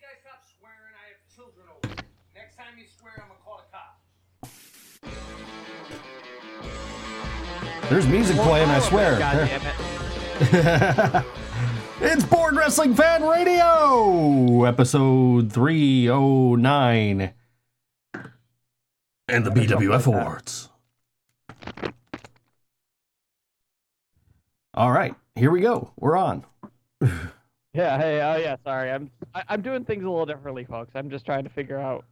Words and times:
guys 0.00 0.16
stop 0.22 0.42
swearing? 0.58 0.94
I 0.96 1.12
have 1.12 1.20
children 1.34 1.66
over. 1.68 1.94
Next 2.34 2.56
time 2.56 2.78
you 2.78 2.86
swear, 2.98 3.12
I'm 3.16 3.28
gonna 3.28 3.40
call 3.44 3.60
the 3.60 3.68
cops. 3.70 4.00
There's 7.90 8.06
music 8.06 8.36
oh, 8.38 8.44
playing, 8.44 8.70
I 8.70 8.78
oh, 8.78 8.80
swear. 8.80 9.18
God 9.18 9.46
damn 9.46 9.60
it. 11.20 11.26
it's 12.00 12.24
Board 12.24 12.56
Wrestling 12.56 12.94
Fan 12.94 13.22
Radio, 13.24 14.64
episode 14.64 15.52
309, 15.52 17.34
and 19.28 19.44
the 19.44 19.50
BWF 19.50 20.06
Awards. 20.06 20.70
All 24.72 24.92
right, 24.92 25.14
here 25.34 25.50
we 25.50 25.60
go. 25.60 25.92
We're 25.98 26.16
on. 26.16 26.46
Yeah, 27.72 27.98
hey, 27.98 28.20
oh 28.20 28.36
yeah, 28.36 28.56
sorry. 28.64 28.90
I'm 28.90 29.10
I, 29.34 29.44
I'm 29.48 29.62
doing 29.62 29.84
things 29.84 30.04
a 30.04 30.08
little 30.10 30.26
differently, 30.26 30.64
folks. 30.64 30.90
I'm 30.94 31.08
just 31.10 31.24
trying 31.24 31.44
to 31.44 31.50
figure 31.50 31.78
out 31.78 32.04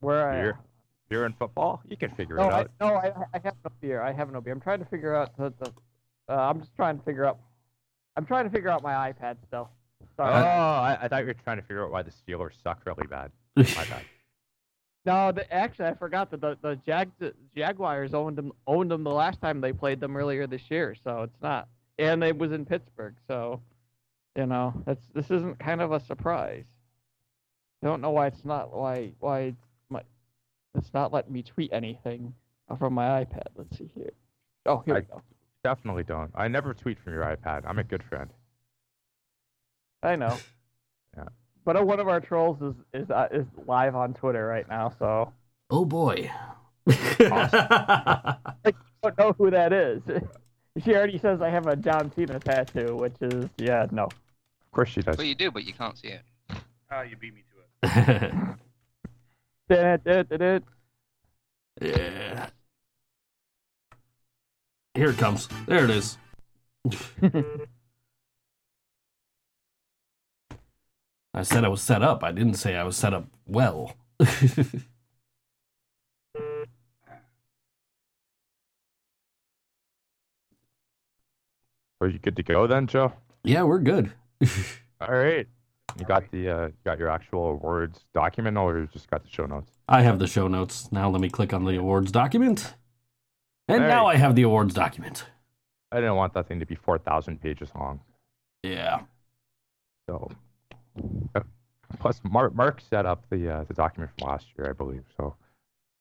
where 0.00 0.28
I 0.30 0.42
You're, 0.42 0.58
you're 1.08 1.26
in 1.26 1.32
football. 1.32 1.80
You 1.88 1.96
can 1.96 2.10
figure 2.14 2.36
No, 2.36 2.48
it 2.48 2.52
I, 2.52 2.60
out. 2.60 2.70
no, 2.80 2.86
I, 2.96 3.12
I 3.34 3.40
have 3.44 3.54
no 3.64 3.70
beer. 3.80 4.02
I 4.02 4.12
have 4.12 4.30
no 4.32 4.40
beer. 4.40 4.52
I'm 4.52 4.60
trying 4.60 4.80
to 4.80 4.84
figure 4.86 5.14
out 5.14 5.36
the, 5.38 5.52
the 5.58 5.72
uh, 6.28 6.36
I'm 6.36 6.60
just 6.60 6.74
trying 6.76 6.98
to 6.98 7.04
figure 7.04 7.24
out 7.24 7.38
I'm 8.16 8.26
trying 8.26 8.44
to 8.44 8.50
figure 8.50 8.68
out 8.68 8.82
my 8.82 8.92
iPad 9.12 9.36
still. 9.46 9.70
Oh, 10.02 10.06
Sorry. 10.24 10.32
I, 10.34 11.04
I 11.04 11.08
thought 11.08 11.20
you 11.20 11.26
were 11.26 11.34
trying 11.34 11.56
to 11.58 11.62
figure 11.62 11.84
out 11.84 11.90
why 11.90 12.02
the 12.02 12.10
Steelers 12.10 12.52
suck 12.62 12.80
really 12.86 13.06
bad. 13.06 13.30
My 13.56 13.64
bad. 13.64 14.02
No, 15.06 15.30
the, 15.32 15.50
actually, 15.52 15.86
I 15.86 15.94
forgot 15.94 16.30
that 16.32 16.40
the 16.40 16.58
the 16.60 16.76
Jag 16.86 17.10
the 17.18 17.32
Jaguars 17.56 18.12
owned 18.12 18.36
them 18.36 18.52
owned 18.66 18.90
them 18.90 19.02
the 19.04 19.10
last 19.10 19.40
time 19.40 19.60
they 19.60 19.72
played 19.72 20.00
them 20.00 20.16
earlier 20.16 20.46
this 20.46 20.62
year, 20.68 20.94
so 21.04 21.22
it's 21.22 21.42
not. 21.42 21.68
And 21.98 22.22
it 22.24 22.36
was 22.36 22.52
in 22.52 22.66
Pittsburgh, 22.66 23.14
so 23.28 23.60
you 24.36 24.46
know 24.46 24.74
that's 24.84 25.04
this 25.14 25.30
isn't 25.30 25.58
kind 25.58 25.80
of 25.80 25.92
a 25.92 26.00
surprise. 26.00 26.64
I 27.82 27.86
don't 27.86 28.00
know 28.00 28.10
why 28.10 28.28
it's 28.28 28.44
not 28.44 28.72
why 28.74 29.12
why 29.20 29.54
my 29.88 30.02
it's 30.74 30.92
not 30.92 31.12
letting 31.12 31.32
me 31.32 31.42
tweet 31.42 31.72
anything 31.72 32.34
from 32.78 32.94
my 32.94 33.24
iPad. 33.24 33.46
Let's 33.56 33.76
see 33.78 33.90
here. 33.94 34.12
Oh, 34.66 34.82
here 34.84 34.94
we 34.96 35.00
go. 35.02 35.22
Definitely 35.62 36.04
don't. 36.04 36.30
I 36.34 36.48
never 36.48 36.74
tweet 36.74 36.98
from 36.98 37.12
your 37.12 37.24
iPad. 37.24 37.62
I'm 37.66 37.78
a 37.78 37.84
good 37.84 38.02
friend. 38.02 38.30
I 40.02 40.16
know. 40.16 40.36
Yeah. 41.16 41.28
But 41.64 41.78
uh, 41.78 41.82
one 41.82 41.98
of 41.98 42.08
our 42.08 42.20
trolls 42.20 42.60
is 42.60 42.74
is 42.92 43.10
uh, 43.10 43.28
is 43.32 43.46
live 43.66 43.96
on 43.96 44.12
Twitter 44.12 44.46
right 44.46 44.68
now, 44.68 44.92
so 44.98 45.32
Oh 45.70 45.84
boy. 45.84 46.30
I 46.88 48.36
don't 49.02 49.18
know 49.18 49.34
who 49.36 49.50
that 49.50 49.72
is. 49.72 50.02
She 50.84 50.94
already 50.94 51.16
says 51.16 51.40
I 51.40 51.48
have 51.48 51.68
a 51.68 51.74
John 51.74 52.12
Cena 52.14 52.38
tattoo, 52.38 52.96
which 52.96 53.14
is 53.22 53.48
yeah, 53.56 53.86
no. 53.90 54.10
Of 54.76 54.84
course 54.84 54.90
she 54.90 55.00
does. 55.00 55.16
Well, 55.16 55.26
you 55.26 55.34
do, 55.34 55.50
but 55.50 55.64
you 55.64 55.72
can't 55.72 55.96
see 55.96 56.08
it. 56.08 56.20
Ah, 56.90 57.00
you 57.00 57.16
beat 57.16 57.32
me 57.34 57.44
to 57.50 57.56
it. 57.88 58.34
Yeah. 61.80 62.50
Here 64.92 65.08
it 65.08 65.16
comes. 65.16 65.48
There 65.66 65.84
it 65.84 65.90
is. 65.90 66.18
I 71.32 71.40
said 71.40 71.64
I 71.64 71.68
was 71.68 71.80
set 71.80 72.02
up. 72.02 72.22
I 72.22 72.32
didn't 72.32 72.56
say 72.56 72.76
I 72.76 72.84
was 72.84 72.98
set 72.98 73.14
up 73.14 73.28
well. 73.46 73.96
Are 82.02 82.08
you 82.08 82.18
good 82.18 82.36
to 82.36 82.42
go 82.42 82.66
then, 82.66 82.86
Joe? 82.86 83.14
yeah, 83.42 83.62
we're 83.62 83.78
good. 83.78 84.12
All 85.00 85.14
right. 85.14 85.46
You 85.98 86.04
got 86.04 86.30
the 86.30 86.48
uh, 86.50 86.66
you 86.66 86.74
got 86.84 86.98
your 86.98 87.08
actual 87.08 87.50
awards 87.50 88.00
document, 88.12 88.56
or 88.58 88.78
you 88.78 88.86
just 88.92 89.08
got 89.10 89.22
the 89.24 89.30
show 89.30 89.46
notes? 89.46 89.70
I 89.88 90.02
have 90.02 90.18
the 90.18 90.26
show 90.26 90.46
notes. 90.48 90.90
Now 90.92 91.08
let 91.08 91.20
me 91.20 91.28
click 91.30 91.52
on 91.54 91.64
the 91.64 91.76
awards 91.76 92.12
document. 92.12 92.74
And 93.68 93.82
All 93.82 93.88
now 93.88 94.04
right. 94.06 94.14
I 94.14 94.18
have 94.18 94.34
the 94.34 94.42
awards 94.42 94.74
document. 94.74 95.24
I 95.92 95.96
didn't 95.96 96.16
want 96.16 96.34
that 96.34 96.48
thing 96.48 96.60
to 96.60 96.66
be 96.66 96.74
four 96.74 96.98
thousand 96.98 97.40
pages 97.40 97.70
long. 97.74 98.00
Yeah. 98.62 99.00
So, 100.08 100.30
uh, 101.34 101.40
plus 101.98 102.20
Mark 102.24 102.54
Mark 102.54 102.82
set 102.90 103.06
up 103.06 103.24
the 103.30 103.48
uh, 103.50 103.64
the 103.64 103.74
document 103.74 104.10
from 104.18 104.28
last 104.28 104.46
year, 104.58 104.68
I 104.68 104.72
believe. 104.72 105.04
So, 105.16 105.34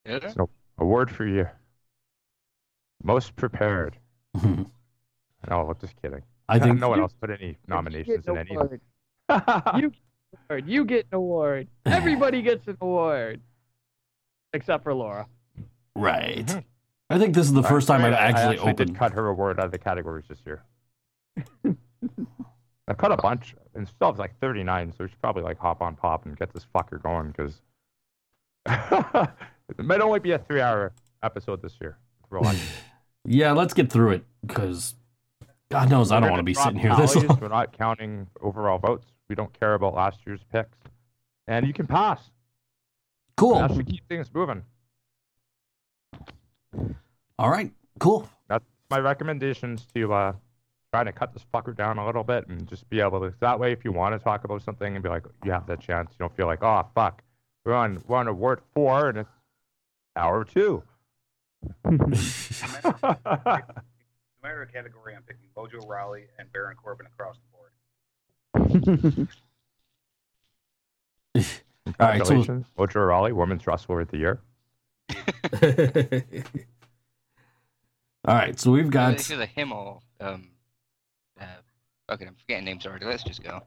Did 0.04 0.26
it? 0.26 0.34
So- 0.34 0.50
award 0.78 1.10
for 1.10 1.26
you. 1.26 1.48
Most 3.04 3.36
prepared. 3.36 3.98
No, 5.48 5.70
I'm 5.70 5.76
just 5.80 5.94
kidding. 6.02 6.24
I 6.48 6.60
think 6.60 6.80
no 6.80 6.90
one 6.90 6.98
You- 7.00 7.04
else 7.04 7.14
put 7.20 7.30
any 7.32 7.58
nominations 7.68 8.28
in 8.28 8.38
an 8.38 8.48
any. 8.48 8.58
of. 8.58 8.72
You 9.82 9.90
get 9.90 9.96
an 10.32 10.38
award. 10.50 10.68
You 10.68 10.86
get 10.86 11.06
an 11.12 11.16
award. 11.16 11.68
Everybody 11.86 12.42
gets 12.42 12.68
an 12.68 12.78
award, 12.82 13.42
except 14.54 14.84
for 14.84 14.94
Laura. 14.94 15.28
right. 15.96 16.46
Mhm. 16.46 16.64
I 17.10 17.18
think 17.20 17.34
this 17.36 17.46
is 17.46 17.54
the 17.54 17.64
first 17.64 17.88
time 17.88 18.04
I've 18.04 18.14
actually, 18.14 18.58
I 18.58 18.70
actually, 18.70 18.74
did 18.74 18.96
cut 18.96 19.14
her 19.14 19.28
award 19.28 19.60
out 19.60 19.66
of 19.68 19.72
the 19.72 19.78
categories 19.78 20.26
this 20.28 20.40
year. 20.46 20.64
I 22.88 22.94
cut 22.94 23.12
a 23.12 23.18
bunch, 23.18 23.56
and 23.74 23.88
still 23.88 24.08
have 24.10 24.20
like 24.20 24.38
39, 24.40 24.92
so 24.92 25.04
we 25.06 25.10
should 25.10 25.22
probably 25.22 25.44
like 25.44 25.58
hop 25.58 25.82
on 25.82 25.96
pop 25.96 26.26
and 26.26 26.38
get 26.38 26.54
this 26.54 26.66
fucker 26.76 27.02
going 27.02 27.28
because 27.32 27.62
it 28.68 29.84
might 29.84 30.02
only 30.02 30.20
be 30.20 30.32
a 30.32 30.40
three-hour 30.40 30.94
episode 31.24 31.62
this 31.62 31.78
year. 31.82 31.98
if 32.24 32.32
we're 32.32 32.40
lucky. 32.42 32.60
Yeah, 33.24 33.54
let's 33.54 33.74
get 33.74 33.92
through 33.92 34.12
it 34.12 34.26
because 34.46 34.96
God 35.70 35.90
knows 35.90 36.12
I 36.12 36.20
don't 36.20 36.30
want 36.30 36.40
to 36.40 36.44
be 36.44 36.54
sitting 36.54 36.80
here 36.80 36.96
this 36.96 37.16
long. 37.16 37.40
We're 37.42 37.48
not 37.48 37.78
counting 37.78 38.28
overall 38.42 38.78
votes. 38.78 39.08
We 39.28 39.36
don't 39.36 39.58
care 39.60 39.74
about 39.74 39.96
last 39.96 40.20
year's 40.26 40.42
picks, 40.52 40.78
and 41.48 41.66
you 41.66 41.74
can 41.74 41.88
pass. 41.88 42.20
Cool. 43.38 43.60
That 43.60 43.74
should 43.74 43.88
keep 43.88 44.08
things 44.08 44.30
moving. 44.34 44.64
All 47.38 47.50
right. 47.50 47.72
Cool. 48.00 48.30
That's 48.48 48.64
my 48.90 49.00
recommendations 49.00 49.86
to 49.96 50.14
uh, 50.14 50.34
try 50.94 51.04
to 51.04 51.12
cut 51.12 51.34
this 51.34 51.46
fucker 51.54 51.76
down 51.76 51.98
a 51.98 52.06
little 52.06 52.24
bit 52.24 52.48
and 52.48 52.68
just 52.68 52.88
be 52.90 53.02
able 53.02 53.20
to. 53.22 53.34
That 53.40 53.60
way, 53.60 53.72
if 53.72 53.84
you 53.84 53.92
want 53.92 54.14
to 54.14 54.24
talk 54.24 54.44
about 54.44 54.62
something 54.62 54.96
and 54.96 55.04
be 55.04 55.10
like, 55.10 55.26
you 55.44 55.52
have 55.52 55.66
that 55.68 55.82
chance. 55.82 56.12
You 56.12 56.18
don't 56.20 56.36
feel 56.36 56.46
like, 56.46 56.64
oh 56.64 56.88
fuck, 56.94 57.24
we're 57.66 57.74
on 57.74 58.04
we're 58.08 58.18
on 58.18 58.28
award 58.28 58.62
four 58.74 59.10
and 59.10 59.18
it's 59.18 59.30
hour 60.16 60.46
two. 60.46 60.84
No 64.46 64.52
matter 64.52 64.66
the 64.68 64.72
category, 64.72 65.16
I'm 65.16 65.24
picking 65.24 65.48
Mojo 65.58 65.90
Rawley 65.90 66.26
and 66.38 66.52
Baron 66.54 66.78
Corbin 66.78 67.08
across 67.08 67.36
the 68.54 68.62
board. 68.62 69.28
All 72.00 72.08
right. 72.08 72.28
So, 72.28 72.64
Mojo 72.78 73.08
Rawley, 73.08 73.34
Women's 73.34 73.66
Wrestler 73.66 74.02
of 74.02 74.10
the 74.10 74.18
Year. 74.18 74.40
all 78.28 78.36
right. 78.36 78.60
So 78.60 78.70
we've 78.70 78.92
got 78.92 79.14
It's 79.14 79.32
either 79.32 79.48
him 79.48 79.72
or 79.72 80.02
um. 80.20 80.52
Uh, 81.42 81.46
okay, 82.12 82.28
I'm 82.28 82.36
forgetting 82.36 82.66
names 82.66 82.86
already. 82.86 83.06
Let's 83.06 83.24
just 83.24 83.42
go. 83.42 83.64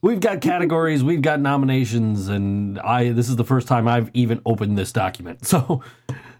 we've 0.00 0.20
got 0.20 0.40
categories. 0.40 1.02
We've 1.02 1.22
got 1.22 1.40
nominations, 1.40 2.28
and 2.28 2.78
I. 2.78 3.10
This 3.10 3.28
is 3.28 3.34
the 3.34 3.44
first 3.44 3.66
time 3.66 3.88
I've 3.88 4.12
even 4.14 4.40
opened 4.46 4.78
this 4.78 4.92
document. 4.92 5.40
So, 5.46 5.82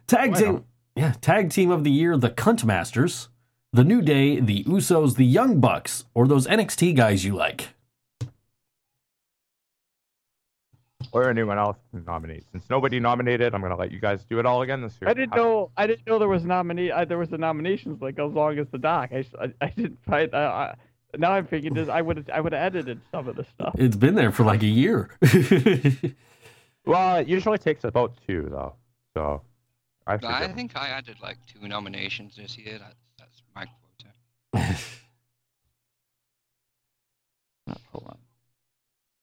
tag 0.06 0.36
team. 0.36 0.64
Yeah, 0.94 1.14
tag 1.20 1.50
team 1.50 1.72
of 1.72 1.82
the 1.82 1.90
year: 1.90 2.16
the 2.16 2.30
Cunt 2.30 2.64
Masters, 2.64 3.30
the 3.74 3.84
New 3.84 4.00
Day, 4.00 4.40
the 4.40 4.64
Usos, 4.64 5.16
the 5.16 5.26
Young 5.26 5.60
Bucks, 5.60 6.04
or 6.14 6.26
those 6.26 6.46
NXT 6.46 6.96
guys 6.96 7.24
you 7.24 7.34
like. 7.34 7.68
Or 11.12 11.28
anyone 11.28 11.58
else 11.58 11.76
can 11.90 12.04
nominate. 12.04 12.44
Since 12.52 12.70
nobody 12.70 12.98
nominated, 12.98 13.54
I'm 13.54 13.60
gonna 13.60 13.76
let 13.76 13.92
you 13.92 14.00
guys 14.00 14.24
do 14.24 14.38
it 14.38 14.46
all 14.46 14.62
again 14.62 14.80
this 14.80 14.96
year. 15.00 15.10
I 15.10 15.14
didn't 15.14 15.36
know. 15.36 15.70
I 15.76 15.86
didn't 15.86 16.06
know 16.06 16.18
there 16.18 16.28
was 16.28 16.44
nominee. 16.44 16.90
I, 16.90 17.02
uh, 17.02 17.04
there 17.04 17.18
was 17.18 17.28
the 17.28 17.38
nominations 17.38 18.00
like 18.00 18.18
as 18.18 18.32
long 18.32 18.58
as 18.58 18.66
the 18.68 18.78
doc. 18.78 19.10
I 19.12 19.24
didn't 19.76 19.98
find. 20.04 20.34
I, 20.34 20.44
I, 20.44 20.74
now 21.16 21.32
I'm 21.32 21.46
thinking 21.46 21.74
this. 21.74 21.88
I 21.88 22.00
would 22.00 22.28
I 22.30 22.40
would 22.40 22.52
have 22.52 22.62
edited 22.62 23.00
some 23.12 23.28
of 23.28 23.36
the 23.36 23.44
stuff. 23.44 23.74
It's 23.78 23.96
been 23.96 24.14
there 24.14 24.32
for 24.32 24.44
like 24.44 24.62
a 24.62 24.66
year. 24.66 25.10
Well, 26.86 27.16
it 27.16 27.28
usually 27.28 27.58
takes 27.58 27.84
about 27.84 28.14
two 28.26 28.48
though. 28.50 28.74
So 29.16 29.42
I, 30.06 30.16
No, 30.16 30.28
I 30.28 30.48
think 30.48 30.76
I 30.76 30.88
added 30.88 31.16
like 31.22 31.38
two 31.46 31.66
nominations 31.66 32.36
this 32.36 32.58
year. 32.58 32.78
That's 32.78 32.94
that's 32.94 32.94
my 32.94 32.94
quota. 32.94 33.03
Hold 37.92 38.04
on. 38.08 38.18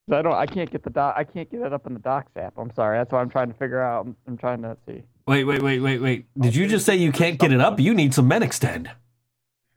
'Cause 0.09 0.17
I 0.17 0.21
don't. 0.23 0.33
I 0.33 0.45
can't 0.45 0.69
get 0.69 0.83
the 0.83 0.89
doc. 0.89 1.15
I 1.17 1.23
can't 1.23 1.49
get 1.49 1.61
it 1.61 1.71
up 1.73 1.87
in 1.87 1.93
the 1.93 1.99
docs 1.99 2.31
app. 2.35 2.53
I'm 2.57 2.73
sorry. 2.73 2.97
That's 2.97 3.11
what 3.11 3.19
I'm 3.19 3.29
trying 3.29 3.47
to 3.49 3.53
figure 3.53 3.81
out. 3.81 4.05
I'm, 4.05 4.15
I'm 4.27 4.37
trying 4.37 4.61
to 4.63 4.75
see. 4.85 5.03
wait, 5.27 5.43
wait, 5.45 5.61
wait, 5.61 5.79
wait, 5.79 5.99
wait. 6.01 6.25
Did 6.39 6.55
you 6.55 6.67
just 6.67 6.85
say 6.85 6.95
you 6.95 7.11
can't 7.11 7.39
get 7.39 7.51
it 7.53 7.61
up? 7.61 7.79
You 7.79 7.93
need 7.93 8.13
some 8.13 8.27
men 8.27 8.43
extend. 8.43 8.91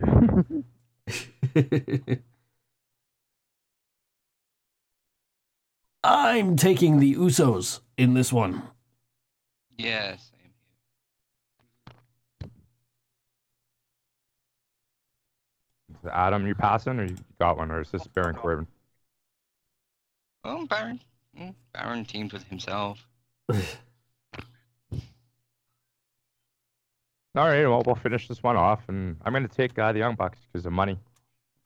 I'm 6.02 6.56
taking 6.56 6.98
the 7.00 7.14
Usos 7.14 7.80
in 7.96 8.14
this 8.14 8.32
one. 8.32 8.62
Yeah, 9.78 10.16
same 10.16 10.40
here. 10.42 10.50
Adam, 16.06 16.46
you 16.46 16.54
passing 16.54 16.98
or 16.98 17.04
you 17.04 17.16
got 17.40 17.56
one, 17.56 17.70
or 17.70 17.80
is 17.80 17.90
this 17.90 18.06
Baron 18.06 18.36
Corbin? 18.36 18.66
Oh, 20.44 20.66
Baron. 20.66 21.00
mm, 21.38 21.54
Baron 21.72 22.04
teamed 22.04 22.32
with 22.32 22.44
himself. 22.44 23.06
All 27.36 27.48
right, 27.48 27.66
well, 27.66 27.82
we'll 27.84 27.96
finish 27.96 28.28
this 28.28 28.42
one 28.42 28.56
off, 28.56 28.82
and 28.88 29.16
I'm 29.24 29.32
going 29.32 29.46
to 29.46 29.54
take 29.54 29.76
uh, 29.78 29.90
the 29.92 29.98
Young 29.98 30.14
Bucks 30.14 30.38
because 30.52 30.66
of 30.66 30.72
money. 30.72 30.96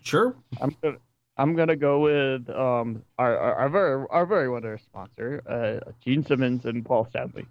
Sure. 0.02 0.35
I'm 0.61 0.75
gonna 0.82 0.96
I'm 1.37 1.55
gonna 1.55 1.76
go 1.76 2.00
with 2.00 2.49
um 2.50 3.02
our 3.19 3.37
our, 3.37 3.55
our 3.56 3.69
very 3.69 4.06
our 4.11 4.25
very 4.25 4.49
wonderful 4.49 4.82
sponsor, 4.82 5.43
uh, 5.46 5.91
Gene 6.02 6.25
Simmons 6.25 6.64
and 6.64 6.84
Paul 6.84 7.06
Stanley. 7.11 7.46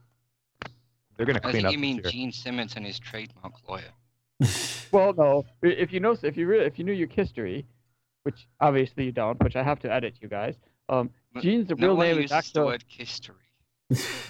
They're 1.15 1.25
going 1.25 1.39
to 1.39 1.45
I 1.45 1.51
clean 1.51 1.53
think 1.53 1.65
up 1.67 1.71
you 1.73 1.79
mean 1.79 1.97
this 1.97 2.05
year. 2.05 2.11
Gene 2.11 2.31
Simmons 2.31 2.73
and 2.75 2.85
his 2.85 2.99
trademark 2.99 3.53
lawyer. 3.67 3.91
Well, 4.91 5.13
no, 5.13 5.45
if 5.61 5.91
you 5.91 5.99
know 5.99 6.15
if 6.23 6.37
you 6.37 6.47
re- 6.47 6.65
if 6.65 6.79
you 6.79 6.85
knew 6.85 6.93
your 6.93 7.09
history, 7.09 7.65
which 8.23 8.47
obviously 8.61 9.03
you 9.03 9.11
don't, 9.11 9.37
which 9.43 9.57
I 9.57 9.63
have 9.63 9.79
to 9.79 9.91
edit 9.91 10.15
you 10.21 10.29
guys. 10.29 10.55
Um, 10.87 11.09
But 11.33 11.43
Gene's 11.43 11.69
no 11.69 11.75
real 11.75 11.97
name 11.97 12.19
is 12.19 12.29
the 12.29 12.35
actually 12.37 12.65
word 12.65 12.85
history. 12.87 13.35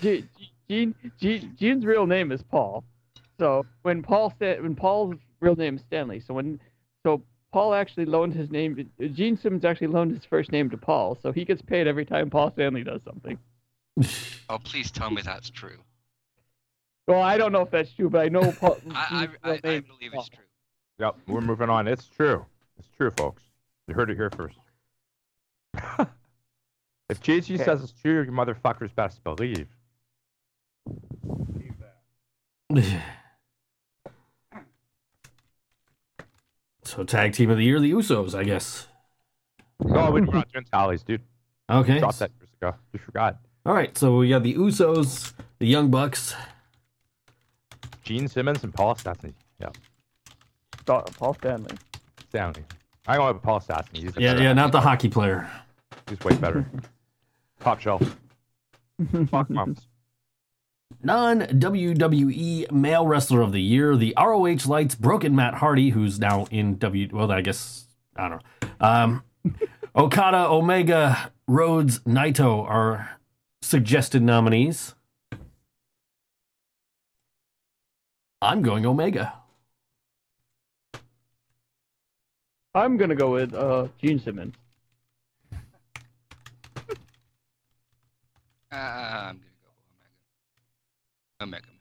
Gene, 0.02 0.28
Gene, 0.68 0.96
Gene, 1.20 1.56
Gene's 1.60 1.86
real 1.86 2.08
name 2.08 2.32
is 2.32 2.42
Paul. 2.42 2.84
So 3.40 3.68
when 3.84 4.02
Paul 4.02 4.34
said, 4.40 4.64
when 4.64 4.76
Paul's 4.76 5.16
real 5.42 5.56
name 5.56 5.76
is 5.76 5.82
Stanley, 5.84 6.20
so 6.20 6.34
when 6.34 6.60
so 7.06 7.22
Paul 7.54 7.74
actually 7.74 8.06
loaned 8.06 8.34
his 8.34 8.50
name. 8.52 8.90
Gene 9.14 9.38
Simmons 9.38 9.64
actually 9.66 9.88
loaned 9.88 10.12
his 10.12 10.26
first 10.26 10.52
name 10.52 10.70
to 10.70 10.78
Paul, 10.78 11.18
so 11.22 11.32
he 11.32 11.46
gets 11.46 11.62
paid 11.62 11.88
every 11.88 12.06
time 12.06 12.30
Paul 12.30 12.52
Stanley 12.52 12.84
does 12.84 13.02
something. 13.04 13.38
Oh, 14.50 14.60
please 14.60 14.92
tell 14.92 15.10
me 15.10 15.22
that's 15.22 15.50
true. 15.50 15.78
Well, 17.08 17.22
I 17.22 17.38
don't 17.38 17.52
know 17.54 17.62
if 17.62 17.72
that's 17.72 17.92
true, 17.94 18.10
but 18.10 18.22
I 18.22 18.30
know 18.30 18.52
Paul. 18.60 18.78
I, 18.92 19.30
I, 19.44 19.50
I, 19.50 19.54
I 19.54 19.60
believe 19.80 20.12
Paul. 20.14 20.22
it's 20.22 20.30
oh. 20.34 20.36
true. 20.36 20.46
Yep, 21.00 21.16
we're 21.28 21.42
moving 21.42 21.70
on. 21.70 21.88
It's 21.88 22.08
true. 22.08 22.46
It's 22.78 22.90
true, 22.98 23.12
folks. 23.12 23.44
You 23.88 23.94
heard 23.94 24.10
it 24.10 24.16
here 24.18 24.32
first. 24.32 24.58
if 27.10 27.22
JG 27.22 27.56
Okay. 27.56 27.64
says 27.64 27.84
it's 27.84 27.94
true, 27.94 28.24
you 28.24 28.32
motherfuckers 28.32 28.94
best 28.96 29.24
believe. 29.24 29.68
Leave 31.54 31.74
that. 32.72 33.04
so 36.84 37.04
tag 37.04 37.34
team 37.34 37.50
of 37.50 37.58
the 37.58 37.64
year, 37.64 37.80
the 37.80 37.92
Usos, 37.92 38.34
I 38.38 38.44
guess. 38.44 38.88
No, 39.80 40.10
we're 40.12 40.22
not 40.22 40.52
doing 40.52 40.66
tallies, 40.66 41.04
dude. 41.04 41.22
Okay. 41.70 42.00
Dropped 42.00 42.20
that 42.20 42.32
years 42.40 42.50
ago. 42.62 42.76
You 42.94 43.00
forgot. 43.00 43.40
All 43.66 43.74
right. 43.74 43.98
So 43.98 44.16
we 44.16 44.30
got 44.30 44.42
the 44.42 44.54
Usos, 44.56 45.34
the 45.60 45.68
Young 45.68 45.92
Bucks. 45.92 46.34
Gene 48.08 48.30
Simmons 48.30 48.64
and 48.64 48.74
Paul 48.74 48.96
Stastny. 48.96 49.34
Yeah, 49.60 49.68
Paul 50.86 51.02
Paul 51.18 51.34
Stanley. 51.34 51.76
Stanley. 52.30 52.64
I 53.06 53.18
go 53.18 53.34
with 53.34 53.44
Paul 53.44 53.60
Stastny. 53.60 53.98
He's 53.98 54.16
Yeah, 54.16 54.38
yeah, 54.40 54.54
not 54.54 54.72
the 54.72 54.80
hockey 54.80 55.10
player. 55.10 55.50
He's 56.08 56.20
way 56.22 56.36
better. 56.36 56.66
Top 57.60 57.82
shelf. 57.82 58.18
Fuck 59.30 59.50
mums. 59.50 59.88
Non 61.04 61.42
WWE 61.42 62.72
male 62.72 63.06
wrestler 63.06 63.42
of 63.42 63.52
the 63.52 63.62
year, 63.62 63.98
the 63.98 64.14
ROH 64.18 64.66
Lights 64.68 64.96
Broken 64.96 65.36
Matt 65.36 65.56
Hardy, 65.56 65.90
who's 65.90 66.18
now 66.18 66.48
in 66.50 66.78
W. 66.78 67.10
Well, 67.12 67.30
I 67.30 67.42
guess 67.42 67.88
I 68.16 68.30
don't 68.30 68.42
know. 68.62 68.70
Um, 68.80 69.24
Okada, 69.98 70.48
Omega, 70.48 71.34
Rhodes, 71.46 72.00
Naito 72.00 72.64
are 72.64 73.18
suggested 73.62 74.22
nominees. 74.22 74.96
I'm 78.42 78.62
going 78.62 78.86
Omega. 78.86 79.34
I'm 82.76 82.98
gonna 82.98 83.16
go 83.16 83.32
with 83.32 83.54
uh, 83.54 83.88
Gene 84.02 84.20
Simmons. 84.20 84.56
Uh, 88.70 88.76
I'm 88.76 89.38
gonna 89.38 89.40
go 89.64 89.70
Omega. 91.42 91.42
Omega. 91.42 91.68
man. 91.68 91.76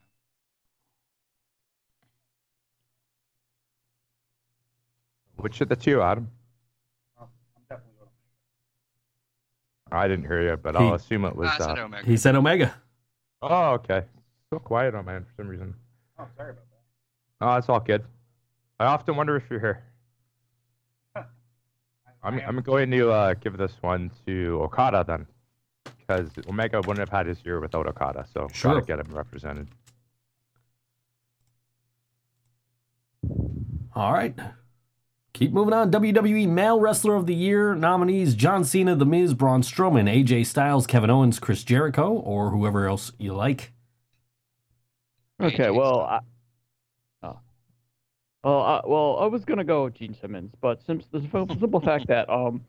Which 5.37 5.61
of 5.61 5.69
the 5.69 5.75
two, 5.77 6.01
Adam? 6.01 6.31
I'm 7.21 7.27
definitely 7.69 7.95
going 7.99 8.11
I 10.01 10.07
didn't 10.09 10.27
hear 10.27 10.43
you, 10.49 10.57
but 10.57 10.77
He- 10.77 10.85
I'll 10.85 10.95
assume 10.95 11.25
it 11.25 11.35
was. 11.37 11.49
I 11.49 11.59
said 11.59 11.79
Uh, 11.79 11.85
Omega. 11.85 12.07
He 12.07 12.17
said 12.17 12.37
Omega. 12.37 12.75
oh, 13.43 13.73
okay. 13.75 14.05
So 14.51 14.61
quiet 14.61 14.95
on 14.95 15.05
man 15.05 15.25
for 15.25 15.33
some 15.43 15.49
reason. 15.49 15.75
Oh, 16.19 16.27
sorry 16.37 16.51
about 16.51 16.65
that. 16.71 17.47
Oh, 17.47 17.57
it's 17.57 17.69
all 17.69 17.81
good. 17.81 18.05
I 18.81 18.87
often 18.87 19.17
wonder 19.17 19.37
if 19.37 19.45
you're 19.51 19.61
here. 19.61 19.85
I- 21.15 21.25
I'm, 22.23 22.35
I 22.35 22.41
am- 22.43 22.59
I'm 22.59 22.63
going 22.65 22.91
to 22.93 23.11
uh, 23.11 23.35
give 23.35 23.57
this 23.57 23.73
one 23.81 24.11
to 24.27 24.61
Okada 24.63 25.05
then, 25.07 25.27
because 25.99 26.31
Omega 26.49 26.79
wouldn't 26.79 26.99
have 26.99 27.09
had 27.11 27.27
his 27.27 27.45
year 27.45 27.61
without 27.61 27.87
Okada, 27.87 28.27
so 28.33 28.49
Sure. 28.53 28.75
gotta 28.81 28.87
get 28.87 28.99
him 29.01 29.15
represented. 29.15 29.69
All 33.95 34.13
right. 34.13 34.35
Keep 35.33 35.53
moving 35.53 35.75
on. 35.75 35.91
WWE 35.91 36.49
Male 36.49 36.81
Wrestler 36.81 37.15
of 37.15 37.27
the 37.27 37.35
Year 37.35 37.75
nominees 37.75 38.35
John 38.35 38.65
Cena, 38.65 38.95
The 38.97 39.05
Miz, 39.07 39.35
Braun 39.35 39.63
Strowman, 39.63 40.09
AJ 40.09 40.47
Styles, 40.47 40.87
Kevin 40.87 41.11
Owens, 41.11 41.39
Chris 41.39 41.63
Jericho, 41.65 42.13
or 42.13 42.51
whoever 42.51 42.87
else 42.87 43.13
you 43.19 43.35
like. 43.35 43.73
Okay, 45.41 45.65
AJ 45.65 45.75
well, 45.75 46.01
I, 46.01 46.21
oh, 47.23 47.39
well, 48.43 48.61
I, 48.61 48.81
well, 48.87 49.19
I 49.21 49.27
was 49.27 49.45
gonna 49.45 49.65
go 49.65 49.85
with 49.85 49.95
Gene 49.95 50.17
Simmons, 50.19 50.53
but 50.61 50.83
since 50.87 51.05
the 51.13 51.21
simple, 51.21 51.57
simple 51.61 51.81
fact 51.81 52.07
that 52.09 52.29
um, 52.31 52.65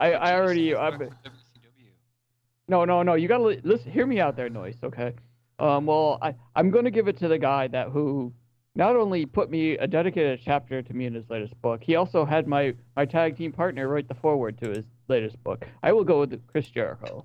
I, 0.00 0.12
I 0.12 0.34
already, 0.34 0.74
I've, 0.74 0.94
WCW. 0.94 1.12
no, 2.68 2.84
no, 2.84 3.02
no, 3.02 3.14
you 3.14 3.28
gotta 3.28 3.44
li- 3.44 3.60
listen, 3.62 3.92
hear 3.92 4.06
me 4.06 4.20
out 4.20 4.36
there, 4.36 4.48
noise, 4.48 4.76
okay? 4.82 5.12
Um, 5.60 5.86
well, 5.86 6.18
I, 6.20 6.34
I'm 6.56 6.70
gonna 6.70 6.90
give 6.90 7.06
it 7.06 7.16
to 7.18 7.28
the 7.28 7.38
guy 7.38 7.68
that 7.68 7.90
who 7.90 8.32
not 8.74 8.96
only 8.96 9.24
put 9.24 9.50
me 9.50 9.78
a 9.78 9.86
dedicated 9.86 10.40
chapter 10.44 10.82
to 10.82 10.94
me 10.94 11.06
in 11.06 11.14
his 11.14 11.30
latest 11.30 11.60
book, 11.62 11.80
he 11.84 11.94
also 11.94 12.24
had 12.24 12.48
my 12.48 12.74
my 12.96 13.04
tag 13.04 13.36
team 13.36 13.52
partner 13.52 13.86
write 13.86 14.08
the 14.08 14.14
foreword 14.14 14.58
to 14.58 14.70
his 14.70 14.84
latest 15.06 15.42
book. 15.44 15.64
I 15.82 15.92
will 15.92 16.02
go 16.02 16.20
with 16.20 16.44
Chris 16.48 16.68
Jericho. 16.68 17.24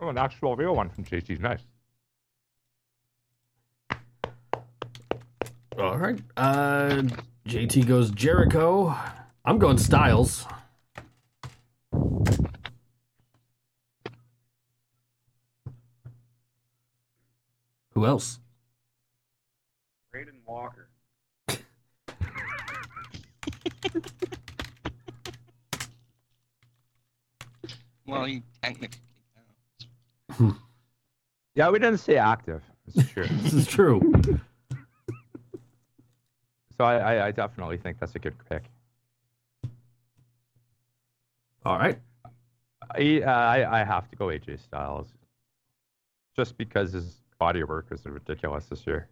Oh, 0.00 0.08
an 0.08 0.18
actual 0.18 0.54
real 0.54 0.76
one 0.76 0.90
from 0.90 1.04
JT's 1.04 1.40
nice. 1.40 1.64
All 5.78 5.98
right. 5.98 6.18
Uh, 6.36 7.02
JT 7.48 7.86
goes 7.86 8.10
Jericho. 8.10 8.94
I'm 9.44 9.58
going 9.58 9.78
Styles. 9.78 10.46
Who 17.92 18.06
else? 18.06 18.38
Braden 20.12 20.40
Walker. 20.46 20.88
Well, 28.06 28.28
you 28.28 28.42
technically. 28.62 29.00
Yeah, 31.54 31.70
we 31.70 31.78
didn't 31.78 31.98
say 31.98 32.16
active. 32.16 32.62
It's 32.94 33.10
true. 33.10 33.26
This 33.30 33.54
is 33.54 33.66
true. 33.66 34.00
So 36.76 36.84
I, 36.84 36.96
I, 36.96 37.26
I 37.26 37.30
definitely 37.30 37.76
think 37.78 37.98
that's 37.98 38.14
a 38.14 38.18
good 38.18 38.34
pick. 38.48 38.64
All 41.64 41.78
right. 41.78 41.98
I, 42.94 43.22
uh, 43.24 43.30
I, 43.30 43.80
I 43.80 43.84
have 43.84 44.08
to 44.10 44.16
go 44.16 44.26
AJ 44.26 44.60
Styles, 44.60 45.08
just 46.36 46.58
because 46.58 46.92
his 46.92 47.22
body 47.38 47.62
work 47.64 47.90
was 47.90 48.04
ridiculous 48.04 48.66
this 48.66 48.86
year. 48.86 49.08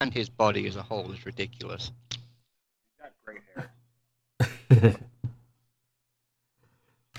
And 0.00 0.12
his 0.12 0.28
body 0.28 0.66
as 0.66 0.76
a 0.76 0.82
whole 0.82 1.10
is 1.12 1.24
ridiculous. 1.26 1.90
He's 2.10 2.20
got 3.00 3.12
great 3.24 3.40
hair. 3.54 4.96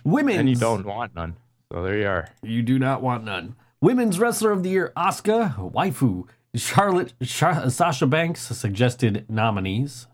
Women's. 0.04 0.40
And 0.40 0.50
you 0.50 0.56
don't 0.56 0.86
want 0.86 1.16
none. 1.16 1.36
So 1.72 1.84
there 1.84 1.98
you 1.98 2.08
are. 2.08 2.30
You 2.44 2.62
do 2.62 2.80
not 2.80 3.02
want 3.02 3.24
none. 3.24 3.56
Women's 3.82 4.20
Wrestler 4.20 4.52
of 4.52 4.64
the 4.64 4.70
Year, 4.70 4.92
Asuka, 4.96 5.72
Waifu, 5.72 6.28
Charlotte, 6.58 7.14
Sha- 7.22 7.70
Sasha 7.70 8.08
Banks, 8.08 8.42
suggested 8.42 9.26
nominees. 9.30 10.08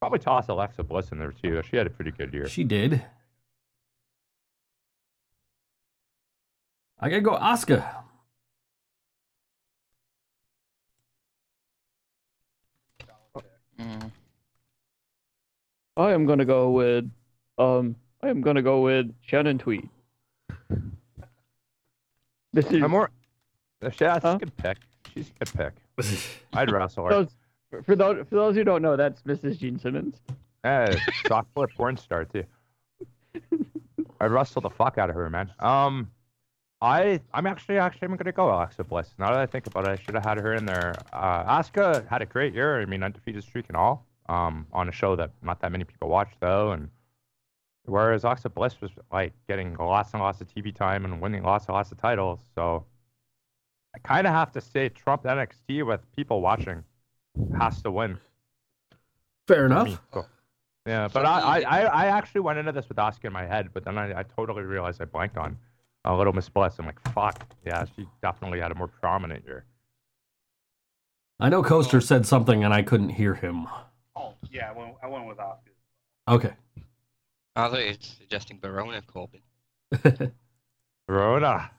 Probably 0.00 0.18
toss 0.18 0.48
Alexa 0.48 0.82
Bliss 0.82 1.10
in 1.10 1.18
there 1.18 1.32
too. 1.32 1.62
She 1.70 1.76
had 1.76 1.86
a 1.86 1.90
pretty 1.90 2.10
good 2.10 2.32
year. 2.32 2.48
She 2.48 2.64
did. 2.64 3.02
I 6.98 7.08
gotta 7.08 7.22
go 7.22 7.36
Asuka. 7.36 7.84
Mm. 13.78 14.10
I 15.96 16.12
am 16.12 16.24
gonna 16.26 16.44
go 16.44 16.70
with 16.70 17.10
um, 17.58 17.96
I 18.22 18.28
am 18.28 18.40
gonna 18.40 18.62
go 18.62 18.80
with 18.80 19.14
Shannon 19.22 19.58
Tweed. 19.58 19.88
This 22.52 22.64
is 22.72 22.82
I'm 22.82 22.90
more. 22.90 23.10
That's 23.98 24.24
a 24.24 24.28
Huh? 24.32 24.38
good 24.38 24.56
pick. 24.56 24.78
She's 25.14 25.30
a 25.40 25.44
good 25.44 25.72
pick. 25.98 26.28
I'd 26.52 26.70
wrestle 26.72 27.04
her. 27.04 27.10
those, 27.10 27.28
for 27.84 27.96
those 27.96 28.26
for 28.28 28.34
those 28.34 28.54
who 28.54 28.64
don't 28.64 28.82
know, 28.82 28.96
that's 28.96 29.22
Mrs. 29.22 29.58
Gene 29.58 29.78
Simmons. 29.78 30.16
Yeah, 30.64 30.94
softcore 31.24 31.68
porn 31.74 31.96
star 31.96 32.24
too. 32.24 32.44
I 34.20 34.26
wrestled 34.26 34.64
the 34.64 34.70
fuck 34.70 34.98
out 34.98 35.10
of 35.10 35.16
her, 35.16 35.28
man. 35.30 35.52
Um, 35.60 36.10
I 36.80 37.20
I'm 37.32 37.46
actually 37.46 37.78
actually 37.78 38.06
I'm 38.08 38.16
gonna 38.16 38.32
go 38.32 38.52
Alexa 38.54 38.84
Bliss. 38.84 39.14
Now 39.18 39.30
that 39.30 39.38
I 39.40 39.46
think 39.46 39.66
about 39.66 39.84
it, 39.86 39.90
I 39.90 39.96
should 39.96 40.14
have 40.14 40.24
had 40.24 40.38
her 40.38 40.54
in 40.54 40.66
there. 40.66 40.94
Uh, 41.12 41.44
Asuka 41.44 42.06
had 42.08 42.22
a 42.22 42.26
great 42.26 42.54
year. 42.54 42.80
I 42.80 42.84
mean, 42.86 43.02
undefeated 43.02 43.42
streak 43.44 43.66
and 43.68 43.76
all. 43.76 44.04
Um, 44.28 44.66
on 44.72 44.88
a 44.88 44.92
show 44.92 45.14
that 45.16 45.30
not 45.42 45.60
that 45.60 45.70
many 45.70 45.84
people 45.84 46.08
watch 46.08 46.30
though, 46.40 46.72
and 46.72 46.88
whereas 47.84 48.24
Alexa 48.24 48.48
Bliss 48.50 48.80
was 48.80 48.90
like 49.12 49.32
getting 49.48 49.74
lots 49.76 50.12
and 50.12 50.22
lots 50.22 50.40
of 50.40 50.52
TV 50.52 50.74
time 50.74 51.04
and 51.04 51.20
winning 51.20 51.42
lots 51.44 51.66
and 51.66 51.74
lots 51.74 51.92
of 51.92 51.98
titles. 51.98 52.40
So 52.54 52.84
I 53.96 53.98
kind 54.00 54.26
of 54.26 54.34
have 54.34 54.52
to 54.52 54.60
say 54.60 54.90
Trump 54.90 55.22
NXT 55.22 55.86
with 55.86 56.00
people 56.14 56.42
watching 56.42 56.84
has 57.58 57.80
to 57.82 57.90
win. 57.90 58.18
Fair 59.48 59.60
for 59.60 59.66
enough. 59.66 59.86
me. 59.88 59.98
So, 60.12 60.26
yeah, 60.86 61.08
but 61.10 61.24
I, 61.24 61.40
I, 61.40 61.60
I 61.60 61.80
I 61.84 62.06
actually 62.06 62.42
went 62.42 62.58
into 62.58 62.72
this 62.72 62.88
with 62.88 62.98
Asuka 62.98 63.24
in 63.24 63.32
my 63.32 63.46
head, 63.46 63.70
but 63.72 63.84
then 63.84 63.96
I, 63.96 64.20
I 64.20 64.22
totally 64.22 64.64
realized 64.64 65.00
I 65.00 65.06
blanked 65.06 65.38
on 65.38 65.56
a 66.04 66.14
little 66.14 66.34
Miss 66.34 66.48
Bliss. 66.48 66.74
I'm 66.78 66.84
like, 66.84 67.00
fuck, 67.12 67.42
yeah, 67.64 67.86
she 67.96 68.06
definitely 68.22 68.60
had 68.60 68.70
a 68.70 68.74
more 68.74 68.86
prominent 68.86 69.44
year. 69.46 69.64
I 71.40 71.48
know 71.48 71.62
Coaster 71.62 72.00
said 72.02 72.26
something 72.26 72.64
and 72.64 72.74
I 72.74 72.82
couldn't 72.82 73.10
hear 73.10 73.34
him. 73.34 73.66
Oh, 74.14 74.34
yeah, 74.50 74.70
I 74.70 74.78
went, 74.78 74.94
I 75.02 75.06
went 75.06 75.26
with 75.26 75.38
Asuka. 75.38 75.70
Okay. 76.28 76.52
I 77.56 77.68
thought 77.68 77.80
you 77.80 77.86
were 77.86 77.96
suggesting 78.00 78.60
Verona 78.60 79.00
Corbin. 79.02 79.40
Verona. 81.08 81.70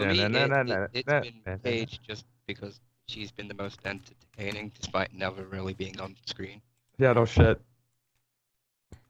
For 0.00 0.06
me, 0.06 0.18
Na- 0.18 0.28
na- 0.28 0.46
na- 0.46 0.60
it, 0.60 0.66
na- 0.66 0.86
it, 0.92 1.06
na- 1.06 1.12
has 1.14 1.22
been 1.24 1.34
na- 1.46 1.52
na- 1.52 1.58
Paige 1.58 2.00
just 2.06 2.24
because 2.46 2.80
she's 3.08 3.30
been 3.30 3.48
the 3.48 3.54
most 3.54 3.80
entertaining 3.84 4.72
despite 4.80 5.12
never 5.14 5.42
really 5.44 5.74
being 5.74 5.98
on 6.00 6.16
screen. 6.26 6.60
Yeah, 6.98 7.12
no 7.12 7.24
shit. 7.24 7.60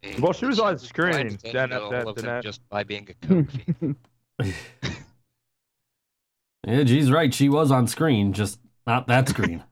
And 0.03 0.19
Well, 0.21 0.33
she 0.33 0.47
was 0.47 0.59
on 0.59 0.77
quite 0.77 0.81
screen, 0.81 1.15
entertaining 1.15 1.53
then- 1.55 1.73
all 1.75 1.91
then- 1.91 2.09
of 2.09 2.17
them 2.17 2.43
just 2.43 2.67
by 2.69 2.85
being 2.85 3.09
a 3.11 3.15
coke 3.27 3.51
fiend. 3.51 3.97
Yeah, 6.67 6.83
G's 6.85 7.11
right. 7.11 7.33
She 7.33 7.49
was 7.49 7.71
on 7.71 7.87
screen, 7.87 8.33
just 8.33 8.59
not 8.87 9.07
that 9.07 9.29
screen. 9.35 9.63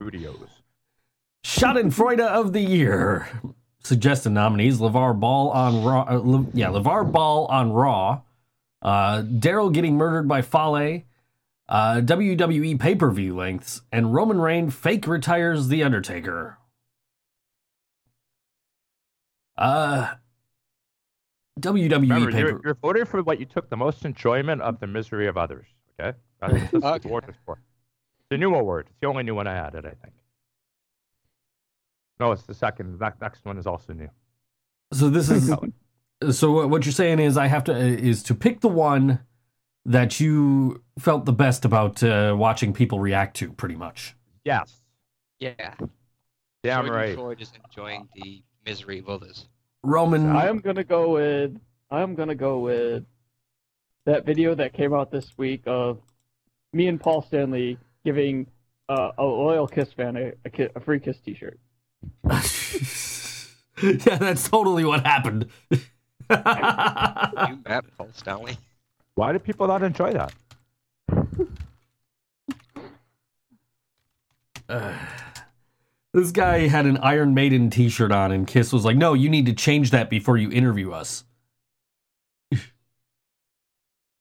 Studios. 0.00 0.48
Schadenfreude 1.44 2.20
of 2.20 2.52
the 2.52 2.60
year. 2.60 3.28
Suggested 3.82 4.30
nominees: 4.30 4.78
LeVar 4.78 5.18
Ball 5.18 5.50
on 5.50 5.82
Raw. 5.84 6.02
Uh, 6.08 6.16
Le- 6.18 6.46
yeah, 6.52 6.66
LeVar 6.68 7.10
Ball 7.10 7.46
on 7.46 7.72
Raw. 7.72 8.20
Uh, 8.82 9.22
Daryl 9.22 9.72
getting 9.72 9.96
murdered 9.96 10.28
by 10.28 10.42
Fale. 10.42 11.02
Uh, 11.68 12.00
WWE 12.00 12.80
pay 12.80 12.96
per 12.96 13.10
view 13.10 13.36
lengths 13.36 13.82
and 13.92 14.12
Roman 14.12 14.40
Reigns 14.40 14.74
fake 14.74 15.06
retires 15.06 15.68
the 15.68 15.84
Undertaker. 15.84 16.58
Uh, 19.56 20.14
WWE 21.60 22.00
Remember, 22.00 22.32
pay 22.32 22.38
you're, 22.40 22.60
you're 22.64 22.74
voting 22.74 23.04
for 23.04 23.22
what 23.22 23.38
you 23.38 23.46
took 23.46 23.68
the 23.68 23.76
most 23.76 24.04
enjoyment 24.04 24.62
of 24.62 24.80
the 24.80 24.86
misery 24.86 25.28
of 25.28 25.36
others. 25.36 25.66
Okay, 26.00 26.16
that's 26.40 26.52
what 26.52 26.60
this 26.72 26.82
Okay. 26.82 27.00
award 27.08 27.24
is 27.28 27.36
for. 27.44 27.60
It's 28.20 28.32
a 28.32 28.38
new 28.38 28.54
award. 28.54 28.86
It's 28.90 28.98
the 29.00 29.06
only 29.06 29.22
new 29.22 29.34
one 29.34 29.46
I 29.46 29.54
added, 29.54 29.84
I 29.84 29.90
think. 30.02 30.14
No, 32.18 32.32
it's 32.32 32.42
the 32.42 32.54
second. 32.54 32.98
That 32.98 33.20
next 33.20 33.44
one 33.44 33.58
is 33.58 33.66
also 33.66 33.92
new. 33.92 34.10
So 34.92 35.08
this 35.08 35.30
is 35.30 35.52
so 36.30 36.52
what- 36.52 36.70
what 36.70 36.84
you're 36.86 36.92
saying 36.92 37.18
is 37.18 37.36
I 37.36 37.46
have 37.46 37.64
to 37.64 37.76
is 37.76 38.22
to 38.24 38.34
pick 38.34 38.60
the 38.60 38.68
one 38.68 39.20
that 39.86 40.20
you 40.20 40.82
felt 40.98 41.24
the 41.24 41.32
best 41.32 41.64
about 41.64 42.02
uh, 42.02 42.34
watching 42.38 42.72
people 42.74 43.00
react 43.00 43.36
to, 43.38 43.50
pretty 43.52 43.74
much. 43.76 44.14
Yes. 44.44 44.80
yeah. 45.38 45.54
Damn 46.62 46.84
Freud 46.86 46.94
right. 46.94 47.14
Freud 47.14 47.40
is 47.40 47.50
enjoying 47.64 48.06
the 48.14 48.42
misery 48.66 48.98
of 48.98 49.08
others. 49.08 49.48
Roman, 49.82 50.26
I 50.28 50.48
am 50.48 50.58
gonna 50.58 50.84
go 50.84 51.12
with 51.14 51.56
I'm 51.90 52.14
gonna 52.14 52.34
go 52.34 52.58
with 52.58 53.04
that 54.04 54.26
video 54.26 54.54
that 54.54 54.74
came 54.74 54.92
out 54.92 55.10
this 55.10 55.32
week 55.38 55.62
of 55.66 56.00
me 56.74 56.86
and 56.86 57.00
Paul 57.00 57.22
Stanley 57.22 57.78
giving 58.04 58.46
uh, 58.90 59.12
a 59.16 59.24
loyal 59.24 59.66
Kiss 59.66 59.90
fan 59.94 60.16
a, 60.18 60.32
a, 60.44 60.50
ki- 60.50 60.68
a 60.76 60.80
free 60.80 61.00
Kiss 61.00 61.18
T-shirt. 61.20 61.58
yeah, 63.82 64.16
that's 64.18 64.48
totally 64.48 64.84
what 64.84 65.04
happened. 65.06 65.48
You 67.48 67.58
met 67.68 67.84
Paul 67.98 68.08
Stanley. 68.12 68.56
Why 69.16 69.32
do 69.32 69.38
people 69.40 69.66
not 69.66 69.82
enjoy 69.82 70.12
that? 70.12 70.32
Uh, 74.68 74.94
this 76.14 76.30
guy 76.30 76.68
had 76.68 76.86
an 76.86 76.96
Iron 76.98 77.34
Maiden 77.34 77.70
T-shirt 77.70 78.12
on, 78.12 78.30
and 78.30 78.46
Kiss 78.46 78.72
was 78.72 78.84
like, 78.84 78.96
"No, 78.96 79.14
you 79.14 79.28
need 79.28 79.46
to 79.46 79.52
change 79.52 79.90
that 79.90 80.08
before 80.08 80.36
you 80.36 80.48
interview 80.48 80.92
us." 80.92 81.24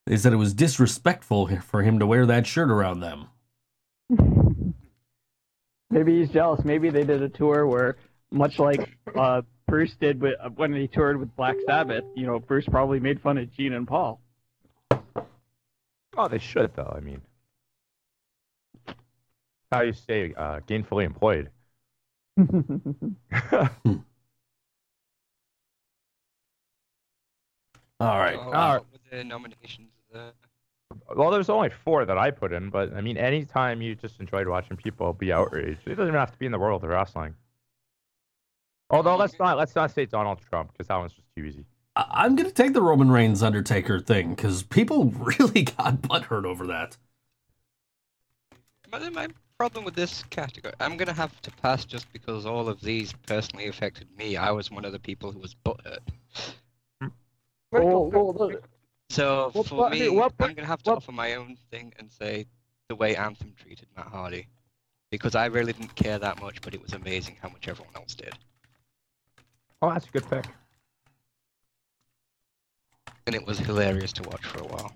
they 0.07 0.17
said 0.17 0.33
it 0.33 0.37
was 0.37 0.55
disrespectful 0.55 1.45
for 1.61 1.83
him 1.83 1.99
to 1.99 2.07
wear 2.07 2.25
that 2.25 2.47
shirt 2.47 2.71
around 2.71 3.01
them. 3.01 3.27
Maybe 5.91 6.19
he's 6.19 6.29
jealous. 6.29 6.65
Maybe 6.65 6.89
they 6.89 7.03
did 7.03 7.21
a 7.21 7.29
tour 7.29 7.67
where, 7.67 7.97
much 8.31 8.57
like 8.57 8.89
uh, 9.15 9.43
Bruce 9.69 9.95
did 9.95 10.19
with, 10.19 10.35
when 10.55 10.73
he 10.73 10.87
toured 10.87 11.17
with 11.17 11.35
Black 11.35 11.55
Sabbath, 11.65 12.03
you 12.15 12.25
know, 12.25 12.39
Bruce 12.39 12.65
probably 12.65 12.99
made 12.99 13.21
fun 13.21 13.37
of 13.37 13.53
Gene 13.53 13.73
and 13.73 13.87
Paul. 13.87 14.19
Oh, 16.17 16.27
they 16.27 16.39
should 16.39 16.75
though. 16.75 16.91
I 16.95 16.99
mean, 16.99 17.21
how 19.71 19.81
you 19.81 19.93
say 19.93 20.33
uh, 20.35 20.59
gainfully 20.61 21.05
employed. 21.05 21.51
All 28.01 28.17
right. 28.17 28.35
So, 28.35 28.41
All 28.41 28.53
uh, 28.53 28.79
what 28.79 29.01
the 29.11 29.23
nominations 29.23 29.89
there? 30.11 30.31
well, 31.15 31.29
there's 31.29 31.49
only 31.49 31.69
four 31.69 32.05
that 32.05 32.17
I 32.17 32.31
put 32.31 32.51
in, 32.53 32.69
but 32.69 32.93
I 32.95 33.01
mean, 33.01 33.17
anytime 33.17 33.81
you 33.81 33.95
just 33.95 34.19
enjoyed 34.19 34.47
watching 34.47 34.77
people 34.77 35.13
be 35.13 35.31
outraged, 35.31 35.81
it 35.85 35.91
doesn't 35.91 36.07
even 36.07 36.19
have 36.19 36.31
to 36.31 36.39
be 36.39 36.45
in 36.47 36.51
the 36.51 36.59
world 36.59 36.83
of 36.83 36.89
wrestling. 36.89 37.35
Although 38.89 39.17
let's 39.17 39.37
not 39.37 39.57
let's 39.57 39.75
not 39.75 39.91
say 39.91 40.05
Donald 40.05 40.39
Trump 40.49 40.71
because 40.71 40.87
that 40.87 40.95
one's 40.97 41.13
just 41.13 41.27
too 41.35 41.43
easy. 41.45 41.65
I- 41.95 42.05
I'm 42.25 42.35
gonna 42.35 42.51
take 42.51 42.73
the 42.73 42.81
Roman 42.81 43.11
Reigns 43.11 43.43
Undertaker 43.43 43.99
thing 43.99 44.29
because 44.35 44.63
people 44.63 45.05
really 45.11 45.63
got 45.63 46.01
butthurt 46.01 46.45
over 46.45 46.65
that. 46.67 46.97
My, 48.91 49.07
my 49.09 49.27
problem 49.59 49.85
with 49.85 49.93
this 49.95 50.23
category, 50.31 50.73
I'm 50.79 50.97
gonna 50.97 51.13
have 51.13 51.39
to 51.43 51.51
pass 51.51 51.85
just 51.85 52.11
because 52.11 52.45
all 52.47 52.67
of 52.67 52.81
these 52.81 53.13
personally 53.27 53.67
affected 53.67 54.07
me. 54.17 54.37
I 54.37 54.51
was 54.51 54.71
one 54.71 54.85
of 54.85 54.91
the 54.91 54.99
people 54.99 55.31
who 55.31 55.39
was 55.39 55.55
butthurt. 55.63 55.99
Oh, 57.01 57.09
well, 57.71 58.05
well, 58.11 58.33
look, 58.33 58.67
So 59.11 59.51
for 59.51 59.63
part- 59.63 59.91
me, 59.93 60.09
what 60.09 60.33
I'm 60.39 60.55
gonna 60.55 60.65
have 60.67 60.81
to 60.83 60.89
what- 60.91 60.97
offer 60.97 61.11
my 61.11 61.35
own 61.35 61.55
thing 61.69 61.93
and 61.99 62.11
say 62.11 62.47
the 62.87 62.95
way 62.95 63.15
Anthem 63.15 63.53
treated 63.55 63.87
Matt 63.95 64.07
Hardy, 64.07 64.47
because 65.11 65.35
I 65.35 65.45
really 65.45 65.73
didn't 65.73 65.93
care 65.95 66.17
that 66.17 66.41
much, 66.41 66.61
but 66.61 66.73
it 66.73 66.81
was 66.81 66.93
amazing 66.93 67.37
how 67.39 67.49
much 67.49 67.67
everyone 67.67 67.95
else 67.95 68.15
did, 68.15 68.33
Oh, 69.81 69.89
that's 69.91 70.07
a 70.07 70.11
good 70.11 70.29
pick. 70.29 70.45
and 73.27 73.35
it 73.35 73.45
was 73.45 73.59
hilarious 73.59 74.11
to 74.13 74.23
watch 74.23 74.43
for 74.45 74.59
a 74.61 74.65
while. 74.65 74.91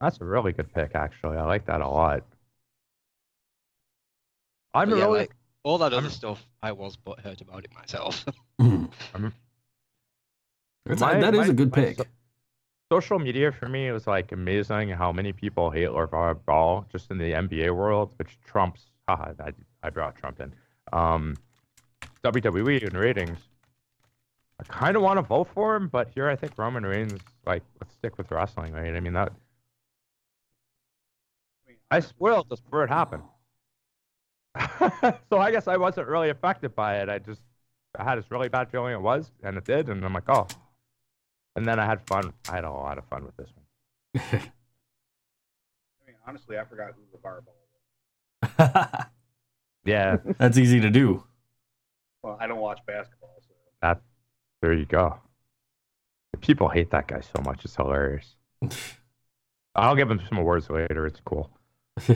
That's 0.00 0.20
a 0.20 0.24
really 0.24 0.52
good 0.52 0.72
pick, 0.72 0.94
actually. 0.94 1.36
I 1.36 1.44
like 1.44 1.66
that 1.66 1.80
a 1.80 1.88
lot. 1.88 2.24
I'm 4.72 4.88
But 4.90 4.98
yeah, 4.98 5.04
really 5.06 5.18
like, 5.20 5.32
all 5.64 5.78
that 5.78 5.92
other 5.92 6.02
I'm- 6.06 6.10
stuff, 6.10 6.46
I 6.62 6.70
was 6.72 6.96
butthurt 6.96 7.40
about 7.40 7.64
it 7.64 7.74
myself. 7.74 8.24
That's, 10.86 11.00
My- 11.00 11.20
that 11.20 11.34
is 11.34 11.40
my- 11.48 11.52
a 11.52 11.52
good 11.52 11.72
pick. 11.72 11.98
so- 11.98 12.04
social 12.92 13.18
media 13.18 13.50
for 13.52 13.68
me 13.68 13.90
was 13.90 14.06
like 14.06 14.32
amazing 14.32 14.88
how 14.90 15.12
many 15.12 15.32
people 15.32 15.70
hate 15.70 15.88
LeVar 15.90 16.44
Ball 16.46 16.86
just 16.90 17.10
in 17.10 17.18
the 17.18 17.32
NBA 17.32 17.74
world, 17.74 18.14
which 18.18 18.38
trumps. 18.46 18.86
Haha, 19.08 19.32
I, 19.44 19.52
I 19.82 19.90
brought 19.90 20.16
Trump 20.16 20.40
in. 20.40 20.54
Um, 20.92 21.36
WWE 22.24 22.86
and 22.86 22.94
ratings. 22.94 23.38
I 24.58 24.64
kind 24.64 24.96
of 24.96 25.02
want 25.02 25.16
to 25.16 25.22
vote 25.22 25.48
for 25.54 25.74
him, 25.74 25.88
but 25.88 26.10
here 26.14 26.28
I 26.28 26.36
think 26.36 26.58
Roman 26.58 26.84
Reigns. 26.84 27.18
Like, 27.46 27.62
let's 27.80 27.94
stick 27.94 28.18
with 28.18 28.30
wrestling, 28.30 28.72
right? 28.72 28.94
I 28.94 29.00
mean 29.00 29.14
that. 29.14 29.32
I 31.90 32.00
spoiled 32.00 32.48
this 32.50 32.60
before 32.60 32.84
it 32.84 32.90
happened. 32.90 33.22
so 35.30 35.38
I 35.38 35.50
guess 35.50 35.66
I 35.66 35.76
wasn't 35.76 36.08
really 36.08 36.30
affected 36.30 36.74
by 36.74 36.98
it. 36.98 37.08
I 37.08 37.18
just 37.18 37.40
I 37.98 38.04
had 38.04 38.18
this 38.18 38.30
really 38.30 38.48
bad 38.48 38.70
feeling 38.70 38.92
it 38.92 39.00
was, 39.00 39.30
and 39.42 39.56
it 39.56 39.64
did, 39.64 39.88
and 39.88 40.04
I'm 40.04 40.12
like, 40.12 40.28
oh. 40.28 40.46
And 41.56 41.66
then 41.66 41.80
I 41.80 41.86
had 41.86 42.06
fun. 42.06 42.32
I 42.48 42.56
had 42.56 42.64
a 42.64 42.70
lot 42.70 42.98
of 42.98 43.04
fun 43.06 43.24
with 43.24 43.36
this 43.36 43.50
one. 43.54 44.22
I 44.32 46.06
mean, 46.06 46.16
honestly, 46.26 46.58
I 46.58 46.64
forgot 46.64 46.92
who 46.94 47.02
the 47.12 47.18
Ball 47.18 47.40
was. 48.62 49.06
Yeah, 49.84 50.18
That's 50.38 50.58
easy 50.58 50.78
to 50.80 50.90
do. 50.90 51.24
Well, 52.22 52.36
I 52.40 52.46
don't 52.46 52.60
watch 52.60 52.80
basketball. 52.86 53.36
So. 53.40 53.54
That 53.82 54.02
there 54.60 54.72
you 54.72 54.86
go. 54.86 55.18
People 56.40 56.68
hate 56.68 56.90
that 56.90 57.08
guy 57.08 57.20
so 57.20 57.42
much; 57.42 57.64
it's 57.64 57.76
hilarious. 57.76 58.34
I'll 59.74 59.96
give 59.96 60.10
him 60.10 60.20
some 60.28 60.38
awards 60.38 60.68
later. 60.68 61.06
It's 61.06 61.20
cool. 61.24 61.50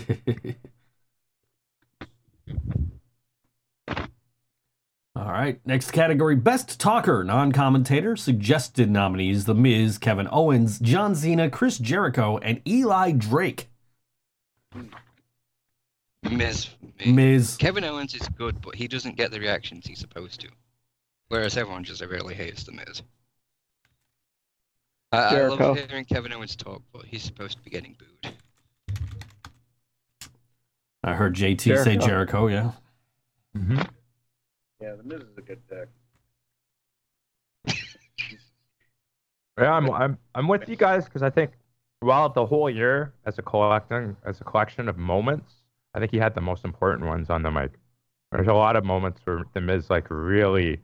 All 5.16 5.30
right, 5.30 5.60
next 5.64 5.92
category 5.92 6.34
Best 6.34 6.80
Talker, 6.80 7.22
Non 7.22 7.52
Commentator, 7.52 8.16
Suggested 8.16 8.90
nominees 8.90 9.44
The 9.44 9.54
Miz, 9.54 9.96
Kevin 9.96 10.28
Owens, 10.30 10.80
John 10.80 11.14
Cena, 11.14 11.48
Chris 11.48 11.78
Jericho, 11.78 12.38
and 12.38 12.60
Eli 12.66 13.12
Drake. 13.12 13.68
Miz. 16.30 16.64
for 16.64 16.86
me. 17.06 17.12
Miz. 17.12 17.56
Kevin 17.56 17.84
Owens 17.84 18.14
is 18.14 18.28
good, 18.30 18.60
but 18.60 18.74
he 18.74 18.88
doesn't 18.88 19.16
get 19.16 19.30
the 19.30 19.40
reactions 19.40 19.86
he's 19.86 19.98
supposed 19.98 20.40
to. 20.40 20.48
Whereas 21.28 21.56
everyone 21.56 21.84
just 21.84 22.02
really 22.02 22.34
hates 22.34 22.64
the 22.64 22.72
Miz. 22.72 23.02
I, 25.12 25.36
I 25.36 25.46
love 25.46 25.78
hearing 25.88 26.04
Kevin 26.04 26.32
Owens 26.32 26.56
talk, 26.56 26.82
but 26.92 27.04
he's 27.04 27.22
supposed 27.22 27.56
to 27.58 27.62
be 27.62 27.70
getting 27.70 27.96
booed. 27.98 28.34
I 31.04 31.14
heard 31.14 31.34
JT 31.34 31.60
say 31.60 31.96
Jericho. 31.96 32.06
Jericho, 32.06 32.46
yeah. 32.48 32.72
Mm-hmm. 33.56 33.80
Yeah, 34.80 34.94
the 34.96 35.02
Miz 35.04 35.20
is 35.20 35.38
a 35.38 35.42
good 35.42 35.60
pick. 35.68 35.88
Yeah, 39.56 39.72
I'm 39.72 39.88
I'm 39.92 40.18
I'm 40.34 40.48
with 40.48 40.68
you 40.68 40.74
guys 40.74 41.04
because 41.04 41.22
I 41.22 41.30
think 41.30 41.52
throughout 42.00 42.34
the 42.34 42.44
whole 42.44 42.68
year 42.68 43.12
as 43.24 43.38
a 43.38 43.42
collecting 43.42 44.16
as 44.24 44.40
a 44.40 44.44
collection 44.44 44.88
of 44.88 44.98
moments, 44.98 45.62
I 45.94 46.00
think 46.00 46.10
he 46.10 46.18
had 46.18 46.34
the 46.34 46.40
most 46.40 46.64
important 46.64 47.06
ones 47.06 47.30
on 47.30 47.42
the 47.42 47.50
mic. 47.50 47.72
There's 48.32 48.48
a 48.48 48.54
lot 48.54 48.76
of 48.76 48.84
moments 48.84 49.20
where 49.24 49.44
the 49.52 49.60
Miz 49.60 49.90
like 49.90 50.10
really 50.10 50.80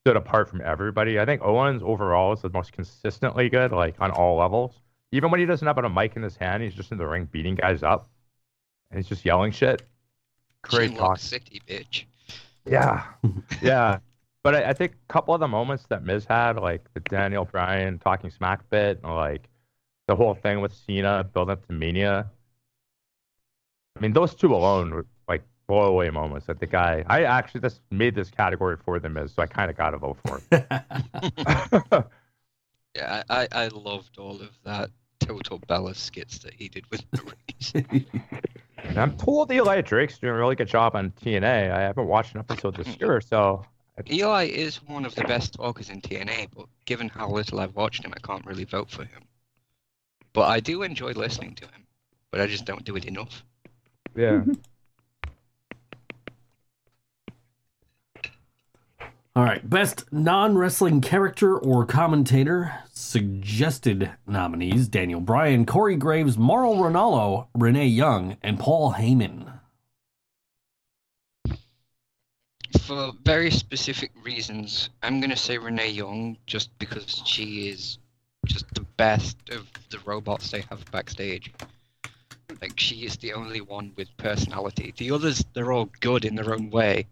stood 0.00 0.16
apart 0.16 0.48
from 0.48 0.62
everybody. 0.62 1.20
I 1.20 1.24
think 1.24 1.42
Owens 1.42 1.82
overall 1.82 2.32
is 2.32 2.40
the 2.40 2.50
most 2.50 2.72
consistently 2.72 3.48
good, 3.48 3.72
like 3.72 3.94
on 4.00 4.10
all 4.10 4.38
levels. 4.38 4.72
Even 5.12 5.30
when 5.30 5.40
he 5.40 5.46
doesn't 5.46 5.66
have 5.66 5.78
a 5.78 5.88
mic 5.88 6.16
in 6.16 6.22
his 6.22 6.36
hand, 6.36 6.62
he's 6.62 6.74
just 6.74 6.90
in 6.90 6.98
the 6.98 7.06
ring 7.06 7.28
beating 7.30 7.54
guys 7.54 7.82
up, 7.82 8.08
and 8.90 8.98
he's 8.98 9.06
just 9.06 9.24
yelling 9.24 9.52
shit. 9.52 9.82
Great 10.62 10.92
Shinlock 10.92 10.98
talk. 10.98 11.18
City, 11.18 11.60
bitch. 11.68 12.04
Yeah, 12.64 13.04
yeah. 13.62 13.98
But 14.42 14.56
I, 14.56 14.70
I 14.70 14.72
think 14.72 14.92
a 14.92 15.12
couple 15.12 15.34
of 15.34 15.40
the 15.40 15.48
moments 15.48 15.84
that 15.90 16.04
Miz 16.04 16.24
had, 16.24 16.56
like 16.56 16.82
the 16.94 17.00
Daniel 17.00 17.44
Bryan 17.44 17.98
talking 17.98 18.30
smack 18.30 18.68
bit, 18.70 19.00
or 19.04 19.14
like 19.14 19.48
the 20.08 20.16
whole 20.16 20.34
thing 20.34 20.60
with 20.60 20.72
Cena 20.72 21.24
building 21.32 21.52
up 21.52 21.66
to 21.66 21.72
Mania. 21.72 22.30
I 24.02 24.04
mean, 24.04 24.14
those 24.14 24.34
two 24.34 24.52
alone 24.52 24.90
were 24.90 25.06
like 25.28 25.44
blow 25.68 25.84
away 25.84 26.10
moments. 26.10 26.48
That 26.48 26.58
the 26.58 26.66
guy, 26.66 27.04
I 27.06 27.22
actually 27.22 27.60
just 27.60 27.80
made 27.92 28.16
this 28.16 28.30
category 28.30 28.76
for 28.84 28.98
them 28.98 29.16
as, 29.16 29.32
so 29.32 29.42
I 29.42 29.46
kind 29.46 29.70
of 29.70 29.76
got 29.76 29.90
to 29.90 29.98
vote 29.98 30.18
for 30.26 30.40
it. 30.50 32.04
Yeah, 32.94 33.22
I, 33.30 33.42
I, 33.42 33.48
I 33.52 33.68
loved 33.68 34.18
all 34.18 34.42
of 34.42 34.50
that 34.64 34.90
Total 35.18 35.58
Bella 35.66 35.94
skits 35.94 36.40
that 36.40 36.52
he 36.52 36.68
did 36.68 36.84
with 36.90 37.02
Maurice. 37.14 38.04
And 38.84 38.98
I'm 38.98 39.16
told 39.16 39.50
Eli 39.52 39.80
Drake's 39.80 40.18
doing 40.18 40.34
a 40.34 40.36
really 40.36 40.56
good 40.56 40.68
job 40.68 40.96
on 40.96 41.12
TNA. 41.22 41.70
I 41.70 41.80
haven't 41.80 42.08
watched 42.08 42.34
an 42.34 42.40
episode 42.40 42.74
this 42.74 42.98
year, 43.00 43.20
so 43.20 43.64
Eli 44.10 44.46
is 44.46 44.82
one 44.82 45.06
of 45.06 45.14
the 45.14 45.22
best 45.22 45.54
talkers 45.54 45.88
in 45.88 46.02
TNA, 46.02 46.48
but 46.54 46.66
given 46.84 47.08
how 47.08 47.30
little 47.30 47.60
I've 47.60 47.76
watched 47.76 48.04
him, 48.04 48.12
I 48.14 48.20
can't 48.20 48.44
really 48.44 48.64
vote 48.64 48.90
for 48.90 49.04
him. 49.04 49.22
But 50.32 50.50
I 50.50 50.58
do 50.58 50.82
enjoy 50.82 51.12
listening 51.12 51.54
to 51.54 51.64
him, 51.64 51.86
but 52.32 52.40
I 52.40 52.46
just 52.48 52.64
don't 52.64 52.84
do 52.84 52.96
it 52.96 53.04
enough. 53.04 53.44
Yeah. 54.14 54.30
Mm-hmm. 54.30 54.52
All 59.34 59.44
right. 59.44 59.68
Best 59.68 60.12
non 60.12 60.58
wrestling 60.58 61.00
character 61.00 61.56
or 61.56 61.86
commentator. 61.86 62.72
Suggested 62.92 64.10
nominees 64.26 64.88
Daniel 64.88 65.20
Bryan, 65.20 65.64
Corey 65.64 65.96
Graves, 65.96 66.36
Mauro 66.36 66.74
Ranallo, 66.74 67.46
Renee 67.54 67.86
Young, 67.86 68.36
and 68.42 68.58
Paul 68.58 68.92
Heyman. 68.94 69.58
For 72.86 73.12
very 73.24 73.50
specific 73.50 74.10
reasons, 74.22 74.90
I'm 75.02 75.20
going 75.20 75.30
to 75.30 75.36
say 75.36 75.56
Renee 75.56 75.90
Young 75.90 76.36
just 76.46 76.76
because 76.78 77.22
she 77.24 77.68
is 77.68 77.98
just 78.46 78.66
the 78.74 78.82
best 78.96 79.38
of 79.50 79.70
the 79.88 79.98
robots 80.04 80.50
they 80.50 80.62
have 80.68 80.84
backstage. 80.90 81.52
Like, 82.60 82.78
she 82.78 83.04
is 83.04 83.16
the 83.16 83.32
only 83.32 83.60
one 83.60 83.92
with 83.96 84.14
personality. 84.16 84.92
The 84.96 85.10
others, 85.12 85.44
they're 85.54 85.72
all 85.72 85.90
good 86.00 86.24
in 86.24 86.34
their 86.34 86.52
own 86.52 86.70
way. 86.70 87.06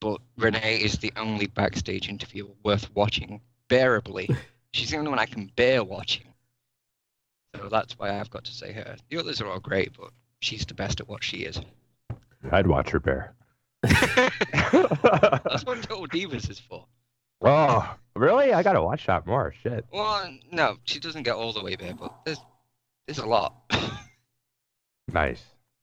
But 0.00 0.20
Renee 0.36 0.76
is 0.76 0.98
the 0.98 1.12
only 1.16 1.46
backstage 1.46 2.08
interviewer 2.08 2.50
worth 2.62 2.88
watching 2.94 3.40
bearably. 3.68 4.34
She's 4.72 4.90
the 4.90 4.98
only 4.98 5.10
one 5.10 5.18
I 5.18 5.26
can 5.26 5.50
bear 5.56 5.82
watching. 5.82 6.26
So 7.56 7.68
that's 7.68 7.98
why 7.98 8.18
I've 8.18 8.30
got 8.30 8.44
to 8.44 8.52
say 8.52 8.72
her. 8.72 8.96
The 9.08 9.18
others 9.18 9.40
are 9.40 9.48
all 9.48 9.58
great, 9.58 9.92
but 9.98 10.10
she's 10.40 10.66
the 10.66 10.74
best 10.74 11.00
at 11.00 11.08
what 11.08 11.24
she 11.24 11.38
is. 11.38 11.60
I'd 12.52 12.66
watch 12.66 12.90
her 12.90 13.00
bear. 13.00 13.34
That's 13.82 15.64
what 15.64 15.82
Total 15.82 16.06
Divas 16.06 16.50
is 16.50 16.58
for. 16.58 16.84
oh, 17.42 17.94
really? 18.14 18.52
I 18.52 18.62
gotta 18.62 18.82
watch 18.82 19.06
that 19.06 19.26
more. 19.26 19.54
Shit. 19.62 19.86
Well, 19.92 20.30
no, 20.50 20.76
she 20.84 21.00
doesn't 21.00 21.22
get 21.22 21.34
all 21.34 21.52
the 21.52 21.62
way 21.62 21.76
there, 21.76 21.94
but 21.94 22.14
there's 22.24 22.40
there's 23.06 23.18
a 23.18 23.26
lot. 23.26 23.54
Nice. 25.12 25.42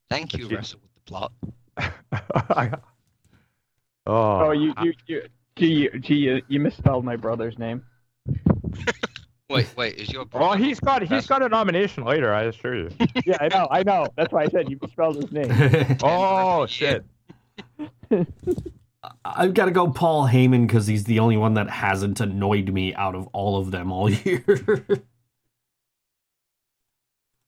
Thank 0.09 0.33
you, 0.33 0.45
But 0.45 0.49
she- 0.49 0.55
Wrestle 0.55 0.79
with 0.81 0.93
the 0.93 1.01
Plot. 1.09 1.31
oh, 4.07 4.45
Oh, 4.47 4.51
you 4.51 4.73
you 4.81 4.93
you 5.07 5.21
gee 5.55 5.73
you, 5.73 5.99
gee, 5.99 6.15
you, 6.15 6.41
you 6.47 6.59
misspelled 6.59 7.03
my 7.05 7.15
brother's 7.15 7.57
name. 7.57 7.83
Wait, 9.47 9.67
wait, 9.77 9.95
is 9.97 10.09
your 10.11 10.25
Well, 10.33 10.49
brother? 10.49 10.57
he's 10.63 10.79
got 10.79 11.03
he's 11.03 11.27
got 11.27 11.43
a 11.43 11.47
nomination 11.49 12.03
later. 12.03 12.33
I 12.33 12.43
assure 12.45 12.75
you. 12.75 12.89
Yeah, 13.25 13.37
I 13.39 13.47
know, 13.47 13.67
I 13.69 13.83
know. 13.83 14.07
That's 14.17 14.33
why 14.33 14.41
I 14.43 14.47
said 14.47 14.69
you 14.71 14.79
misspelled 14.81 15.17
his 15.17 15.31
name. 15.31 15.97
Oh 16.03 16.65
shit. 16.65 17.05
I've 19.23 19.53
got 19.53 19.65
to 19.65 19.71
go 19.71 19.89
Paul 19.91 20.27
Heyman 20.27 20.65
because 20.65 20.87
he's 20.87 21.03
the 21.03 21.19
only 21.19 21.37
one 21.37 21.53
that 21.55 21.69
hasn't 21.69 22.19
annoyed 22.19 22.73
me 22.73 22.95
out 22.95 23.13
of 23.13 23.27
all 23.33 23.57
of 23.57 23.69
them 23.69 23.91
all 23.91 24.09
year. 24.09 24.43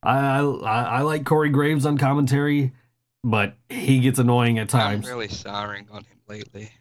I, 0.04 0.40
I 0.40 0.82
I 0.84 1.02
like 1.02 1.26
Corey 1.26 1.50
Graves 1.50 1.86
on 1.86 1.98
commentary, 1.98 2.74
but 3.24 3.56
he 3.70 4.00
gets 4.00 4.20
annoying 4.20 4.60
at 4.60 4.70
times. 4.70 4.84
I'm 4.86 4.92
times. 5.02 5.08
really 5.08 5.28
souring 5.28 5.88
on 5.92 6.04
him 6.04 6.18
lately. 6.28 6.72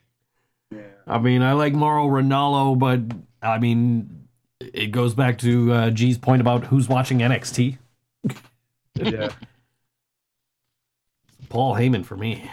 Yeah. 0.71 0.81
I 1.07 1.19
mean, 1.19 1.43
I 1.43 1.53
like 1.53 1.73
Mauro 1.73 2.07
Ranallo, 2.09 2.79
but 2.79 3.01
I 3.41 3.59
mean, 3.59 4.29
it 4.61 4.91
goes 4.91 5.15
back 5.15 5.39
to 5.39 5.73
uh, 5.73 5.91
G's 5.91 6.19
point 6.19 6.41
about 6.41 6.65
who's 6.67 6.89
watching 6.89 7.21
NXT. 7.21 7.79
Yeah. 8.97 9.29
Paul 11.49 11.75
Heyman 11.75 12.05
for 12.05 12.17
me. 12.17 12.51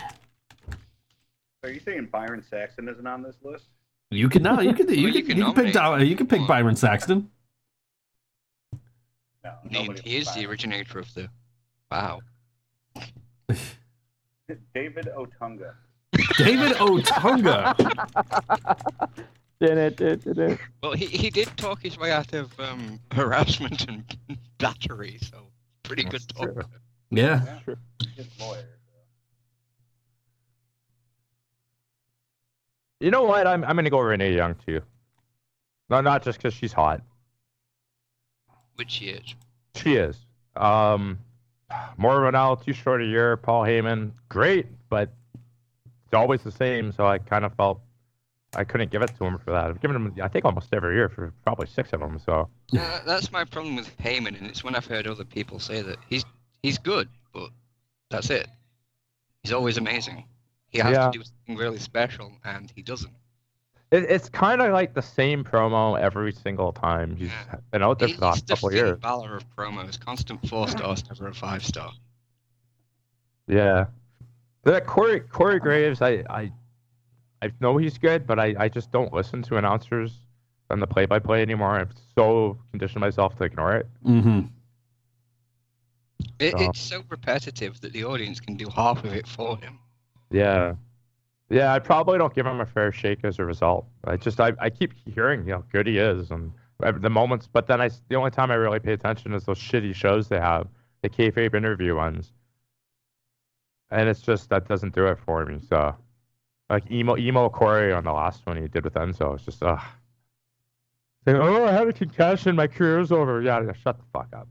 Are 1.63 1.69
you 1.69 1.79
saying 1.79 2.09
Byron 2.11 2.43
Saxton 2.47 2.87
isn't 2.89 3.07
on 3.07 3.23
this 3.23 3.35
list? 3.41 3.65
You 4.11 4.29
can 4.29 4.43
now 4.43 4.59
you 4.59 4.73
can 4.73 4.87
you, 4.93 5.05
Well, 5.05 5.13
can, 5.13 5.21
you 5.21 5.23
can 5.23 5.37
you 5.37 5.43
can 5.45 5.53
pick 5.53 5.55
nominate 5.55 5.73
Dow- 5.73 5.95
you 5.97 6.15
can 6.15 6.27
pick. 6.27 6.47
Byron 6.47 6.75
Saxton. 6.75 7.29
No. 9.43 9.53
He, 9.69 9.93
he 10.03 10.17
is 10.17 10.33
the 10.33 10.45
originator 10.45 10.99
of 10.99 11.13
the. 11.13 11.29
Wow. 11.91 12.21
David 14.73 15.09
Otunga. 15.15 15.73
David 16.37 16.71
Otunga. 16.77 17.75
Well, 20.81 20.93
he, 20.93 21.05
he 21.05 21.29
did 21.29 21.47
talk 21.57 21.81
his 21.81 21.97
way 21.97 22.11
out 22.11 22.33
of 22.33 22.57
um, 22.59 22.99
harassment 23.11 23.87
and 23.87 24.03
battery, 24.57 25.19
so 25.21 25.47
pretty 25.83 26.03
good 26.03 26.21
That's 26.21 26.25
true. 26.39 26.53
talk. 26.53 26.69
Yeah. 27.11 27.59
Yeah. 27.67 27.75
He's 28.15 28.25
a 28.39 28.43
lawyer. 28.43 28.67
You 32.99 33.11
know 33.11 33.23
what? 33.23 33.47
I'm 33.47 33.63
I'm 33.65 33.75
gonna 33.75 33.89
go 33.89 33.99
Renee 33.99 34.33
Young 34.35 34.55
too. 34.65 34.81
No, 35.89 35.99
not 36.01 36.23
just 36.23 36.39
because 36.39 36.53
she's 36.53 36.71
hot. 36.73 37.01
Which 38.75 38.95
he 38.95 39.09
is. 39.09 39.35
She 39.75 39.95
is. 39.95 40.17
Um, 40.55 41.19
Mauro 41.97 42.29
Ranallo, 42.31 42.63
too 42.63 42.73
short 42.73 43.01
a 43.01 43.05
year. 43.05 43.37
Paul 43.37 43.63
Heyman, 43.63 44.11
great, 44.29 44.67
but 44.89 45.09
it's 46.05 46.13
always 46.13 46.41
the 46.41 46.51
same. 46.51 46.91
So 46.91 47.05
I 47.07 47.17
kind 47.17 47.45
of 47.45 47.53
felt 47.55 47.81
I 48.55 48.63
couldn't 48.63 48.91
give 48.91 49.01
it 49.01 49.11
to 49.17 49.25
him 49.25 49.39
for 49.39 49.51
that. 49.51 49.65
I've 49.65 49.81
given 49.81 49.95
him, 49.95 50.13
I 50.21 50.27
think, 50.27 50.45
almost 50.45 50.69
every 50.73 50.95
year 50.95 51.09
for 51.09 51.33
probably 51.43 51.65
six 51.67 51.91
of 51.93 51.99
them. 52.01 52.19
So 52.23 52.49
Uh, 52.77 52.99
that's 53.05 53.31
my 53.31 53.43
problem 53.45 53.75
with 53.75 53.95
Heyman, 53.97 54.37
and 54.39 54.45
it's 54.47 54.63
when 54.63 54.75
I've 54.75 54.85
heard 54.85 55.07
other 55.07 55.25
people 55.25 55.59
say 55.59 55.81
that 55.81 55.97
he's 56.09 56.23
he's 56.61 56.77
good, 56.77 57.09
but 57.33 57.49
that's 58.11 58.29
it. 58.29 58.47
He's 59.41 59.51
always 59.51 59.77
amazing. 59.77 60.25
He 60.67 60.77
has 60.79 60.93
Yeah. 60.93 61.09
to 61.11 61.17
do 61.17 61.23
something 61.23 61.57
really 61.57 61.79
special, 61.79 62.31
and 62.45 62.71
he 62.75 62.81
doesn't. 62.83 63.13
It, 63.93 64.03
it's 64.09 64.27
kind 64.27 64.61
of 64.61 64.73
like 64.73 64.93
the 64.93 65.01
same 65.01 65.43
promo 65.43 65.99
every 65.99 66.31
single 66.33 66.73
time. 66.73 67.15
He's 67.15 67.29
Yeah. 67.29 67.55
been 67.71 67.83
out 67.83 67.99
there 67.99 68.09
for 68.09 68.15
the 68.19 68.31
he's 68.31 68.41
last 68.41 68.47
couple 68.47 68.69
of 68.69 68.73
Finn 68.73 68.85
years. 68.85 68.99
Balor 68.99 69.37
of 69.37 69.55
promos, 69.55 69.99
constant 69.99 70.45
four 70.49 70.67
stars, 70.67 71.03
never 71.07 71.27
a 71.27 71.33
five 71.33 71.63
star. 71.63 71.91
Yeah. 73.47 73.85
That 74.63 74.85
Corey 74.87 75.19
Corey 75.19 75.59
Graves, 75.59 76.01
I 76.01 76.23
I 76.29 76.51
I 77.41 77.51
know 77.59 77.77
he's 77.77 77.97
good, 77.97 78.25
but 78.25 78.39
I, 78.39 78.55
I 78.57 78.69
just 78.69 78.91
don't 78.91 79.11
listen 79.13 79.41
to 79.43 79.57
announcers 79.57 80.13
on 80.69 80.79
the 80.79 80.87
play 80.87 81.05
by 81.05 81.19
play 81.19 81.41
anymore. 81.41 81.71
I've 81.79 81.91
so 82.15 82.57
conditioned 82.71 83.01
myself 83.01 83.35
to 83.37 83.43
ignore 83.43 83.75
it. 83.75 83.87
Mm-hmm. 84.05 84.41
It, 86.39 86.51
So- 86.51 86.57
It's 86.69 86.79
so 86.79 87.03
repetitive 87.09 87.81
that 87.81 87.91
the 87.93 88.05
audience 88.05 88.39
can 88.39 88.55
do 88.55 88.67
half 88.73 89.03
of 89.03 89.13
it 89.13 89.27
for 89.27 89.57
him. 89.57 89.77
Yeah. 90.31 90.75
Yeah, 91.53 91.71
I 91.71 91.77
probably 91.77 92.17
don't 92.17 92.33
give 92.33 92.47
him 92.47 92.61
a 92.61 92.65
fair 92.65 92.91
shake 92.91 93.19
as 93.23 93.37
a 93.37 93.45
result. 93.45 93.85
I 94.05 94.17
just 94.17 94.39
I, 94.39 94.53
I 94.59 94.71
keep 94.71 94.91
hearing 95.05 95.47
how 95.47 95.63
good 95.71 95.85
he 95.85 95.99
is 95.99 96.31
and 96.31 96.51
the 96.79 97.11
moments, 97.11 97.47
but 97.47 97.67
then 97.67 97.79
I 97.79 97.91
the 98.09 98.15
only 98.15 98.31
time 98.31 98.49
I 98.49 98.55
really 98.55 98.79
pay 98.79 98.93
attention 98.93 99.33
is 99.33 99.43
those 99.43 99.59
shitty 99.59 99.93
shows 99.93 100.27
they 100.27 100.39
have, 100.39 100.67
the 101.03 101.09
kayfabe 101.09 101.53
interview 101.53 101.95
ones, 101.95 102.33
and 103.91 104.09
it's 104.09 104.21
just 104.21 104.49
that 104.49 104.67
doesn't 104.67 104.95
do 104.95 105.05
it 105.05 105.19
for 105.25 105.45
me. 105.45 105.59
So, 105.69 105.95
like 106.71 106.89
emo 106.89 107.17
emo 107.17 107.49
Corey 107.49 107.93
on 107.93 108.03
the 108.03 108.13
last 108.13 108.43
one 108.47 108.59
he 108.59 108.67
did 108.67 108.83
with 108.83 108.95
Enzo, 108.95 109.35
it's 109.35 109.45
just 109.45 109.61
ugh. 109.61 109.79
Saying, 111.25 111.37
oh, 111.37 111.65
I 111.65 111.71
had 111.71 111.87
a 111.87 111.93
concussion, 111.93 112.55
my 112.55 112.65
career's 112.65 113.11
over. 113.11 113.43
Yeah, 113.43 113.61
shut 113.73 113.99
the 113.99 114.03
fuck 114.11 114.29
up. 114.35 114.47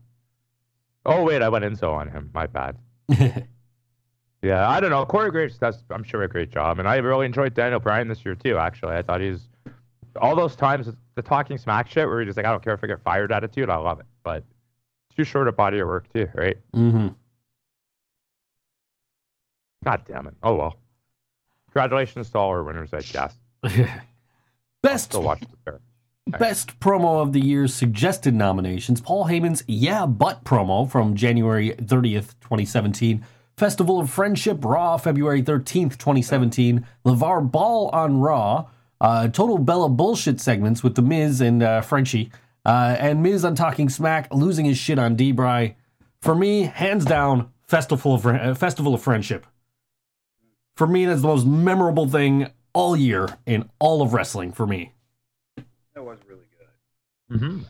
Oh 1.05 1.23
wait, 1.23 1.41
I 1.41 1.49
went 1.49 1.65
Enzo 1.65 1.91
on 1.93 2.07
him. 2.07 2.29
My 2.33 2.47
bad. 2.47 2.77
Yeah, 4.43 4.67
I 4.69 4.81
don't 4.81 4.89
know. 4.89 5.05
Corey 5.05 5.31
Graves 5.31 5.57
does, 5.57 5.81
I'm 5.89 6.03
sure, 6.03 6.23
a 6.23 6.27
great 6.27 6.51
job, 6.51 6.77
and 6.77 6.87
I 6.87 6.97
really 6.97 7.25
enjoyed 7.25 7.53
Daniel 7.53 7.79
Bryan 7.79 8.09
this 8.09 8.25
year 8.25 8.35
too. 8.35 8.57
Actually, 8.57 8.95
I 8.95 9.01
thought 9.01 9.21
he's 9.21 9.47
all 10.21 10.35
those 10.35 10.55
times 10.57 10.89
the 11.15 11.21
talking 11.21 11.57
smack 11.57 11.87
shit 11.89 12.07
where 12.07 12.19
he's 12.19 12.27
just 12.27 12.37
like, 12.37 12.45
I 12.45 12.51
don't 12.51 12.61
care 12.61 12.73
if 12.73 12.83
I 12.83 12.87
get 12.87 13.01
fired 13.01 13.31
attitude. 13.31 13.69
I 13.69 13.77
love 13.77 14.01
it, 14.01 14.05
but 14.21 14.43
too 15.15 15.23
short 15.23 15.47
a 15.47 15.53
body 15.53 15.79
of 15.79 15.87
work 15.87 16.11
too, 16.13 16.27
right? 16.35 16.57
hmm 16.73 17.07
God 19.85 20.01
damn 20.05 20.27
it. 20.27 20.33
Oh 20.43 20.55
well. 20.55 20.75
Congratulations 21.67 22.29
to 22.31 22.37
all 22.37 22.49
our 22.49 22.63
winners, 22.63 22.93
I 22.93 22.99
guess. 23.01 23.35
Best 24.83 25.13
watch 25.13 25.39
the 25.39 25.57
fair. 25.63 25.79
Best 26.39 26.79
promo 26.79 27.21
of 27.21 27.33
the 27.33 27.39
year 27.39 27.67
suggested 27.67 28.33
nominations 28.33 28.99
Paul 29.01 29.25
Heyman's 29.25 29.63
Yeah 29.67 30.05
But 30.05 30.43
promo 30.43 30.89
from 30.89 31.15
January 31.15 31.71
30th, 31.71 32.35
2017. 32.41 33.25
Festival 33.57 33.99
of 33.99 34.09
Friendship 34.09 34.63
Raw, 34.63 34.97
February 34.97 35.43
13th, 35.43 35.97
2017. 35.97 36.85
LeVar 37.05 37.51
Ball 37.51 37.89
on 37.89 38.19
Raw. 38.19 38.67
Uh, 38.99 39.27
total 39.27 39.57
Bella 39.57 39.89
bullshit 39.89 40.39
segments 40.39 40.83
with 40.83 40.95
The 40.95 41.01
Miz 41.01 41.41
and 41.41 41.61
uh, 41.61 41.81
Frenchie. 41.81 42.31
Uh, 42.65 42.95
and 42.97 43.21
Miz 43.21 43.43
on 43.43 43.55
Talking 43.55 43.89
Smack, 43.89 44.33
losing 44.33 44.65
his 44.65 44.77
shit 44.77 44.97
on 44.97 45.15
D-Bry. 45.15 45.75
For 46.21 46.33
me, 46.33 46.63
hands 46.63 47.05
down, 47.05 47.51
Festival 47.67 48.15
of, 48.15 48.25
uh, 48.25 48.55
Festival 48.55 48.93
of 48.93 49.01
Friendship. 49.01 49.45
For 50.75 50.87
me, 50.87 51.05
that's 51.05 51.21
the 51.21 51.27
most 51.27 51.45
memorable 51.45 52.07
thing 52.07 52.47
all 52.73 52.97
year 52.97 53.37
in 53.45 53.69
all 53.79 54.01
of 54.01 54.13
wrestling 54.13 54.51
for 54.51 54.65
me. 54.65 54.93
That 55.93 56.03
was 56.03 56.17
really 56.27 56.47
good. 56.57 57.37
Mm-hmm. 57.39 57.63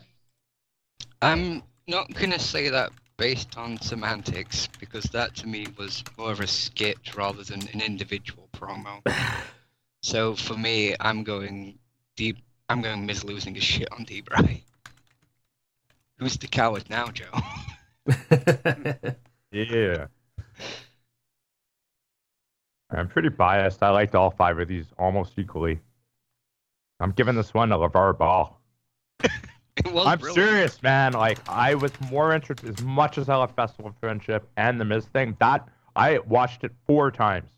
I'm 1.20 1.62
not 1.86 2.12
gonna 2.14 2.38
say 2.38 2.70
that 2.70 2.92
based 3.16 3.56
on 3.56 3.80
semantics 3.80 4.68
because 4.80 5.04
that 5.04 5.34
to 5.36 5.46
me 5.46 5.66
was 5.78 6.02
more 6.18 6.32
of 6.32 6.40
a 6.40 6.46
skit 6.46 7.16
rather 7.16 7.42
than 7.42 7.68
an 7.72 7.80
individual 7.80 8.48
promo. 8.52 9.00
so 10.02 10.34
for 10.34 10.56
me, 10.56 10.94
I'm 11.00 11.24
going 11.24 11.78
deep. 12.16 12.38
I'm 12.68 12.82
going 12.82 13.06
Miz 13.06 13.24
losing 13.24 13.54
his 13.54 13.64
shit 13.64 13.88
on 13.92 14.04
D-Bry. 14.04 14.62
Who's 16.18 16.36
the 16.38 16.46
coward 16.46 16.88
now, 16.88 17.08
Joe? 17.08 17.30
Yeah. 19.54 20.06
I'm 22.90 23.08
pretty 23.08 23.28
biased. 23.28 23.82
I 23.84 23.90
liked 23.90 24.16
all 24.16 24.30
five 24.30 24.58
of 24.58 24.66
these 24.66 24.86
almost 24.98 25.38
equally. 25.38 25.78
I'm 26.98 27.12
giving 27.12 27.36
this 27.36 27.54
one 27.54 27.68
to 27.68 27.76
LeVar 27.76 28.18
Ball. 28.18 28.60
It 29.76 29.92
was 29.92 30.06
I'm 30.06 30.18
brilliant. 30.18 30.48
serious, 30.48 30.82
man. 30.82 31.14
Like 31.14 31.38
I 31.48 31.74
was 31.74 31.92
more 32.10 32.32
interested 32.32 32.68
as 32.68 32.84
much 32.84 33.18
as 33.18 33.28
I 33.28 33.36
love 33.36 33.54
Festival 33.54 33.90
of 33.90 33.96
Friendship 33.98 34.48
and 34.56 34.80
the 34.80 34.84
Miz 34.84 35.06
thing. 35.06 35.36
That 35.40 35.68
I 35.96 36.18
watched 36.18 36.64
it 36.64 36.72
four 36.86 37.10
times. 37.10 37.48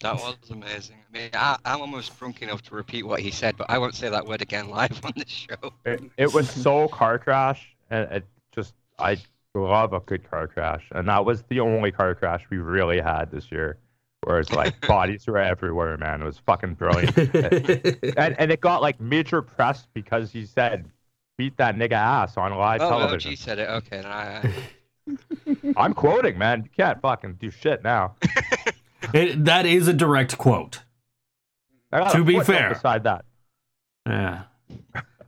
That 0.00 0.14
was 0.16 0.36
amazing. 0.50 0.96
I 1.08 1.18
mean, 1.18 1.30
I, 1.32 1.56
I'm 1.64 1.80
almost 1.80 2.18
drunk 2.18 2.42
enough 2.42 2.60
to 2.62 2.74
repeat 2.74 3.04
what 3.04 3.20
he 3.20 3.30
said, 3.30 3.56
but 3.56 3.70
I 3.70 3.78
won't 3.78 3.94
say 3.94 4.10
that 4.10 4.26
word 4.26 4.42
again 4.42 4.68
live 4.70 5.00
on 5.04 5.12
this 5.16 5.28
show. 5.28 5.72
It, 5.86 6.02
it 6.18 6.34
was 6.34 6.50
so 6.50 6.88
car 6.88 7.18
crash, 7.18 7.74
and 7.90 8.10
it 8.12 8.24
just 8.54 8.74
I 8.98 9.16
love 9.54 9.94
a 9.94 10.00
good 10.00 10.28
car 10.30 10.46
crash, 10.48 10.86
and 10.92 11.08
that 11.08 11.24
was 11.24 11.44
the 11.48 11.60
only 11.60 11.92
car 11.92 12.14
crash 12.14 12.44
we 12.50 12.58
really 12.58 13.00
had 13.00 13.30
this 13.30 13.50
year. 13.50 13.78
Where 14.22 14.40
it's 14.40 14.52
like 14.52 14.78
bodies 14.86 15.26
were 15.26 15.38
everywhere, 15.38 15.96
man. 15.96 16.20
It 16.20 16.24
was 16.24 16.38
fucking 16.38 16.74
brilliant, 16.74 17.16
and 18.18 18.38
and 18.38 18.52
it 18.52 18.60
got 18.60 18.82
like 18.82 19.00
major 19.00 19.40
press 19.40 19.86
because 19.94 20.30
he 20.30 20.44
said, 20.44 20.90
"Beat 21.38 21.56
that 21.58 21.76
nigga 21.76 21.92
ass" 21.92 22.36
on 22.36 22.52
live 22.54 22.80
Oh, 22.80 22.88
television. 22.88 23.32
OG 23.32 23.38
said 23.38 23.58
it. 23.58 23.68
Okay, 23.68 24.00
then 24.02 24.06
I, 24.06 24.38
I- 24.38 25.72
I'm 25.76 25.94
quoting, 25.94 26.36
man. 26.38 26.62
You 26.64 26.70
can't 26.76 27.00
fucking 27.00 27.34
do 27.34 27.50
shit 27.50 27.82
now. 27.84 28.14
It, 29.14 29.44
that 29.44 29.66
is 29.66 29.86
a 29.86 29.92
direct 29.92 30.36
quote. 30.36 30.80
To 31.92 32.24
be 32.24 32.40
fair. 32.40 32.70
beside 32.74 33.04
that. 33.04 33.24
Yeah. 34.04 34.44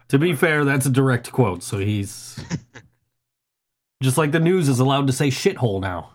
to 0.08 0.18
be 0.18 0.32
fair, 0.34 0.64
that's 0.64 0.84
a 0.86 0.90
direct 0.90 1.30
quote, 1.30 1.62
so 1.62 1.78
he's 1.78 2.42
just 4.02 4.18
like 4.18 4.32
the 4.32 4.40
news 4.40 4.68
is 4.68 4.80
allowed 4.80 5.06
to 5.06 5.12
say 5.12 5.28
shithole 5.28 5.80
now. 5.80 6.10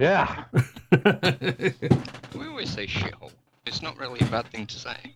Yeah. 0.00 0.44
we 2.34 2.46
always 2.48 2.70
say 2.70 2.86
shithole. 2.88 3.30
It's 3.64 3.80
not 3.82 3.96
really 3.98 4.18
a 4.20 4.24
bad 4.24 4.46
thing 4.48 4.66
to 4.66 4.76
say. 4.76 5.14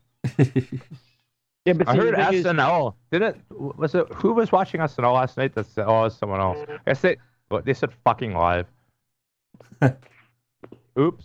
Yeah, 1.64 1.74
but 1.74 1.88
I 1.88 1.92
see, 1.92 1.98
heard 1.98 2.14
the 2.16 2.24
thing 2.24 2.34
is- 2.34 2.92
Didn't 3.12 3.42
was 3.78 3.94
it 3.94 4.06
who 4.14 4.32
was 4.32 4.50
watching 4.50 4.80
SNL 4.80 5.14
last 5.14 5.36
night? 5.36 5.54
That's 5.54 5.76
oh, 5.78 5.82
it 5.82 5.86
was 5.86 6.16
someone 6.16 6.40
else. 6.40 6.58
I 6.68 6.78
guess 6.86 7.00
they 7.02 7.16
they 7.64 7.74
said 7.74 7.90
fucking 8.04 8.34
live. 8.34 8.66
Oops. 10.98 11.24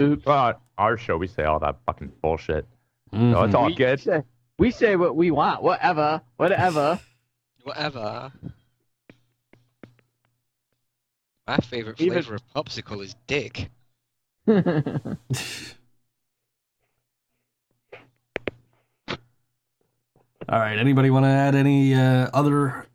Oops. 0.00 0.26
Well, 0.26 0.60
our 0.78 0.96
show 0.98 1.16
we 1.16 1.26
say 1.26 1.44
all 1.44 1.58
that 1.60 1.76
fucking 1.86 2.12
bullshit. 2.20 2.66
No, 3.12 3.18
Mhm. 3.38 3.46
it's 3.46 3.54
all 3.54 3.66
we 3.66 3.74
good. 3.74 4.00
Say, 4.00 4.22
we 4.58 4.70
say 4.70 4.96
what 4.96 5.16
we 5.16 5.30
want, 5.30 5.62
whatever, 5.62 6.20
whatever. 6.36 7.00
Whatever. 7.64 8.32
My 11.46 11.56
favorite 11.58 12.00
Even- 12.00 12.20
flavor 12.24 12.34
of 12.34 12.42
popsicle 12.66 13.00
is 13.04 13.14
dick. 13.28 13.70
All 20.48 20.58
right. 20.58 20.78
Anybody 20.78 21.10
want 21.10 21.24
to 21.24 21.30
add 21.30 21.54
any 21.54 21.94
uh, 21.94 22.28
other 22.34 22.86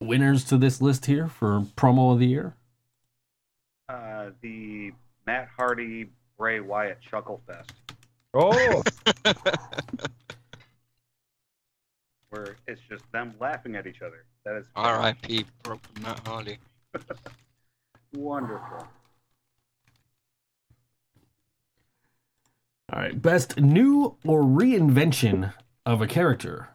winners 0.00 0.44
to 0.44 0.56
this 0.56 0.80
list 0.80 1.06
here 1.06 1.28
for 1.28 1.60
promo 1.76 2.12
of 2.12 2.18
the 2.18 2.26
year? 2.26 2.54
Uh, 3.88 4.30
the 4.40 4.92
Matt 5.26 5.48
Hardy 5.56 6.10
Bray 6.38 6.60
Wyatt 6.60 7.00
Chuckle 7.00 7.42
Fest, 7.46 7.72
Oh, 8.32 8.82
where 12.30 12.56
it's 12.66 12.80
just 12.88 13.04
them 13.12 13.34
laughing 13.40 13.74
at 13.74 13.86
each 13.86 14.00
other. 14.02 14.24
That 14.44 14.56
is 14.56 14.66
R.I.P. 14.76 15.44
Broken 15.62 16.02
Matt 16.02 16.26
Hardy. 16.26 16.58
wonderful. 18.14 18.86
All 22.92 22.98
right. 22.98 23.20
Best 23.20 23.58
new 23.60 24.16
or 24.24 24.42
reinvention 24.42 25.52
of 25.86 26.02
a 26.02 26.06
character. 26.06 26.68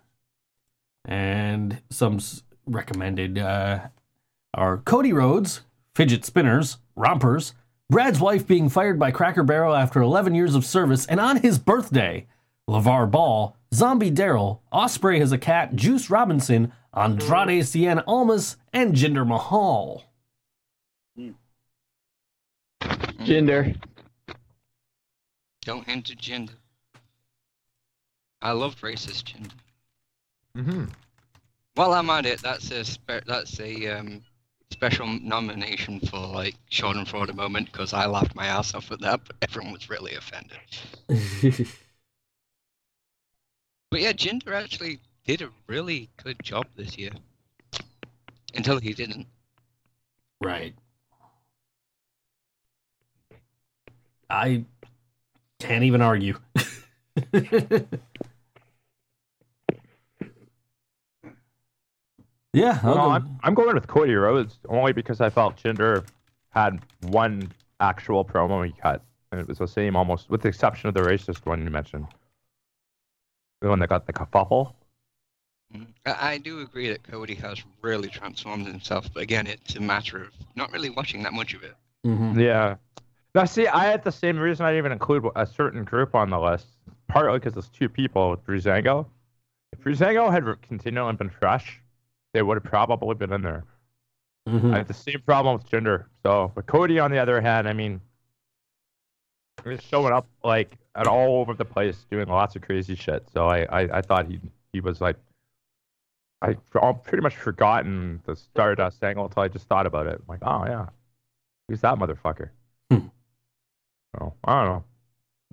And 1.04 1.82
some 1.90 2.20
recommended 2.66 3.38
uh, 3.38 3.88
are 4.54 4.78
Cody 4.78 5.14
Rhodes, 5.14 5.62
fidget 5.94 6.26
spinners, 6.26 6.78
rompers, 6.96 7.54
Brad's 7.90 8.20
wife 8.20 8.48
being 8.48 8.68
fired 8.70 8.98
by 8.98 9.12
Cracker 9.12 9.44
Barrel 9.44 9.76
after 9.76 10.02
11 10.02 10.34
years 10.34 10.56
of 10.56 10.66
service, 10.66 11.06
and 11.06 11.20
on 11.20 11.38
his 11.38 11.60
birthday, 11.60 12.26
LeVar 12.68 13.12
Ball, 13.12 13.56
Zombie 13.74 14.10
Daryl, 14.10 14.60
Osprey 14.72 15.20
has 15.20 15.32
a 15.32 15.38
cat, 15.38 15.76
Juice 15.76 16.10
Robinson, 16.10 16.74
Andrade 16.96 17.64
Cien 17.64 18.04
Almas, 18.08 18.58
and 18.74 18.96
Jinder 18.96 19.28
Mahal. 19.28 20.06
Jinder. 22.82 23.76
Don't 25.62 25.88
enter 25.88 26.16
gender. 26.16 26.54
I 28.46 28.52
loved 28.52 28.80
racist 28.82 29.24
Jinder. 29.24 29.52
hmm 30.56 30.86
While 31.74 31.94
I'm 31.94 32.12
at 32.12 32.28
it, 32.28 32.44
that's 32.44 32.70
a 32.70 32.86
spe- 32.86 33.26
that's 33.26 33.60
a 33.60 33.88
um, 33.88 34.22
special 34.70 35.08
nomination 35.08 36.00
for 36.00 36.20
like 36.20 36.54
the 37.26 37.34
moment 37.34 37.72
because 37.72 37.92
I 37.92 38.06
laughed 38.06 38.36
my 38.36 38.46
ass 38.46 38.76
off 38.76 38.92
at 38.92 39.02
that, 39.02 39.22
but 39.26 39.36
everyone 39.42 39.74
was 39.74 39.90
really 39.90 40.14
offended. 40.14 40.60
But 43.90 44.02
yeah, 44.02 44.12
Jinder 44.12 44.54
actually 44.54 45.00
did 45.26 45.42
a 45.42 45.50
really 45.68 46.10
good 46.22 46.38
job 46.44 46.68
this 46.76 46.98
year. 46.98 47.12
Until 48.54 48.78
he 48.78 48.94
didn't. 48.94 49.26
Right. 50.44 50.76
I 54.30 54.66
can't 55.60 55.84
even 55.84 56.02
argue. 56.02 56.38
yeah, 62.56 62.80
I'll 62.84 62.96
no, 62.96 63.02
go- 63.02 63.10
I'm 63.10 63.40
I'm 63.44 63.54
going 63.54 63.76
with 63.76 63.88
Cody 63.88 64.16
Rhodes 64.16 64.60
only 64.70 64.94
because 64.94 65.22
I 65.22 65.30
felt 65.30 65.62
Jinder 65.62 66.06
had 66.50 66.80
one 67.02 67.52
actual 67.80 68.24
promo 68.24 68.66
he 68.66 68.74
cut, 68.82 69.04
and 69.32 69.42
it 69.42 69.48
was 69.48 69.58
the 69.58 69.68
same 69.68 69.96
almost, 69.96 70.30
with 70.30 70.42
the 70.42 70.48
exception 70.48 70.88
of 70.88 70.94
the 70.94 71.02
racist 71.02 71.46
one 71.46 71.64
you 71.64 71.70
mentioned. 71.70 72.08
The 73.62 73.70
one 73.70 73.80
that 73.80 73.90
got 73.90 74.06
the 74.08 74.14
kerfuffle. 74.14 74.74
Mm. 75.76 75.88
I, 76.06 76.34
I 76.34 76.38
do 76.38 76.62
agree 76.62 76.90
that 76.90 77.04
Cody 77.04 77.36
has 77.36 77.64
really 77.82 78.10
transformed 78.10 78.68
himself, 78.68 79.10
but 79.14 79.24
again, 79.24 79.48
it's 79.48 79.76
a 79.76 79.82
matter 79.82 80.22
of 80.22 80.30
not 80.56 80.72
really 80.72 80.90
watching 80.90 81.24
that 81.24 81.34
much 81.34 81.54
of 81.54 81.64
it. 81.64 81.76
hmm 82.04 82.40
Yeah. 82.40 82.76
Now, 83.34 83.46
see, 83.46 83.68
I 83.68 83.86
had 83.86 84.04
the 84.04 84.12
same 84.12 84.38
reason 84.40 84.66
I 84.66 84.70
didn't 84.70 84.80
even 84.80 84.92
include 84.94 85.26
a 85.36 85.46
certain 85.46 85.84
group 85.84 86.16
on 86.16 86.30
the 86.30 86.40
list, 86.40 86.68
partly 87.10 87.40
because 87.40 87.58
it's 87.58 87.68
two 87.68 87.90
people 87.90 88.30
with 88.32 88.46
Breezango. 88.46 89.08
If 89.74 89.80
Breezango 89.80 90.32
had 90.32 90.46
continually 90.62 91.14
been 91.16 91.30
fresh, 91.30 91.82
they 92.36 92.42
would 92.42 92.58
have 92.58 92.66
probably 92.66 93.16
been 93.16 93.32
in 93.32 93.42
there. 93.42 93.64
hmm 94.46 94.74
I 94.74 94.80
have 94.80 94.88
the 94.90 94.94
same 94.94 95.22
problem 95.26 95.56
with 95.58 95.70
Jinder. 95.70 96.06
So, 96.24 96.52
but 96.54 96.66
Cody, 96.68 97.00
on 97.00 97.10
the 97.10 97.18
other 97.18 97.40
hand, 97.40 97.66
I 97.66 97.72
mean, 97.72 98.02
he's 99.64 99.82
showing 99.82 100.12
up 100.14 100.28
like 100.44 100.78
at 100.96 101.08
all 101.08 101.40
over 101.40 101.54
the 101.54 101.64
place, 101.64 102.06
doing 102.12 102.28
lots 102.28 102.56
of 102.58 102.62
crazy 102.62 102.94
shit. 102.96 103.26
So 103.34 103.48
I, 103.48 103.64
I, 103.64 103.98
I 103.98 104.02
thought 104.02 104.28
he 104.28 104.42
he 104.74 104.82
was 104.82 105.00
like, 105.00 105.16
I 106.42 106.58
I'll 106.76 106.94
pretty 106.94 107.22
much 107.24 107.38
forgotten 107.38 108.22
the 108.26 108.36
Stardust 108.36 109.02
angle 109.04 109.26
until 109.26 109.44
I 109.44 109.48
just 109.48 109.68
thought 109.68 109.86
about 109.88 110.08
it. 110.08 110.16
I'm 110.20 110.26
like, 110.28 110.40
oh 110.44 110.66
yeah, 110.66 110.88
who's 111.70 111.82
that 111.82 111.98
motherfucker? 111.98 112.50
Hmm. 112.92 113.08
So 114.16 114.34
I 114.44 114.64
don't 114.64 114.74
know. 114.74 114.84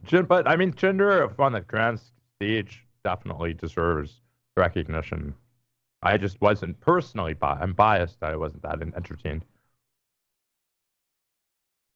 Gen- 0.05 0.27
but 0.27 0.49
I 0.49 0.57
mean, 0.57 0.73
Jinder 0.73 1.39
on 1.39 1.53
the 1.53 1.61
grand 1.61 2.01
stage 2.39 2.87
definitely 3.05 3.55
deserves 3.55 4.21
recognition. 4.57 5.35
I 6.03 6.17
just 6.17 6.41
wasn't 6.41 6.81
personally 6.81 7.35
bi- 7.35 7.59
I'm 7.61 7.75
biased 7.75 8.19
that 8.21 8.33
I 8.33 8.37
wasn't 8.37 8.63
that 8.63 8.83
entertained. 8.83 9.45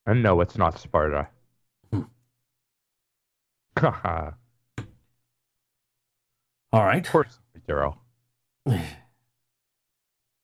And 0.06 0.22
no, 0.22 0.40
it's 0.40 0.56
not 0.56 0.78
Sparta. 0.78 1.28
of 1.92 2.06
All 6.72 6.84
right. 6.84 7.04
Of 7.04 7.12
course, 7.12 7.38
Daryl. 7.68 7.96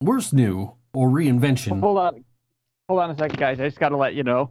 Worst 0.00 0.32
new 0.32 0.74
or 0.92 1.08
reinvention. 1.08 1.80
Hold 1.80 1.98
on, 1.98 2.24
hold 2.88 3.00
on 3.00 3.10
a 3.10 3.16
second, 3.16 3.38
guys. 3.38 3.60
I 3.60 3.66
just 3.66 3.78
gotta 3.78 3.96
let 3.96 4.14
you 4.14 4.24
know, 4.24 4.50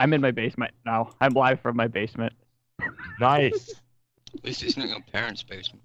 I'm 0.00 0.12
in 0.12 0.20
my 0.20 0.32
basement 0.32 0.72
now. 0.84 1.14
I'm 1.20 1.32
live 1.32 1.60
from 1.60 1.76
my 1.76 1.86
basement. 1.86 2.32
Nice. 3.20 3.70
At 4.34 4.44
least 4.44 4.64
it's 4.64 4.76
not 4.76 4.88
your 4.88 5.00
parents' 5.12 5.44
basement. 5.44 5.84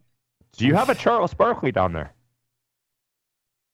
Do 0.54 0.66
you 0.66 0.74
have 0.74 0.90
a 0.90 0.96
Charles 0.96 1.36
Barkley 1.36 1.72
down 1.72 1.94
there? 1.94 2.14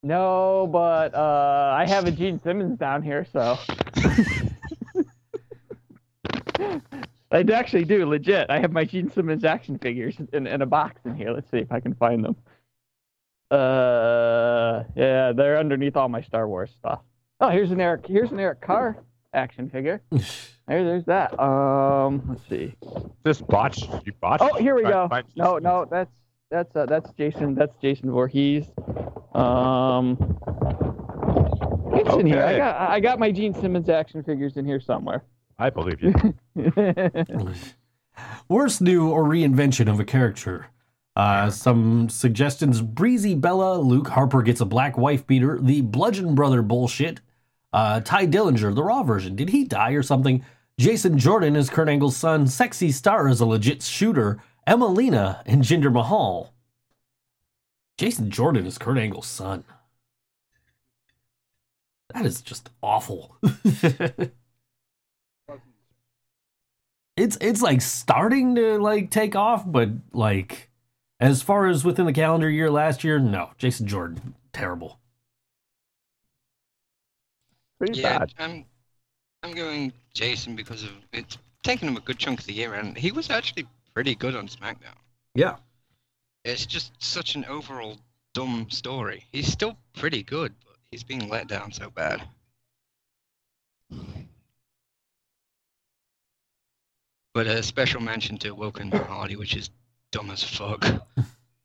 No, 0.04 0.68
but 0.68 1.16
uh, 1.16 1.74
I 1.76 1.86
have 1.88 2.06
a 2.06 2.12
Gene 2.12 2.38
Simmons 2.42 2.78
down 2.78 3.02
here, 3.02 3.26
so. 3.32 3.58
I 7.32 7.40
actually 7.52 7.86
do, 7.86 8.06
legit. 8.06 8.50
I 8.50 8.60
have 8.60 8.74
my 8.74 8.84
Gene 8.84 9.10
Simmons 9.10 9.46
action 9.46 9.80
figures 9.80 10.18
in, 10.34 10.46
in 10.46 10.62
a 10.62 10.66
box 10.66 11.02
in 11.06 11.16
here. 11.16 11.32
Let's 11.32 11.50
see 11.50 11.58
if 11.58 11.72
I 11.72 11.80
can 11.80 11.96
find 11.96 12.24
them. 12.24 12.36
Uh, 13.50 14.84
yeah, 14.96 15.32
they're 15.32 15.58
underneath 15.58 15.96
all 15.96 16.10
my 16.10 16.22
Star 16.22 16.48
Wars 16.48 16.72
stuff. 16.78 17.00
Oh, 17.40 17.50
here's 17.50 17.72
an 17.72 17.80
Eric. 17.80 18.06
Here's 18.06 18.32
an 18.32 18.40
Eric 18.40 18.62
Carr 18.62 18.98
action 19.34 19.70
figure. 19.70 20.02
There, 20.66 20.82
there's 20.86 21.04
that. 21.08 21.38
Um, 21.42 22.24
let's 22.26 22.48
see. 22.48 22.74
Just 23.26 23.46
botched. 23.48 23.90
You 24.06 24.14
botched. 24.22 24.42
Oh, 24.42 24.56
here 24.56 24.76
we 24.76 24.84
go. 24.84 25.10
No, 25.36 25.58
no, 25.58 25.86
that's 25.92 26.10
that's 26.54 26.76
uh, 26.76 26.86
that's 26.86 27.12
Jason. 27.14 27.56
That's 27.56 27.74
Jason 27.82 28.12
Voorhees. 28.12 28.66
Um, 29.34 30.38
it's 31.94 32.16
in 32.16 32.28
here. 32.28 32.44
I 32.44 32.58
got 32.58 32.90
I 32.90 33.00
got 33.00 33.20
my 33.20 33.32
Gene 33.32 33.56
Simmons 33.56 33.90
action 33.90 34.24
figures 34.24 34.56
in 34.56 34.66
here 34.66 34.80
somewhere. 34.80 35.24
I 35.58 35.72
believe 35.72 36.02
you. 36.02 36.14
Worst 38.48 38.82
new 38.82 39.10
or 39.10 39.24
reinvention 39.24 39.90
of 39.92 40.00
a 40.00 40.06
character. 40.06 40.68
Uh, 41.16 41.50
some 41.50 42.08
suggestions: 42.08 42.82
Breezy 42.82 43.34
Bella, 43.34 43.80
Luke 43.80 44.10
Harper 44.10 44.44
gets 44.44 44.62
a 44.62 44.66
black 44.66 44.96
wife 44.96 45.26
beater, 45.26 45.58
the 45.60 45.82
Bludgeon 45.82 46.36
Brother 46.36 46.62
bullshit. 46.62 47.20
Uh, 47.72 48.00
Tye 48.02 48.28
Dillinger, 48.28 48.76
the 48.76 48.84
Raw 48.84 49.02
version. 49.02 49.36
Did 49.36 49.50
he 49.50 49.64
die 49.64 49.94
or 49.94 50.04
something? 50.04 50.46
Jason 50.80 51.18
Jordan 51.18 51.56
is 51.56 51.72
Kurt 51.72 51.90
Angle's 51.90 52.16
son. 52.16 52.46
Sexy 52.46 52.92
Star 52.92 53.28
is 53.28 53.40
a 53.40 53.46
legit 53.48 53.82
shooter. 53.82 54.40
Emmalina 54.68 55.42
and 55.46 55.64
Jinder 55.64 55.92
Mahal. 55.92 56.54
Jason 57.98 58.30
Jordan 58.30 58.66
is 58.66 58.78
Kurt 58.78 58.98
Angle's 58.98 59.28
son. 59.28 59.64
That 62.14 62.26
is 62.26 62.42
just 62.42 62.70
awful. 62.82 63.36
it's 67.16 67.38
it's 67.42 67.62
like 67.62 67.82
starting 67.82 68.56
to 68.56 68.78
like 68.80 69.12
take 69.12 69.36
off, 69.36 69.64
but 69.66 69.90
like 70.14 70.70
as 71.20 71.42
far 71.42 71.68
as 71.68 71.86
within 71.86 72.06
the 72.06 72.14
calendar 72.14 72.50
year 72.50 72.70
last 72.72 73.04
year, 73.04 73.20
no. 73.20 73.52
Jason 73.58 73.88
Jordan, 73.88 74.36
terrible. 74.52 75.00
Pretty 77.80 77.96
Yeah, 78.02 78.20
bad. 78.20 78.34
I'm 78.40 78.66
I'm 79.44 79.54
going 79.54 79.94
Jason 80.14 80.56
because 80.56 80.84
of 80.84 80.92
it's 81.14 81.38
taken 81.64 81.88
him 81.88 81.98
a 81.98 82.02
good 82.02 82.18
chunk 82.20 82.40
of 82.42 82.46
the 82.46 82.54
year, 82.54 82.74
and 82.76 82.98
he 82.98 83.12
was 83.12 83.30
actually 83.30 83.68
pretty 83.94 84.16
good 84.16 84.36
on 84.36 84.48
SmackDown. 84.48 84.98
Yeah. 85.36 85.58
It's 86.44 86.66
just 86.66 86.92
such 87.02 87.36
an 87.36 87.46
overall 87.46 87.98
dumb 88.34 88.68
story. 88.70 89.26
He's 89.32 89.52
still 89.52 89.78
pretty 89.96 90.24
good, 90.24 90.54
but 90.66 90.76
he's 90.92 91.04
being 91.04 91.30
let 91.30 91.48
down 91.48 91.72
so 91.72 91.90
bad. 91.90 92.24
But 97.34 97.48
a 97.48 97.64
special 97.64 98.02
mention 98.02 98.38
to 98.40 98.52
Woken 98.52 98.92
Hardy, 98.92 99.36
which 99.36 99.56
is 99.56 99.70
dumb 100.12 100.30
as 100.30 100.44
fuck. 100.44 100.86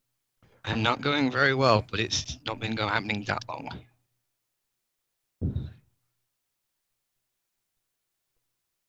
and 0.65 0.83
not 0.83 1.01
going 1.01 1.31
very 1.31 1.55
well, 1.55 1.85
but 1.91 2.01
it's 2.01 2.39
not 2.47 2.61
been 2.61 2.75
go- 2.75 2.89
happening 2.89 3.25
that 3.25 3.45
long. 3.49 3.69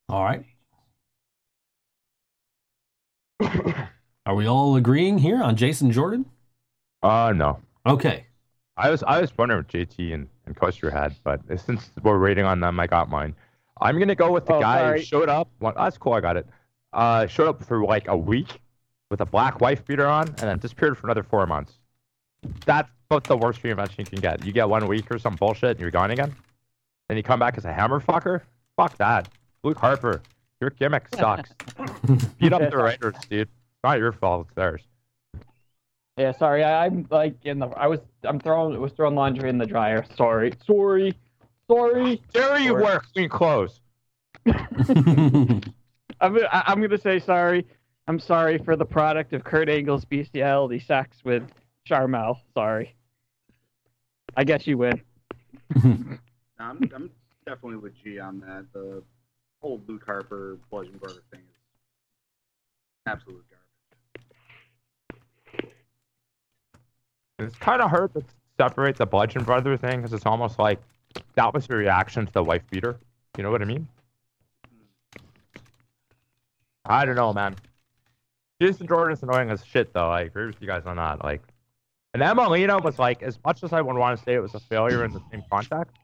All 0.08 0.24
right. 0.24 0.44
Are 3.42 4.36
we 4.36 4.48
all 4.48 4.76
agreeing 4.76 5.18
here 5.18 5.42
on 5.42 5.56
Jason 5.56 5.92
Jordan? 5.92 6.26
Uh 7.02 7.34
no. 7.36 7.60
Okay. 7.86 8.26
I 8.78 8.90
was 8.90 9.04
I 9.04 9.20
was 9.22 9.36
wondering 9.38 9.60
what 9.60 9.68
JT 9.68 10.14
and, 10.14 10.28
and 10.46 10.56
Coaster 10.56 10.90
had, 10.90 11.16
but 11.24 11.42
since 11.60 11.90
we're 12.04 12.20
waiting 12.20 12.46
on 12.46 12.60
them, 12.60 12.80
I 12.80 12.88
got 12.88 13.10
mine. 13.10 13.36
I'm 13.82 13.98
gonna 14.00 14.16
go 14.16 14.32
with 14.32 14.46
the 14.46 14.56
Oh, 14.56 14.62
guy 14.62 14.80
sorry. 14.80 15.00
who 15.00 15.06
showed 15.06 15.30
up. 15.30 15.50
Well, 15.60 15.74
that's 15.76 15.98
cool. 15.98 16.14
I 16.14 16.20
got 16.22 16.38
it. 16.38 16.48
Uh, 16.92 17.28
showed 17.28 17.48
up 17.48 17.64
for 17.64 17.84
like 17.84 18.08
a 18.08 18.18
week 18.18 18.60
with 19.10 19.22
a 19.22 19.26
black 19.26 19.62
wife 19.62 19.86
beater 19.86 20.08
on, 20.08 20.28
and 20.28 20.38
then 20.38 20.58
disappeared 20.60 20.98
for 20.98 21.08
another 21.08 21.24
four 21.24 21.46
months. 21.48 21.74
That's 22.66 22.90
about 23.10 23.24
the 23.26 23.38
worst 23.38 23.62
reinvention 23.64 24.00
you 24.00 24.06
can 24.06 24.20
get. 24.20 24.46
You 24.46 24.52
get 24.52 24.68
one 24.70 24.86
week 24.88 25.10
or 25.12 25.18
some 25.20 25.36
bullshit, 25.36 25.72
and 25.72 25.80
you're 25.80 25.92
gone 25.92 26.12
again. 26.12 26.34
Then 27.08 27.18
you 27.18 27.24
come 27.24 27.40
back 27.40 27.58
as 27.58 27.66
a 27.66 27.74
hammer 27.74 28.00
fucker. 28.00 28.42
Fuck 28.76 28.98
that. 28.98 29.28
Luke 29.64 29.78
Harper, 29.78 30.22
your 30.62 30.70
gimmick 30.72 31.08
sucks. 31.16 31.52
Beat 32.40 32.54
up 32.54 32.70
the 32.70 32.78
writers, 32.78 33.16
dude. 33.30 33.42
It's 33.42 33.52
not 33.84 33.98
your 34.00 34.12
fault. 34.12 34.48
It's 34.48 34.56
theirs. 34.56 34.82
Yeah, 36.18 36.34
sorry. 36.38 36.64
I, 36.64 36.86
I'm 36.86 37.08
like 37.10 37.36
in 37.46 37.60
the. 37.60 37.68
I 37.68 37.88
was. 37.88 38.00
I'm 38.24 38.40
throwing. 38.40 38.80
Was 38.80 38.92
throwing 38.94 39.16
laundry 39.16 39.50
in 39.50 39.58
the 39.58 39.66
dryer. 39.66 40.06
Sorry. 40.18 40.54
Sorry. 40.68 41.14
Sorry. 41.72 42.22
Dare 42.34 42.60
you 42.60 42.76
Or- 42.76 42.82
wear 42.82 43.02
clean 43.14 43.30
clothes? 43.30 43.80
I'm. 44.46 45.64
I- 46.22 46.64
I'm 46.68 46.82
gonna 46.82 46.98
say 46.98 47.20
sorry. 47.20 47.66
I'm 48.08 48.20
sorry 48.20 48.58
for 48.58 48.76
the 48.76 48.86
product 48.86 49.34
of 49.34 49.44
Kurt 49.44 49.70
Angle's 49.70 50.04
bestiality 50.04 50.80
sex 50.80 51.18
with 51.24 51.44
Charmel. 51.88 52.38
Sorry. 52.56 52.96
I 54.36 54.44
guess 54.44 54.66
you 54.68 54.78
win. 54.78 55.02
No, 56.62 56.66
I'm, 56.66 56.92
I'm 56.94 57.10
definitely 57.46 57.78
with 57.78 57.94
G 58.04 58.20
on 58.20 58.42
that. 58.42 58.66
The 58.74 59.02
whole 59.62 59.82
Luke 59.88 60.04
Harper 60.06 60.58
Bludgeon 60.70 60.98
Brother 60.98 61.22
thing 61.32 61.42
is 61.42 61.46
absolute 63.06 63.44
garbage. 63.50 63.66
It's 67.40 67.56
kind 67.58 67.82
of 67.82 67.90
hard 67.90 68.14
to 68.14 68.24
separate 68.58 68.98
the 68.98 69.06
Bludgeon 69.06 69.44
Brother 69.44 69.78
thing 69.78 69.98
because 69.98 70.14
it's 70.14 70.26
almost 70.26 70.60
like 70.60 70.80
that 71.36 71.54
was 71.54 71.68
the 71.68 71.76
reaction 71.76 72.26
to 72.26 72.32
the 72.32 72.44
wife 72.44 72.64
beater. 72.70 72.98
You 73.38 73.44
know 73.44 73.52
what 73.52 73.62
I 73.62 73.66
mean? 73.66 73.88
Hmm. 74.68 75.62
I 76.86 77.06
don't 77.06 77.16
know, 77.16 77.34
man. 77.34 77.56
Jason 78.62 78.88
Jordan's 78.88 79.24
annoying 79.24 79.50
as 79.50 79.64
shit, 79.64 79.94
though. 79.94 80.10
I 80.10 80.22
agree 80.22 80.48
with 80.48 80.58
you 80.60 80.68
guys 80.68 80.84
on 80.86 80.98
that. 80.98 81.24
Like, 81.24 81.42
and 82.14 82.22
Emmalina 82.22 82.84
was 82.84 83.00
like, 83.00 83.24
as 83.24 83.40
much 83.46 83.64
as 83.64 83.72
I 83.72 83.80
would 83.80 83.96
want 83.96 84.18
to 84.18 84.24
say 84.26 84.34
it 84.34 84.42
was 84.42 84.54
a 84.54 84.60
failure 84.60 85.06
in 85.06 85.12
the 85.12 85.22
same 85.32 85.44
context, 85.50 85.96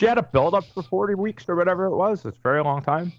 she 0.00 0.06
had 0.06 0.16
a 0.16 0.22
build 0.22 0.54
up 0.54 0.64
for 0.72 0.82
40 0.82 1.14
weeks 1.14 1.44
or 1.46 1.54
whatever 1.54 1.84
it 1.84 1.94
was. 1.94 2.24
It's 2.24 2.38
a 2.38 2.40
very 2.42 2.64
long 2.64 2.82
time. 2.82 3.12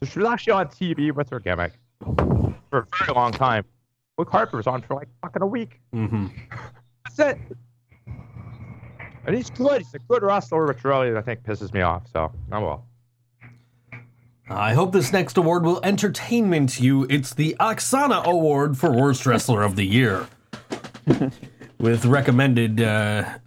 So 0.00 0.06
she 0.06 0.20
was 0.20 0.28
actually 0.28 0.54
on 0.54 0.68
TV 0.68 1.12
with 1.12 1.28
her 1.28 1.38
gimmick 1.38 1.74
for 2.00 2.78
a 2.78 2.86
very 2.98 3.12
long 3.14 3.30
time. 3.30 3.66
Luke 4.16 4.30
Harper 4.30 4.56
was 4.56 4.66
on 4.66 4.80
for 4.80 4.94
like 4.94 5.08
fucking 5.20 5.42
a 5.42 5.46
week. 5.46 5.80
hmm 5.92 6.28
That's 7.04 7.18
it. 7.18 7.38
And 9.26 9.36
he's 9.36 9.50
good. 9.50 9.82
He's 9.82 9.92
a 9.92 9.98
good 9.98 10.22
wrestler, 10.22 10.66
which 10.66 10.82
really 10.82 11.14
I 11.14 11.20
think 11.20 11.42
pisses 11.42 11.74
me 11.74 11.82
off. 11.82 12.04
So, 12.10 12.32
oh 12.52 12.60
well. 12.60 12.86
I 14.48 14.72
hope 14.72 14.92
this 14.92 15.12
next 15.12 15.36
award 15.36 15.62
will 15.62 15.80
entertainment 15.84 16.80
you. 16.80 17.06
It's 17.10 17.34
the 17.34 17.54
Oksana 17.60 18.24
Award 18.24 18.78
for 18.78 18.90
Worst 18.90 19.26
Wrestler 19.26 19.62
of 19.62 19.76
the 19.76 19.84
Year. 19.84 20.26
With 21.78 22.06
recommended 22.06 22.80
uh, 22.80 23.38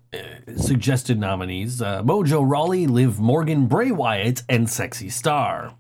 suggested 0.58 1.20
nominees 1.20 1.82
uh, 1.82 2.02
Mojo 2.04 2.48
Rawley, 2.50 2.88
Liv 2.88 3.20
Morgan, 3.20 3.68
Bray 3.68 3.92
Wyatt, 3.92 4.44
and 4.48 4.70
Sexy 4.70 5.10
Star. 5.10 5.76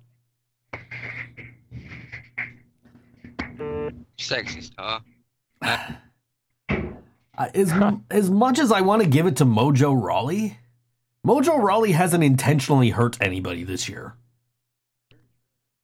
Sexy 4.17 4.61
star. 4.61 5.01
Uh, 7.37 7.49
as, 7.53 7.73
as 8.09 8.31
much 8.31 8.59
as 8.59 8.71
I 8.71 8.79
want 8.79 9.01
to 9.01 9.09
give 9.09 9.27
it 9.27 9.35
to 9.35 9.45
Mojo 9.45 9.93
Rawley, 10.01 10.57
Mojo 11.27 11.61
Rawley 11.61 11.91
hasn't 11.91 12.23
intentionally 12.23 12.91
hurt 12.91 13.17
anybody 13.19 13.65
this 13.65 13.89
year. 13.89 14.15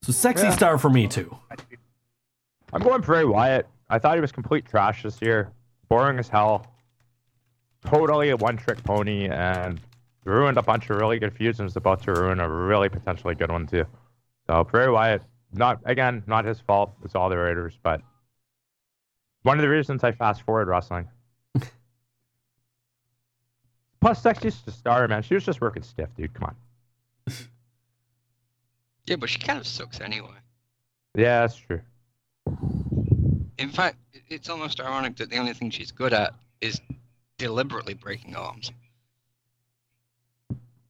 So 0.00 0.12
Sexy 0.12 0.46
Yeah. 0.46 0.52
Star 0.56 0.78
for 0.78 0.88
me 0.88 1.06
too. 1.08 1.36
I'm 2.72 2.82
going 2.82 3.02
Bray 3.02 3.24
Wyatt. 3.24 3.66
I 3.90 3.98
thought 3.98 4.14
he 4.14 4.22
was 4.22 4.32
complete 4.32 4.64
trash 4.64 5.02
this 5.02 5.20
year. 5.20 5.52
Boring 5.90 6.18
as 6.18 6.26
hell. 6.26 6.66
Totally 7.86 8.30
a 8.30 8.36
one 8.36 8.56
trick 8.56 8.82
pony 8.84 9.28
and 9.28 9.80
ruined 10.24 10.56
a 10.58 10.62
bunch 10.62 10.88
of 10.90 10.96
really 10.96 11.18
good 11.18 11.34
is 11.40 11.76
about 11.76 12.02
to 12.04 12.12
ruin 12.12 12.40
a 12.40 12.48
really 12.48 12.88
potentially 12.88 13.34
good 13.34 13.50
one 13.50 13.66
too. 13.66 13.84
So 14.46 14.64
Bray 14.64 14.88
Wyatt, 14.88 15.22
not 15.52 15.80
again, 15.84 16.22
not 16.26 16.44
his 16.44 16.60
fault. 16.60 16.92
It's 17.04 17.14
all 17.14 17.28
the 17.28 17.36
Raiders, 17.36 17.78
but 17.82 18.00
one 19.42 19.58
of 19.58 19.62
the 19.62 19.68
reasons 19.68 20.04
I 20.04 20.12
fast 20.12 20.42
forward 20.42 20.68
wrestling. 20.68 21.08
Plus, 24.00 24.22
Sexy 24.22 24.50
Star, 24.50 25.06
man, 25.08 25.22
she 25.22 25.34
was 25.34 25.44
just 25.44 25.60
working 25.60 25.82
stiff, 25.82 26.08
dude. 26.16 26.32
Come 26.34 26.44
on. 26.44 27.36
Yeah, 29.04 29.16
but 29.16 29.28
she 29.28 29.40
kind 29.40 29.58
of 29.58 29.66
sucks 29.66 30.00
anyway. 30.00 30.30
Yeah, 31.16 31.40
that's 31.40 31.56
true. 31.56 31.80
In 33.58 33.68
fact, 33.68 33.96
it's 34.28 34.48
almost 34.48 34.80
ironic 34.80 35.16
that 35.16 35.28
the 35.28 35.38
only 35.38 35.54
thing 35.54 35.70
she's 35.70 35.90
good 35.90 36.12
at 36.12 36.34
is 36.60 36.80
deliberately 37.38 37.94
breaking 37.94 38.36
arms. 38.36 38.70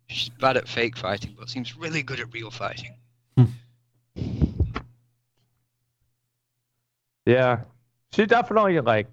She's 0.09 0.28
bad 0.28 0.57
at 0.57 0.68
fake 0.68 0.96
fighting, 0.96 1.35
but 1.38 1.48
seems 1.48 1.76
really 1.76 2.02
good 2.02 2.20
at 2.20 2.33
real 2.33 2.50
fighting. 2.50 2.94
Yeah, 7.24 7.61
she 8.12 8.26
definitely 8.26 8.78
like. 8.81 9.07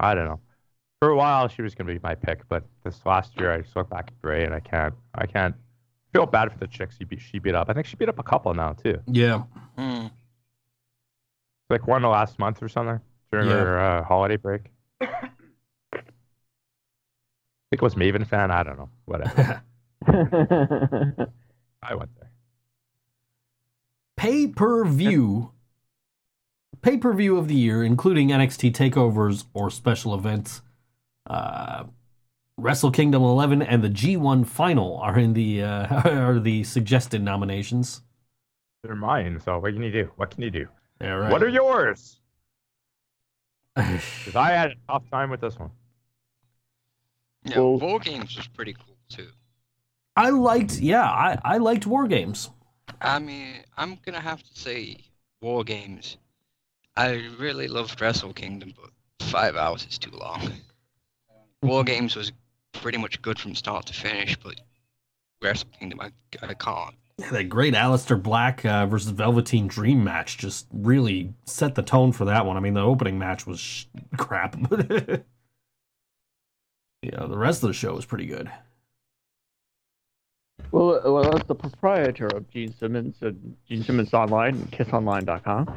I 0.00 0.14
don't 0.14 0.24
know. 0.26 0.40
For 1.00 1.10
a 1.10 1.16
while, 1.16 1.48
she 1.48 1.62
was 1.62 1.74
gonna 1.74 1.92
be 1.92 2.00
my 2.02 2.14
pick, 2.14 2.46
but 2.48 2.64
this 2.84 3.04
last 3.06 3.38
year, 3.38 3.52
I 3.52 3.60
just 3.60 3.74
look 3.76 3.88
back 3.88 4.08
at 4.08 4.20
Bray 4.20 4.44
and 4.44 4.54
I 4.54 4.60
can't. 4.60 4.94
I 5.14 5.26
can't 5.26 5.54
feel 6.12 6.26
bad 6.26 6.52
for 6.52 6.58
the 6.58 6.66
chicks 6.66 6.96
she 6.98 7.04
beat. 7.04 7.20
She 7.20 7.38
beat 7.38 7.54
up. 7.54 7.70
I 7.70 7.72
think 7.72 7.86
she 7.86 7.96
beat 7.96 8.08
up 8.08 8.18
a 8.18 8.22
couple 8.22 8.52
now 8.54 8.72
too. 8.72 8.98
Yeah. 9.06 9.44
Hmm. 9.78 10.08
Like 11.70 11.86
one 11.86 12.02
the 12.02 12.08
last 12.08 12.38
month 12.38 12.62
or 12.62 12.68
something 12.68 13.00
during 13.30 13.48
Yeah. 13.48 13.54
her 13.56 13.78
uh, 13.78 14.02
holiday 14.04 14.36
break. 14.36 14.62
I 17.72 17.74
think 17.74 17.80
it 17.80 17.84
was 17.84 17.94
Maven 17.94 18.26
fan. 18.26 18.50
I 18.50 18.62
don't 18.62 18.76
know. 18.76 18.90
Whatever. 19.06 19.62
I 21.82 21.94
went 21.94 22.10
there. 22.20 22.30
Pay 24.18 24.48
per 24.48 24.84
view. 24.84 25.52
Pay 26.82 26.98
per 26.98 27.14
view 27.14 27.38
of 27.38 27.48
the 27.48 27.54
year, 27.54 27.82
including 27.82 28.28
NXT 28.28 28.72
takeovers 28.72 29.46
or 29.54 29.70
special 29.70 30.14
events. 30.14 30.60
Uh, 31.26 31.84
Wrestle 32.58 32.90
Kingdom 32.90 33.22
11 33.22 33.62
and 33.62 33.82
the 33.82 33.88
G1 33.88 34.46
Final 34.46 34.98
are 34.98 35.18
in 35.18 35.32
the 35.32 35.62
uh, 35.62 36.10
are 36.10 36.38
the 36.38 36.64
suggested 36.64 37.22
nominations. 37.22 38.02
They're 38.82 38.94
mine. 38.94 39.40
So 39.42 39.58
what 39.58 39.72
can 39.72 39.82
you 39.82 39.90
do? 39.92 40.10
What 40.16 40.30
can 40.30 40.42
you 40.42 40.50
do? 40.50 40.68
All 41.00 41.16
right. 41.16 41.32
What 41.32 41.42
are 41.42 41.48
yours? 41.48 42.18
Because 43.74 44.36
I 44.36 44.50
had 44.50 44.72
a 44.72 44.74
tough 44.86 45.08
time 45.10 45.30
with 45.30 45.40
this 45.40 45.58
one. 45.58 45.70
Yeah, 47.44 47.58
Well- 47.58 47.78
War 47.78 47.98
Games 47.98 48.36
was 48.36 48.46
pretty 48.48 48.74
cool 48.74 48.96
too. 49.08 49.28
I 50.14 50.28
liked, 50.28 50.78
yeah, 50.78 51.04
I, 51.04 51.38
I 51.42 51.56
liked 51.58 51.86
War 51.86 52.06
Games. 52.06 52.50
I 53.00 53.18
mean, 53.18 53.64
I'm 53.76 53.98
gonna 54.04 54.20
have 54.20 54.42
to 54.42 54.60
say 54.60 54.98
War 55.40 55.64
Games. 55.64 56.18
I 56.96 57.30
really 57.38 57.66
loved 57.68 57.98
Wrestle 58.00 58.34
Kingdom, 58.34 58.74
but 58.78 58.90
five 59.26 59.56
hours 59.56 59.86
is 59.88 59.96
too 59.98 60.10
long. 60.10 60.52
War 61.62 61.82
Games 61.84 62.14
was 62.16 62.30
pretty 62.72 62.98
much 62.98 63.22
good 63.22 63.38
from 63.38 63.54
start 63.54 63.86
to 63.86 63.94
finish, 63.94 64.36
but 64.36 64.60
Wrestle 65.42 65.68
Kingdom, 65.78 66.00
I, 66.00 66.10
I 66.42 66.54
can't. 66.54 66.94
Yeah, 67.18 67.30
that 67.30 67.44
great 67.44 67.74
Aleister 67.74 68.20
Black 68.20 68.64
uh, 68.64 68.86
versus 68.86 69.10
Velveteen 69.12 69.66
Dream 69.68 70.02
match 70.04 70.38
just 70.38 70.66
really 70.72 71.32
set 71.46 71.74
the 71.74 71.82
tone 71.82 72.12
for 72.12 72.24
that 72.26 72.44
one. 72.46 72.56
I 72.56 72.60
mean, 72.60 72.74
the 72.74 72.80
opening 72.82 73.18
match 73.18 73.46
was 73.46 73.60
sh- 73.60 73.86
crap, 74.16 74.56
but 74.68 75.24
yeah, 77.02 77.26
the 77.26 77.36
rest 77.38 77.62
of 77.62 77.68
the 77.68 77.74
show 77.74 77.94
was 77.94 78.04
pretty 78.04 78.26
good. 78.26 78.50
Well, 80.70 81.00
uh, 81.06 81.12
well, 81.12 81.36
as 81.36 81.42
the 81.46 81.54
proprietor 81.54 82.28
of 82.28 82.48
Gene 82.50 82.72
Simmons 82.74 83.16
and 83.20 83.56
Gene 83.68 83.82
Simmons 83.82 84.14
Online 84.14 84.54
and 84.54 84.70
KissOnline.com, 84.72 85.68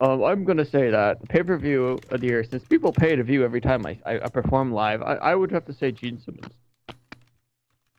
um, 0.00 0.24
I'm 0.24 0.44
going 0.44 0.58
to 0.58 0.64
say 0.64 0.90
that 0.90 1.20
the 1.20 1.26
pay-per-view 1.28 2.00
of 2.10 2.20
the 2.20 2.26
year, 2.26 2.44
since 2.44 2.64
people 2.64 2.92
pay 2.92 3.14
to 3.14 3.22
view 3.22 3.44
every 3.44 3.60
time 3.60 3.86
I, 3.86 3.98
I, 4.04 4.16
I 4.16 4.28
perform 4.28 4.72
live, 4.72 5.00
I, 5.02 5.14
I 5.14 5.34
would 5.34 5.50
have 5.52 5.64
to 5.66 5.72
say 5.72 5.92
Gene 5.92 6.20
Simmons. 6.20 6.52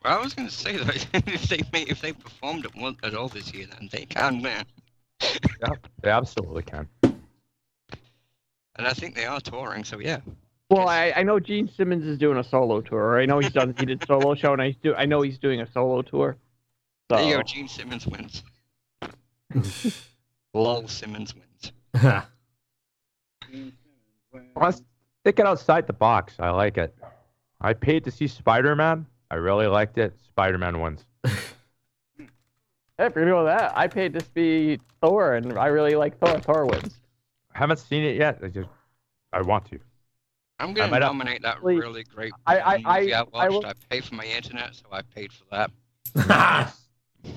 Well, 0.04 0.18
I 0.18 0.22
was 0.22 0.34
gonna 0.34 0.50
say 0.50 0.76
that 0.76 1.06
if 1.26 1.48
they 1.48 1.60
made, 1.72 1.88
if 1.90 2.02
they 2.02 2.12
performed 2.12 2.66
at, 2.66 2.76
one, 2.76 2.96
at 3.02 3.14
all 3.14 3.28
this 3.28 3.54
year, 3.54 3.66
then 3.66 3.88
they 3.90 4.04
can 4.04 4.42
win, 4.42 4.64
Yeah, 5.22 5.68
they 6.02 6.10
absolutely 6.10 6.62
can. 6.62 6.86
and 7.02 8.86
I 8.86 8.92
think 8.92 9.14
they 9.14 9.24
are 9.24 9.40
touring. 9.40 9.82
So 9.82 9.98
yeah, 9.98 10.20
Well, 10.70 10.88
I, 10.88 11.12
I 11.16 11.22
know 11.22 11.38
Gene 11.38 11.68
Simmons 11.68 12.06
is 12.06 12.18
doing 12.18 12.38
a 12.38 12.44
solo 12.44 12.80
tour. 12.80 13.20
I 13.20 13.26
know 13.26 13.38
he's 13.38 13.52
done 13.52 13.74
he 13.78 13.84
did 13.84 14.04
solo 14.06 14.34
show, 14.34 14.52
and 14.52 14.62
I 14.62 14.74
do 14.82 14.94
I 14.94 15.04
know 15.04 15.20
he's 15.22 15.38
doing 15.38 15.60
a 15.60 15.70
solo 15.70 16.02
tour. 16.02 16.36
So 17.10 17.16
there 17.16 17.28
you 17.28 17.36
go. 17.36 17.42
Gene 17.42 17.68
Simmons 17.68 18.06
wins. 18.06 18.42
Lol, 20.54 20.88
Simmons 20.88 21.34
wins. 21.34 21.72
Let's 24.56 24.82
take 25.24 25.38
it 25.38 25.46
outside 25.46 25.86
the 25.86 25.92
box. 25.92 26.34
I 26.38 26.50
like 26.50 26.78
it. 26.78 26.96
I 27.60 27.74
paid 27.74 28.04
to 28.04 28.10
see 28.10 28.26
Spider 28.26 28.74
Man. 28.74 29.06
I 29.30 29.36
really 29.36 29.66
liked 29.66 29.98
it. 29.98 30.14
Spider 30.26 30.58
Man 30.58 30.80
wins. 30.80 31.04
Hey, 32.96 33.08
for 33.08 33.18
you 33.20 33.26
know 33.26 33.44
that, 33.44 33.76
I 33.76 33.88
paid 33.88 34.12
to 34.14 34.24
see 34.34 34.78
Thor, 35.00 35.34
and 35.34 35.58
I 35.58 35.66
really 35.66 35.96
like 35.96 36.16
Thor. 36.18 36.38
Thor 36.38 36.66
wins. 36.66 37.00
I 37.52 37.58
haven't 37.58 37.80
seen 37.80 38.04
it 38.04 38.16
yet. 38.16 38.38
I 38.42 38.48
just 38.48 38.68
I 39.32 39.42
want 39.42 39.68
to. 39.70 39.80
I'm 40.64 40.74
gonna 40.74 40.90
might 40.90 41.02
have- 41.02 41.10
nominate 41.12 41.42
that 41.42 41.60
Please. 41.60 41.78
really 41.80 42.04
great 42.04 42.32
I- 42.46 42.58
I- 42.60 42.76
movie 42.78 42.84
I, 42.86 43.20
I- 43.20 43.20
I 43.20 43.22
watched. 43.22 43.50
will- 43.52 43.66
I, 43.66 43.72
pay 43.90 44.00
for 44.00 44.14
my 44.14 44.24
internet, 44.24 44.74
so 44.74 44.84
I 44.92 45.02
paid 45.02 45.30
for 45.32 45.44
that. 45.50 46.72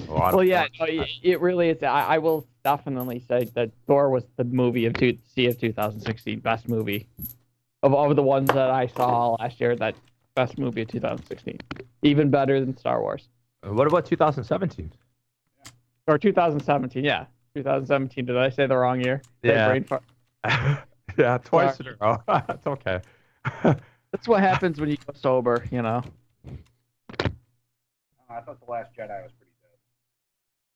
Well, 0.10 0.44
yeah, 0.44 0.68
no, 0.82 0.86
it, 0.86 1.08
it 1.24 1.40
really 1.40 1.70
is. 1.70 1.82
I, 1.82 1.88
I 2.02 2.18
will 2.18 2.46
definitely 2.66 3.24
say 3.26 3.46
that 3.56 3.72
Thor 3.86 4.10
was 4.10 4.26
the 4.36 4.44
movie 4.44 4.86
of 4.86 4.94
two, 4.96 5.18
see 5.34 5.46
of 5.48 5.58
2016, 5.58 6.40
best 6.42 6.68
movie 6.68 7.08
of 7.84 7.94
all 7.94 8.14
the 8.14 8.22
ones 8.22 8.50
that 8.50 8.70
I 8.70 8.88
saw 8.88 9.36
last 9.40 9.62
year. 9.62 9.78
That 9.78 9.96
best 10.36 10.58
movie 10.58 10.82
of 10.82 10.90
2016, 10.90 11.58
even 12.02 12.30
better 12.30 12.60
than 12.60 12.76
Star 12.76 13.02
Wars 13.02 13.30
uh, 13.66 13.72
What 13.74 13.88
about 13.88 14.06
2017? 14.06 14.92
or 16.08 16.18
2017. 16.18 17.06
Yeah, 17.06 17.26
2017. 17.56 18.26
Did 18.26 18.36
I 18.36 18.50
say 18.50 18.68
the 18.68 18.76
wrong 18.76 19.00
year? 19.02 19.22
Yeah. 19.42 19.80
yeah, 21.18 21.38
twice 21.46 21.80
in 21.80 21.88
a 21.88 21.96
row. 22.02 22.18
That's 22.28 22.68
okay. 22.68 23.00
That's 24.12 24.28
what 24.28 24.42
happens 24.42 24.80
when 24.80 24.90
you 24.90 24.98
go 24.98 25.14
sober. 25.16 25.66
You 25.72 25.82
know. 25.82 26.02
Oh, 28.30 28.34
I 28.34 28.42
thought 28.42 28.60
the 28.64 28.72
Last 28.72 28.92
Jedi 28.98 29.24
was 29.24 29.32
pretty 29.38 29.52
dope. 29.62 29.80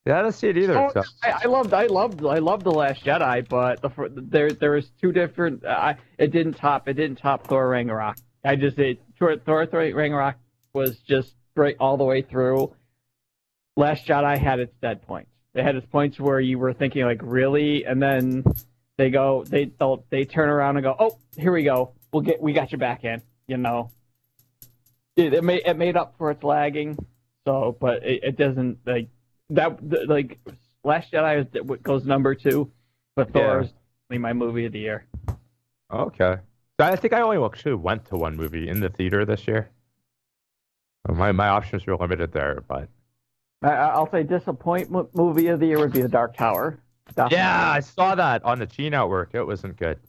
yeah, 0.06 0.20
I 0.20 0.22
didn't 0.24 0.36
see 0.36 0.48
it 0.48 0.58
either. 0.58 0.78
Oh, 0.78 0.92
so. 0.94 1.04
I, 1.24 1.42
I 1.44 1.48
loved, 1.48 1.74
I 1.74 1.86
loved, 1.88 2.26
I 2.26 2.40
loved 2.40 2.64
the 2.64 2.72
Last 2.72 3.04
Jedi, 3.04 3.48
but 3.48 3.82
the 3.82 3.92
there 4.16 4.52
there 4.52 4.72
was 4.72 4.90
two 5.02 5.12
different. 5.12 5.66
I 5.66 5.98
it 6.18 6.32
didn't 6.32 6.54
top, 6.54 6.88
it 6.88 6.94
didn't 6.94 7.18
top 7.18 7.48
Thor 7.48 7.68
Ragnarok. 7.68 8.18
I 8.44 8.56
just 8.56 8.80
it 8.80 9.02
Thor 9.20 9.38
Thor, 9.38 9.66
Thor 9.66 9.80
Ragnarok 9.94 10.36
was 10.74 10.98
just 11.00 11.36
great 11.56 11.78
all 11.80 11.98
the 11.98 12.06
way 12.06 12.22
through. 12.22 12.74
Last 13.76 14.06
Jedi 14.06 14.38
had 14.38 14.60
its 14.60 14.74
dead 14.82 15.02
points. 15.04 15.30
They 15.54 15.64
had 15.64 15.76
its 15.76 15.86
points 15.88 16.20
where 16.20 16.40
you 16.40 16.58
were 16.60 16.74
thinking 16.74 17.04
like 17.04 17.20
really, 17.22 17.86
and 17.86 18.02
then 18.02 18.44
they 18.98 19.10
go 19.10 19.44
they 19.44 19.72
they 20.10 20.24
turn 20.26 20.50
around 20.50 20.78
and 20.78 20.84
go, 20.84 20.96
oh 20.98 21.18
here 21.36 21.52
we 21.52 21.64
go, 21.64 21.94
we'll 22.12 22.22
get 22.22 22.42
we 22.42 22.54
got 22.54 22.72
you 22.72 22.78
back 22.78 23.04
in, 23.04 23.22
you 23.48 23.58
know. 23.58 23.92
It, 25.16 25.34
it 25.34 25.44
made 25.44 25.64
it 25.66 25.78
made 25.78 25.98
up 25.98 26.16
for 26.18 26.32
its 26.32 26.44
lagging, 26.44 26.98
so 27.46 27.76
but 27.80 28.04
it, 28.04 28.24
it 28.24 28.38
doesn't 28.38 28.80
like 28.86 29.10
that 29.50 29.78
the, 29.88 30.06
like 30.08 30.40
Last 30.84 31.12
Jedi 31.12 31.42
is 31.46 31.80
goes 31.84 32.06
number 32.06 32.34
two, 32.36 32.72
but 33.16 33.32
Thor 33.34 33.42
Yeah. 33.42 33.60
is 33.62 33.68
definitely 33.68 34.18
my 34.20 34.34
movie 34.34 34.66
of 34.66 34.72
the 34.72 34.80
year. 34.80 35.06
Okay. 35.92 36.38
So 36.80 36.86
I 36.88 36.96
think 36.96 37.14
I 37.14 37.22
only 37.22 37.44
actually 37.44 37.76
went 37.76 38.06
to 38.06 38.16
one 38.16 38.36
movie 38.36 38.68
in 38.70 38.80
the 38.80 38.90
theater 38.90 39.26
this 39.26 39.48
year. 39.48 39.70
My 41.08 41.32
my 41.32 41.50
options 41.50 41.86
were 41.86 41.96
limited 41.98 42.32
there, 42.32 42.64
but 42.68 42.88
I, 43.62 43.70
I'll 43.72 44.10
say 44.10 44.24
disappointment 44.24 45.10
movie 45.14 45.48
of 45.48 45.60
the 45.60 45.68
year 45.68 45.80
would 45.80 45.92
be 45.92 46.02
The 46.02 46.08
Dark 46.08 46.36
Tower. 46.38 46.80
Definitely. 47.10 47.38
Yeah, 47.38 47.70
I 47.72 47.80
saw 47.82 48.16
that 48.16 48.44
on 48.46 48.60
the 48.60 48.66
T 48.66 48.90
Network. 48.90 49.32
It 49.34 49.44
wasn't 49.44 49.76
good. 49.78 50.00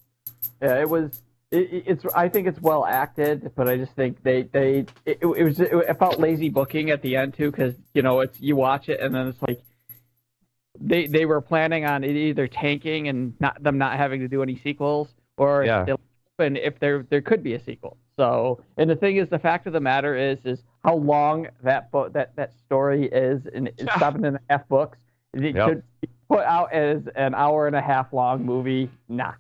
Yeah, 0.63 0.79
it 0.81 0.89
was. 0.89 1.21
It, 1.53 1.73
it- 1.73 1.85
it's. 1.87 2.05
I 2.15 2.29
think 2.29 2.49
it's 2.49 2.61
well 2.61 2.85
acted, 2.87 3.53
but 3.55 3.69
I 3.69 3.77
just 3.77 3.93
think 3.93 4.23
they 4.23 4.43
they 4.45 4.87
it, 5.07 5.19
it 5.23 5.45
was 5.45 5.61
it, 5.61 5.71
it 5.73 5.99
felt 5.99 6.19
lazy 6.19 6.49
booking 6.49 6.91
at 6.91 7.03
the 7.03 7.15
end 7.17 7.35
too, 7.35 7.51
because 7.51 7.75
you 7.95 8.03
know 8.03 8.21
it's 8.21 8.41
you 8.41 8.57
watch 8.57 8.89
it 8.89 9.01
and 9.01 9.15
then 9.15 9.29
it's 9.29 9.43
like 9.43 9.61
they 10.81 11.07
they 11.07 11.27
were 11.27 11.41
planning 11.43 11.85
on 11.85 12.03
it 12.05 12.17
either 12.17 12.49
tanking 12.49 13.09
and 13.09 13.35
not 13.39 13.63
them 13.63 13.77
not 13.79 13.97
having 13.99 14.21
to 14.21 14.29
do 14.29 14.43
any 14.43 14.59
sequels 14.59 15.09
or 15.37 15.65
Yeah. 15.65 15.85
they'll 15.85 16.01
if 16.39 16.79
there 16.81 17.05
there 17.11 17.21
could 17.21 17.43
be 17.43 17.55
a 17.55 17.63
sequel. 17.63 17.99
So 18.17 18.65
and 18.79 18.89
the 18.91 18.97
thing 18.97 19.17
is, 19.19 19.29
the 19.29 19.39
fact 19.39 19.67
of 19.67 19.73
the 19.75 19.81
matter 19.81 20.17
is 20.17 20.39
is 20.45 20.59
how 20.83 20.97
long 20.97 21.47
that 21.63 21.91
book 21.93 22.15
that 22.15 22.35
that 22.37 22.53
story 22.65 23.07
is 23.07 23.45
in 23.47 23.71
Yeah. 23.77 23.99
seven 23.99 24.25
and 24.25 24.37
a 24.37 24.41
half 24.49 24.67
books. 24.69 24.99
It 25.35 25.55
Yep. 25.55 25.69
could 25.69 25.83
be 26.01 26.09
put 26.29 26.41
out 26.45 26.73
as 26.73 27.03
an 27.15 27.35
hour 27.35 27.67
and 27.67 27.77
a 27.77 27.81
half 27.83 28.13
long 28.13 28.45
movie. 28.45 28.91
Nah. 29.09 29.33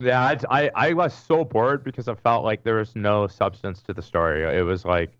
Yeah, 0.00 0.20
I, 0.50 0.64
I, 0.64 0.70
I 0.74 0.92
was 0.94 1.12
so 1.14 1.44
bored 1.44 1.84
because 1.84 2.08
I 2.08 2.14
felt 2.14 2.44
like 2.44 2.62
there 2.64 2.76
was 2.76 2.96
no 2.96 3.26
substance 3.26 3.82
to 3.82 3.92
the 3.94 4.02
story. 4.02 4.42
It 4.58 4.62
was 4.62 4.84
like 4.84 5.16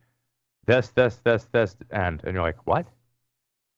this, 0.67 0.91
this, 0.91 1.17
this, 1.19 1.47
this, 1.47 1.77
and 1.91 2.23
and 2.25 2.35
you're 2.35 2.43
like, 2.45 2.67
what? 2.67 2.89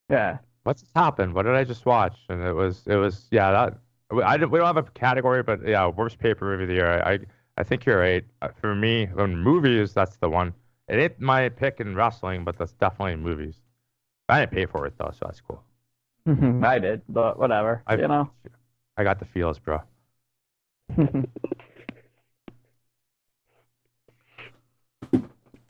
Yeah. 0.08 0.38
What's 0.64 0.84
happened? 0.94 1.34
What 1.34 1.42
did 1.42 1.54
I 1.54 1.64
just 1.64 1.86
watch? 1.86 2.18
And 2.28 2.42
it 2.42 2.52
was, 2.52 2.86
it 2.86 2.96
was, 2.96 3.28
yeah. 3.30 3.50
That 3.50 3.78
I 4.24 4.36
we 4.44 4.58
don't 4.58 4.66
have 4.66 4.76
a 4.76 4.82
category, 4.90 5.42
but 5.42 5.66
yeah, 5.66 5.86
worst 5.88 6.18
paper 6.18 6.44
movie 6.44 6.64
of 6.64 6.68
the 6.68 6.74
year. 6.74 7.02
I, 7.02 7.12
I, 7.14 7.18
I 7.58 7.62
think 7.64 7.84
you're 7.84 7.98
right. 7.98 8.24
Uh, 8.42 8.48
For 8.48 8.74
me, 8.74 9.04
in 9.04 9.38
movies, 9.38 9.92
that's 9.94 10.16
the 10.18 10.28
one. 10.28 10.54
It 10.88 10.98
ain't 10.98 11.20
my 11.20 11.48
pick 11.48 11.80
in 11.80 11.94
wrestling, 11.96 12.44
but 12.44 12.56
that's 12.58 12.72
definitely 12.74 13.16
movies. 13.16 13.60
I 14.28 14.40
didn't 14.40 14.52
pay 14.52 14.66
for 14.66 14.86
it 14.86 14.94
though, 14.98 15.10
so 15.12 15.26
that's 15.26 15.40
cool. 15.40 15.64
I 16.62 16.78
did, 16.78 17.02
but 17.08 17.38
whatever. 17.38 17.82
I, 17.86 17.94
you 17.96 18.08
know. 18.08 18.30
I 18.96 19.04
got 19.04 19.18
the 19.18 19.24
feels, 19.26 19.58
bro. 19.58 19.82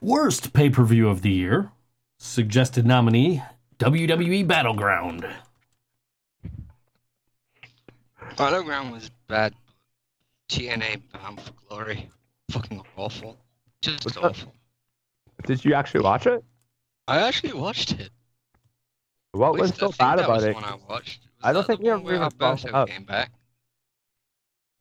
Worst 0.01 0.53
pay 0.53 0.69
per 0.69 0.83
view 0.83 1.09
of 1.09 1.21
the 1.21 1.31
year. 1.31 1.71
Suggested 2.19 2.85
nominee 2.85 3.41
WWE 3.79 4.47
Battleground. 4.47 5.25
Battleground 8.37 8.91
was 8.91 9.11
bad. 9.27 9.53
TNA 10.49 11.01
Bound 11.11 11.41
for 11.41 11.53
Glory. 11.67 12.09
Fucking 12.51 12.81
awful. 12.97 13.37
Just 13.81 14.05
What's 14.05 14.15
that? 14.17 14.23
awful. 14.23 14.53
Did 15.45 15.63
you 15.65 15.73
actually 15.73 16.01
watch 16.01 16.27
it? 16.27 16.43
I 17.07 17.19
actually 17.19 17.53
watched 17.53 17.93
it. 17.93 18.09
What 19.31 19.57
was 19.57 19.73
so 19.75 19.91
bad 19.97 20.19
about 20.19 20.43
it? 20.43 20.55
the 20.55 20.65
I 20.65 20.75
watched. 20.87 21.23
Was 21.23 21.29
I 21.41 21.53
don't 21.53 21.65
think 21.65 21.79
we 21.81 21.89
one 21.89 21.95
ever 21.99 22.03
where 22.03 22.15
even 22.15 22.29
followed 22.31 22.71
up. 22.73 22.87
came 22.89 23.03
back. 23.03 23.31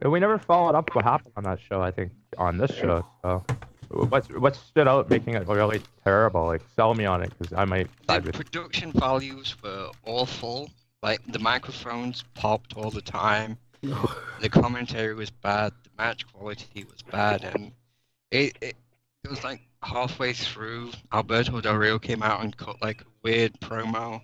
And 0.03 0.11
we 0.11 0.19
never 0.19 0.37
followed 0.37 0.75
up 0.75 0.95
what 0.95 1.05
happened 1.05 1.33
on 1.37 1.45
that 1.45 1.61
show. 1.61 1.81
I 1.81 1.93
think 1.93 2.11
on 2.37 2.59
this 2.59 2.75
show. 2.75 3.07
So, 3.23 3.45
what's 3.89 4.29
what 4.31 4.57
stood 4.57 4.89
out 4.89 5.09
making 5.09 5.35
it 5.35 5.47
really 5.47 5.81
terrible? 6.03 6.47
Like, 6.47 6.63
sell 6.75 6.95
me 6.95 7.05
on 7.05 7.23
it 7.23 7.33
because 7.39 7.53
I 7.53 7.65
might 7.65 7.89
The 8.09 8.33
production 8.33 8.91
values 8.93 9.55
were 9.63 9.91
awful. 10.05 10.71
Like 11.05 11.21
the 11.33 11.39
microphones 11.39 12.25
popped 12.35 12.77
all 12.77 12.91
the 12.91 13.01
time. 13.01 13.57
the 14.41 14.49
commentary 14.49 15.15
was 15.15 15.31
bad. 15.31 15.73
The 15.85 15.91
match 15.97 16.27
quality 16.33 16.85
was 16.85 17.03
bad, 17.03 17.45
and 17.45 17.73
it, 18.33 18.57
it 18.61 18.77
it 19.23 19.31
was 19.31 19.45
like 19.45 19.61
halfway 19.83 20.33
through. 20.33 20.91
Alberto 21.13 21.61
Del 21.61 21.77
Rio 21.77 21.99
came 22.01 22.25
out 22.25 22.43
and 22.43 22.57
cut 22.57 22.83
like 22.83 23.03
a 23.03 23.07
weird 23.23 23.53
promo 23.61 24.21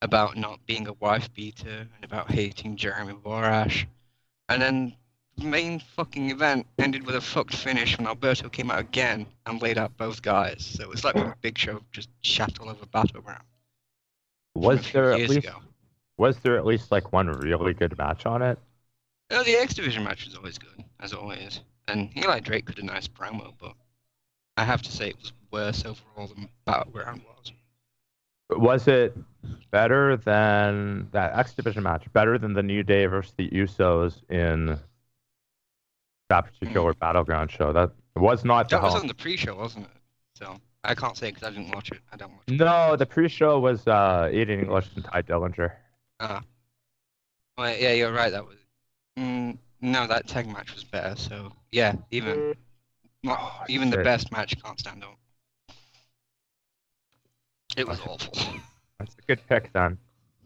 about 0.00 0.36
not 0.38 0.64
being 0.66 0.88
a 0.88 0.92
wife 0.94 1.32
beater 1.34 1.86
and 1.94 2.04
about 2.04 2.30
hating 2.30 2.76
Jeremy 2.76 3.14
Borash, 3.14 3.86
and 4.48 4.60
then 4.62 4.94
the 5.36 5.44
main 5.44 5.80
fucking 5.80 6.30
event 6.30 6.66
ended 6.78 7.06
with 7.06 7.14
a 7.14 7.20
fucked 7.20 7.54
finish 7.54 7.96
when 7.96 8.06
Alberto 8.06 8.48
came 8.48 8.70
out 8.70 8.80
again 8.80 9.26
and 9.46 9.62
laid 9.62 9.78
out 9.78 9.96
both 9.96 10.20
guys. 10.20 10.64
So 10.64 10.82
it 10.82 10.88
was 10.88 11.04
like 11.04 11.14
when 11.14 11.32
Big 11.40 11.56
Show 11.56 11.80
just 11.92 12.08
shat 12.22 12.58
all 12.60 12.68
over 12.68 12.86
Battleground. 12.86 13.44
Was 14.54 14.90
there 14.92 15.12
at 15.12 15.20
least 15.20 15.46
ago. 15.46 15.60
was 16.16 16.38
there 16.38 16.56
at 16.56 16.66
least 16.66 16.90
like 16.90 17.12
one 17.12 17.28
really 17.28 17.74
good 17.74 17.96
match 17.96 18.26
on 18.26 18.42
it? 18.42 18.58
Oh, 19.30 19.44
the 19.44 19.56
X 19.56 19.74
Division 19.74 20.02
match 20.02 20.24
was 20.24 20.34
always 20.34 20.58
good, 20.58 20.84
as 21.00 21.12
always. 21.12 21.60
And 21.86 22.10
Eli 22.16 22.40
Drake 22.40 22.66
did 22.66 22.78
a 22.78 22.84
nice 22.84 23.06
promo, 23.06 23.52
but 23.58 23.74
I 24.56 24.64
have 24.64 24.82
to 24.82 24.90
say 24.90 25.10
it 25.10 25.18
was 25.20 25.32
worse 25.52 25.84
overall 25.84 26.26
than 26.26 26.48
Battleground 26.64 27.22
was. 27.22 27.52
Was 28.50 28.88
it 28.88 29.16
better 29.70 30.16
than 30.16 31.08
that 31.12 31.36
X 31.38 31.54
Division 31.54 31.82
match? 31.82 32.10
Better 32.12 32.38
than 32.38 32.54
the 32.54 32.62
New 32.62 32.82
Day 32.82 33.06
versus 33.06 33.34
the 33.36 33.48
Usos 33.50 34.22
in 34.30 34.78
that 36.28 36.46
particular 36.46 36.94
battleground 36.94 37.50
show? 37.50 37.72
That 37.72 37.92
was 38.16 38.44
not 38.44 38.68
the 38.68 38.76
That 38.76 38.82
was 38.82 38.94
on 38.94 39.06
the 39.06 39.14
pre-show, 39.14 39.54
wasn't 39.54 39.86
it? 39.86 39.90
So 40.34 40.56
I 40.84 40.94
can't 40.94 41.16
say 41.16 41.30
because 41.30 41.42
I 41.42 41.50
didn't 41.50 41.74
watch 41.74 41.90
it. 41.92 41.98
I 42.12 42.16
don't 42.16 42.32
watch 42.32 42.42
it. 42.48 42.54
No, 42.54 42.96
the 42.96 43.06
pre-show 43.06 43.58
was 43.60 43.86
uh, 43.86 44.30
Aiden 44.32 44.62
English 44.62 44.88
and 44.96 45.04
Tye 45.04 45.22
Dillinger. 45.22 45.72
Well, 47.58 47.76
yeah, 47.76 47.92
you're 47.92 48.12
right. 48.12 48.30
That 48.30 48.46
was. 48.46 48.56
Mm, 49.18 49.58
no, 49.80 50.06
that 50.06 50.28
tag 50.28 50.46
match 50.46 50.72
was 50.72 50.84
better. 50.84 51.16
So 51.16 51.52
yeah, 51.72 51.94
even 52.10 52.54
not, 53.24 53.38
Oh, 53.40 53.64
even 53.68 53.90
the 53.90 53.98
best 53.98 54.30
match 54.30 54.60
can't 54.62 54.78
stand 54.78 55.02
up. 55.02 55.18
It 57.76 57.86
was 57.86 58.00
awful. 58.00 58.32
That's 58.98 59.14
a 59.18 59.22
good 59.26 59.40
pick 59.48 59.72
then. 59.72 59.98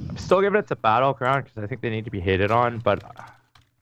I'm 0.09 0.17
still 0.17 0.41
giving 0.41 0.59
it 0.59 0.67
to 0.69 0.77
Battleground 0.77 1.45
because 1.45 1.63
I 1.63 1.67
think 1.67 1.81
they 1.81 1.91
need 1.91 2.05
to 2.05 2.11
be 2.11 2.21
hated 2.21 2.51
on, 2.51 2.79
but 2.79 3.03
uh, 3.05 3.23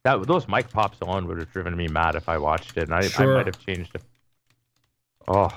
that 0.05 0.27
those 0.27 0.47
mic 0.49 0.71
pops 0.71 1.01
alone 1.01 1.27
would 1.27 1.39
have 1.39 1.51
driven 1.53 1.77
me 1.77 1.89
mad 1.89 2.15
if 2.15 2.29
I 2.29 2.39
watched 2.39 2.77
it, 2.77 2.85
and 2.85 2.95
I, 2.95 3.03
Sure. 3.09 3.33
I 3.33 3.37
might 3.39 3.47
have 3.47 3.59
changed 3.65 3.95
it. 3.95 4.03
Oh, 5.29 5.49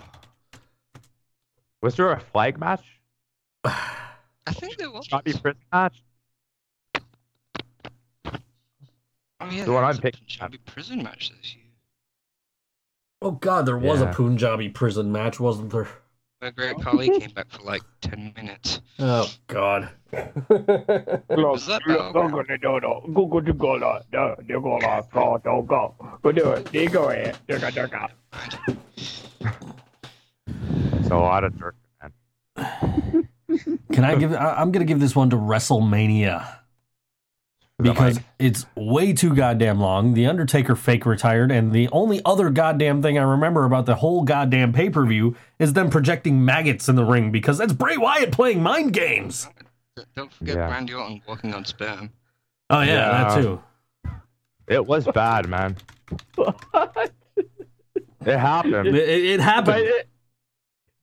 was 1.82 1.96
there 1.96 2.12
a 2.12 2.20
flag 2.20 2.58
match? 2.60 2.84
I 3.66 4.52
think 4.52 4.78
there 4.78 4.92
was. 4.92 5.06
Choppy 5.08 5.34
prison 5.34 5.58
match? 5.72 6.02
Oh 8.26 9.50
yeah, 9.50 9.66
The 9.66 9.74
one 9.74 9.84
I'm 9.84 9.90
was 9.90 10.00
a 10.00 10.02
picking. 10.02 10.22
Punjabi 10.28 10.58
prison 10.66 11.04
match 11.04 11.32
this 11.38 11.56
year. 11.56 11.64
Oh 13.22 13.32
God, 13.32 13.66
there 13.66 13.78
was 13.78 14.00
Yeah. 14.02 14.12
a 14.12 14.14
Punjabi 14.14 14.70
prison 14.70 15.12
match, 15.12 15.40
wasn't 15.40 15.72
there? 15.72 15.88
Where 16.44 16.52
Great 16.52 16.76
Khali 16.82 17.08
came 17.22 17.30
back 17.36 17.50
for 17.50 17.64
like 17.64 17.84
ten 18.02 18.34
minutes. 18.36 18.82
Oh 19.00 19.32
God. 19.48 19.88
Was 20.12 21.66
that 21.68 21.82
Battleground? 22.12 22.34
It's 31.00 31.10
a 31.12 31.16
lot 31.16 31.46
of 31.46 31.58
jerk, 31.58 31.76
man. 32.02 33.30
Can 33.94 34.04
I 34.04 34.16
give? 34.16 34.34
I- 34.34 34.56
I'm 34.56 34.74
gonna 34.74 34.84
give 34.84 35.00
this 35.00 35.16
one 35.16 35.30
to 35.30 35.38
WrestleMania 35.38 36.46
because 37.82 38.20
it's 38.40 38.66
way 38.76 39.14
too 39.14 39.34
goddamn 39.36 39.80
long. 39.80 40.14
The 40.14 40.26
Undertaker 40.28 40.76
fake 40.76 41.06
retired, 41.06 41.52
and 41.52 41.72
the 41.72 41.90
only 41.92 42.22
other 42.26 42.50
goddamn 42.50 43.02
thing 43.02 43.18
I 43.18 43.24
remember 43.24 43.66
about 43.66 43.86
the 43.86 43.96
whole 43.96 44.24
goddamn 44.24 44.74
pay 44.74 44.90
per 44.90 45.06
view 45.06 45.36
is 45.60 45.74
them 45.74 45.90
projecting 45.90 46.44
maggots 46.46 46.88
in 46.88 46.96
the 46.96 47.04
ring 47.06 47.32
because 47.32 47.58
that's 47.58 47.74
Bray 47.74 47.98
Wyatt 47.98 48.32
playing 48.32 48.62
mind 48.62 48.94
games. 48.94 49.48
Don't 50.16 50.32
forget 50.32 50.56
Yeah. 50.58 50.70
Randy 50.70 50.94
Orton 50.94 51.22
walking 51.28 51.54
on 51.54 51.66
sperm. 51.66 52.12
Oh 52.70 52.82
yeah, 52.82 52.86
Yeah. 52.94 53.24
that 53.36 53.42
too. 53.42 53.62
It 54.68 54.86
was 54.86 55.06
bad, 55.08 55.48
man. 55.50 55.78
It 58.26 58.38
happened. 58.38 58.88
It, 58.88 58.96
it 58.96 59.40
happened. 59.42 59.80
it, 59.84 60.08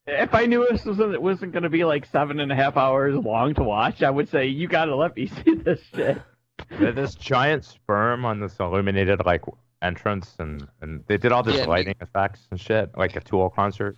if 0.07 0.35
I 0.35 0.47
knew 0.47 0.67
this 0.71 0.87
wasn't 0.87 1.13
it 1.13 1.21
wasn't 1.21 1.53
going 1.53 1.65
to 1.65 1.69
be 1.69 1.85
like 1.85 2.07
seven 2.07 2.41
and 2.41 2.51
a 2.51 2.55
half 2.55 2.79
hours 2.79 3.15
long 3.15 3.53
to 3.55 3.63
watch, 3.63 4.03
I 4.03 4.09
would 4.11 4.31
say 4.31 4.47
you 4.47 4.69
got 4.69 4.87
to 4.87 4.97
let 4.97 5.15
me 5.15 5.27
see 5.45 5.55
this 5.55 5.81
shit. 5.95 6.21
There's 6.69 6.95
this 6.95 7.15
giant 7.15 7.65
sperm 7.65 8.25
on 8.25 8.41
this 8.41 8.59
illuminated 8.59 9.25
like 9.25 9.43
entrance, 9.83 10.37
and 10.39 10.67
and 10.81 11.05
they 11.07 11.17
did 11.17 11.33
all 11.33 11.43
this 11.43 11.57
Yeah, 11.57 11.67
lighting 11.67 11.95
effects 12.01 12.47
and 12.51 12.61
shit, 12.61 12.91
like 12.97 13.17
a 13.17 13.21
Tool 13.21 13.51
concert. 13.51 13.97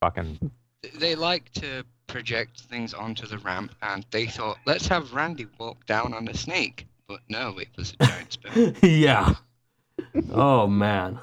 Fucking 0.00 0.38
They 0.94 1.14
like 1.14 1.50
to 1.54 1.84
project 2.06 2.60
things 2.62 2.92
onto 2.92 3.26
the 3.26 3.38
ramp, 3.38 3.74
and 3.82 4.04
they 4.10 4.26
thought, 4.26 4.58
let's 4.66 4.86
have 4.88 5.12
Randy 5.12 5.46
walk 5.58 5.86
down 5.86 6.12
on 6.12 6.28
a 6.28 6.34
snake. 6.34 6.86
But 7.08 7.20
no, 7.28 7.58
it 7.58 7.68
was 7.76 7.94
a 8.00 8.06
giant 8.06 8.32
sperm. 8.32 8.74
yeah. 8.82 9.34
Oh 10.30 10.66
man. 10.66 11.18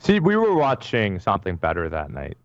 see, 0.00 0.20
we 0.20 0.36
were 0.36 0.54
watching 0.54 1.18
something 1.18 1.56
better 1.56 1.88
that 1.88 2.10
night. 2.10 2.36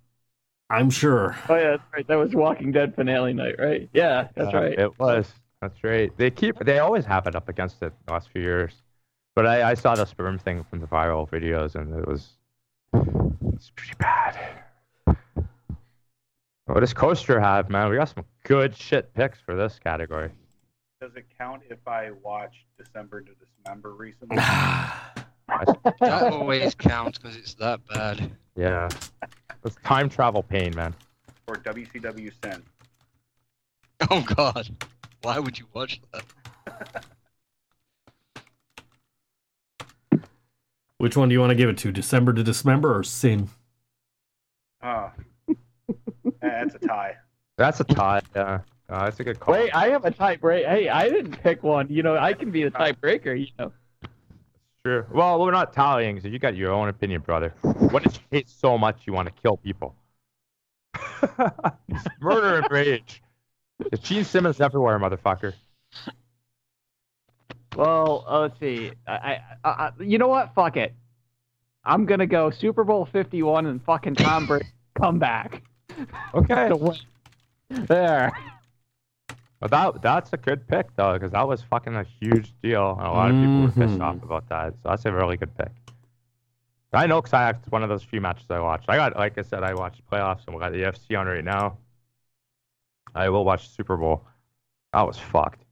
I'm 0.69 0.89
sure. 0.89 1.35
Oh 1.47 1.55
yeah, 1.55 1.71
that's 1.71 1.83
right. 1.93 2.07
That 2.07 2.15
was 2.15 2.33
Walking 2.33 2.71
Dead 2.71 2.95
finale 2.95 3.33
night, 3.33 3.55
right? 3.59 3.87
Yeah, 3.93 4.29
that's 4.35 4.53
Uh, 4.53 4.57
right. 4.61 4.79
It 4.79 4.97
was. 4.99 5.31
That's 5.65 5.83
right. 5.83 6.15
They 6.15 6.29
keep. 6.29 6.59
They 6.59 6.77
always 6.77 7.05
have 7.05 7.25
it 7.25 7.35
up 7.35 7.49
against 7.49 7.81
it 7.81 7.91
the 8.05 8.13
last 8.13 8.29
few 8.29 8.43
years. 8.43 8.71
But 9.35 9.47
I, 9.47 9.71
I 9.71 9.73
saw 9.73 9.95
the 9.95 10.05
sperm 10.05 10.37
thing 10.37 10.63
from 10.69 10.79
the 10.79 10.85
viral 10.85 11.27
videos, 11.27 11.73
and 11.73 11.91
it 11.97 12.07
was. 12.07 12.33
It's 13.55 13.71
pretty 13.75 13.93
bad. 13.97 14.37
What 16.65 16.81
does 16.81 16.93
Coaster 16.93 17.39
have, 17.39 17.71
man? 17.71 17.89
We 17.89 17.95
got 17.95 18.09
some 18.09 18.25
good 18.43 18.75
shit 18.75 19.11
picks 19.15 19.39
for 19.39 19.55
this 19.55 19.79
category. 19.83 20.29
Does 21.01 21.15
it 21.15 21.25
count 21.39 21.63
if 21.69 21.79
I 21.87 22.11
watch 22.23 22.65
December 22.77 23.21
to 23.21 23.31
Dismember 23.33 23.93
recently? 23.93 24.37
That 25.99 26.33
always 26.33 26.73
counts 26.73 27.19
because 27.19 27.37
it's 27.37 27.53
that 27.55 27.79
bad. 27.87 28.31
Yeah. 28.55 28.89
It's 29.63 29.75
time 29.83 30.09
travel 30.09 30.41
pain, 30.41 30.73
man. 30.75 30.95
or 31.47 31.55
WCW 31.57 32.31
Sin? 32.43 32.63
Oh 34.09 34.21
God, 34.35 34.67
why 35.25 35.39
would 35.39 35.57
you 35.57 35.65
watch 35.73 35.99
that? 36.13 37.03
Which 40.99 41.17
one 41.17 41.29
do 41.29 41.33
you 41.33 41.39
want 41.39 41.49
to 41.49 41.55
give 41.55 41.67
it 41.67 41.79
to? 41.79 41.91
December 41.91 42.31
to 42.33 42.43
Dismember 42.43 42.95
or 42.95 43.03
Sin? 43.03 43.49
Uh, 44.81 45.09
that's 46.41 46.75
a 46.75 46.79
tie. 46.79 47.15
That's 47.57 47.79
a 47.79 47.83
tie. 47.83 48.21
Yeah. 48.35 48.59
Uh, 48.87 49.05
that's 49.05 49.19
a 49.19 49.23
good 49.23 49.39
call. 49.39 49.55
Wait, 49.55 49.71
I 49.75 49.89
have 49.89 50.05
a 50.05 50.11
tiebreaker. 50.11 50.69
Hey, 50.69 50.89
I 50.89 51.09
didn't 51.09 51.41
pick 51.41 51.63
one. 51.63 51.87
You 51.89 52.03
know, 52.03 52.15
I 52.17 52.33
can 52.33 52.51
be 52.51 52.63
the 52.63 52.71
tiebreaker. 52.71 53.39
You 53.39 53.47
know. 53.57 53.71
Sure. 54.85 55.07
Well, 55.11 55.41
we're 55.41 55.51
not 55.51 55.73
tallying, 55.73 56.21
so 56.21 56.27
you 56.27 56.37
got 56.37 56.55
your 56.55 56.71
own 56.71 56.87
opinion, 56.87 57.21
brother. 57.21 57.55
What 57.61 58.03
did 58.03 58.15
you 58.15 58.21
hate 58.29 58.47
so 58.47 58.77
much 58.77 59.01
you 59.05 59.13
want 59.13 59.27
to 59.27 59.33
kill 59.41 59.57
people? 59.57 59.95
Murder 62.21 62.57
and 62.57 62.67
rage. 62.69 63.23
There's 63.79 63.99
Gene 64.01 64.23
Simmons 64.23 64.61
everywhere, 64.61 64.97
motherfucker. 64.99 65.53
Well, 67.75 68.23
uh, 68.27 68.39
let's 68.41 68.59
see. 68.59 68.91
I, 69.07 69.39
I, 69.63 69.69
I, 69.69 69.91
you 69.99 70.17
know 70.17 70.27
what? 70.29 70.53
Fuck 70.55 70.77
it. 70.77 70.93
I'm 71.83 72.05
gonna 72.05 72.25
go 72.25 72.49
Super 72.49 72.83
Bowl 72.83 73.05
51 73.05 73.65
and 73.65 73.83
fucking 73.83 74.15
Tom 74.15 74.45
Brady 74.47 74.65
come 74.95 75.19
back. 75.19 75.61
Okay. 76.33 76.71
There. 77.69 78.31
Well, 79.59 79.69
that 79.69 80.01
that's 80.03 80.31
a 80.33 80.37
good 80.37 80.67
pick 80.67 80.95
though, 80.95 81.13
because 81.13 81.31
that 81.31 81.47
was 81.47 81.63
fucking 81.63 81.95
a 81.95 82.05
huge 82.21 82.53
deal, 82.61 82.91
and 82.99 83.07
a 83.07 83.11
lot 83.11 83.31
of 83.31 83.37
people 83.37 83.61
were 83.63 83.71
pissed 83.71 83.99
Mhm. 83.99 84.03
off 84.03 84.21
about 84.23 84.47
that. 84.49 84.73
So 84.83 84.89
that's 84.89 85.03
a 85.05 85.11
really 85.11 85.35
good 85.35 85.55
pick. 85.57 85.71
I 86.93 87.07
know, 87.07 87.19
cause 87.23 87.33
I 87.33 87.49
it's 87.49 87.67
one 87.71 87.81
of 87.81 87.89
those 87.89 88.03
few 88.03 88.21
matches 88.21 88.45
I 88.51 88.59
watched. 88.59 88.85
I 88.87 88.97
got, 88.97 89.15
like 89.15 89.35
I 89.39 89.41
said, 89.41 89.63
I 89.63 89.73
watched 89.73 90.01
playoffs, 90.09 90.41
and 90.45 90.55
we 90.55 90.61
got 90.61 90.73
the 90.73 90.83
UFC 90.83 91.19
on 91.19 91.25
right 91.25 91.43
now. 91.43 91.77
I 93.15 93.29
will 93.29 93.45
watch 93.45 93.69
Super 93.69 93.95
Bowl. 93.97 94.25
I 94.93 95.03
was 95.03 95.17
fucked. 95.17 95.63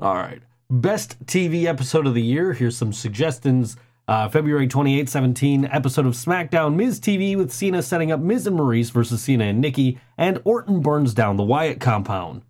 All 0.00 0.14
right. 0.14 0.42
Best 0.70 1.24
TV 1.26 1.64
episode 1.64 2.06
of 2.06 2.14
the 2.14 2.22
year. 2.22 2.52
Here's 2.52 2.76
some 2.76 2.92
suggestions. 2.92 3.76
Uh, 4.06 4.28
February 4.28 4.68
28, 4.68 5.08
17, 5.08 5.64
episode 5.66 6.04
of 6.06 6.12
SmackDown 6.12 6.74
Miz 6.74 7.00
TV 7.00 7.36
with 7.36 7.50
Cena 7.50 7.82
setting 7.82 8.12
up 8.12 8.20
Miz 8.20 8.46
and 8.46 8.58
Maryse 8.58 8.92
versus 8.92 9.22
Cena 9.22 9.44
and 9.44 9.60
Nikki, 9.60 9.98
and 10.18 10.42
Orton 10.44 10.80
burns 10.80 11.14
down 11.14 11.36
the 11.36 11.42
Wyatt 11.42 11.80
compound. 11.80 12.42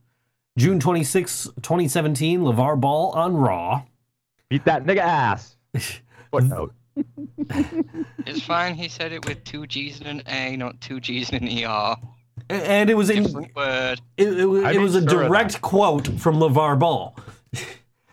June 0.58 0.80
26, 0.80 1.44
2017, 1.62 2.40
LeVar 2.40 2.80
Ball 2.80 3.10
on 3.10 3.36
Raw. 3.36 3.82
Beat 4.48 4.64
that 4.64 4.84
nigga 4.84 4.98
ass. 4.98 5.56
Footnote. 6.32 6.74
It's 8.26 8.42
fine. 8.42 8.74
He 8.74 8.88
said 8.88 9.12
it 9.12 9.24
with 9.26 9.44
two 9.44 9.66
G's 9.66 10.00
and 10.00 10.20
an 10.20 10.22
A, 10.28 10.56
not 10.56 10.80
two 10.80 11.00
G's 11.00 11.30
and 11.30 11.42
an 11.48 11.64
ER. 11.64 11.96
A- 12.50 12.52
And 12.52 12.90
it 12.90 12.94
was 12.94 13.10
in 13.10 13.24
Different 13.24 13.54
word. 13.54 14.00
It, 14.16 14.38
it, 14.40 14.46
wa- 14.46 14.60
I 14.68 14.72
it 14.72 14.78
was 14.80 14.94
a 14.94 15.00
sure 15.08 15.22
of 15.22 15.28
direct 15.28 15.60
quote 15.60 16.06
from 16.20 16.36
LeVar 16.36 16.78
Ball. 16.78 17.16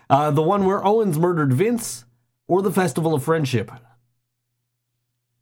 Uh, 0.09 0.29
the 0.29 0.41
one 0.41 0.65
where 0.65 0.85
Owens 0.85 1.17
murdered 1.17 1.53
Vince 1.53 2.03
or 2.49 2.61
the 2.61 2.69
Festival 2.69 3.13
of 3.13 3.23
Friendship. 3.23 3.71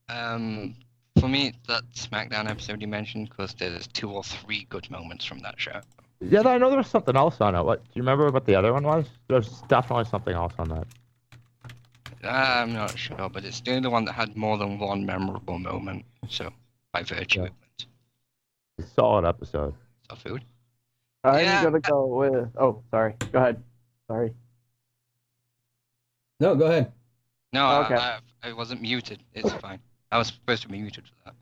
Um, 0.09 0.75
for 1.19 1.27
me, 1.27 1.53
that 1.67 1.81
SmackDown 1.95 2.47
episode 2.47 2.79
you 2.79 2.87
mentioned, 2.87 3.29
because 3.29 3.55
there's 3.55 3.87
two 3.87 4.11
or 4.11 4.23
three 4.23 4.67
good 4.69 4.89
moments 4.91 5.25
from 5.25 5.39
that 5.39 5.59
show. 5.59 5.81
Yeah, 6.21 6.41
I 6.47 6.59
know 6.59 6.69
there 6.69 6.77
was 6.77 6.87
something 6.87 7.15
else 7.15 7.41
on 7.41 7.55
it. 7.55 7.63
What 7.63 7.83
do 7.83 7.89
you 7.95 8.03
remember 8.03 8.29
what 8.29 8.45
the 8.45 8.53
other 8.53 8.71
one 8.71 8.83
was? 8.83 9.05
There's 9.27 9.61
definitely 9.69 10.05
something 10.05 10.35
else 10.35 10.53
on 10.59 10.69
that. 10.69 10.85
I'm 12.23 12.73
not 12.73 12.97
sure, 12.97 13.29
but 13.29 13.45
it's 13.45 13.61
the 13.61 13.73
only 13.75 13.89
one 13.89 14.05
that 14.05 14.13
had 14.13 14.35
more 14.35 14.57
than 14.57 14.77
one 14.79 15.05
memorable 15.05 15.57
moment. 15.59 16.05
So, 16.27 16.51
by 16.91 17.03
virtue, 17.03 17.41
Yeah. 17.41 17.45
it. 17.45 17.85
It's 18.77 18.89
a 18.91 18.93
solid 18.93 19.25
episode. 19.25 19.73
So 20.09 20.15
food. 20.15 20.43
I'm 21.23 21.45
Yeah. 21.45 21.63
gonna 21.63 21.79
go 21.79 22.05
with. 22.07 22.49
Oh, 22.57 22.81
sorry. 22.91 23.15
Go 23.31 23.39
ahead. 23.39 23.63
Sorry. 24.07 24.33
No, 26.39 26.55
go 26.55 26.65
ahead. 26.67 26.91
No, 27.51 27.81
Okay. 27.83 27.95
I, 27.95 28.19
I, 28.43 28.49
I 28.49 28.53
wasn't 28.53 28.81
muted. 28.81 29.21
It's 29.33 29.51
fine. 29.53 29.79
I 30.11 30.17
was 30.17 30.27
supposed 30.27 30.61
to 30.63 30.69
be 30.69 30.79
muted 30.79 31.05
for 31.07 31.13
that. 31.25 31.35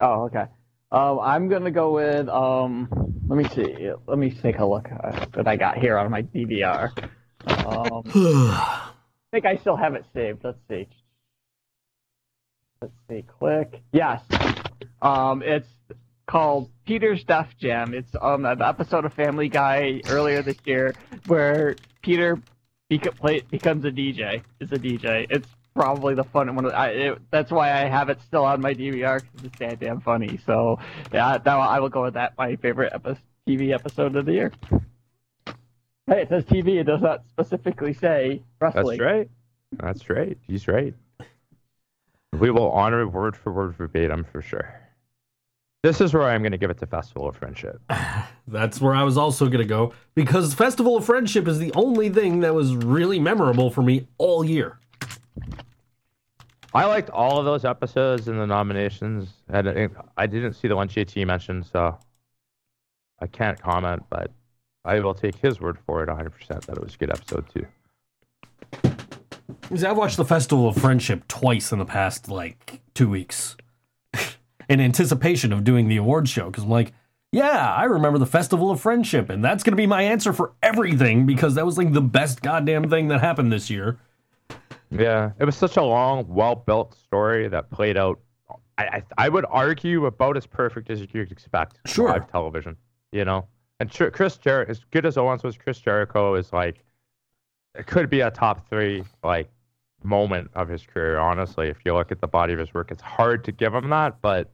Oh, 0.00 0.22
okay. 0.24 0.46
Um, 0.92 1.20
I'm 1.20 1.48
gonna 1.48 1.70
go 1.70 1.92
with. 1.92 2.28
Um, 2.28 2.88
let 3.28 3.36
me 3.36 3.44
see. 3.54 3.90
Let 4.06 4.18
me 4.18 4.30
take 4.30 4.58
a 4.58 4.64
look 4.64 4.88
at 4.90 5.36
what 5.36 5.46
I 5.46 5.56
got 5.56 5.78
here 5.78 5.96
on 5.98 6.10
my 6.10 6.22
DVR. 6.22 6.90
Um, 7.66 8.02
I 9.32 9.36
think 9.36 9.46
I 9.46 9.56
still 9.60 9.76
have 9.76 9.94
it 9.94 10.04
saved. 10.12 10.40
Let's 10.42 10.58
see. 10.68 10.88
Let's 12.82 12.92
see. 13.08 13.22
Click. 13.38 13.80
Yes. 13.92 14.22
Um, 15.00 15.42
it's 15.44 15.68
called 16.26 16.70
Peter's 16.84 17.22
Def 17.24 17.46
Jam. 17.58 17.94
It's 17.94 18.10
um 18.20 18.44
an 18.44 18.60
episode 18.60 19.04
of 19.04 19.12
Family 19.14 19.48
Guy 19.48 20.00
earlier 20.08 20.42
this 20.42 20.56
year 20.64 20.94
where 21.26 21.76
Peter 22.02 22.40
beca- 22.90 23.16
play, 23.16 23.40
becomes 23.50 23.84
a 23.84 23.90
DJ. 23.90 24.42
Is 24.58 24.72
a 24.72 24.76
DJ. 24.76 25.26
It's 25.30 25.48
probably 25.76 26.14
the 26.14 26.24
fun 26.24 26.52
one. 26.56 26.64
of- 26.66 26.72
I, 26.72 26.88
it, 26.88 27.18
that's 27.30 27.52
why 27.52 27.70
I 27.70 27.88
have 27.88 28.08
it 28.08 28.18
still 28.26 28.44
on 28.44 28.60
my 28.60 28.74
DVR 28.74 29.20
because 29.36 29.50
it's 29.60 29.80
damn 29.80 30.00
funny. 30.00 30.40
So 30.44 30.80
yeah, 31.12 31.38
that 31.38 31.46
I 31.46 31.78
will 31.78 31.88
go 31.88 32.02
with 32.02 32.14
that. 32.14 32.32
My 32.36 32.56
favorite 32.56 32.92
epi- 32.94 33.16
TV 33.48 33.72
episode 33.72 34.16
of 34.16 34.26
the 34.26 34.32
year. 34.32 34.52
Hey, 36.10 36.22
it 36.22 36.28
says 36.28 36.44
TV. 36.44 36.80
It 36.80 36.84
does 36.84 37.00
not 37.00 37.22
specifically 37.28 37.94
say 37.94 38.42
wrestling. 38.60 38.98
That's 38.98 39.00
right. 39.00 39.30
That's 39.78 40.10
right. 40.10 40.36
He's 40.42 40.66
right. 40.66 40.92
We 42.32 42.50
will 42.50 42.70
honor 42.72 43.02
it 43.02 43.06
word 43.06 43.36
for 43.36 43.52
word 43.52 43.76
verbatim 43.76 44.24
for 44.24 44.42
sure. 44.42 44.74
This 45.84 46.00
is 46.00 46.12
where 46.12 46.24
I'm 46.24 46.42
going 46.42 46.50
to 46.52 46.58
give 46.58 46.70
it 46.70 46.78
to 46.78 46.86
Festival 46.86 47.28
of 47.28 47.36
Friendship. 47.36 47.80
That's 48.48 48.80
where 48.80 48.92
I 48.92 49.04
was 49.04 49.16
also 49.16 49.46
going 49.46 49.60
to 49.60 49.64
go 49.64 49.92
because 50.16 50.52
Festival 50.52 50.96
of 50.96 51.04
Friendship 51.04 51.46
is 51.46 51.60
the 51.60 51.72
only 51.74 52.10
thing 52.10 52.40
that 52.40 52.54
was 52.54 52.74
really 52.74 53.20
memorable 53.20 53.70
for 53.70 53.82
me 53.82 54.08
all 54.18 54.44
year. 54.44 54.78
I 56.74 56.86
liked 56.86 57.10
all 57.10 57.38
of 57.38 57.44
those 57.44 57.64
episodes 57.64 58.26
in 58.26 58.36
the 58.36 58.46
nominations. 58.48 59.28
And 59.48 59.68
it- 59.68 59.92
I 60.16 60.26
didn't 60.26 60.54
see 60.54 60.66
the 60.66 60.74
one 60.74 60.88
JT 60.88 61.24
mentioned, 61.24 61.66
so 61.66 61.96
I 63.20 63.28
can't 63.28 63.60
comment, 63.60 64.02
but 64.10 64.32
I 64.84 65.00
will 65.00 65.14
take 65.14 65.36
his 65.36 65.60
word 65.60 65.78
for 65.86 66.02
it 66.02 66.08
100% 66.08 66.48
that 66.48 66.76
it 66.76 66.82
was 66.82 66.94
a 66.94 66.98
good 66.98 67.10
episode 67.10 67.44
too. 67.52 67.66
See, 69.76 69.86
I've 69.86 69.96
watched 69.96 70.16
the 70.16 70.24
Festival 70.24 70.68
of 70.68 70.76
Friendship 70.76 71.28
twice 71.28 71.70
in 71.70 71.78
the 71.78 71.84
past 71.84 72.28
like 72.28 72.80
two 72.94 73.08
weeks 73.08 73.56
in 74.68 74.80
anticipation 74.80 75.52
of 75.52 75.64
doing 75.64 75.88
the 75.88 75.96
award 75.96 76.28
show 76.28 76.46
because 76.46 76.64
I'm 76.64 76.70
like, 76.70 76.92
yeah, 77.32 77.72
I 77.72 77.84
remember 77.84 78.18
the 78.18 78.26
Festival 78.26 78.72
of 78.72 78.80
Friendship, 78.80 79.30
and 79.30 79.44
that's 79.44 79.62
going 79.62 79.72
to 79.72 79.76
be 79.76 79.86
my 79.86 80.02
answer 80.02 80.32
for 80.32 80.52
everything 80.62 81.26
because 81.26 81.54
that 81.54 81.64
was 81.64 81.78
like 81.78 81.92
the 81.92 82.00
best 82.00 82.42
goddamn 82.42 82.90
thing 82.90 83.08
that 83.08 83.20
happened 83.20 83.52
this 83.52 83.70
year. 83.70 83.98
Yeah, 84.90 85.30
it 85.38 85.44
was 85.44 85.54
such 85.54 85.76
a 85.76 85.82
long, 85.82 86.26
well-built 86.26 86.94
story 86.94 87.46
that 87.46 87.70
played 87.70 87.96
out. 87.96 88.18
I 88.76 88.84
I, 88.84 89.02
I 89.16 89.28
would 89.28 89.46
argue 89.48 90.06
about 90.06 90.36
as 90.36 90.46
perfect 90.46 90.90
as 90.90 91.00
you 91.00 91.06
could 91.06 91.30
expect. 91.30 91.78
Sure. 91.86 92.08
Live 92.08 92.28
television, 92.28 92.76
you 93.12 93.24
know. 93.24 93.46
And 93.80 93.90
Tr- 93.90 94.08
Chris 94.08 94.36
Jer, 94.36 94.66
as 94.68 94.84
good 94.90 95.06
as 95.06 95.16
Owens 95.16 95.42
was, 95.42 95.56
Chris 95.56 95.80
Jericho 95.80 96.34
is 96.34 96.52
like, 96.52 96.84
it 97.74 97.86
could 97.86 98.10
be 98.10 98.20
a 98.20 98.30
top 98.30 98.68
three 98.68 99.02
like 99.24 99.48
moment 100.04 100.50
of 100.54 100.68
his 100.68 100.84
career. 100.84 101.18
Honestly, 101.18 101.68
if 101.68 101.78
you 101.84 101.94
look 101.94 102.12
at 102.12 102.20
the 102.20 102.26
body 102.28 102.52
of 102.52 102.58
his 102.58 102.72
work, 102.74 102.90
it's 102.90 103.02
hard 103.02 103.42
to 103.44 103.52
give 103.52 103.74
him 103.74 103.88
that, 103.90 104.20
but 104.20 104.50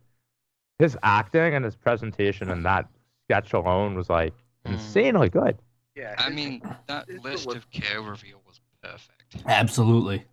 his 0.79 0.97
acting 1.03 1.55
and 1.55 1.65
his 1.65 1.75
presentation 1.75 2.51
and 2.51 2.65
that 2.65 2.89
sketch 3.25 3.53
alone 3.53 3.95
was 3.95 4.09
like 4.09 4.33
Mm. 4.67 4.73
insanely 4.73 5.29
good. 5.29 5.57
Yeah. 5.95 6.15
I 6.19 6.29
mean, 6.31 6.61
that 6.89 7.09
his 7.09 7.23
list 7.23 7.55
of 7.55 7.71
care 7.71 8.03
reveal 8.03 8.43
was 8.47 8.61
perfect. 8.83 9.37
Absolutely. 9.47 10.25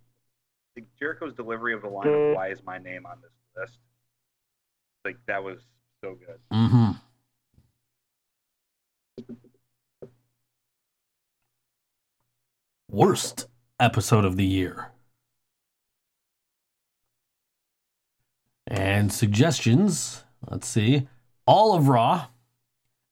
Jericho's 0.98 1.32
delivery 1.34 1.72
of 1.72 1.82
the 1.82 1.88
line 1.88 2.08
of 2.08 2.34
"Why 2.34 2.48
is 2.48 2.62
my 2.64 2.78
name 2.78 3.06
on 3.06 3.20
this 3.22 3.30
list?" 3.56 3.78
Like 5.04 5.16
that 5.26 5.42
was 5.44 5.60
so 6.02 6.14
good. 6.14 6.40
Mm-hmm. 6.52 6.92
Worst 12.94 13.48
episode 13.80 14.24
of 14.24 14.36
the 14.36 14.44
year. 14.44 14.92
And 18.68 19.12
suggestions. 19.12 20.22
Let's 20.48 20.68
see. 20.68 21.08
All 21.44 21.74
of 21.74 21.88
Raw, 21.88 22.26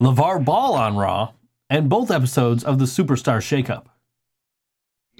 LeVar 0.00 0.44
Ball 0.44 0.74
on 0.74 0.96
Raw, 0.96 1.32
and 1.68 1.88
both 1.88 2.12
episodes 2.12 2.62
of 2.62 2.78
the 2.78 2.84
Superstar 2.84 3.38
Shakeup. 3.38 3.86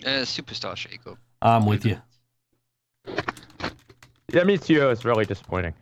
Uh, 0.07 0.23
superstar 0.25 0.77
shakeup. 0.77 1.17
I'm 1.43 1.67
with 1.67 1.85
you. 1.85 2.01
Yeah, 4.33 4.45
me 4.45 4.59
too. 4.59 4.81
It 4.81 4.87
was 4.87 5.05
really 5.05 5.25
disappointing. 5.25 5.75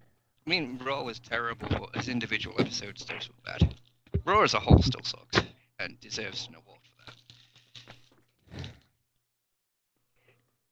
I 0.46 0.50
mean, 0.50 0.80
Raw 0.82 1.02
was 1.02 1.18
terrible, 1.18 1.68
but 1.68 1.98
as 1.98 2.08
individual 2.08 2.56
episodes, 2.58 3.04
those 3.04 3.28
were 3.28 3.52
bad. 3.52 3.74
Raw 4.24 4.40
as 4.40 4.54
a 4.54 4.58
whole 4.58 4.80
still 4.80 5.02
sucks 5.02 5.46
and 5.78 6.00
deserves 6.00 6.48
an 6.48 6.54
award 6.54 6.80
for 6.82 6.99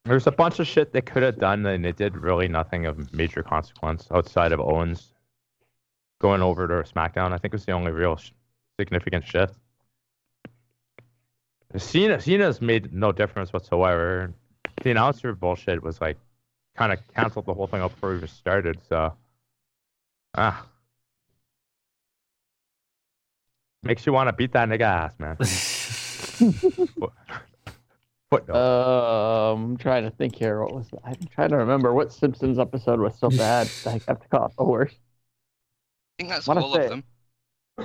There's 0.09 0.25
a 0.25 0.31
bunch 0.31 0.57
of 0.59 0.65
shit 0.65 0.91
they 0.91 1.01
could 1.01 1.21
have 1.21 1.37
done, 1.37 1.63
and 1.67 1.85
it 1.85 1.95
did 1.95 2.17
really 2.17 2.47
nothing 2.47 2.87
of 2.87 3.13
major 3.13 3.43
consequence 3.43 4.07
outside 4.09 4.51
of 4.51 4.59
Owens 4.59 5.13
going 6.19 6.41
over 6.41 6.67
to 6.67 6.73
SmackDown. 6.89 7.31
I 7.31 7.37
think 7.37 7.53
it 7.53 7.53
was 7.53 7.65
the 7.65 7.73
only 7.73 7.91
real 7.91 8.15
sh- 8.15 8.31
significant 8.79 9.23
shift. 9.23 9.53
Cena, 11.77 12.19
Cena's 12.19 12.59
made 12.59 12.91
no 12.91 13.11
difference 13.11 13.53
whatsoever. 13.53 14.33
The 14.81 14.89
announcer 14.89 15.35
bullshit 15.35 15.83
was 15.83 16.01
like 16.01 16.17
kind 16.75 16.91
of 16.91 16.97
canceled 17.13 17.45
the 17.45 17.53
whole 17.53 17.67
thing 17.67 17.81
up 17.81 17.93
before 17.93 18.09
we 18.09 18.15
even 18.15 18.29
started. 18.29 18.79
So, 18.89 19.13
ah, 20.35 20.65
makes 23.83 24.07
you 24.07 24.13
want 24.13 24.27
to 24.27 24.33
beat 24.33 24.53
that 24.53 24.69
nigga 24.69 24.81
ass, 24.81 25.13
man. 25.19 25.37
Footnote. 28.31 28.55
Um, 28.55 29.63
I'm 29.71 29.77
trying 29.77 30.03
to 30.03 30.11
think 30.11 30.35
here. 30.35 30.61
What 30.61 30.73
was 30.75 30.87
that? 30.89 30.99
I'm 31.05 31.15
trying 31.33 31.49
to 31.49 31.57
remember 31.57 31.93
what 31.93 32.13
Simpsons 32.13 32.59
episode 32.59 32.99
was 32.99 33.17
so 33.17 33.29
bad 33.29 33.67
that 33.83 33.95
I 33.95 34.01
have 34.07 34.19
to 34.21 34.27
call 34.27 34.45
it 34.45 34.51
the 34.57 34.63
worst. 34.65 34.95
I 34.95 36.23
think 36.23 36.29
that's 36.29 36.47
Wanna 36.47 36.61
all 36.61 36.73
say- 36.75 36.83
of 36.85 36.89
them. 36.89 37.03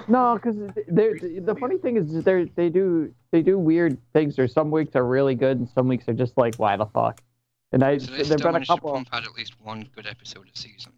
No, 0.09 0.35
because 0.35 0.57
the 0.57 1.57
funny 1.61 1.79
thing 1.79 1.97
is 1.97 2.25
they 2.25 2.45
they 2.57 2.69
do 2.69 3.15
they 3.31 3.43
do 3.43 3.57
weird 3.57 3.97
things. 4.13 4.41
Or 4.41 4.49
some 4.49 4.73
weeks 4.73 4.97
are 4.97 5.07
really 5.07 5.37
good, 5.37 5.57
and 5.61 5.69
some 5.69 5.87
weeks 5.87 6.09
are 6.09 6.13
just 6.15 6.37
like 6.37 6.57
why 6.57 6.77
the 6.77 6.87
fuck. 6.87 7.23
And 7.71 7.85
I 7.85 7.99
So 7.99 8.07
they 8.11 8.25
there've 8.25 8.41
still 8.41 8.53
been 8.53 8.63
a 8.63 8.67
couple. 8.67 8.93
pump 8.93 9.09
out 9.13 9.23
at 9.25 9.33
least 9.35 9.55
one 9.63 9.89
good 9.95 10.09
episode 10.09 10.49
a 10.53 10.59
season. 10.59 10.93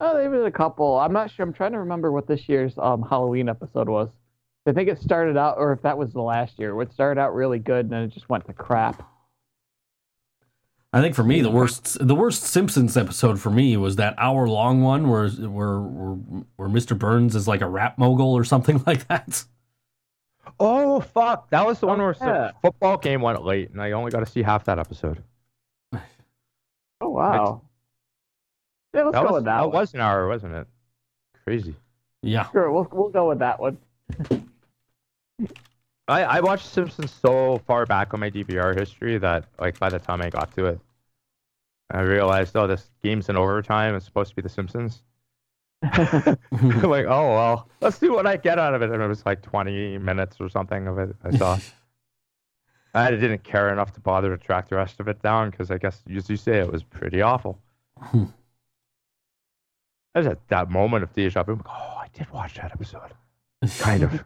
Oh, 0.00 0.18
there 0.18 0.28
was 0.28 0.44
a 0.44 0.50
couple. 0.50 0.98
I'm 0.98 1.14
not 1.14 1.30
sure. 1.30 1.44
I'm 1.46 1.54
trying 1.54 1.72
to 1.72 1.78
remember 1.78 2.12
what 2.12 2.26
this 2.26 2.46
year's 2.46 2.74
um 2.76 3.00
Halloween 3.08 3.48
episode 3.48 3.88
was. 3.88 4.10
I 4.66 4.72
think 4.72 4.88
it 4.88 5.00
started 5.00 5.36
out, 5.36 5.58
or 5.58 5.72
if 5.72 5.82
that 5.82 5.96
was 5.96 6.12
the 6.12 6.22
last 6.22 6.58
year, 6.58 6.80
it 6.82 6.92
started 6.92 7.20
out 7.20 7.34
really 7.34 7.58
good, 7.58 7.86
and 7.86 7.90
then 7.92 8.02
it 8.02 8.08
just 8.12 8.28
went 8.28 8.46
to 8.46 8.52
crap. 8.52 9.08
I 10.92 11.00
think 11.02 11.14
for 11.14 11.24
me 11.24 11.42
the 11.42 11.50
worst 11.50 11.98
the 12.06 12.14
worst 12.14 12.42
Simpsons 12.44 12.96
episode 12.96 13.38
for 13.40 13.50
me 13.50 13.76
was 13.76 13.96
that 13.96 14.14
hour 14.18 14.48
long 14.48 14.80
one 14.82 15.08
where 15.10 15.28
where 15.28 15.80
where, 15.80 16.14
where 16.56 16.68
Mr. 16.68 16.98
Burns 16.98 17.36
is 17.36 17.46
like 17.46 17.60
a 17.60 17.68
rap 17.68 17.98
mogul 17.98 18.32
or 18.34 18.44
something 18.44 18.82
like 18.86 19.06
that. 19.08 19.44
Oh 20.58 21.00
fuck! 21.00 21.50
That 21.50 21.66
was 21.66 21.80
the 21.80 21.86
one 21.86 22.00
Oh, 22.00 22.04
where 22.04 22.16
yeah. 22.20 22.26
the 22.26 22.54
football 22.62 22.96
game 22.96 23.20
went 23.20 23.44
late, 23.44 23.70
and 23.70 23.82
I 23.82 23.92
only 23.92 24.10
got 24.10 24.20
to 24.20 24.26
see 24.26 24.42
half 24.42 24.64
that 24.64 24.78
episode. 24.78 25.22
Oh 27.02 27.10
wow. 27.10 27.60
Yeah, 28.94 29.02
let's 29.02 29.14
that 29.16 29.20
go 29.20 29.26
was 29.26 29.34
with 29.34 29.44
that. 29.44 29.56
that 29.58 29.64
one. 29.66 29.72
was 29.72 29.92
an 29.92 30.00
hour, 30.00 30.26
wasn't 30.28 30.54
it? 30.54 30.66
Crazy. 31.44 31.76
Yeah. 32.22 32.50
Sure, 32.52 32.72
we'll 32.72 32.88
we'll 32.90 33.10
go 33.10 33.28
with 33.28 33.40
that 33.40 33.60
one. 33.60 33.76
I 36.08 36.22
I 36.22 36.40
watched 36.40 36.66
Simpsons 36.66 37.12
so 37.12 37.58
far 37.66 37.86
back 37.86 38.14
on 38.14 38.20
my 38.20 38.30
DVR 38.30 38.78
history 38.78 39.18
that 39.18 39.46
like 39.58 39.78
by 39.78 39.88
the 39.88 39.98
time 39.98 40.22
I 40.22 40.30
got 40.30 40.54
to 40.56 40.66
it, 40.66 40.80
I 41.90 42.00
realized 42.00 42.56
oh 42.56 42.66
this 42.66 42.90
game's 43.02 43.28
in 43.28 43.36
overtime. 43.36 43.94
It's 43.94 44.04
supposed 44.06 44.30
to 44.30 44.36
be 44.36 44.42
The 44.42 44.48
Simpsons. 44.48 45.02
like 45.82 47.06
oh 47.06 47.28
well, 47.34 47.68
let's 47.80 47.98
see 47.98 48.08
what 48.08 48.26
I 48.26 48.36
get 48.36 48.58
out 48.58 48.74
of 48.74 48.82
it. 48.82 48.90
And 48.90 49.02
it 49.02 49.06
was 49.06 49.26
like 49.26 49.42
20 49.42 49.98
minutes 49.98 50.36
or 50.40 50.48
something 50.48 50.86
of 50.86 50.98
it. 50.98 51.16
I 51.24 51.36
saw. 51.36 51.58
I 52.94 53.10
didn't 53.10 53.44
care 53.44 53.70
enough 53.70 53.92
to 53.92 54.00
bother 54.00 54.34
to 54.34 54.42
track 54.42 54.70
the 54.70 54.76
rest 54.76 55.00
of 55.00 55.08
it 55.08 55.20
down 55.20 55.50
because 55.50 55.70
I 55.70 55.76
guess, 55.76 56.02
as 56.14 56.30
you 56.30 56.36
say, 56.36 56.58
it 56.60 56.72
was 56.72 56.82
pretty 56.82 57.20
awful. 57.20 57.58
There's 60.14 60.26
at 60.26 60.48
that 60.48 60.70
moment 60.70 61.02
of 61.02 61.12
deja 61.12 61.42
vu. 61.42 61.52
I'm 61.52 61.58
like, 61.58 61.68
oh, 61.68 61.96
I 62.00 62.08
did 62.14 62.30
watch 62.30 62.54
that 62.54 62.72
episode. 62.72 63.12
Kind 63.78 64.02
of. 64.02 64.24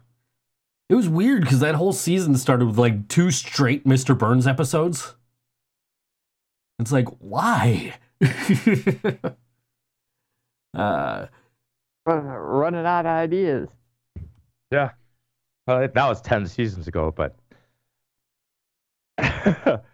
It 0.91 0.95
was 0.95 1.07
weird 1.07 1.43
because 1.43 1.61
that 1.61 1.75
whole 1.75 1.93
season 1.93 2.35
started 2.35 2.65
with 2.65 2.77
like 2.77 3.07
two 3.07 3.31
straight 3.31 3.85
Mr. 3.85 4.15
Burns 4.15 4.45
episodes. 4.45 5.15
It's 6.79 6.91
like, 6.91 7.07
why? 7.19 7.93
uh, 10.77 11.27
Running 12.05 12.85
out 12.85 13.05
of 13.05 13.09
ideas. 13.09 13.69
Yeah. 14.69 14.89
Well, 15.65 15.79
that 15.79 15.95
was 15.95 16.21
10 16.21 16.45
seasons 16.47 16.89
ago, 16.89 17.15
but. 17.15 17.37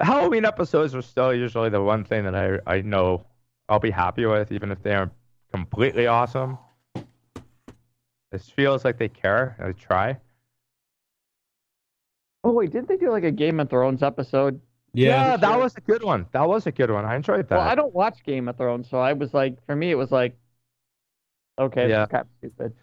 Halloween 0.00 0.44
episodes 0.44 0.94
are 0.94 1.02
still 1.02 1.34
usually 1.34 1.70
the 1.70 1.82
one 1.82 2.04
thing 2.04 2.22
that 2.22 2.36
I, 2.36 2.60
I 2.64 2.80
know 2.82 3.26
I'll 3.68 3.80
be 3.80 3.90
happy 3.90 4.24
with, 4.24 4.52
even 4.52 4.70
if 4.70 4.80
they 4.84 4.94
aren't 4.94 5.10
completely 5.50 6.06
awesome. 6.06 6.58
It 6.94 8.40
feels 8.40 8.84
like 8.84 8.98
they 8.98 9.08
care. 9.08 9.56
They 9.58 9.72
try. 9.72 10.20
Oh 12.44 12.52
wait, 12.52 12.70
didn't 12.72 12.88
they 12.88 12.98
do 12.98 13.10
like 13.10 13.24
a 13.24 13.30
Game 13.30 13.58
of 13.58 13.70
Thrones 13.70 14.02
episode? 14.02 14.60
Yeah, 14.92 15.36
that 15.36 15.48
sure. 15.48 15.58
was 15.58 15.76
a 15.76 15.80
good 15.80 16.04
one. 16.04 16.26
That 16.32 16.46
was 16.46 16.66
a 16.66 16.72
good 16.72 16.90
one. 16.90 17.04
I 17.04 17.16
enjoyed 17.16 17.48
that. 17.48 17.56
Well, 17.56 17.66
I 17.66 17.74
don't 17.74 17.94
watch 17.94 18.22
Game 18.22 18.48
of 18.48 18.56
Thrones, 18.56 18.88
so 18.88 18.98
I 18.98 19.14
was 19.14 19.34
like, 19.34 19.64
for 19.66 19.74
me, 19.74 19.90
it 19.90 19.96
was 19.96 20.12
like, 20.12 20.36
okay, 21.58 21.88
Yeah. 21.88 22.06
kind 22.06 22.22
of 22.22 22.28
stupid. 22.38 22.74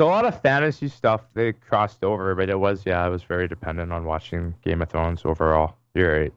So 0.00 0.06
a 0.06 0.10
lot 0.10 0.24
of 0.24 0.40
fantasy 0.42 0.86
stuff 0.88 1.22
they 1.34 1.52
crossed 1.52 2.04
over, 2.04 2.34
but 2.36 2.48
it 2.48 2.58
was 2.58 2.84
yeah, 2.86 3.02
I 3.04 3.08
was 3.08 3.24
very 3.24 3.48
dependent 3.48 3.92
on 3.92 4.04
watching 4.04 4.54
Game 4.62 4.82
of 4.82 4.90
Thrones 4.90 5.22
overall. 5.24 5.76
You're 5.94 6.20
right. 6.20 6.32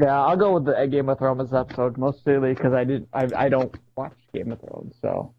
Yeah, 0.00 0.18
I'll 0.18 0.36
go 0.36 0.54
with 0.54 0.64
the 0.66 0.86
Game 0.86 1.08
of 1.08 1.18
Thrones 1.18 1.52
episode 1.52 1.98
mostly 1.98 2.38
because 2.38 2.72
I 2.72 2.84
did 2.84 3.06
I 3.12 3.28
I 3.36 3.48
don't 3.50 3.74
watch 3.96 4.16
Game 4.32 4.52
of 4.52 4.60
Thrones, 4.60 4.94
so 5.02 5.34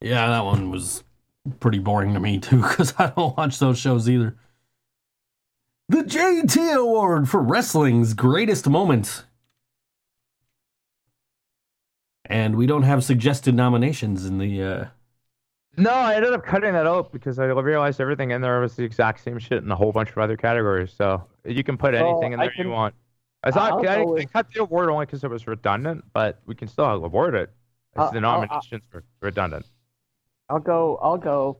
yeah, 0.00 0.28
that 0.28 0.44
one 0.44 0.70
was 0.70 1.02
pretty 1.60 1.78
boring 1.78 2.14
to 2.14 2.20
me 2.20 2.38
too 2.38 2.56
because 2.62 2.94
I 2.98 3.12
don't 3.14 3.36
watch 3.36 3.58
those 3.58 3.78
shows 3.78 4.08
either. 4.08 4.36
The 5.88 6.02
JT 6.02 6.74
Award 6.76 7.28
for 7.28 7.40
Wrestling's 7.42 8.14
Greatest 8.14 8.68
Moment. 8.68 9.24
And 12.26 12.56
we 12.56 12.66
don't 12.66 12.84
have 12.84 13.04
suggested 13.04 13.54
nominations 13.54 14.24
in 14.24 14.38
the. 14.38 14.62
Uh... 14.62 14.84
No, 15.76 15.90
I 15.90 16.14
ended 16.14 16.32
up 16.32 16.44
cutting 16.44 16.72
that 16.72 16.86
out 16.86 17.12
because 17.12 17.38
I 17.38 17.44
realized 17.44 18.00
everything 18.00 18.30
in 18.30 18.40
there 18.40 18.60
was 18.60 18.76
the 18.76 18.82
exact 18.84 19.22
same 19.22 19.38
shit 19.38 19.62
in 19.62 19.70
a 19.70 19.76
whole 19.76 19.92
bunch 19.92 20.10
of 20.10 20.18
other 20.18 20.36
categories. 20.36 20.92
So 20.96 21.22
you 21.44 21.62
can 21.62 21.76
put 21.76 21.94
So, 21.94 21.98
anything 21.98 22.32
in 22.32 22.38
there 22.38 22.50
can- 22.50 22.66
you 22.66 22.72
want. 22.72 22.94
I 23.42 23.50
thought 23.50 23.72
I'll 23.72 23.78
I, 23.80 23.82
go 23.82 23.90
I 23.90 24.04
with- 24.04 24.32
cut 24.32 24.46
the 24.54 24.62
award 24.62 24.88
only 24.88 25.04
because 25.04 25.22
it 25.22 25.28
was 25.28 25.46
redundant, 25.46 26.02
but 26.14 26.40
we 26.46 26.54
can 26.54 26.66
still 26.66 26.86
award 27.04 27.34
it. 27.34 27.50
It's 27.92 27.98
I'll- 28.00 28.10
the 28.10 28.20
I'll- 28.20 28.24
I'll- 28.26 28.40
nominations 28.40 28.84
were 28.90 29.04
redundant. 29.20 29.66
I'll 30.48 30.60
go 30.60 30.98
I'll 31.02 31.16
go 31.16 31.58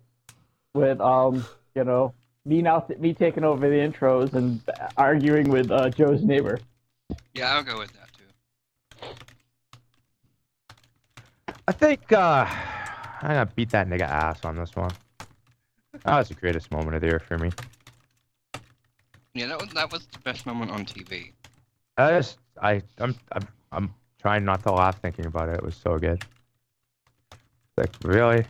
with 0.75 1.01
um 1.01 1.45
you 1.75 1.85
know 1.85 2.15
me 2.45 2.61
now 2.63 2.85
me 2.99 3.15
taking 3.15 3.45
over 3.45 3.69
the 3.69 3.77
intros 3.77 4.35
and 4.35 4.61
arguing 4.97 5.49
with 5.49 5.71
uh, 5.71 5.89
Joe's 5.91 6.23
neighbor. 6.23 6.61
Yeah, 7.33 7.55
I'll 7.55 7.63
go 7.63 7.79
with 7.79 7.93
that 7.93 8.09
too. 8.13 9.15
I 11.67 11.73
think 11.73 12.13
uh, 12.13 12.47
I'm 13.23 13.29
gonna 13.29 13.47
beat 13.47 13.71
that 13.71 13.89
nigga 13.89 14.03
ass 14.03 14.45
on 14.45 14.57
this 14.57 14.77
one. 14.77 14.91
That 16.05 16.19
was 16.19 16.29
the 16.29 16.35
greatest 16.35 16.71
moment 16.71 16.97
of 16.97 17.01
the 17.01 17.07
year 17.07 17.21
for 17.21 17.39
me. 17.39 17.51
Yeah, 19.33 19.47
that 19.47 19.61
was 19.61 19.71
that 19.71 19.91
was 19.91 20.07
the 20.07 20.19
best 20.19 20.45
moment 20.45 20.71
on 20.71 20.85
TV. 20.85 21.33
I 21.97 22.11
just 22.11 22.39
I 22.61 22.83
I'm 22.99 23.17
I'm 23.33 23.49
I'm 23.73 23.95
trying 24.21 24.45
not 24.45 24.63
to 24.65 24.73
laugh 24.73 25.01
thinking 25.01 25.25
about 25.25 25.49
it. 25.49 25.55
It 25.55 25.63
was 25.63 25.77
so 25.77 25.99
good. 25.99 26.23
Like 27.77 27.91
really, 28.05 28.45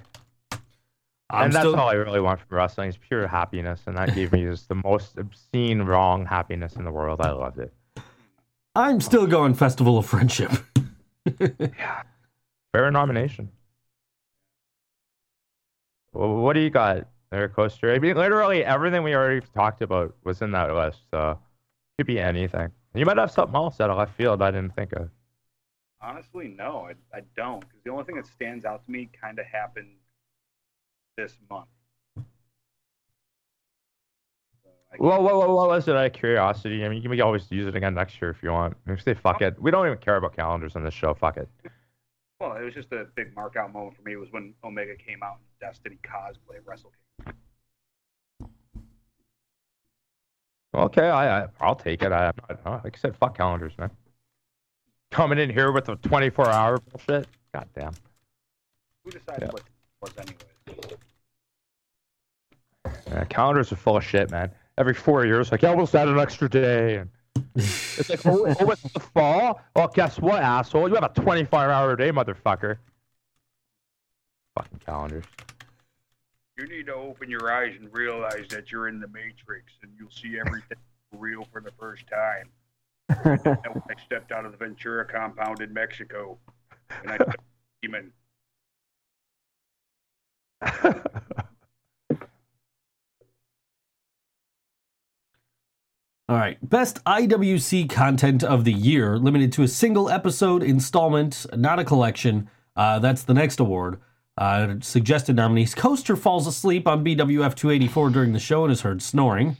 I'm 1.35 1.45
and 1.47 1.53
that's 1.53 1.63
still, 1.63 1.77
all 1.77 1.89
I 1.89 1.95
really 1.95 2.21
want 2.21 2.41
from 2.41 2.57
wrestling 2.57 2.89
is 2.89 2.97
pure 2.97 3.27
happiness, 3.27 3.83
and 3.87 3.97
that 3.97 4.15
gave 4.15 4.33
me 4.33 4.45
just 4.45 4.69
the 4.69 4.77
most 4.77 5.19
obscene, 5.19 5.83
wrong 5.83 6.25
happiness 6.27 6.77
in 6.77 6.85
the 6.85 6.93
world. 6.93 7.21
I 7.21 7.31
loved 7.31 7.59
it. 7.59 7.73
I'm 8.75 9.01
still 9.01 9.27
going 9.27 9.55
Festival 9.55 9.99
of 9.99 10.07
Friendship. 10.07 10.51
Yeah. 11.41 12.03
Fair 12.73 12.91
nomination. 12.91 13.51
Well, 16.13 16.37
what 16.37 16.55
do 16.55 16.61
you 16.61 16.71
got 16.71 17.09
there, 17.31 17.49
Coaster? 17.49 17.93
I 17.93 17.99
mean, 17.99 18.17
literally 18.17 18.65
everything 18.65 19.03
we 19.03 19.15
already 19.15 19.45
talked 19.55 19.83
about 19.83 20.15
was 20.25 20.43
in 20.43 20.53
that 20.53 20.73
list, 20.73 21.01
so 21.13 21.31
it 21.31 21.39
could 21.99 22.07
be 22.07 22.21
anything. 22.21 22.71
You 22.95 23.05
might 23.05 23.19
have 23.19 23.31
something 23.31 23.55
else 23.55 23.81
out 23.81 23.91
of 23.91 23.99
left 23.99 24.17
field 24.17 24.43
I 24.43 24.51
didn't 24.53 24.75
think 24.77 24.93
of. 24.93 25.11
Honestly, 26.01 26.49
no, 26.49 26.89
I, 26.89 27.17
I 27.17 27.23
don't. 27.37 27.61
Because 27.61 27.81
the 27.85 27.91
only 27.91 28.05
thing 28.05 28.17
that 28.17 28.27
stands 28.27 28.65
out 28.65 28.85
to 28.85 28.91
me 28.91 29.09
kind 29.21 29.39
of 29.39 29.47
happened 29.47 29.89
this 31.17 31.37
month. 31.51 31.69
I 34.93 34.97
Well, 34.99 35.23
what, 35.23 35.37
what 35.37 35.69
was 35.69 35.89
it 35.89 35.97
out 35.97 36.07
of 36.07 36.13
curiosity? 36.13 36.85
I 36.85 36.89
mean, 36.89 37.03
you 37.03 37.09
can 37.09 37.21
always 37.21 37.51
use 37.51 37.67
it 37.67 37.75
again 37.75 37.95
next 37.95 38.21
year 38.21 38.31
if 38.31 38.43
you 38.43 38.53
want. 38.53 38.77
If 38.87 39.05
they 39.05 39.15
fuck 39.15 39.43
it, 39.43 39.61
we 39.61 39.71
don't 39.71 39.87
even 39.87 39.99
care 39.99 40.17
about 40.17 40.37
calendars 40.37 40.77
on 40.77 40.85
this 40.85 40.95
show. 40.95 41.15
Fuck 41.15 41.37
it. 41.39 41.49
Well, 42.41 42.57
it 42.57 42.63
was 42.63 42.75
just 42.75 42.93
a 42.93 43.07
big 43.15 43.35
mark 43.35 43.57
out 43.57 43.73
moment 43.73 43.97
for 43.97 44.03
me 44.03 44.13
It 44.13 44.17
was 44.17 44.31
when 44.33 44.55
Omega 44.65 44.97
came 44.97 45.23
out 45.23 45.37
in 45.39 45.67
Destiny 45.67 45.99
cosplay 46.03 46.59
Wrestle 46.65 46.93
King. 47.25 47.35
Okay, 50.75 51.09
I, 51.09 51.43
I 51.43 51.47
I'll 51.61 51.77
take 51.77 52.03
it. 52.03 52.11
I, 52.11 52.33
I'm 52.65 52.73
like 52.83 52.97
I 52.97 52.99
said, 52.99 53.17
fuck 53.17 53.37
calendars, 53.37 53.73
man. 53.79 53.91
Coming 55.13 55.39
in 55.39 55.49
here 55.49 55.71
with 55.71 55.89
a 55.89 55.95
24 55.97 56.49
hour 56.49 56.79
bullshit. 56.79 57.29
God 57.53 57.69
damn. 57.79 57.93
Who 59.05 59.13
decided 59.13 59.43
Yeah. 59.43 59.51
what 59.53 59.63
was 60.03 60.13
anyways? 60.19 60.39
Yeah, 63.07 63.25
calendars 63.25 63.73
are 63.73 63.77
full 63.77 63.97
of 63.97 64.05
shit, 64.05 64.31
man. 64.31 64.51
Every 64.77 64.95
four 64.95 65.25
years, 65.25 65.53
like, 65.53 65.63
yeah, 65.63 65.75
we'll 65.75 65.89
add 65.95 66.09
an 66.09 66.19
extra 66.19 66.49
day. 66.49 66.97
And 66.97 67.11
it's 67.55 68.11
like, 68.11 68.27
oh, 68.27 68.55
oh, 68.61 68.71
it's 68.71 68.83
the 68.83 69.01
fall? 69.01 69.61
Well, 69.77 69.89
guess 69.89 70.19
what, 70.19 70.43
asshole? 70.43 70.89
You 70.89 70.95
have 70.95 71.05
a 71.05 71.21
24 71.21 71.71
hour 71.71 71.97
day, 71.97 72.11
motherfucker. 72.11 72.79
Fucking 74.57 74.81
calendars. 74.85 75.25
You 76.57 76.67
need 76.67 76.87
to 76.87 76.95
open 76.95 77.29
your 77.29 77.53
eyes 77.53 77.75
and 77.81 77.89
realize 77.93 78.47
that 78.51 78.71
you're 78.71 78.89
in 78.89 79.01
the 79.01 79.09
Matrix 79.09 79.73
and 79.83 79.93
you'll 79.99 80.11
see 80.11 80.39
everything 80.39 80.79
real 81.13 81.47
for 81.53 81.61
the 81.61 81.73
first 81.79 82.05
time. 82.07 82.51
When 83.23 83.83
I 83.91 84.01
stepped 84.05 84.33
out 84.33 84.47
of 84.47 84.53
the 84.53 84.59
Ventura 84.59 85.05
compound 85.05 85.61
in 85.61 85.73
Mexico 85.73 86.39
and 87.03 87.13
I 87.13 87.19
demon. 87.83 88.13
All 96.29 96.37
right. 96.37 96.57
Best 96.69 97.05
IWC 97.05 97.91
content 97.91 98.43
of 98.43 98.65
the 98.65 98.73
year, 98.73 99.19
limited 99.19 99.53
to 99.55 99.63
a 99.63 99.69
single 99.69 100.09
episode 100.09 100.63
installment, 100.63 101.45
not 101.55 101.79
a 101.79 101.85
collection. 101.85 102.49
Uh, 102.75 102.99
that's 102.99 103.23
the 103.25 103.35
next 103.35 103.61
award. 103.61 104.01
Uh, 104.37 104.75
suggested 104.81 105.37
nominees 105.37 105.75
Coaster 105.75 106.17
falls 106.17 106.47
asleep 106.47 106.89
on 106.89 107.05
BWF 107.05 107.55
284 107.55 108.11
during 108.11 108.33
the 108.33 108.41
show 108.41 108.65
and 108.65 108.73
is 108.73 108.81
heard 108.81 109.03
snoring. 109.03 109.57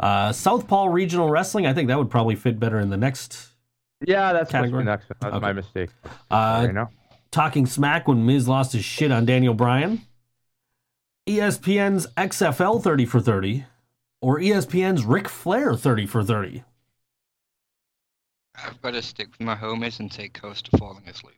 Uh, 0.00 0.32
Southpaw 0.32 0.86
Regional 0.86 1.30
Wrestling, 1.30 1.66
I 1.66 1.72
think 1.72 1.88
that 1.88 1.96
would 1.98 2.10
probably 2.10 2.34
fit 2.34 2.58
better 2.58 2.80
in 2.80 2.90
the 2.90 2.96
next. 2.96 3.50
yeah, 4.04 4.32
that's 4.32 4.50
Category? 4.50 4.84
next. 4.84 5.06
That's 5.08 5.24
Okay. 5.24 5.38
my 5.38 5.52
mistake. 5.52 5.90
Uh? 6.30 6.86
Talking 7.30 7.64
Smack 7.64 8.08
when 8.08 8.26
Miz 8.26 8.48
lost 8.48 8.72
his 8.72 8.84
shit 8.84 9.12
on 9.12 9.24
Daniel 9.24 9.54
Bryan. 9.54 10.02
ESPN's 11.28 12.08
XFL 12.16 12.82
30 12.82 13.06
for 13.06 13.20
30. 13.20 13.64
Or 14.20 14.38
ESPN's 14.38 15.04
Ric 15.04 15.28
Flair 15.28 15.74
30 15.74 16.06
for 16.06 16.22
30. 16.22 16.64
I've 18.54 18.80
got 18.82 18.92
to 18.92 19.02
stick 19.02 19.28
with 19.30 19.40
my 19.40 19.54
homies 19.56 20.00
and 20.00 20.10
take 20.10 20.32
Coaster 20.34 20.76
falling 20.78 21.08
asleep. 21.08 21.36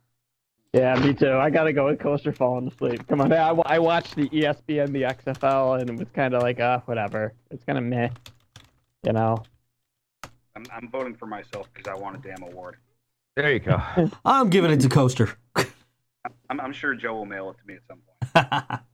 Yeah, 0.75 0.97
me 0.97 1.15
too. 1.15 1.31
I 1.31 1.51
gotta 1.51 1.73
go 1.73 1.87
with 1.87 2.01
Coaster 2.01 2.33
falling 2.33 2.67
asleep. 2.67 3.07
Come 3.07 3.21
on, 3.21 3.33
I, 3.33 3.51
I 3.65 3.79
watched 3.79 4.17
the 4.17 4.29
ESPN, 4.31 4.91
the 4.91 5.03
XFL, 5.03 5.81
and 5.81 5.89
it 5.89 5.97
was 5.97 6.09
kind 6.13 6.35
of 6.35 6.43
like, 6.43 6.59
uh, 6.59 6.81
whatever. 6.87 7.33
It's 7.53 7.63
kind 7.63 7.79
of 7.79 7.85
meh, 7.85 8.09
you 9.05 9.13
know. 9.13 9.41
I'm, 10.57 10.65
I'm 10.73 10.89
voting 10.91 11.15
for 11.15 11.27
myself 11.27 11.69
because 11.73 11.89
I 11.89 11.95
want 11.95 12.17
a 12.17 12.29
damn 12.29 12.43
award. 12.43 12.79
There 13.37 13.53
you 13.53 13.61
go. 13.61 13.81
I'm 14.25 14.51
giving 14.51 14.73
it 14.73 14.81
to 14.81 14.89
Coaster. 14.89 15.37
I'm, 15.55 16.61
I'm 16.61 16.73
sure 16.73 16.93
Joe 16.97 17.15
will 17.15 17.27
mail 17.27 17.51
it 17.51 17.57
to 17.59 17.67
me 17.69 17.75
at 17.75 17.83
some 17.87 18.01
point. 18.01 18.81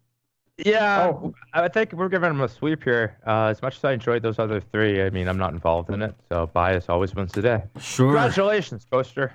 Yeah, 0.65 1.09
Oh. 1.15 1.35
I 1.53 1.69
think 1.69 1.93
we're 1.93 2.09
giving 2.09 2.31
him 2.31 2.41
a 2.41 2.49
sweep 2.49 2.83
here. 2.85 3.17
Uh, 3.27 3.47
as 3.47 3.63
much 3.63 3.77
as 3.77 3.85
I 3.85 3.93
enjoyed 3.93 4.23
those 4.23 4.39
other 4.39 4.61
three, 4.61 5.03
I 5.03 5.11
mean, 5.11 5.29
I'm 5.29 5.39
not 5.39 5.53
involved 5.53 5.91
in 5.91 6.03
it, 6.03 6.15
so 6.31 6.47
bias 6.49 6.89
always 6.89 7.15
wins 7.15 7.33
the 7.33 7.43
day. 7.43 7.63
sure. 7.79 8.07
Congratulations, 8.09 8.87
Coaster. 8.91 9.33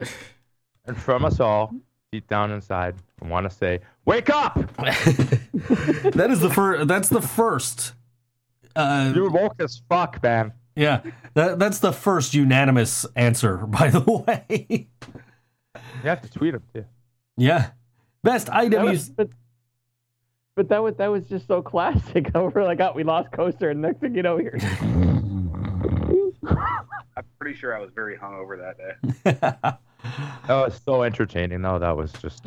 and 0.86 0.96
from 0.96 1.24
us 1.24 1.40
all, 1.40 1.72
deep 2.12 2.28
down 2.28 2.50
inside, 2.52 2.94
I 3.22 3.26
want 3.28 3.48
to 3.48 3.54
say, 3.56 3.80
wake 4.04 4.30
up! 4.30 4.54
that 4.76 6.28
is 6.30 6.40
the 6.40 6.50
first. 6.50 6.86
That's 6.88 7.08
the 7.08 7.22
first. 7.22 7.94
Uh, 8.74 9.12
You're 9.14 9.30
woke 9.30 9.54
as 9.60 9.80
fuck, 9.88 10.22
man. 10.22 10.52
yeah, 10.76 11.00
that, 11.34 11.58
that's 11.58 11.78
the 11.78 11.92
first 11.92 12.34
unanimous 12.34 13.06
answer. 13.16 13.56
By 13.66 13.88
the 13.90 14.00
way, 14.00 14.88
You 15.74 16.02
have 16.02 16.20
to 16.22 16.30
tweet 16.30 16.54
him 16.54 16.62
too. 16.74 16.84
yeah, 17.38 17.70
best 18.22 18.46
That 18.48 18.70
was- 18.84 19.10
IW. 19.10 19.30
But, 20.56 20.68
but 20.68 20.68
that 20.68 20.82
was 20.82 20.94
that 20.96 21.08
was 21.08 21.28
just 21.28 21.46
so 21.46 21.62
classic. 21.62 22.30
We're 22.34 22.64
like, 22.64 22.80
oh, 22.80 22.92
we 22.94 23.04
lost 23.04 23.30
Coaster, 23.32 23.70
and 23.70 23.82
next 23.82 24.00
thing 24.00 24.14
you 24.14 24.22
know, 24.22 24.38
here. 24.38 24.58
I'm 27.16 27.24
pretty 27.38 27.56
sure 27.58 27.76
I 27.76 27.80
was 27.80 27.90
very 27.94 28.16
hungover 28.16 28.58
that 28.58 28.76
day. 28.78 29.78
That 30.46 30.54
was 30.54 30.80
so 30.84 31.02
entertaining, 31.02 31.62
though. 31.62 31.80
That 31.80 31.96
was 31.96 32.12
just 32.12 32.46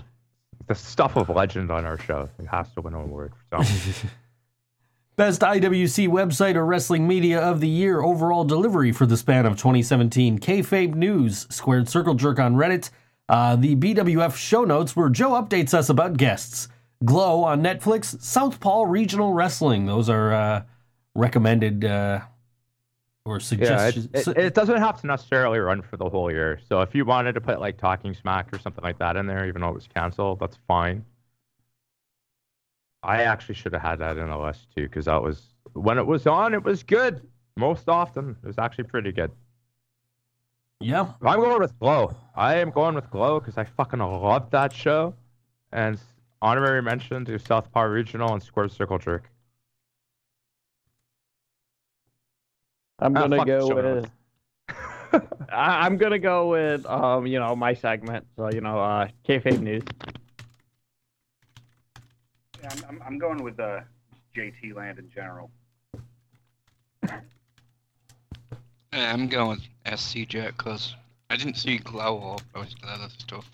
the 0.68 0.76
stuff 0.76 1.18
of 1.18 1.28
legend 1.30 1.72
on 1.72 1.84
our 1.86 1.98
show. 1.98 2.30
It 2.40 2.46
has 2.46 2.72
to 2.74 2.82
win 2.82 2.94
an 2.94 3.02
award. 3.02 3.34
So. 3.52 3.62
Best 5.18 5.42
IWC 5.42 6.08
website 6.08 6.56
or 6.56 6.66
wrestling 6.66 7.06
media 7.06 7.42
of 7.42 7.60
the 7.60 7.68
year 7.68 8.02
overall 8.02 8.46
delivery 8.46 8.94
for 8.94 9.06
the 9.06 9.18
span 9.18 9.46
of 9.46 9.58
2017. 9.58 10.40
Kayfabe 10.40 10.96
News, 10.96 11.46
Squared 11.50 11.90
Circle 11.90 12.14
Jerk 12.14 12.40
on 12.40 12.56
Reddit. 12.56 12.90
Uh, 13.28 13.58
the 13.58 13.76
BWF 13.76 14.38
show 14.38 14.64
notes 14.64 14.96
where 14.96 15.10
Joe 15.10 15.32
updates 15.32 15.74
us 15.74 15.90
about 15.90 16.16
guests. 16.16 16.70
Glow 17.06 17.44
on 17.44 17.62
Netflix. 17.62 18.20
Southpaw 18.22 18.84
Regional 18.84 19.34
Wrestling. 19.34 19.86
Those 19.86 20.10
are 20.10 20.34
uh, 20.34 20.64
recommended 21.16 21.86
uh, 21.86 22.20
or 23.26 23.36
Yeah, 23.36 23.38
it, 23.38 23.42
suggestions. 23.94 24.10
it, 24.14 24.38
it 24.38 24.54
doesn't 24.54 24.78
have 24.78 25.00
to 25.02 25.08
necessarily 25.08 25.60
run 25.60 25.82
for 25.82 25.98
the 25.98 26.10
whole 26.10 26.32
year. 26.32 26.60
So 26.68 26.82
if 26.82 26.94
you 26.94 27.06
wanted 27.06 27.34
to 27.34 27.42
put 27.42 27.60
like 27.62 27.78
Talking 27.78 28.14
Smack 28.14 28.54
or 28.54 28.60
something 28.60 28.84
like 28.84 29.00
that 29.00 29.16
in 29.16 29.28
there, 29.28 29.48
even 29.48 29.62
though 29.62 29.70
it 29.70 29.76
was 29.76 29.88
canceled, 29.88 30.40
that's 30.40 30.58
fine. 30.68 31.06
I 33.02 33.24
actually 33.24 33.56
should 33.56 33.72
have 33.74 33.82
had 33.82 34.00
that 34.00 34.18
in 34.18 34.28
the 34.30 34.38
list 34.38 34.68
too, 34.76 34.84
because 34.84 35.06
that 35.06 35.22
was 35.24 35.42
when 35.74 35.98
it 35.98 36.06
was 36.06 36.28
on, 36.28 36.54
it 36.54 36.64
was 36.64 36.84
good. 36.84 37.26
Most 37.56 37.88
often, 37.88 38.36
it 38.44 38.48
was 38.48 38.58
actually 38.58 38.86
pretty 38.86 39.12
good. 39.14 39.32
yeah. 40.82 41.14
I'm 41.22 41.40
going 41.40 41.60
with 41.62 41.78
Glow. 41.80 42.16
I 42.36 42.56
am 42.56 42.72
going 42.72 42.96
with 42.96 43.10
Glow 43.10 43.40
because 43.40 43.58
I 43.58 43.64
fucking 43.64 44.00
love 44.00 44.50
that 44.52 44.74
show. 44.74 45.14
And 45.72 45.98
honorary 46.42 46.82
mention 46.82 47.26
to 47.26 47.38
South 47.38 47.48
Southpaw 47.66 47.82
Regional 47.84 48.34
and 48.34 48.42
Square 48.42 48.70
Circle 48.70 49.00
Jerk. 49.00 49.30
I'm 53.00 53.16
Ah, 53.16 53.22
gonna 53.22 53.38
fuck 53.38 53.48
the 53.48 53.58
go 53.58 53.76
with. 53.76 54.10
I, 55.52 55.86
I'm 55.86 55.98
gonna 55.98 56.20
go 56.20 56.50
with 56.50 56.86
um, 56.86 57.26
you 57.26 57.40
know, 57.40 57.56
my 57.56 57.74
segment. 57.74 58.26
So 58.36 58.50
you 58.52 58.62
know, 58.62 58.80
uh, 58.80 59.08
kayfabe 59.28 59.62
news. 59.62 59.84
Yeah, 62.62 62.70
I'm, 62.72 62.84
I'm, 62.90 63.02
I'm 63.06 63.18
going 63.18 63.44
with 63.44 63.60
uh, 63.60 63.82
JT 64.36 64.76
Land 64.76 65.00
in 65.00 65.10
general. 65.10 65.50
Yeah, 68.92 69.14
I'm 69.14 69.28
going 69.28 69.62
with 69.86 70.00
SC 70.00 70.28
Jet 70.28 70.58
because 70.58 70.96
I 71.30 71.36
didn't 71.38 71.56
see 71.56 71.78
Glow 71.78 72.18
or 72.18 72.38
most 72.56 72.76
of 72.76 72.82
the 72.82 72.88
other 72.88 73.10
stuff. 73.18 73.50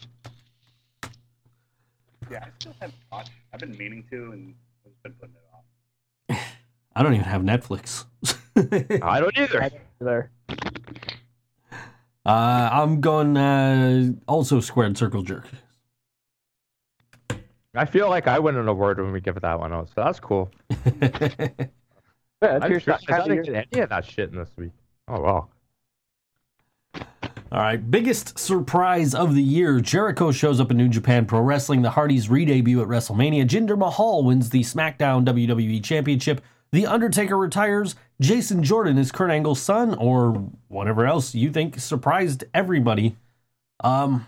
Yeah, 2.30 2.44
I 2.44 2.48
still 2.60 2.76
haven't 2.80 3.00
watched. 3.12 3.32
I've 3.54 3.60
been 3.60 3.78
meaning 3.78 4.04
to, 4.12 4.32
and 4.32 4.56
I've 4.86 5.04
been 5.04 5.14
putting 5.14 5.36
it 5.36 6.34
off. 6.34 6.40
I 6.96 7.04
don't 7.04 7.14
even 7.14 7.26
have 7.26 7.42
Netflix. 7.42 8.06
I 9.04 9.20
don't 9.20 9.38
either. 9.38 9.70
There. 10.00 10.32
uh, 12.26 12.70
I'm 12.72 13.02
going 13.02 13.36
uh, 13.38 14.14
also 14.28 14.60
Squared 14.60 14.98
Circle 14.98 15.24
Jerk. 15.24 15.48
I 17.76 17.86
feel 17.86 18.10
like 18.10 18.28
I 18.28 18.40
win 18.40 18.56
an 18.56 18.70
award 18.70 19.00
when 19.02 19.12
we 19.12 19.20
give 19.20 19.40
that 19.42 19.60
one 19.60 19.74
out, 19.74 19.90
so 19.90 19.94
that's 19.98 20.20
cool. 20.20 20.52
Yeah, 22.42 22.58
it's 22.58 22.66
I'm 22.66 22.72
sure, 22.72 22.80
shot- 22.80 23.02
I 23.10 23.28
didn't 23.28 23.44
get 23.46 23.68
any 23.72 23.82
of 23.82 23.90
that 23.90 24.06
shit 24.06 24.30
in 24.30 24.38
this 24.38 24.50
week. 24.58 24.72
Oh 25.08 25.22
wow. 25.22 25.48
All 27.52 27.62
right, 27.62 27.92
biggest 27.92 28.40
surprise 28.40 29.14
of 29.14 29.36
the 29.36 29.42
year. 29.42 29.80
Jericho 29.80 30.32
shows 30.32 30.60
up 30.60 30.72
in 30.72 30.78
New 30.78 30.90
Japan 30.90 31.26
Pro 31.26 31.42
Wrestling. 31.42 31.84
The 31.84 31.92
Hardys 31.92 32.28
re-debut 32.28 32.82
at 32.82 32.88
WrestleMania. 32.88 33.46
Jinder 33.48 33.78
Mahal 33.78 34.24
wins 34.24 34.50
the 34.50 34.62
SmackDown 34.62 35.26
WWE 35.26 35.84
Championship. 35.84 36.42
The 36.72 36.88
Undertaker 36.88 37.38
retires. 37.38 37.96
Jason 38.20 38.64
Jordan 38.64 38.98
is 38.98 39.12
Kurt 39.12 39.30
Angle's 39.30 39.62
son, 39.62 39.94
or 39.96 40.32
whatever 40.70 41.06
else 41.06 41.36
you 41.36 41.52
think 41.52 41.80
surprised 41.80 42.44
everybody. 42.54 43.16
Um, 43.84 44.26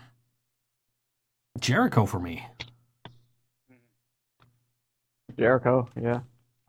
Jericho 1.58 2.06
for 2.06 2.20
me. 2.20 2.46
Jericho. 5.36 5.88
Yeah. 6.00 6.20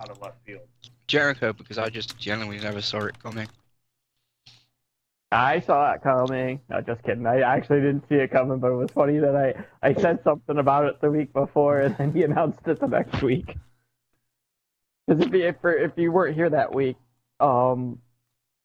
Out 0.02 0.10
of 0.10 0.20
left 0.22 0.44
field. 0.46 0.62
Jericho 1.08 1.54
because 1.54 1.78
I 1.78 1.90
just 1.90 2.18
genuinely 2.18 2.60
never 2.62 2.82
saw 2.82 3.06
it 3.06 3.22
coming. 3.22 3.48
I 5.32 5.60
saw 5.60 5.92
it 5.94 6.02
coming. 6.02 6.60
No, 6.70 6.82
just 6.82 7.04
kidding. 7.04 7.28
I 7.28 7.42
actually 7.42 7.82
didn't 7.82 8.08
see 8.10 8.16
it 8.16 8.32
coming, 8.32 8.58
but 8.60 8.72
it 8.72 8.76
was 8.76 8.92
funny 8.92 9.20
that 9.20 9.36
I, 9.36 9.88
I 9.88 9.94
said 9.94 10.24
something 10.24 10.58
about 10.58 10.86
it 10.86 11.00
the 11.02 11.12
week 11.12 11.34
before, 11.34 11.82
and 11.82 11.96
then 11.98 12.14
he 12.14 12.24
announced 12.24 12.60
it 12.66 12.80
the 12.80 12.88
next 12.88 13.22
week. 13.22 13.56
Because 15.08 15.26
if 15.26 15.34
you, 15.34 15.46
if, 15.48 15.56
if 15.64 15.92
you 15.98 16.12
weren't 16.12 16.36
here 16.36 16.50
that 16.50 16.74
week, 16.74 16.98
um, 17.40 18.00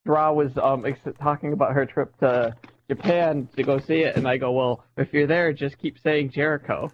Draw 0.06 0.32
was 0.32 0.56
um 0.58 0.84
ex- 0.84 1.00
talking 1.20 1.52
about 1.52 1.72
her 1.72 1.86
trip 1.86 2.16
to 2.18 2.54
Japan 2.90 3.48
to 3.56 3.62
go 3.62 3.78
see 3.78 4.00
it, 4.02 4.16
and 4.16 4.26
I 4.28 4.36
go, 4.36 4.52
well, 4.52 4.84
if 4.96 5.12
you're 5.12 5.26
there, 5.26 5.52
just 5.52 5.78
keep 5.78 5.98
saying 5.98 6.30
Jericho. 6.30 6.90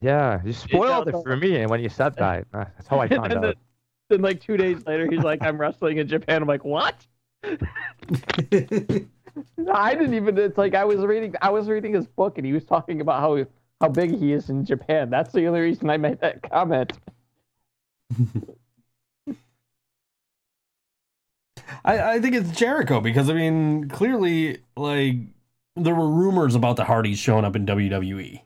Yeah, 0.00 0.40
you 0.44 0.52
spoiled 0.52 1.08
it 1.08 1.14
for 1.22 1.36
me 1.36 1.56
and 1.56 1.70
when 1.70 1.80
you 1.80 1.88
said 1.88 2.16
that. 2.16 2.46
Uh, 2.52 2.64
That's 2.76 2.88
how 2.88 3.00
I 3.00 3.08
found 3.08 3.32
out. 3.32 3.56
then 4.10 4.20
like 4.20 4.42
two 4.42 4.56
days 4.58 4.86
later, 4.86 5.06
he's 5.10 5.22
like, 5.22 5.42
"I'm 5.42 5.58
wrestling 5.58 5.98
in 5.98 6.08
Japan." 6.08 6.42
I'm 6.42 6.48
like, 6.48 6.64
"What?" 6.64 6.94
I 9.74 9.94
didn't 9.94 10.14
even. 10.14 10.38
It's 10.38 10.58
like 10.58 10.74
I 10.74 10.84
was 10.84 11.00
reading. 11.00 11.34
I 11.42 11.50
was 11.50 11.68
reading 11.68 11.94
his 11.94 12.06
book, 12.06 12.38
and 12.38 12.46
he 12.46 12.52
was 12.52 12.64
talking 12.64 13.00
about 13.00 13.20
how 13.20 13.44
how 13.80 13.88
big 13.88 14.16
he 14.18 14.32
is 14.32 14.50
in 14.50 14.64
Japan. 14.64 15.10
That's 15.10 15.32
the 15.32 15.46
only 15.46 15.60
reason 15.60 15.90
I 15.90 15.96
made 15.96 16.20
that 16.20 16.42
comment. 16.42 16.92
I, 21.84 22.14
I 22.14 22.20
think 22.20 22.34
it's 22.34 22.50
Jericho 22.52 23.00
because 23.00 23.28
I 23.28 23.34
mean, 23.34 23.88
clearly, 23.88 24.58
like 24.76 25.16
there 25.76 25.94
were 25.94 26.08
rumors 26.08 26.54
about 26.54 26.76
the 26.76 26.84
Hardys 26.84 27.18
showing 27.18 27.44
up 27.44 27.56
in 27.56 27.66
WWE. 27.66 28.42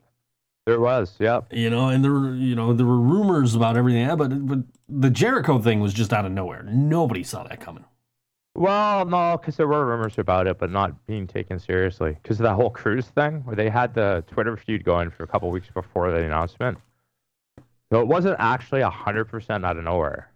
There 0.65 0.79
was, 0.79 1.15
yep. 1.19 1.47
You 1.51 1.69
know, 1.69 1.89
and 1.89 2.03
there 2.03 2.11
were 2.11 2.35
you 2.35 2.55
know 2.55 2.73
there 2.73 2.85
were 2.85 2.99
rumors 2.99 3.55
about 3.55 3.77
everything, 3.77 4.05
yeah, 4.05 4.15
but 4.15 4.47
but 4.47 4.59
the 4.87 5.09
Jericho 5.09 5.59
thing 5.59 5.79
was 5.79 5.93
just 5.93 6.13
out 6.13 6.25
of 6.25 6.31
nowhere. 6.31 6.63
Nobody 6.63 7.23
saw 7.23 7.43
that 7.43 7.59
coming. 7.59 7.85
Well, 8.55 9.05
no, 9.05 9.37
because 9.37 9.55
there 9.57 9.67
were 9.67 9.85
rumors 9.85 10.17
about 10.17 10.47
it, 10.47 10.57
but 10.57 10.69
not 10.71 11.05
being 11.05 11.27
taken 11.27 11.59
seriously. 11.59 12.17
Because 12.21 12.39
of 12.39 12.43
that 12.43 12.55
whole 12.55 12.69
cruise 12.69 13.07
thing, 13.07 13.41
where 13.45 13.55
they 13.55 13.69
had 13.69 13.93
the 13.93 14.23
Twitter 14.27 14.57
feud 14.57 14.83
going 14.83 15.11
for 15.11 15.23
a 15.23 15.27
couple 15.27 15.49
weeks 15.49 15.69
before 15.73 16.11
the 16.11 16.17
announcement. 16.25 16.77
So 17.91 18.01
it 18.01 18.07
wasn't 18.07 18.35
actually 18.39 18.81
hundred 18.81 19.25
percent 19.25 19.65
out 19.65 19.77
of 19.77 19.83
nowhere. 19.83 20.31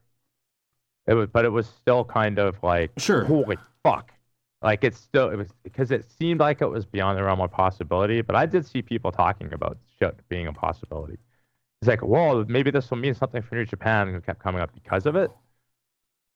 It 1.06 1.16
was, 1.16 1.28
but 1.28 1.44
it 1.44 1.50
was 1.50 1.68
still 1.68 2.06
kind 2.06 2.40
of 2.40 2.56
like, 2.64 2.92
Sure. 2.98 3.26
holy 3.26 3.58
fuck! 3.84 4.12
Like 4.62 4.84
it's 4.86 4.98
still 4.98 5.30
it 5.30 5.36
was 5.36 5.50
because 5.64 5.92
it 5.92 6.06
seemed 6.18 6.40
like 6.40 6.62
it 6.62 6.68
was 6.70 6.86
beyond 6.86 7.18
the 7.18 7.24
realm 7.24 7.42
of 7.42 7.52
possibility. 7.52 8.22
But 8.22 8.36
I 8.36 8.46
did 8.46 8.66
see 8.66 8.82
people 8.82 9.12
talking 9.12 9.52
about 9.52 9.78
shit 10.00 10.18
being 10.30 10.48
a 10.48 10.54
possibility. 10.54 11.18
It's 11.82 11.90
like, 11.90 12.02
well, 12.02 12.46
maybe 12.48 12.72
this 12.72 12.90
will 12.90 12.98
mean 12.98 13.14
something 13.14 13.42
for 13.42 13.56
New 13.56 13.66
Japan, 13.66 14.08
and 14.08 14.18
it 14.18 14.26
kept 14.26 14.40
coming 14.42 14.62
up 14.62 14.74
because 14.74 15.06
of 15.06 15.18
it. 15.18 15.30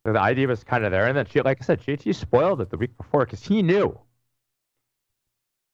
So 0.07 0.13
the 0.13 0.21
idea 0.21 0.47
was 0.47 0.63
kind 0.63 0.85
of 0.85 0.91
there, 0.91 1.05
and 1.05 1.17
then 1.17 1.25
she, 1.25 1.41
like 1.41 1.57
I 1.59 1.65
said, 1.65 1.81
JT 1.81 2.15
spoiled 2.15 2.61
it 2.61 2.69
the 2.69 2.77
week 2.77 2.95
before 2.95 3.25
because 3.25 3.43
he 3.43 3.61
knew. 3.61 3.99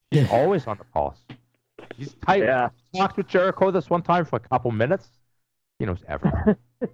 He's 0.09 0.27
always 0.31 0.65
on 0.65 0.79
the 0.79 0.85
pulse. 0.85 1.19
He's 1.95 2.15
tight. 2.15 2.41
Yeah. 2.41 2.69
Talked 2.95 3.17
with 3.17 3.27
Jericho 3.27 3.69
this 3.69 3.91
one 3.91 4.01
time 4.01 4.25
for 4.25 4.37
a 4.37 4.39
couple 4.39 4.71
minutes. 4.71 5.07
He 5.77 5.85
knows 5.85 5.99
everything. 6.07 6.55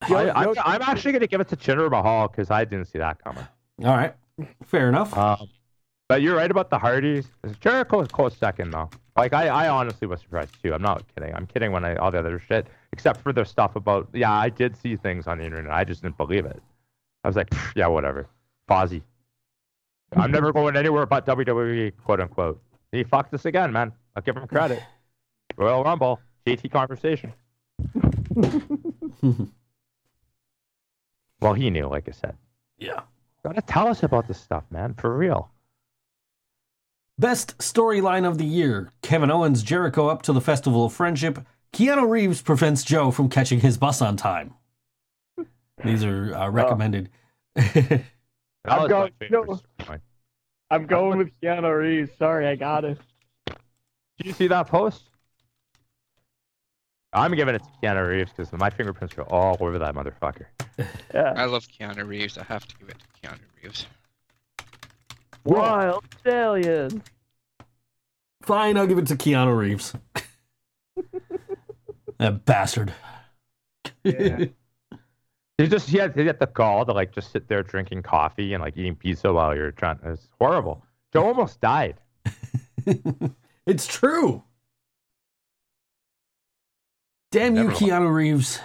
I, 0.00 0.30
I'm, 0.30 0.54
I'm 0.64 0.80
actually 0.80 1.12
going 1.12 1.20
to 1.20 1.26
give 1.26 1.42
it 1.42 1.48
to 1.48 1.56
Jinder 1.56 1.90
Mahal 1.90 2.28
because 2.28 2.50
I 2.50 2.64
didn't 2.64 2.86
see 2.86 2.98
that 2.98 3.22
coming. 3.22 3.46
All 3.84 3.94
right, 3.94 4.14
fair 4.64 4.88
enough. 4.88 5.14
Um, 5.14 5.46
but 6.08 6.22
you're 6.22 6.36
right 6.36 6.50
about 6.50 6.70
the 6.70 6.78
Hardys. 6.78 7.26
Jericho 7.60 8.00
is 8.00 8.08
close 8.08 8.34
second 8.34 8.70
though. 8.70 8.88
Like 9.14 9.34
I, 9.34 9.48
I 9.48 9.68
honestly 9.68 10.08
was 10.08 10.22
surprised 10.22 10.56
too. 10.62 10.72
I'm 10.72 10.80
not 10.80 11.04
kidding. 11.14 11.34
I'm 11.34 11.46
kidding 11.46 11.70
when 11.70 11.84
I 11.84 11.96
all 11.96 12.10
the 12.10 12.18
other 12.18 12.38
shit, 12.38 12.66
except 12.92 13.20
for 13.22 13.32
the 13.32 13.44
stuff 13.44 13.76
about 13.76 14.08
yeah, 14.12 14.32
I 14.32 14.48
did 14.48 14.76
see 14.76 14.96
things 14.96 15.26
on 15.26 15.38
the 15.38 15.44
internet. 15.44 15.72
I 15.72 15.84
just 15.84 16.02
didn't 16.02 16.16
believe 16.16 16.44
it. 16.46 16.62
I 17.24 17.28
was 17.28 17.36
like, 17.36 17.52
yeah, 17.76 17.86
whatever. 17.86 18.28
Fozzy. 18.68 19.02
I'm 20.16 20.30
never 20.30 20.52
going 20.58 20.76
anywhere 20.76 21.06
but 21.06 21.24
WWE, 21.26 21.92
quote 22.04 22.20
unquote. 22.20 22.60
He 22.92 23.04
fucked 23.04 23.32
us 23.34 23.44
again, 23.46 23.72
man. 23.72 23.92
I'll 24.16 24.22
give 24.22 24.36
him 24.36 24.46
credit. 24.46 24.82
Royal 25.56 25.84
Rumble, 25.84 26.20
JT 26.46 26.70
conversation. 26.70 27.32
Well, 31.40 31.54
he 31.54 31.70
knew, 31.70 31.88
like 31.88 32.08
I 32.08 32.12
said. 32.12 32.36
yeah. 32.78 33.00
Gotta 33.44 33.62
tell 33.62 33.88
us 33.88 34.04
about 34.04 34.28
this 34.28 34.38
stuff, 34.40 34.62
man, 34.70 34.94
for 34.94 35.16
real. 35.16 35.50
Best 37.18 37.58
storyline 37.58 38.24
of 38.24 38.38
the 38.38 38.44
year: 38.44 38.92
Kevin 39.02 39.32
Owens 39.32 39.64
Jericho 39.64 40.06
up 40.06 40.22
to 40.22 40.32
the 40.32 40.40
Festival 40.40 40.84
of 40.86 40.92
Friendship. 40.92 41.40
Keanu 41.72 42.08
Reeves 42.08 42.42
prevents 42.42 42.84
Joe 42.84 43.10
from 43.10 43.28
catching 43.28 43.60
his 43.60 43.78
bus 43.78 44.02
on 44.02 44.16
time. 44.16 44.54
These 45.84 46.04
are 46.04 46.34
uh, 46.34 46.48
recommended. 46.50 47.08
That 48.64 48.74
I'm 48.80 48.88
going- 48.88 49.12
no. 49.28 49.60
I'm 50.70 50.86
going 50.86 51.18
with 51.18 51.30
Keanu 51.42 51.76
Reeves. 51.80 52.12
Sorry, 52.16 52.46
I 52.46 52.54
got 52.54 52.84
it. 52.84 52.96
Did 53.46 53.56
you 54.26 54.32
see 54.32 54.46
that 54.46 54.68
post? 54.68 55.02
I'm 57.12 57.34
giving 57.34 57.56
it 57.56 57.62
to 57.64 57.68
Keanu 57.82 58.06
Reeves 58.08 58.30
because 58.36 58.52
my 58.52 58.70
fingerprints 58.70 59.18
are 59.18 59.22
all 59.24 59.56
over 59.58 59.80
that 59.80 59.96
motherfucker. 59.96 60.44
Yeah. 61.12 61.32
I 61.34 61.46
love 61.46 61.66
Keanu 61.66 62.06
Reeves. 62.06 62.38
I 62.38 62.44
have 62.44 62.64
to 62.68 62.76
give 62.78 62.88
it 62.88 62.96
to 63.00 63.06
Keanu 63.28 63.40
Reeves. 63.64 63.86
Wild 65.44 66.04
stallion. 66.20 67.02
Fine, 68.42 68.78
I'll 68.78 68.86
give 68.86 68.98
it 68.98 69.08
to 69.08 69.16
Keanu 69.16 69.56
Reeves. 69.58 69.92
that 72.22 72.44
bastard. 72.44 72.92
Yeah. 74.04 74.46
He 75.58 75.68
just 75.68 75.88
he 75.88 75.98
had, 75.98 76.16
he 76.16 76.26
had 76.26 76.40
the 76.40 76.46
gall 76.46 76.84
to 76.86 76.92
like 76.92 77.12
just 77.12 77.30
sit 77.30 77.46
there 77.46 77.62
drinking 77.62 78.02
coffee 78.02 78.54
and 78.54 78.62
like 78.62 78.76
eating 78.76 78.96
pizza 78.96 79.32
while 79.32 79.54
you're 79.54 79.70
trying. 79.70 79.98
It's 80.04 80.28
horrible. 80.40 80.84
Joe 81.12 81.24
almost 81.26 81.60
died. 81.60 82.00
it's 83.66 83.86
true. 83.86 84.42
Damn 87.30 87.54
you, 87.54 87.64
Never 87.64 87.76
Keanu 87.76 88.12
Reeves. 88.12 88.58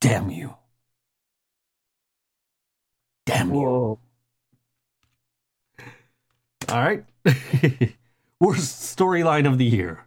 Damn 0.00 0.30
you. 0.30 0.54
Damn 3.24 3.54
you. 3.54 3.60
All 3.60 3.98
right. 6.68 7.04
Worst 8.40 8.96
storyline 8.96 9.46
of 9.46 9.58
the 9.58 9.64
year. 9.64 10.04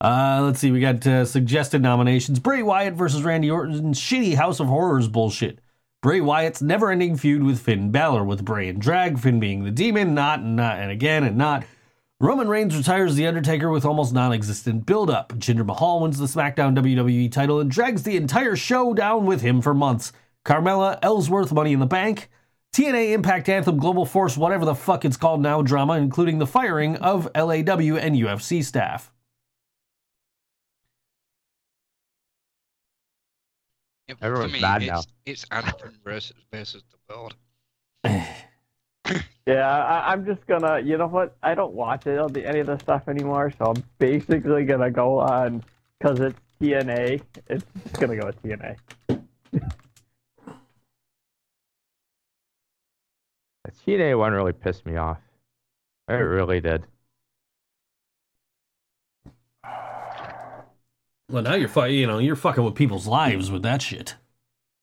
Uh, 0.00 0.40
let's 0.42 0.60
see. 0.60 0.70
We 0.70 0.80
got 0.80 1.06
uh, 1.06 1.24
suggested 1.24 1.82
nominations: 1.82 2.38
Bray 2.38 2.62
Wyatt 2.62 2.94
versus 2.94 3.22
Randy 3.22 3.50
Orton's 3.50 4.00
shitty 4.00 4.34
House 4.34 4.60
of 4.60 4.66
Horrors 4.66 5.08
bullshit. 5.08 5.60
Bray 6.02 6.22
Wyatt's 6.22 6.62
never-ending 6.62 7.18
feud 7.18 7.42
with 7.42 7.60
Finn 7.60 7.90
Balor, 7.90 8.24
with 8.24 8.42
Bray 8.42 8.70
and 8.70 8.80
drag, 8.80 9.18
Finn 9.18 9.38
being 9.38 9.64
the 9.64 9.70
demon, 9.70 10.14
not 10.14 10.40
and 10.40 10.56
not 10.56 10.78
and 10.78 10.90
again 10.90 11.24
and 11.24 11.36
not. 11.36 11.64
Roman 12.18 12.48
Reigns 12.48 12.76
retires 12.76 13.14
The 13.14 13.26
Undertaker 13.26 13.70
with 13.70 13.84
almost 13.84 14.12
non-existent 14.14 14.86
build-up. 14.86 15.34
Jinder 15.34 15.64
Mahal 15.64 16.00
wins 16.00 16.18
the 16.18 16.26
SmackDown 16.26 16.74
WWE 16.74 17.30
title 17.30 17.60
and 17.60 17.70
drags 17.70 18.02
the 18.02 18.16
entire 18.16 18.56
show 18.56 18.94
down 18.94 19.26
with 19.26 19.42
him 19.42 19.60
for 19.60 19.74
months. 19.74 20.12
Carmella, 20.44 20.98
Ellsworth, 21.02 21.52
Money 21.52 21.74
in 21.74 21.80
the 21.80 21.86
Bank, 21.86 22.30
TNA 22.74 23.12
Impact 23.12 23.48
Anthem 23.50 23.78
Global 23.78 24.06
Force, 24.06 24.36
whatever 24.38 24.64
the 24.64 24.74
fuck 24.74 25.04
it's 25.04 25.16
called 25.18 25.42
now, 25.42 25.60
drama, 25.60 25.94
including 25.94 26.38
the 26.38 26.46
firing 26.46 26.96
of 26.96 27.28
LAW 27.34 27.96
and 27.96 28.16
UFC 28.16 28.64
staff. 28.64 29.12
Yeah, 34.10 34.16
but 34.18 34.26
Everyone's 34.26 34.50
for 34.50 34.56
me, 34.56 34.60
mad 34.60 34.82
it's, 34.82 34.90
now. 34.90 35.02
it's 35.24 35.46
Anthem 35.52 35.92
versus 36.04 36.34
versus 36.52 36.82
the 36.90 37.14
world. 37.14 37.36
Yeah, 39.46 39.66
I, 39.66 40.12
I'm 40.12 40.26
just 40.26 40.46
gonna. 40.46 40.80
You 40.80 40.96
know 40.96 41.08
what? 41.08 41.36
I 41.42 41.54
don't 41.54 41.72
watch 41.72 42.06
it, 42.06 42.18
on 42.18 42.32
the, 42.32 42.46
any 42.46 42.60
of 42.60 42.68
this 42.68 42.80
stuff 42.80 43.08
anymore, 43.08 43.52
so 43.58 43.72
I'm 43.74 43.82
basically 43.98 44.64
gonna 44.64 44.90
go 44.92 45.18
on 45.18 45.64
because 45.98 46.20
it's 46.20 46.38
TNA. 46.60 47.20
It's 47.48 47.64
just 47.82 47.98
gonna 47.98 48.16
go 48.16 48.26
with 48.26 48.40
TNA. 48.42 48.76
The 49.08 49.20
TNA 53.84 54.16
one 54.18 54.32
really 54.32 54.52
pissed 54.52 54.86
me 54.86 54.96
off. 54.96 55.18
It 56.08 56.12
really 56.12 56.60
did. 56.60 56.84
Well, 61.30 61.42
now 61.42 61.54
you're 61.54 61.86
you 61.86 62.06
know 62.06 62.18
you're 62.18 62.36
fucking 62.36 62.64
with 62.64 62.74
people's 62.74 63.06
lives 63.06 63.50
with 63.50 63.62
that 63.62 63.82
shit. 63.82 64.16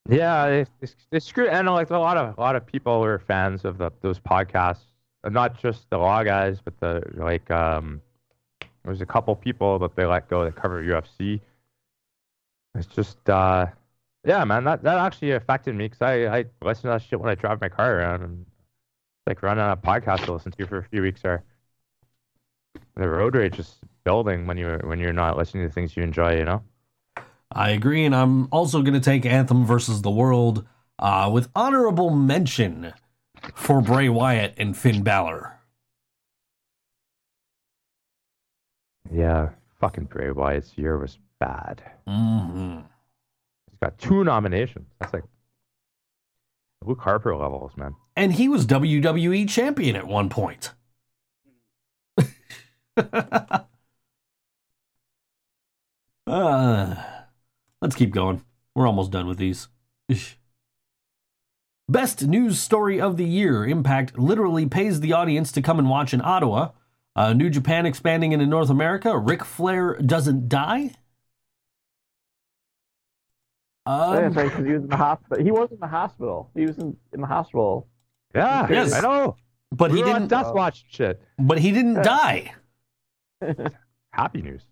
Yeah, 0.08 0.64
it's, 0.80 1.26
screwed. 1.26 1.48
And 1.48 1.68
like 1.68 1.90
a 1.90 1.98
lot 1.98 2.16
of 2.16 2.38
a 2.38 2.40
lot 2.40 2.56
of 2.56 2.66
people 2.66 3.04
are 3.04 3.18
fans 3.18 3.64
of 3.64 3.76
the, 3.76 3.90
those 4.00 4.18
podcasts, 4.18 4.84
not 5.24 5.60
just 5.60 5.90
the 5.90 5.98
law 5.98 6.22
guys, 6.24 6.60
but 6.64 6.78
the 6.80 7.02
like. 7.14 7.50
Um, 7.50 8.00
there's 8.84 9.02
a 9.02 9.06
couple 9.06 9.36
people 9.36 9.78
that 9.80 9.94
they 9.94 10.06
let 10.06 10.30
go 10.30 10.44
that 10.44 10.56
cover 10.56 10.82
UFC. 10.82 11.40
It's 12.74 12.86
just, 12.86 13.28
uh, 13.28 13.66
yeah, 14.24 14.44
man, 14.44 14.64
that 14.64 14.82
that 14.82 14.98
actually 14.98 15.32
affected 15.32 15.74
me 15.74 15.88
because 15.88 16.00
I 16.00 16.38
I 16.38 16.44
listen 16.62 16.84
to 16.84 16.88
that 16.88 17.02
shit 17.02 17.20
when 17.20 17.30
I 17.30 17.34
drive 17.34 17.60
my 17.60 17.68
car 17.68 17.98
around 17.98 18.22
and 18.22 18.46
like 19.26 19.42
running 19.42 19.64
a 19.64 19.76
podcast 19.76 20.24
to 20.24 20.32
listen 20.32 20.52
to 20.52 20.66
for 20.66 20.78
a 20.78 20.84
few 20.84 21.02
weeks 21.02 21.20
there. 21.20 21.44
The 22.96 23.08
road 23.08 23.34
rage 23.34 23.58
is 23.58 23.76
building 24.08 24.46
when 24.46 24.56
you're 24.56 24.78
when 24.88 24.98
you're 24.98 25.12
not 25.12 25.36
listening 25.36 25.68
to 25.68 25.70
things 25.70 25.94
you 25.94 26.02
enjoy, 26.02 26.38
you 26.38 26.44
know. 26.46 26.62
I 27.52 27.70
agree, 27.72 28.06
and 28.06 28.16
I'm 28.16 28.48
also 28.50 28.80
going 28.80 28.94
to 28.94 29.00
take 29.00 29.26
Anthem 29.26 29.66
versus 29.66 30.00
the 30.00 30.10
World 30.10 30.66
uh, 30.98 31.28
with 31.30 31.50
honorable 31.54 32.08
mention 32.08 32.94
for 33.54 33.82
Bray 33.82 34.08
Wyatt 34.08 34.54
and 34.56 34.74
Finn 34.74 35.02
Balor. 35.02 35.58
Yeah, 39.12 39.50
fucking 39.78 40.04
Bray 40.04 40.30
Wyatt's 40.30 40.72
year 40.78 40.96
was 40.96 41.18
bad. 41.38 41.82
hmm 42.06 42.78
He's 43.70 43.78
got 43.82 43.98
two 43.98 44.24
nominations. 44.24 44.86
That's 45.00 45.12
like 45.12 45.24
Luke 46.82 47.00
Harper 47.00 47.36
levels, 47.36 47.72
man. 47.76 47.94
And 48.16 48.32
he 48.32 48.48
was 48.48 48.66
WWE 48.66 49.46
champion 49.50 49.96
at 49.96 50.06
one 50.06 50.30
point. 50.30 50.72
uh, 56.28 56.94
let's 57.80 57.94
keep 57.96 58.10
going. 58.10 58.42
We're 58.74 58.86
almost 58.86 59.10
done 59.10 59.26
with 59.26 59.38
these. 59.38 59.68
Best 61.88 62.26
news 62.26 62.60
story 62.60 63.00
of 63.00 63.16
the 63.16 63.24
year. 63.24 63.66
Impact 63.66 64.18
literally 64.18 64.66
pays 64.66 65.00
the 65.00 65.12
audience 65.12 65.50
to 65.52 65.62
come 65.62 65.78
and 65.78 65.88
watch 65.88 66.12
in 66.12 66.20
Ottawa. 66.22 66.70
Uh, 67.16 67.32
New 67.32 67.50
Japan 67.50 67.86
expanding 67.86 68.32
into 68.32 68.46
North 68.46 68.70
America. 68.70 69.16
Ric 69.18 69.44
Flair 69.44 69.94
doesn't 69.96 70.48
die. 70.48 70.92
Um, 73.86 74.14
That's 74.16 74.36
right, 74.36 74.44
because 74.50 74.66
he 74.66 74.72
was 74.72 74.82
in 74.82 74.88
the 74.88 74.96
hospital. 74.96 75.44
He 75.44 75.50
was 75.50 75.70
in 75.72 75.78
the 75.80 75.86
hospital. 75.86 76.50
He 76.54 76.66
was 76.66 76.78
in, 76.78 76.96
in 77.12 77.20
the 77.22 77.26
hospital. 77.26 77.88
Yeah, 78.34 78.68
Yes. 78.70 78.92
I 78.92 79.00
know. 79.00 79.36
but 79.72 79.90
he 79.90 79.96
we 79.96 80.02
were 80.02 80.12
didn't. 80.12 80.28
Death 80.28 80.52
Watch 80.52 80.84
shit. 80.90 81.22
But 81.38 81.58
he 81.58 81.72
didn't 81.72 82.02
die. 82.02 82.52
Happy 84.12 84.42
news. 84.42 84.62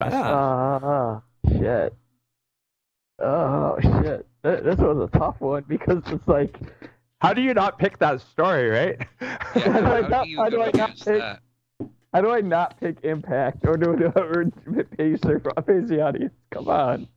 Yeah. 0.00 0.20
Uh, 0.20 1.20
shit. 1.50 1.94
Oh 3.18 3.76
shit. 3.80 4.26
Th- 4.44 4.62
This 4.62 4.76
was 4.78 5.08
a 5.12 5.18
tough 5.18 5.40
one 5.40 5.64
because 5.66 6.02
it's 6.06 6.28
like, 6.28 6.56
How 7.20 7.32
do 7.32 7.42
you 7.42 7.52
not 7.54 7.78
pick 7.78 7.98
that 7.98 8.20
story, 8.20 8.68
right? 8.68 8.96
Yeah, 9.20 9.38
How 9.72 9.80
do 9.80 9.86
I 9.86 10.00
not- 10.08 10.28
how 10.36 10.48
do 10.50 10.62
I 10.62 10.70
not 10.72 10.90
pick- 10.96 11.04
that? 11.20 11.40
how 12.14 12.20
do 12.22 12.30
I 12.30 12.40
not 12.40 12.78
pick 12.80 13.02
Impact 13.04 13.66
or 13.66 13.76
do 13.76 13.92
it 13.92 14.12
or 14.16 14.44
pace 14.96 15.20
their 15.20 15.40
pace 15.40 15.88
the 15.88 16.00
audience? 16.00 16.32
Come 16.50 16.68
on. 16.68 17.08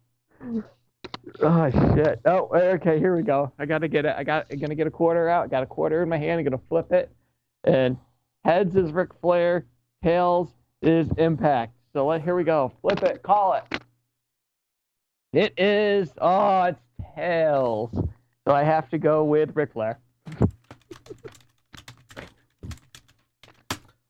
Oh 1.42 1.70
shit. 1.96 2.20
Oh, 2.26 2.50
okay. 2.52 2.98
Here 3.00 3.16
we 3.16 3.22
go. 3.22 3.52
I 3.60 3.66
gotta 3.66 3.88
get 3.88 4.06
it. 4.06 4.16
I 4.18 4.24
got. 4.24 4.48
I'm 4.52 4.60
gonna 4.60 4.76
get 4.76 4.88
a 4.88 4.92
quarter 4.92 5.30
out. 5.30 5.44
I 5.46 5.48
got 5.48 5.62
a 5.64 5.68
quarter 5.68 6.02
in 6.02 6.10
my 6.10 6.18
hand. 6.18 6.40
I'm 6.40 6.44
gonna 6.46 6.60
flip 6.68 6.92
it, 6.92 7.12
and 7.64 7.96
heads 8.44 8.76
is 8.76 8.92
Ric 8.92 9.10
Flair. 9.22 9.66
Tails 10.04 10.50
is 10.82 11.08
Impact. 11.18 11.74
So 11.94 12.06
let 12.06 12.22
here 12.22 12.36
we 12.36 12.44
go. 12.44 12.72
Flip 12.82 13.04
it. 13.04 13.22
Call 13.22 13.54
it. 13.54 13.82
It 15.34 15.54
is. 15.58 16.10
Oh, 16.20 16.64
it's 16.64 16.80
tails. 17.16 17.92
So 18.48 18.54
I 18.54 18.64
have 18.64 18.90
to 18.90 18.98
go 18.98 19.24
with 19.24 19.56
Ric 19.56 19.74
Flair. 19.74 20.00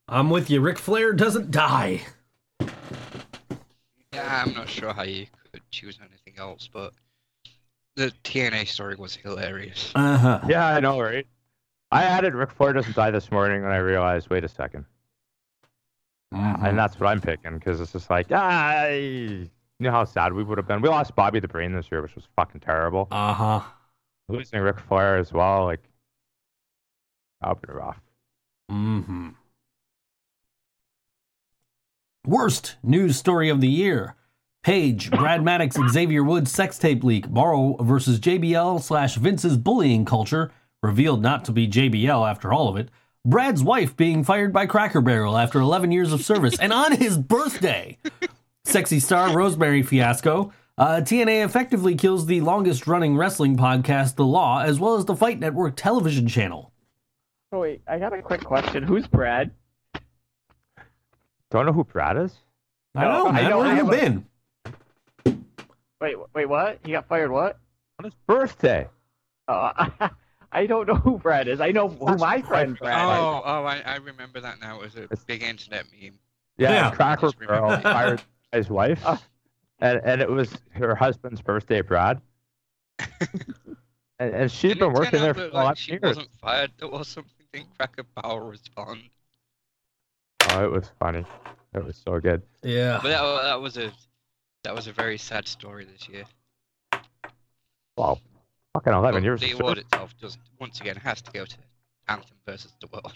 I'm 0.07 0.29
with 0.29 0.49
you. 0.49 0.61
Ric 0.61 0.77
Flair 0.77 1.13
doesn't 1.13 1.51
die. 1.51 2.01
Yeah, 4.13 4.43
I'm 4.45 4.53
not 4.53 4.69
sure 4.69 4.93
how 4.93 5.03
you 5.03 5.25
could 5.51 5.61
choose 5.71 5.99
anything 6.01 6.33
else, 6.37 6.69
but 6.71 6.93
the 7.95 8.11
TNA 8.23 8.67
story 8.67 8.95
was 8.95 9.15
hilarious. 9.15 9.91
Uh 9.95 10.17
huh. 10.17 10.39
yeah, 10.47 10.67
I 10.67 10.79
know, 10.79 10.99
right? 10.99 11.25
I 11.91 12.03
added 12.03 12.35
Ric 12.35 12.51
Flair 12.51 12.73
doesn't 12.73 12.95
die 12.95 13.11
this 13.11 13.31
morning, 13.31 13.63
and 13.63 13.73
I 13.73 13.77
realized, 13.77 14.29
wait 14.29 14.43
a 14.43 14.47
2nd 14.47 14.85
Mm-hmm. 16.33 16.65
and 16.65 16.79
that's 16.79 16.97
what 16.99 17.07
I'm 17.07 17.19
picking 17.19 17.55
because 17.55 17.81
it's 17.81 17.91
just 17.91 18.09
like, 18.09 18.27
ah, 18.31 18.85
you 18.87 19.49
know 19.79 19.91
how 19.91 20.05
sad 20.05 20.31
we 20.31 20.43
would 20.43 20.57
have 20.57 20.67
been. 20.67 20.81
We 20.81 20.87
lost 20.89 21.15
Bobby 21.15 21.39
the 21.39 21.47
Brain 21.47 21.73
this 21.73 21.91
year, 21.91 22.01
which 22.01 22.15
was 22.15 22.25
fucking 22.35 22.61
terrible. 22.61 23.07
Uh 23.11 23.33
huh. 23.33 23.61
Losing 24.29 24.61
Ric 24.61 24.79
Flair 24.79 25.17
as 25.17 25.33
well, 25.33 25.65
like, 25.65 25.81
that 27.41 27.49
would 27.49 27.67
be 27.67 27.73
rough. 27.73 27.99
Mm-hmm. 28.71 29.29
Worst 32.25 32.75
news 32.83 33.17
story 33.17 33.49
of 33.49 33.59
the 33.61 33.67
year. 33.67 34.15
Page, 34.63 35.09
Brad 35.11 35.43
Maddox, 35.43 35.75
Xavier 35.91 36.23
Woods 36.23 36.51
sex 36.51 36.77
tape 36.77 37.03
leak. 37.03 37.29
Mauro 37.29 37.75
versus 37.83 38.19
JBL 38.19 38.81
slash 38.81 39.15
Vince's 39.15 39.57
bullying 39.57 40.05
culture. 40.05 40.51
Revealed 40.83 41.21
not 41.21 41.43
to 41.45 41.51
be 41.51 41.67
JBL 41.67 42.29
after 42.29 42.53
all 42.53 42.69
of 42.69 42.77
it. 42.77 42.89
Brad's 43.25 43.63
wife 43.63 43.95
being 43.95 44.23
fired 44.23 44.51
by 44.51 44.65
Cracker 44.65 45.01
Barrel 45.01 45.37
after 45.37 45.59
11 45.59 45.91
years 45.91 46.11
of 46.11 46.23
service 46.23 46.57
and 46.59 46.73
on 46.73 46.91
his 46.93 47.17
birthday. 47.17 47.97
Sexy 48.65 48.99
star 48.99 49.35
Rosemary 49.35 49.83
fiasco. 49.83 50.51
Uh, 50.77 51.01
TNA 51.03 51.45
effectively 51.45 51.93
kills 51.95 52.25
the 52.25 52.41
longest 52.41 52.87
running 52.87 53.15
wrestling 53.15 53.57
podcast, 53.57 54.15
The 54.15 54.25
Law, 54.25 54.61
as 54.61 54.79
well 54.79 54.95
as 54.95 55.05
the 55.05 55.15
Fight 55.15 55.39
Network 55.39 55.75
television 55.75 56.27
channel. 56.27 56.71
Oh 57.51 57.59
wait, 57.59 57.81
I 57.87 57.99
got 57.99 58.13
a 58.13 58.21
quick 58.21 58.43
question. 58.43 58.81
Who's 58.83 59.05
Brad? 59.05 59.51
Don't 61.51 61.65
know 61.65 61.73
who 61.73 61.83
Brad 61.83 62.17
is? 62.17 62.33
I 62.95 63.03
No, 63.03 63.09
know, 63.11 63.27
I 63.27 63.31
man. 63.33 63.49
know- 63.49 63.57
Where 63.59 63.75
have 63.75 63.77
you 63.77 63.91
a- 63.91 63.95
been? 63.97 64.25
Wait, 65.99 66.15
wait, 66.33 66.45
what? 66.49 66.79
He 66.83 66.93
got 66.93 67.07
fired? 67.07 67.29
What? 67.29 67.59
On 67.99 68.05
his 68.05 68.15
birthday. 68.25 68.87
I 69.47 70.09
don't 70.67 70.87
know 70.87 70.95
who 70.95 71.17
Brad 71.17 71.47
is. 71.47 71.61
I 71.61 71.71
know 71.71 71.87
who 71.87 72.15
my 72.17 72.41
friend 72.41 72.77
Brad 72.77 72.97
is. 72.97 73.17
Oh, 73.19 73.41
oh, 73.45 73.63
I, 73.63 73.81
I 73.85 73.95
remember 73.97 74.39
that 74.41 74.59
now. 74.59 74.75
It 74.79 74.81
was 74.83 74.95
a 74.95 75.03
It's- 75.03 75.23
big 75.23 75.43
internet 75.43 75.85
meme. 75.91 76.19
Yeah, 76.57 76.71
Yeah. 76.71 76.91
Cracker 76.91 77.27
Just 77.27 77.39
remember 77.39 77.67
Barrel 77.67 77.81
fired 77.81 78.21
his 78.51 78.69
wife, 78.69 79.01
Uh. 79.05 79.17
and 79.79 80.01
and 80.03 80.21
it 80.21 80.29
was 80.29 80.53
her 80.71 80.93
husband's 80.95 81.41
birthday, 81.41 81.81
Brad. 81.81 82.21
and, 82.99 83.07
and 84.19 84.51
she'd 84.51 84.69
Didn't 84.69 84.79
been 84.79 84.93
working 84.93 85.21
there 85.21 85.33
for 85.33 85.39
that, 85.41 85.53
a 85.53 85.55
lot 85.55 85.71
of 85.73 85.77
she 85.79 85.91
years. 85.93 86.01
wasn't 86.03 86.29
fired. 86.41 86.71
There 86.77 86.89
was 86.89 87.07
something 87.07 87.65
Cracker 87.77 88.03
Barrel 88.15 88.41
respond. 88.41 89.01
Oh, 90.49 90.63
it 90.65 90.71
was 90.71 90.91
funny. 90.99 91.25
It 91.73 91.83
was 91.85 91.95
so 92.05 92.19
good. 92.19 92.41
Yeah. 92.61 92.99
But 93.01 93.09
that, 93.09 93.43
that 93.43 93.61
was 93.61 93.77
a 93.77 93.91
that 94.63 94.75
was 94.75 94.87
a 94.87 94.91
very 94.93 95.17
sad 95.17 95.47
story 95.47 95.85
this 95.85 96.07
year. 96.09 96.25
Wow, 97.97 98.19
fucking 98.73 98.93
eleven 98.93 99.23
years. 99.23 99.41
the 99.41 99.51
award 99.51 99.77
service. 99.77 99.83
itself 99.83 100.15
just 100.19 100.39
once 100.59 100.79
again 100.81 100.95
has 100.97 101.21
to 101.21 101.31
go 101.31 101.45
to 101.45 101.55
Anthem 102.07 102.37
versus 102.45 102.73
the 102.81 102.87
World. 102.87 103.13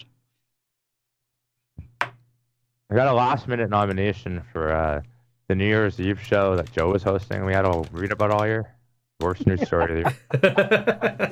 I 2.02 2.94
got 2.94 3.08
a 3.08 3.14
last 3.14 3.48
minute 3.48 3.70
nomination 3.70 4.44
for 4.52 4.72
uh, 4.72 5.02
the 5.48 5.56
New 5.56 5.66
Year's 5.66 6.00
Eve 6.00 6.22
show 6.22 6.56
that 6.56 6.72
Joe 6.72 6.92
was 6.92 7.04
hosting. 7.04 7.46
We 7.46 7.54
had 7.54 7.64
to 7.64 7.86
read 7.92 8.12
about 8.12 8.32
all 8.32 8.46
year. 8.46 8.72
Worst 9.20 9.48
news 9.48 9.66
story 9.66 10.04
of 10.04 10.14
the 10.32 11.32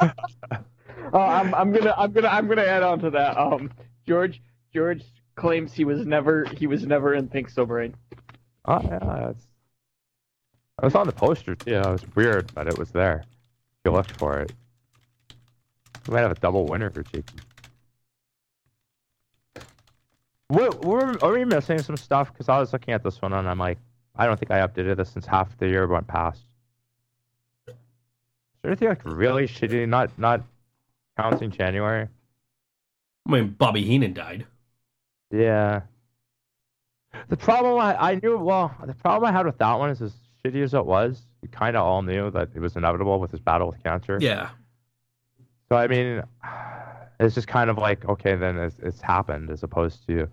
year. 0.00 0.10
Oh, 1.12 1.18
I'm, 1.20 1.54
I'm 1.54 1.70
gonna, 1.70 1.94
I'm 1.96 2.10
gonna, 2.10 2.26
I'm 2.28 2.48
gonna 2.48 2.64
add 2.64 2.82
on 2.82 2.98
to 3.00 3.10
that. 3.10 3.38
Um, 3.38 3.70
George, 4.04 4.42
George 4.72 5.04
claims 5.36 5.72
he 5.72 5.84
was 5.84 6.04
never, 6.04 6.44
he 6.44 6.66
was 6.66 6.84
never 6.84 7.14
in 7.14 7.28
Think 7.28 7.50
So 7.50 7.64
Brain. 7.64 7.94
Oh 8.64 8.80
yeah, 8.82 9.28
it's. 9.28 9.46
I 10.80 10.84
was 10.86 10.96
on 10.96 11.06
the 11.06 11.12
poster 11.12 11.54
too. 11.54 11.74
It 11.74 11.86
was 11.86 12.04
weird, 12.16 12.52
but 12.52 12.66
it 12.66 12.76
was 12.76 12.90
there. 12.90 13.22
You 13.84 13.92
looked 13.92 14.12
for 14.12 14.40
it. 14.40 14.52
We 16.06 16.14
might 16.14 16.20
have 16.20 16.32
a 16.32 16.36
double 16.36 16.66
winner 16.66 16.90
for 16.90 17.02
Cheeky. 17.02 17.34
What, 20.48 20.84
were, 20.84 21.22
are 21.24 21.32
we 21.32 21.44
missing 21.44 21.78
some 21.78 21.96
stuff? 21.96 22.32
Because 22.32 22.48
I 22.48 22.58
was 22.58 22.72
looking 22.72 22.94
at 22.94 23.02
this 23.02 23.20
one 23.20 23.32
and 23.32 23.48
I'm 23.48 23.58
like, 23.58 23.78
I 24.16 24.26
don't 24.26 24.38
think 24.38 24.50
I 24.50 24.66
updated 24.66 24.96
this 24.96 25.10
since 25.10 25.26
half 25.26 25.56
the 25.58 25.66
year 25.66 25.86
went 25.86 26.06
past. 26.06 26.42
Is 27.66 27.74
there 28.62 28.70
anything 28.70 28.88
like 28.88 29.04
really 29.04 29.46
shitty? 29.46 29.88
Not 29.88 30.16
not 30.18 30.42
counting 31.18 31.50
January. 31.50 32.08
I 33.26 33.30
mean, 33.30 33.48
Bobby 33.58 33.82
Heenan 33.82 34.14
died. 34.14 34.46
Yeah. 35.30 35.82
The 37.28 37.36
problem 37.36 37.78
I, 37.78 38.12
I 38.12 38.14
knew 38.22 38.38
well 38.38 38.74
the 38.84 38.94
problem 38.94 39.28
I 39.28 39.32
had 39.32 39.46
with 39.46 39.58
that 39.58 39.74
one 39.74 39.90
is 39.90 40.00
as 40.00 40.12
shitty 40.44 40.62
as 40.62 40.74
it 40.74 40.86
was, 40.86 41.22
we 41.44 41.48
kinda 41.56 41.78
all 41.80 42.02
knew 42.02 42.30
that 42.30 42.48
it 42.54 42.60
was 42.60 42.76
inevitable 42.76 43.20
with 43.20 43.30
his 43.30 43.40
battle 43.40 43.68
with 43.68 43.82
cancer. 43.82 44.18
Yeah. 44.20 44.50
So 45.68 45.76
I 45.76 45.86
mean 45.86 46.22
it's 47.20 47.34
just 47.34 47.46
kind 47.46 47.70
of 47.70 47.78
like, 47.78 48.04
okay, 48.06 48.34
then 48.34 48.58
it's, 48.58 48.78
it's 48.80 49.00
happened 49.00 49.50
as 49.50 49.62
opposed 49.62 50.06
to 50.06 50.28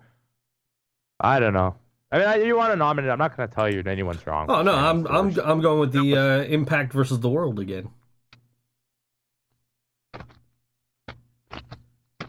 I 1.20 1.38
don't 1.38 1.52
know. 1.52 1.76
I 2.10 2.18
mean, 2.18 2.26
I, 2.26 2.36
you 2.36 2.56
want 2.56 2.72
to 2.72 2.76
nominate? 2.76 3.10
I'm 3.10 3.18
not 3.18 3.36
going 3.36 3.48
to 3.48 3.54
tell 3.54 3.72
you 3.72 3.82
anyone's 3.86 4.26
wrong. 4.26 4.46
Oh 4.48 4.62
no, 4.62 4.74
I'm 4.74 5.06
I'm. 5.06 5.38
I'm 5.40 5.60
going 5.60 5.78
with 5.78 5.92
the 5.92 6.16
uh, 6.16 6.42
Impact 6.42 6.92
versus 6.92 7.20
the 7.20 7.30
World 7.30 7.58
again. 7.58 7.88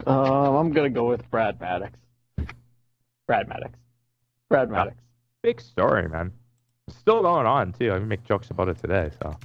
Um, 0.05 0.55
I'm 0.55 0.71
gonna 0.71 0.89
go 0.89 1.07
with 1.07 1.29
Brad 1.31 1.59
Maddox. 1.59 1.93
Brad 3.27 3.47
Maddox. 3.47 3.73
Brad 4.49 4.69
Maddox. 4.69 4.97
big 5.41 5.59
story, 5.59 6.07
man. 6.07 6.31
Still 6.89 7.21
going 7.21 7.45
on 7.45 7.73
too. 7.73 7.91
I 7.91 7.99
make 7.99 8.23
jokes 8.23 8.49
about 8.49 8.69
it 8.69 8.77
today, 8.79 9.09
so. 9.21 9.37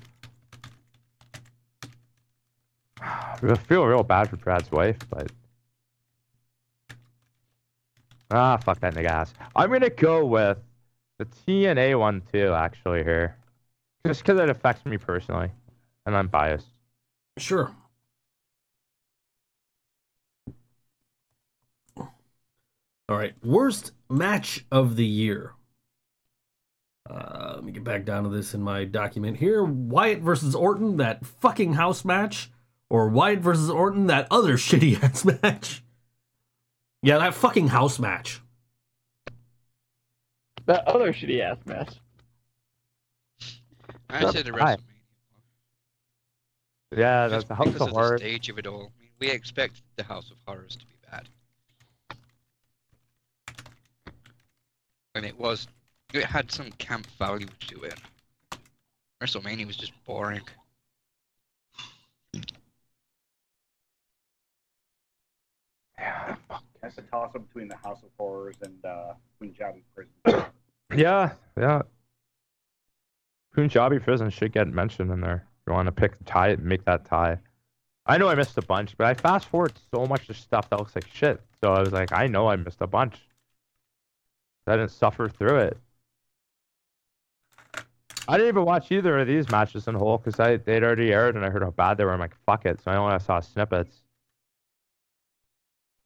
I 3.01 3.55
feel 3.55 3.85
real 3.85 4.03
bad 4.03 4.31
for 4.31 4.37
Brad's 4.37 4.71
wife, 4.71 4.99
but. 5.11 5.31
Ah, 8.31 8.57
fuck 8.59 8.81
that 8.81 8.95
nigga 8.95 9.07
ass. 9.07 9.33
I'm 9.57 9.71
gonna 9.71 9.91
go 9.91 10.25
with 10.25 10.59
the 11.19 11.25
TNA 11.25 11.99
one 11.99 12.23
too, 12.33 12.53
actually 12.53 13.03
here, 13.03 13.37
just 14.07 14.23
because 14.23 14.39
it 14.39 14.51
affects 14.51 14.85
me 14.85 14.99
personally, 14.99 15.51
and 16.07 16.17
I'm 16.17 16.29
biased. 16.29 16.67
Sure. 17.39 17.75
All 23.09 23.17
right. 23.17 23.33
Worst 23.43 23.93
match 24.11 24.67
of 24.71 24.97
the 24.97 25.07
year. 25.07 25.55
Uh, 27.09 27.53
let 27.55 27.65
me 27.65 27.73
get 27.73 27.85
back 27.85 28.05
down 28.05 28.25
to 28.25 28.29
this 28.29 28.55
in 28.55 28.63
my 28.63 28.85
document 28.85 29.37
here. 29.39 29.65
Wyatt 29.65 30.21
versus 30.21 30.55
Orton, 30.55 30.99
that 30.99 31.25
fucking 31.25 31.75
house 31.75 32.05
match, 32.05 32.51
or 32.91 33.09
Wyatt 33.09 33.41
versus 33.41 33.71
Orton, 33.71 34.07
that 34.09 34.27
other 34.31 34.55
shitty 34.57 35.03
ass 35.03 35.25
match. 35.25 35.83
Yeah, 37.03 37.19
that 37.19 37.35
fucking 37.35 37.69
house 37.69 37.99
match. 37.99 38.41
That 40.67 40.87
other 40.87 41.13
shitty 41.13 41.41
ass 41.41 41.57
match. 41.65 41.95
I 44.11 44.31
said 44.31 44.45
the 44.47 44.53
Hi. 44.53 44.77
WrestleMania. 44.77 44.79
Yeah, 46.97 47.29
that's 47.29 47.45
the 47.45 47.55
House 47.55 47.67
because 47.67 47.83
of 47.83 47.89
of 47.89 47.95
Horrors. 47.95 48.21
the 48.21 48.27
stage 48.27 48.49
of 48.49 48.59
it 48.59 48.67
all. 48.67 48.93
I 48.99 49.03
mean, 49.03 49.11
we 49.19 49.31
expect 49.31 49.83
the 49.97 50.03
House 50.03 50.31
of 50.31 50.39
Horrors 50.47 50.77
to 50.77 50.87
be 50.87 50.95
bad. 51.11 51.29
And 55.15 55.25
it 55.25 55.39
was. 55.39 55.69
It 56.15 56.25
had 56.25 56.51
some 56.51 56.71
camp 56.73 57.07
value 57.19 57.49
to 57.69 57.83
it. 57.83 57.99
WrestleMania 59.23 59.67
was 59.67 59.77
just 59.77 59.93
boring. 60.05 60.41
Yeah, 65.99 66.37
fuck. 66.49 66.63
That's 66.81 66.97
a 66.97 67.03
toss 67.03 67.35
up 67.35 67.47
between 67.49 67.69
the 67.69 67.77
House 67.77 68.03
of 68.03 68.11
Horrors 68.17 68.57
and 68.63 68.83
uh, 68.85 69.15
Punjabi 69.39 69.83
Prison. 69.95 70.45
Yeah, 70.95 71.33
yeah. 71.59 71.83
Punjabi 73.53 73.99
prison 73.99 74.31
should 74.31 74.53
get 74.53 74.69
mentioned 74.69 75.11
in 75.11 75.21
there. 75.21 75.45
If 75.45 75.67
you 75.67 75.73
want 75.75 75.87
to 75.87 75.93
pick 75.93 76.13
a 76.21 76.25
tie, 76.25 76.57
make 76.61 76.85
that 76.85 77.05
tie. 77.05 77.39
I 78.07 78.17
know 78.17 78.29
I 78.29 78.35
missed 78.35 78.57
a 78.57 78.63
bunch, 78.63 78.97
but 78.97 79.07
I 79.07 79.15
fast 79.15 79.49
forward 79.49 79.73
so 79.95 80.07
much 80.07 80.31
of 80.31 80.37
stuff 80.37 80.71
that 80.71 80.79
looks 80.79 80.95
like 80.95 81.07
shit. 81.13 81.43
So 81.61 81.73
I 81.73 81.81
was 81.81 81.93
like, 81.93 82.13
I 82.13 82.27
know 82.27 82.49
I 82.49 82.57
missed 82.57 82.81
a 82.81 82.87
bunch. 82.87 83.17
I 84.67 84.77
didn't 84.77 84.93
suffer 84.93 85.29
through 85.29 85.59
it. 85.59 85.77
I 88.29 88.37
didn't 88.37 88.49
even 88.49 88.65
watch 88.67 88.93
either 88.93 89.19
of 89.19 89.27
these 89.27 89.51
matches 89.51 89.89
in 89.89 89.95
whole 89.95 90.19
because 90.19 90.39
I 90.39 90.59
they'd 90.59 90.85
already 90.85 91.13
aired 91.13 91.35
and 91.35 91.45
I 91.47 91.49
heard 91.49 91.63
how 91.63 91.71
bad 91.71 91.97
they 91.97 92.05
were. 92.05 92.13
I'm 92.13 92.21
like, 92.21 92.37
fuck 92.45 92.67
it. 92.67 92.79
So 92.83 92.91
I 92.91 92.97
only 92.97 93.19
saw 93.21 93.41
snippets. 93.41 94.03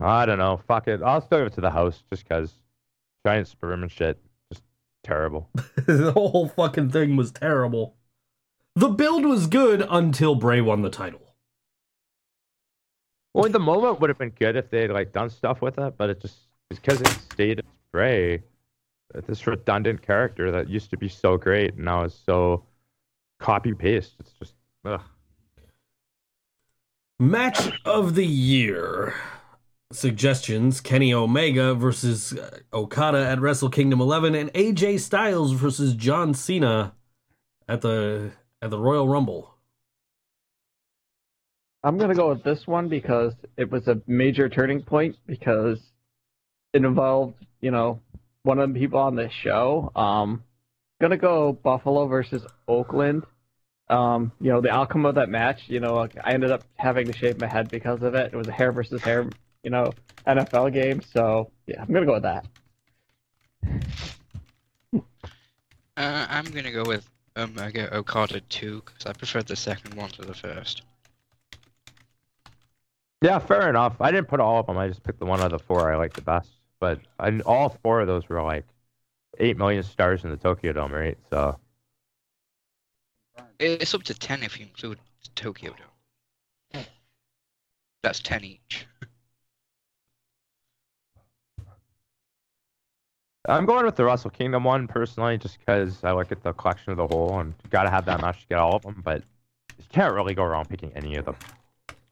I 0.01 0.25
don't 0.25 0.39
know. 0.39 0.61
Fuck 0.69 0.87
it. 0.87 1.03
I'll 1.03 1.21
still 1.21 1.39
give 1.39 1.49
it 1.49 1.53
to 1.55 1.61
the 1.61 1.71
house 1.71 2.05
just 2.11 2.23
because 2.23 2.53
giant 3.27 3.49
sperm 3.49 3.83
and 3.83 3.91
shit. 3.91 4.21
Just 4.53 4.63
terrible. 5.03 5.51
the 5.87 6.13
whole 6.13 6.49
fucking 6.49 6.91
thing 6.91 7.17
was 7.17 7.33
terrible. 7.33 7.97
The 8.77 8.89
build 8.89 9.25
was 9.25 9.49
good 9.49 9.85
until 9.91 10.37
Bray 10.37 10.61
won 10.61 10.83
the 10.83 10.91
title. 10.91 11.35
Well, 13.35 13.49
the 13.49 13.59
moment 13.59 14.01
would 14.01 14.11
have 14.11 14.19
been 14.19 14.31
good 14.31 14.57
if 14.57 14.71
they 14.71 14.83
had 14.83 14.91
like 14.91 15.13
done 15.13 15.29
stuff 15.29 15.61
with 15.61 15.79
it, 15.79 15.95
but 15.97 16.09
it 16.11 16.21
just 16.21 16.37
because 16.69 17.01
it 17.01 17.09
stayed 17.09 17.59
as 17.59 17.65
Bray, 17.93 18.43
this 19.27 19.47
redundant 19.47 20.03
character 20.03 20.51
that 20.51 20.69
used 20.69 20.91
to 20.91 20.97
be 20.97 21.09
so 21.09 21.37
great 21.37 21.75
and 21.75 21.85
now 21.85 22.05
is 22.05 22.19
so 22.27 22.65
copy 23.39 23.75
paste. 23.75 24.15
It's 24.21 24.33
just 24.33 24.55
ugh. 24.85 25.01
Match 27.19 27.71
of 27.85 28.15
the 28.15 28.27
year. 28.27 29.15
Suggestions 29.93 30.81
Kenny 30.81 31.13
Omega 31.13 31.75
versus 31.75 32.33
uh, 32.33 32.59
Okada 32.73 33.29
at 33.29 33.41
Wrestle 33.41 33.69
Kingdom 33.69 34.01
11 34.01 34.35
and 34.35 34.53
AJ 34.55 35.01
Styles 35.01 35.53
versus 35.53 35.95
John 35.95 36.33
Cena 36.33 36.95
at 37.69 37.83
the 37.83 38.33
at 38.63 38.71
the 38.71 38.79
Royal 38.79 39.07
Rumble. 39.07 39.55
I'm 41.85 41.99
gonna 41.99 42.15
go 42.15 42.31
with 42.31 42.43
this 42.43 42.67
one 42.67 42.89
because 42.89 43.35
it 43.57 43.71
was 43.71 43.87
a 43.89 44.01
major 44.07 44.49
turning 44.49 44.83
point 44.83 45.17
because 45.27 45.79
it 46.73 46.85
involved, 46.85 47.35
you 47.61 47.71
know, 47.71 48.01
one 48.43 48.59
of 48.59 48.73
the 48.73 48.79
people 48.79 48.99
on 48.99 49.17
this 49.17 49.33
show. 49.33 49.91
Um, 49.95 50.43
gonna 51.01 51.17
go 51.17 51.53
Buffalo 51.53 52.07
versus 52.07 52.45
Oakland. 52.69 53.25
Um, 53.89 54.33
you 54.41 54.51
know, 54.51 54.61
the 54.61 54.71
outcome 54.71 55.05
of 55.05 55.17
that 55.17 55.29
match, 55.29 55.63
you 55.67 55.81
know, 55.81 55.95
like, 55.95 56.17
I 56.23 56.33
ended 56.33 56.51
up 56.51 56.65
having 56.77 57.07
to 57.09 57.13
shave 57.13 57.39
my 57.39 57.47
head 57.47 57.69
because 57.69 58.03
of 58.03 58.15
it. 58.15 58.33
It 58.33 58.37
was 58.37 58.49
a 58.49 58.53
hair 58.53 58.73
versus 58.73 59.03
hair, 59.03 59.29
you 59.63 59.71
know, 59.71 59.93
NFL 60.27 60.73
game. 60.73 61.03
So 61.03 61.51
yeah, 61.67 61.83
I'm 61.83 61.93
gonna 61.93 62.07
go 62.07 62.15
with 62.15 62.23
that. 62.23 62.47
Uh, 65.95 66.27
I'm 66.29 66.47
gonna 66.47 66.73
go 66.73 66.85
with 66.85 67.09
Omega 67.37 67.95
Okada 67.95 68.41
2 68.41 68.83
because 68.85 69.07
I 69.07 69.13
preferred 69.13 69.47
the 69.47 69.57
second 69.57 69.95
one 69.95 70.11
to 70.11 70.23
the 70.23 70.35
first. 70.35 70.83
yeah, 73.21 73.39
fair 73.39 73.69
enough. 73.69 73.97
I 74.01 74.11
didn't 74.11 74.29
put 74.29 74.41
all 74.41 74.59
of 74.59 74.67
them. 74.67 74.79
I 74.79 74.89
just 74.89 75.03
picked 75.03 75.19
the 75.19 75.27
one 75.27 75.41
out 75.41 75.53
of 75.53 75.61
the 75.61 75.65
four 75.67 75.93
I 75.93 75.97
liked 75.97 76.15
the 76.15 76.23
best. 76.23 76.49
But 76.83 76.99
all 77.47 77.79
four 77.85 78.01
of 78.01 78.09
those 78.09 78.29
were 78.29 78.43
like 78.43 78.67
eight 79.39 79.57
million 79.57 79.85
stars 79.85 80.25
in 80.25 80.31
the 80.31 80.37
Tokyo 80.37 80.73
Dome, 80.73 80.93
right? 80.93 81.17
So 81.31 81.57
It's 83.61 83.95
up 83.95 84.03
to 84.03 84.15
10 84.15 84.43
if 84.43 84.59
you 84.59 84.67
include 84.67 84.99
Tokyo 85.37 85.77
Dome. 86.73 86.85
That's 88.03 88.19
10 88.19 88.43
each. 88.43 88.89
I'm 93.49 93.65
going 93.65 93.85
with 93.85 93.95
the 93.95 94.05
Wrestle 94.05 94.31
Kingdom 94.31 94.65
one 94.65 94.89
personally, 94.89 95.39
just 95.39 95.61
because 95.61 96.03
I 96.03 96.11
look 96.11 96.33
at 96.33 96.43
the 96.43 96.53
collection 96.53 96.91
of 96.91 96.97
the 96.97 97.07
whole, 97.07 97.39
and 97.39 97.55
you 97.63 97.71
gotta 97.71 97.91
have 97.91 98.07
that 98.07 98.21
match 98.21 98.41
to 98.41 98.49
get 98.49 98.59
all 98.59 98.75
of 98.75 98.83
them. 98.83 99.03
But 99.05 99.23
you 99.79 99.85
can't 99.93 100.15
really 100.15 100.35
go 100.35 100.45
wrong 100.45 100.65
picking 100.65 100.91
any 100.97 101.15
of 101.15 101.27
them 101.27 101.37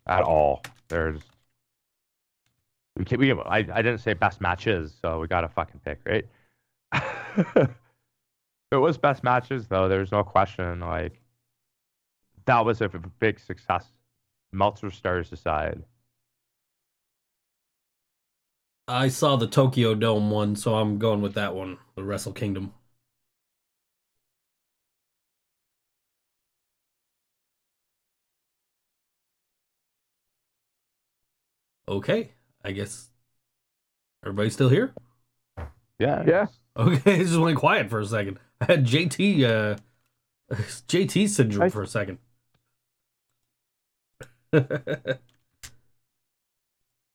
at 0.07 0.23
all. 0.23 0.63
There's 0.87 1.23
we 3.01 3.07
can, 3.07 3.19
we 3.19 3.33
I, 3.33 3.59
I 3.59 3.83
didn't 3.83 3.99
say 3.99 4.13
best 4.13 4.43
matches, 4.43 4.95
so 5.01 5.21
we 5.21 5.27
gotta 5.27 5.49
fucking 5.49 5.81
pick, 5.83 6.01
right? 6.05 6.27
it 8.71 8.77
was 8.77 8.99
best 8.99 9.25
matches 9.25 9.69
though, 9.69 9.89
there's 9.89 10.13
no 10.13 10.23
question. 10.23 10.81
Like 10.81 11.19
that 12.45 12.65
was 12.65 12.83
a, 12.83 12.87
a 12.87 12.99
big 13.19 13.41
success. 13.41 13.87
Meltzer 14.53 14.91
stars 14.91 15.33
aside. 15.33 15.83
I 18.87 19.09
saw 19.09 19.37
the 19.37 19.47
Tokyo 19.47 19.95
Dome 19.95 20.31
one, 20.31 20.55
so 20.55 20.75
I'm 20.75 20.99
going 20.99 21.23
with 21.23 21.35
that 21.35 21.55
one, 21.55 21.79
the 21.95 22.05
Wrestle 22.05 22.33
Kingdom. 22.33 22.75
Okay, 31.89 32.33
I 32.65 32.73
guess 32.73 33.09
everybody's 34.25 34.53
still 34.53 34.69
here. 34.69 34.93
Yeah, 35.99 36.25
Yeah. 36.27 36.47
Okay, 36.77 37.15
it 37.21 37.25
just 37.25 37.39
went 37.39 37.59
quiet 37.59 37.91
for 37.91 38.01
a 38.01 38.07
second. 38.07 38.39
I 38.61 38.65
had 38.73 38.85
JT 38.87 39.43
uh 39.45 39.77
JT 40.55 41.29
syndrome 41.29 41.67
I- 41.67 41.69
for 41.71 41.83
a 41.83 41.87
second. 41.87 42.19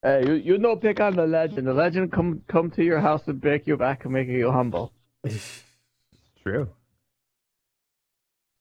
Hey, 0.04 0.24
you 0.28 0.34
you 0.34 0.58
know 0.60 0.76
pick 0.76 1.00
on 1.00 1.16
the 1.16 1.26
legend. 1.26 1.66
The 1.66 1.74
legend 1.74 2.12
come 2.12 2.44
come 2.48 2.70
to 2.72 2.84
your 2.84 3.00
house 3.00 3.28
and 3.28 3.42
break 3.42 3.66
you 3.66 3.76
back 3.76 4.04
and 4.06 4.14
make 4.14 4.28
you 4.28 4.52
humble. 4.52 4.94
It's 5.24 5.64
True. 6.44 6.70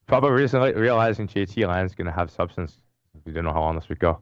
Probably 0.06 0.30
recently 0.30 0.72
realizing 0.72 1.28
JT 1.28 1.66
Land's 1.68 1.94
gonna 1.94 2.12
have 2.12 2.30
substance. 2.30 2.78
We 3.26 3.32
didn't 3.32 3.44
know 3.44 3.52
how 3.52 3.60
long 3.60 3.74
this 3.74 3.90
would 3.90 3.98
go. 3.98 4.20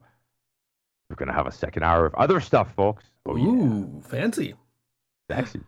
We're 1.13 1.25
gonna 1.27 1.37
have 1.37 1.45
a 1.45 1.51
second 1.51 1.83
hour 1.83 2.07
of 2.07 2.15
other 2.15 2.39
stuff, 2.39 2.73
folks. 2.73 3.03
Oh 3.27 3.35
yeah, 3.35 3.45
Ooh, 3.45 4.01
fancy. 4.03 4.55
sexy. 5.29 5.59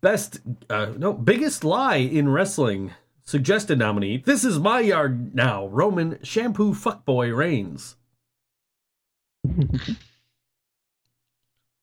Best 0.00 0.40
uh 0.70 0.92
no, 0.96 1.12
biggest 1.12 1.64
lie 1.64 1.96
in 1.96 2.30
wrestling. 2.30 2.92
Suggested 3.22 3.78
nominee. 3.78 4.16
This 4.24 4.42
is 4.42 4.58
my 4.58 4.80
yard 4.80 5.34
now. 5.34 5.66
Roman 5.66 6.18
shampoo 6.22 6.72
fuckboy 6.72 7.36
Reigns. 7.36 7.96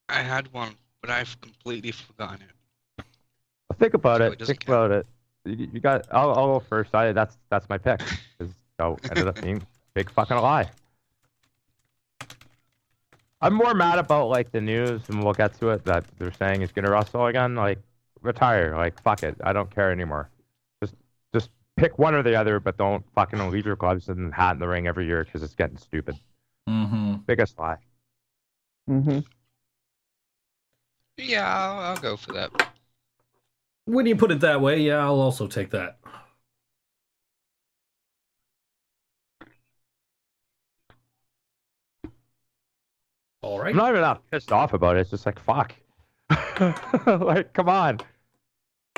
I 0.10 0.24
had 0.24 0.52
one, 0.52 0.74
but 1.02 1.12
I've 1.12 1.40
completely 1.40 1.92
forgotten 1.92 2.42
it. 2.42 3.06
Well, 3.70 3.78
think 3.78 3.94
about 3.94 4.22
So 4.22 4.26
it. 4.26 4.34
it 4.34 4.40
doesn't 4.40 4.56
think 4.56 4.68
about 4.68 4.90
it. 4.92 5.06
You, 5.46 5.70
you 5.74 5.80
got. 5.80 6.08
I'll, 6.12 6.32
I'll 6.34 6.54
go 6.60 6.66
first. 6.68 6.96
I, 6.96 7.12
that's 7.12 7.38
that's 7.52 7.70
my 7.70 7.78
pick. 7.78 8.02
Because 8.40 8.56
ended 9.12 9.28
up 9.28 9.40
being 9.40 9.62
big 9.94 10.10
fucking 10.10 10.38
lie. 10.38 10.68
I'm 13.42 13.54
more 13.54 13.74
mad 13.74 14.00
about 14.00 14.30
like 14.30 14.52
the 14.52 14.62
news, 14.62 15.02
and 15.10 15.24
we'll 15.24 15.34
get 15.34 15.58
to 15.60 15.70
it. 15.70 15.86
That 15.86 16.06
they're 16.18 16.34
saying 16.34 16.62
he's 16.62 16.72
gonna 16.72 16.92
wrestle 16.92 17.28
again. 17.28 17.56
Like 17.56 17.80
retire. 18.22 18.76
Like 18.76 19.02
fuck 19.02 19.24
it. 19.24 19.36
I 19.44 19.54
don't 19.54 19.70
care 19.74 19.92
anymore. 19.92 20.30
Just 20.82 20.96
just 21.34 21.50
pick 21.76 22.00
one 22.00 22.16
or 22.16 22.24
the 22.24 22.36
other, 22.36 22.60
but 22.60 22.78
don't 22.78 23.06
fucking 23.14 23.40
leave 23.52 23.66
your 23.66 23.76
gloves 23.76 24.10
and 24.10 24.34
hat 24.34 24.54
in 24.54 24.60
the 24.60 24.68
ring 24.68 24.88
every 24.88 25.06
year 25.06 25.24
because 25.24 25.44
it's 25.44 25.56
getting 25.56 25.78
stupid. 25.78 26.16
Mm-hmm. 26.68 27.16
Biggest 27.26 27.58
lie. 27.60 27.78
Mm-hmm. 28.90 29.20
Yeah, 31.18 31.48
I'll, 31.48 31.80
I'll 31.80 31.98
go 31.98 32.18
for 32.18 32.34
that. 32.34 32.70
When 33.86 34.06
you 34.06 34.16
put 34.16 34.32
it 34.32 34.42
that 34.42 34.62
way, 34.62 34.80
yeah, 34.80 34.98
I'll 34.98 35.20
also 35.20 35.48
take 35.48 35.72
that. 35.72 35.98
All 43.42 43.60
right. 43.60 43.70
I'm 43.70 43.78
not 43.78 43.90
even 43.90 44.02
that 44.02 44.22
pissed 44.32 44.52
off 44.52 44.74
about 44.74 44.98
it. 44.98 45.02
It's 45.02 45.12
just 45.12 45.26
like 45.26 45.40
fuck. 45.40 45.74
like, 47.06 47.54
come 47.54 47.70
on. 47.70 48.00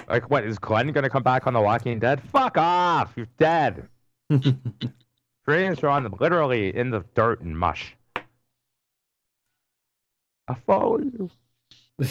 Like, 0.07 0.30
what 0.30 0.44
is 0.44 0.57
Glenn 0.57 0.91
gonna 0.91 1.10
come 1.10 1.24
back 1.24 1.45
on 1.45 1.53
The 1.53 1.61
Walking 1.61 1.99
Dead? 1.99 2.22
Fuck 2.22 2.57
off! 2.57 3.14
You're 3.16 3.28
dead. 3.38 3.88
Dreams 5.48 5.84
are 5.84 5.90
on 5.90 6.11
literally 6.20 6.76
in 6.76 6.90
the 6.90 7.03
dirt 7.16 7.41
and 7.41 7.57
mush. 7.57 7.95
I 10.48 10.53
follow 10.66 10.99
you. 10.99 11.30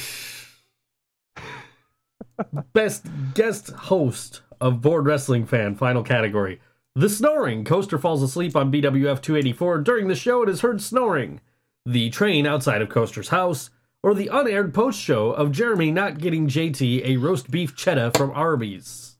Best 2.73 3.07
guest 3.35 3.71
host 3.71 4.43
of 4.61 4.81
Board 4.81 5.07
Wrestling 5.07 5.47
Fan, 5.47 5.75
final 5.75 6.03
category. 6.03 6.61
The 6.95 7.09
snoring. 7.09 7.65
Coaster 7.65 7.99
falls 7.99 8.23
asleep 8.23 8.55
on 8.57 8.73
BWF 8.73 9.21
284 9.23 9.79
during 9.79 10.09
the 10.09 10.15
show 10.15 10.43
and 10.43 10.51
is 10.51 10.61
heard 10.61 10.81
snoring. 10.81 11.41
The 11.89 12.10
train 12.10 12.47
outside 12.47 12.82
of 12.82 12.90
Coaster's 12.90 13.28
house. 13.31 13.70
Or 14.02 14.15
the 14.15 14.28
unaired 14.28 14.73
post 14.74 15.01
show 15.01 15.31
of 15.32 15.51
Jeremy 15.51 15.90
not 15.90 16.19
getting 16.19 16.47
JT 16.47 17.05
a 17.05 17.16
roast 17.16 17.51
beef 17.51 17.74
cheddar 17.74 18.12
from 18.15 18.31
Arby's. 18.31 19.16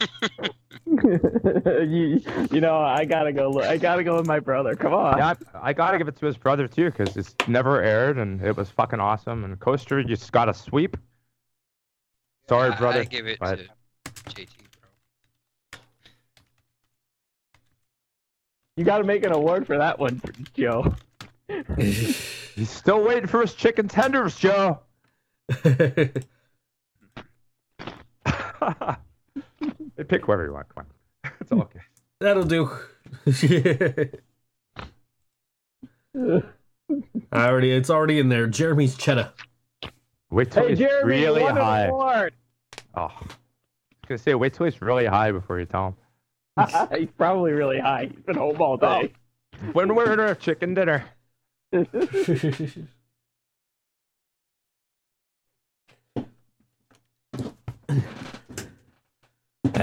you, 0.86 2.20
you 2.52 2.60
know, 2.60 2.78
I 2.78 3.04
gotta 3.06 3.32
go. 3.32 3.50
look- 3.50 3.64
I 3.64 3.76
gotta 3.76 4.04
go 4.04 4.16
with 4.16 4.26
my 4.26 4.38
brother. 4.38 4.76
Come 4.76 4.94
on. 4.94 5.18
Yeah, 5.18 5.34
I, 5.54 5.70
I 5.70 5.72
gotta 5.72 5.98
give 5.98 6.06
it 6.06 6.16
to 6.18 6.26
his 6.26 6.36
brother 6.36 6.68
too, 6.68 6.90
because 6.92 7.16
it's 7.16 7.34
never 7.48 7.82
aired 7.82 8.18
and 8.18 8.40
it 8.42 8.56
was 8.56 8.70
fucking 8.70 9.00
awesome. 9.00 9.44
And 9.44 9.58
Coaster, 9.58 9.98
you 9.98 10.06
just 10.06 10.30
got 10.30 10.48
a 10.48 10.54
sweep. 10.54 10.96
Sorry, 12.48 12.70
I- 12.70 12.78
brother. 12.78 13.00
I 13.00 13.04
give 13.04 13.26
it 13.26 13.38
but- 13.40 13.56
to 13.56 13.64
JT, 14.30 14.46
bro. 15.72 15.80
You 18.76 18.84
gotta 18.84 19.04
make 19.04 19.24
an 19.24 19.32
award 19.32 19.66
for 19.66 19.76
that 19.78 19.98
one, 19.98 20.20
Joe. 20.54 20.94
He's 21.76 22.70
still 22.70 23.02
waiting 23.04 23.26
for 23.26 23.40
his 23.40 23.54
chicken 23.54 23.88
tenders, 23.88 24.36
Joe. 24.36 24.80
hey, 25.64 26.12
pick 30.06 30.24
whoever 30.24 30.44
you 30.46 30.52
want. 30.52 30.66
Come 30.74 30.86
on. 31.24 31.32
It's 31.40 31.52
all 31.52 31.62
okay. 31.62 31.80
That'll 32.20 32.44
do. 32.44 32.70
I 37.32 37.48
already, 37.48 37.72
it's 37.72 37.90
already 37.90 38.18
in 38.18 38.28
there. 38.28 38.46
Jeremy's 38.46 38.96
cheddar. 38.96 39.32
Wait 40.30 40.50
till 40.50 40.64
Hey, 40.64 40.70
he's 40.70 40.78
Jeremy, 40.78 41.08
really 41.08 41.40
you 41.40 41.46
won 41.46 41.58
an 41.58 41.64
high. 41.64 41.84
award. 41.86 42.34
Oh, 42.94 43.02
I 43.02 43.06
was 43.06 44.08
gonna 44.08 44.18
say, 44.18 44.34
wait 44.34 44.54
till 44.54 44.66
it's 44.66 44.82
really 44.82 45.06
high 45.06 45.32
before 45.32 45.58
you 45.58 45.66
tell 45.66 45.88
him. 45.88 45.94
He's 46.98 47.08
probably 47.16 47.52
really 47.52 47.78
high. 47.78 48.06
He's 48.06 48.22
been 48.24 48.36
home 48.36 48.60
all 48.60 48.78
oh. 48.80 49.02
day. 49.02 49.12
him. 49.52 49.72
When 49.72 49.94
we're 49.94 50.12
at 50.12 50.20
our 50.20 50.34
chicken 50.34 50.74
dinner. 50.74 51.04
And 51.72 51.86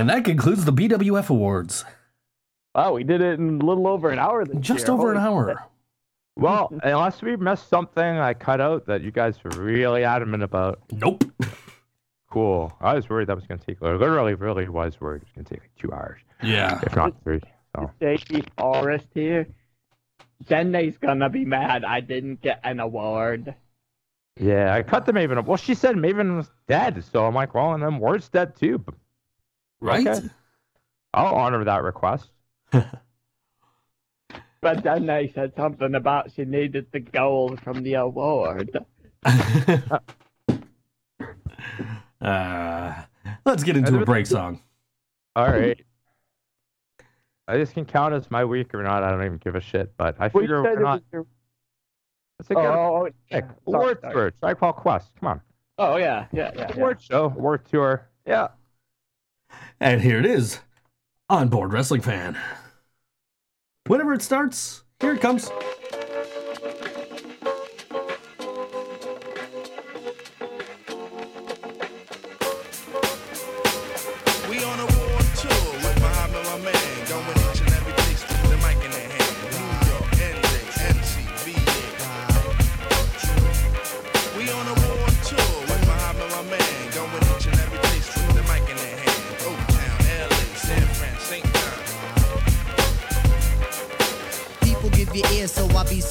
that 0.10 0.26
concludes 0.26 0.66
the 0.66 0.74
BWF 0.74 1.30
Awards. 1.30 1.86
wow, 2.76 2.94
we 2.94 3.04
did 3.04 3.22
it 3.22 3.40
in 3.40 3.62
a 3.62 3.66
little 3.66 3.88
over 3.88 4.10
an 4.10 4.20
hour 4.20 4.46
this 4.46 4.58
Just 4.60 4.88
year. 4.88 4.94
over 4.94 5.12
an 5.12 5.18
Holy 5.20 5.54
hour. 5.54 5.64
Well, 6.36 6.72
unless 6.84 7.22
we 7.24 7.36
missed 7.36 7.68
something 7.70 8.04
I 8.04 8.34
cut 8.36 8.62
out 8.62 8.86
that 8.86 9.02
you 9.02 9.10
guys 9.12 9.44
were 9.44 9.50
really 9.60 10.04
adamant 10.04 10.44
about. 10.44 10.80
Nope. 10.92 11.24
Cool. 12.30 12.72
I 12.80 12.94
was 12.94 13.10
worried 13.10 13.28
that 13.30 13.36
was 13.36 13.48
gonna 13.48 13.62
take. 13.66 13.82
Literally, 13.82 14.36
really 14.36 14.70
was 14.70 15.02
worried 15.02 15.24
it 15.24 15.28
was 15.30 15.34
gonna 15.36 15.50
take 15.50 15.62
like 15.62 15.72
two 15.80 15.92
hours, 15.92 16.20
Yeah. 16.44 16.80
if 16.84 16.96
not 16.96 17.16
three. 17.24 17.42
So 17.76 17.90
J.P. 18.00 18.44
Forrest 18.58 19.08
here. 19.16 19.48
Jenny's 20.46 20.98
gonna 20.98 21.30
be 21.30 21.46
mad 21.46 21.84
I 21.84 22.02
didn't 22.02 22.42
get 22.42 22.60
an 22.64 22.80
award. 22.80 23.56
yeah, 24.40 24.74
I 24.74 24.84
cut 24.84 25.06
the 25.06 25.14
Maven. 25.14 25.38
Up. 25.38 25.46
Well, 25.46 25.58
she 25.58 25.74
said 25.74 25.96
Maven 25.96 26.38
was 26.38 26.50
dead, 26.68 27.04
so 27.12 27.26
I'm 27.26 27.36
like, 27.36 27.54
well, 27.54 27.74
and 27.74 27.82
then 27.82 28.00
Ward's 28.00 28.30
dead 28.30 28.56
too. 28.56 28.84
Right? 29.80 30.08
Okay. 30.08 30.28
I'll 31.14 31.36
honor 31.36 31.64
that 31.64 31.84
request. 31.84 32.30
But 34.62 34.84
then 34.84 35.06
they 35.06 35.32
said 35.34 35.54
something 35.56 35.96
about 35.96 36.32
she 36.36 36.44
needed 36.44 36.88
the 36.92 37.00
gold 37.00 37.62
from 37.62 37.84
the 37.84 37.94
award. 37.94 38.78
uh, 42.22 42.94
let's 43.46 43.64
get 43.64 43.78
into 43.78 44.02
a 44.02 44.06
break 44.06 44.26
song. 44.26 44.62
All 45.36 45.48
right. 45.48 45.80
I 47.48 47.58
just 47.58 47.74
can 47.74 47.86
count 47.86 48.14
as 48.14 48.30
my 48.30 48.44
week 48.44 48.74
or 48.74 48.84
not. 48.84 49.04
I 49.04 49.12
don't 49.12 49.24
even 49.24 49.38
give 49.38 49.56
a 49.56 49.62
shit. 49.62 49.94
But 49.98 50.16
I 50.20 50.30
We 50.34 50.42
figure 50.42 50.62
we're 50.64 50.80
not. 50.82 51.00
was 51.00 51.04
your- 51.14 51.26
Let's 52.40 52.50
get 52.50 52.58
a 52.58 52.62
oh, 52.62 52.74
oh, 52.74 53.08
oh, 53.08 53.10
pick. 53.32 53.46
sorry, 53.46 53.56
Award 53.68 54.02
sorry. 54.02 54.14
tour. 54.14 54.32
Tribe 54.40 54.60
Called 54.60 54.76
Quest. 54.76 55.12
Come 55.20 55.30
on. 55.30 55.42
oh 55.80 55.98
yeah, 55.98 56.28
yeah, 56.32 56.52
yeah. 56.56 56.72
yeah. 56.78 56.94
Show. 57.00 57.26
Award 57.26 57.66
tour. 57.66 58.08
Yeah. 58.28 58.50
And 59.80 60.02
here 60.02 60.20
it 60.20 60.26
is 60.26 60.60
on 61.30 61.48
board 61.50 61.72
Wrestling 61.74 62.02
Fan. 62.02 62.38
Whenever 63.88 64.14
it 64.14 64.22
starts, 64.22 64.84
here 65.00 65.14
it 65.14 65.22
comes. 65.22 65.50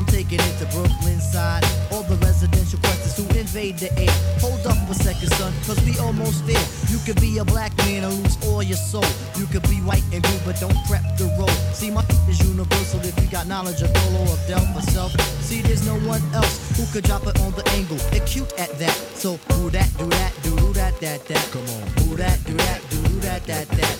I'm 0.00 0.06
taking 0.06 0.40
it 0.40 0.56
to 0.56 0.66
Brooklyn 0.72 1.20
side. 1.20 1.62
All 1.92 2.02
the 2.04 2.16
residential 2.24 2.78
questions 2.80 3.20
who 3.20 3.24
invade 3.38 3.76
the 3.76 3.92
air. 4.00 4.08
Hold 4.40 4.66
up 4.66 4.80
a 4.88 4.94
second, 4.94 5.28
son, 5.36 5.52
cause 5.66 5.76
we 5.84 5.98
almost 5.98 6.46
there. 6.46 6.64
You 6.88 6.96
could 7.04 7.20
be 7.20 7.36
a 7.36 7.44
black 7.44 7.76
man 7.84 8.04
and 8.04 8.14
lose 8.14 8.38
all 8.48 8.62
your 8.62 8.78
soul. 8.78 9.04
You 9.36 9.44
could 9.44 9.62
be 9.68 9.76
white 9.84 10.02
and 10.10 10.22
blue, 10.22 10.40
but 10.46 10.58
don't 10.58 10.72
prep 10.88 11.04
the 11.18 11.28
road. 11.36 11.52
See, 11.76 11.90
my 11.90 12.00
feet 12.08 12.32
is 12.32 12.40
universal 12.48 13.00
if 13.00 13.12
you 13.20 13.28
got 13.28 13.46
knowledge 13.46 13.82
of 13.82 13.92
Dolo 13.92 14.24
or 14.24 14.38
Del 14.48 14.64
myself. 14.72 15.12
See, 15.44 15.60
there's 15.60 15.84
no 15.84 16.00
one 16.08 16.22
else 16.32 16.56
who 16.78 16.86
could 16.94 17.04
drop 17.04 17.26
it 17.26 17.38
on 17.40 17.52
the 17.52 17.68
angle. 17.76 18.00
Acute 18.16 18.50
at 18.56 18.72
that. 18.78 18.96
So, 19.20 19.36
who 19.52 19.68
that, 19.68 19.92
do 19.98 20.06
that, 20.16 20.32
do 20.42 20.56
that, 20.80 20.98
that, 21.00 21.26
that. 21.28 21.44
Come 21.52 21.68
on. 21.76 21.84
Who 22.00 22.16
that, 22.16 22.40
do 22.46 22.54
that, 22.54 22.80
do 22.88 23.02
that, 23.20 23.44
that, 23.44 23.68
that. 23.68 23.96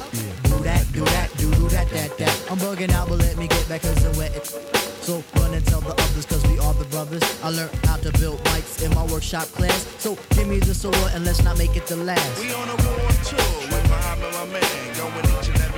Do 0.49 0.65
that, 0.65 0.93
do 0.95 1.05
that, 1.05 1.29
do 1.37 1.51
do 1.53 1.69
that, 1.69 1.91
that, 1.91 2.17
that. 2.17 2.51
I'm 2.51 2.57
bugging 2.57 2.91
out, 2.91 3.11
but 3.11 3.19
let 3.19 3.37
me 3.37 3.49
get 3.49 3.69
back 3.69 3.83
cause 3.83 4.03
I'm 4.07 4.17
wet. 4.17 4.90
So 5.03 5.25
run 5.37 5.55
and 5.55 5.65
tell 5.67 5.81
the 5.81 5.93
others 5.93 6.27
cause 6.27 6.47
we 6.47 6.59
are 6.59 6.75
the 6.75 6.85
brothers. 6.87 7.23
I 7.43 7.51
learned 7.51 7.75
how 7.87 7.97
to 7.97 8.13
build 8.19 8.43
bikes 8.45 8.83
in 8.83 8.95
my 8.95 9.05
workshop 9.07 9.47
class. 9.57 9.87
So 9.99 10.17
give 10.31 10.47
me 10.47 10.59
the 10.59 10.75
sword 10.75 10.97
and 11.15 11.25
let's 11.25 11.43
not 11.43 11.59
make 11.59 11.77
it 11.77 11.87
the 11.87 11.97
last. 11.97 12.41
We 12.41 12.53
on 12.53 12.69
a 12.69 12.77
war 12.85 13.11
tour 13.25 13.51
with 13.73 13.85
Muhammad, 13.89 14.33
my 14.35 14.47
man, 14.53 14.97
going 14.97 15.27
each 15.39 15.49
and 15.49 15.61
every 15.61 15.70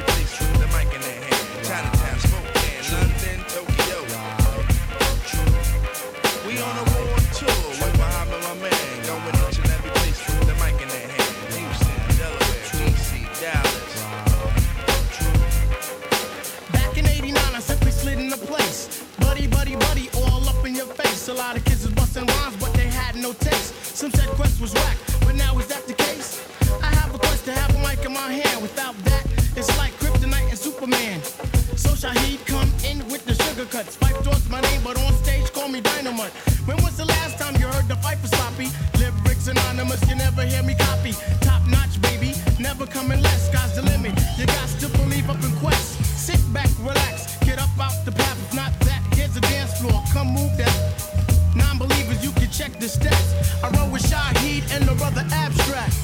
A 21.29 21.35
lot 21.35 21.57
of 21.57 21.65
kids 21.65 21.85
was 21.85 21.95
busting 21.95 22.27
rhymes, 22.27 22.57
but 22.57 22.75
they 22.75 22.89
had 22.89 23.15
no 23.15 23.33
taste. 23.33 23.73
Some 23.97 24.11
said 24.11 24.29
Quest 24.31 24.61
was 24.61 24.75
whack, 24.75 24.99
but 25.21 25.37
now 25.37 25.57
is 25.57 25.69
that 25.69 25.87
the 25.87 25.95
case? 25.95 26.45
I 26.83 26.87
have 26.97 27.15
a 27.15 27.19
quest 27.19 27.45
to 27.45 27.53
have 27.53 27.71
a 27.77 27.79
mic 27.79 28.05
in 28.05 28.13
my 28.13 28.33
hand. 28.33 28.61
Without 28.61 28.97
that, 29.05 29.25
it's 29.57 29.71
like 29.79 29.93
Kryptonite 30.01 30.51
and 30.51 30.59
Superman. 30.59 31.23
So 31.77 31.91
Shaheed 31.91 32.45
come 32.45 32.69
in 32.85 33.07
with 33.09 33.25
the 33.25 33.35
sugar 33.35 33.67
cuts. 33.67 33.97
Phife 33.97 34.21
towards 34.25 34.51
my 34.51 34.61
name, 34.63 34.81
but 34.83 34.99
on 34.99 35.13
stage 35.23 35.53
call 35.53 35.69
me 35.69 35.81
Dynamite. 35.81 36.33
When 36.67 36.77
was 36.83 36.97
the 36.97 37.05
last 37.05 37.39
time 37.39 37.55
you 37.55 37.69
heard 37.69 37.87
the 37.87 37.97
fight 37.97 38.19
for 38.19 38.27
sloppy? 38.27 38.69
Lyrics 38.99 39.47
anonymous, 39.47 40.03
you 40.09 40.17
never 40.17 40.43
hear 40.43 40.65
me 40.65 40.75
copy. 40.75 41.15
And 54.73 54.85
the 54.85 54.95
brother 54.95 55.25
Abstract. 55.33 55.95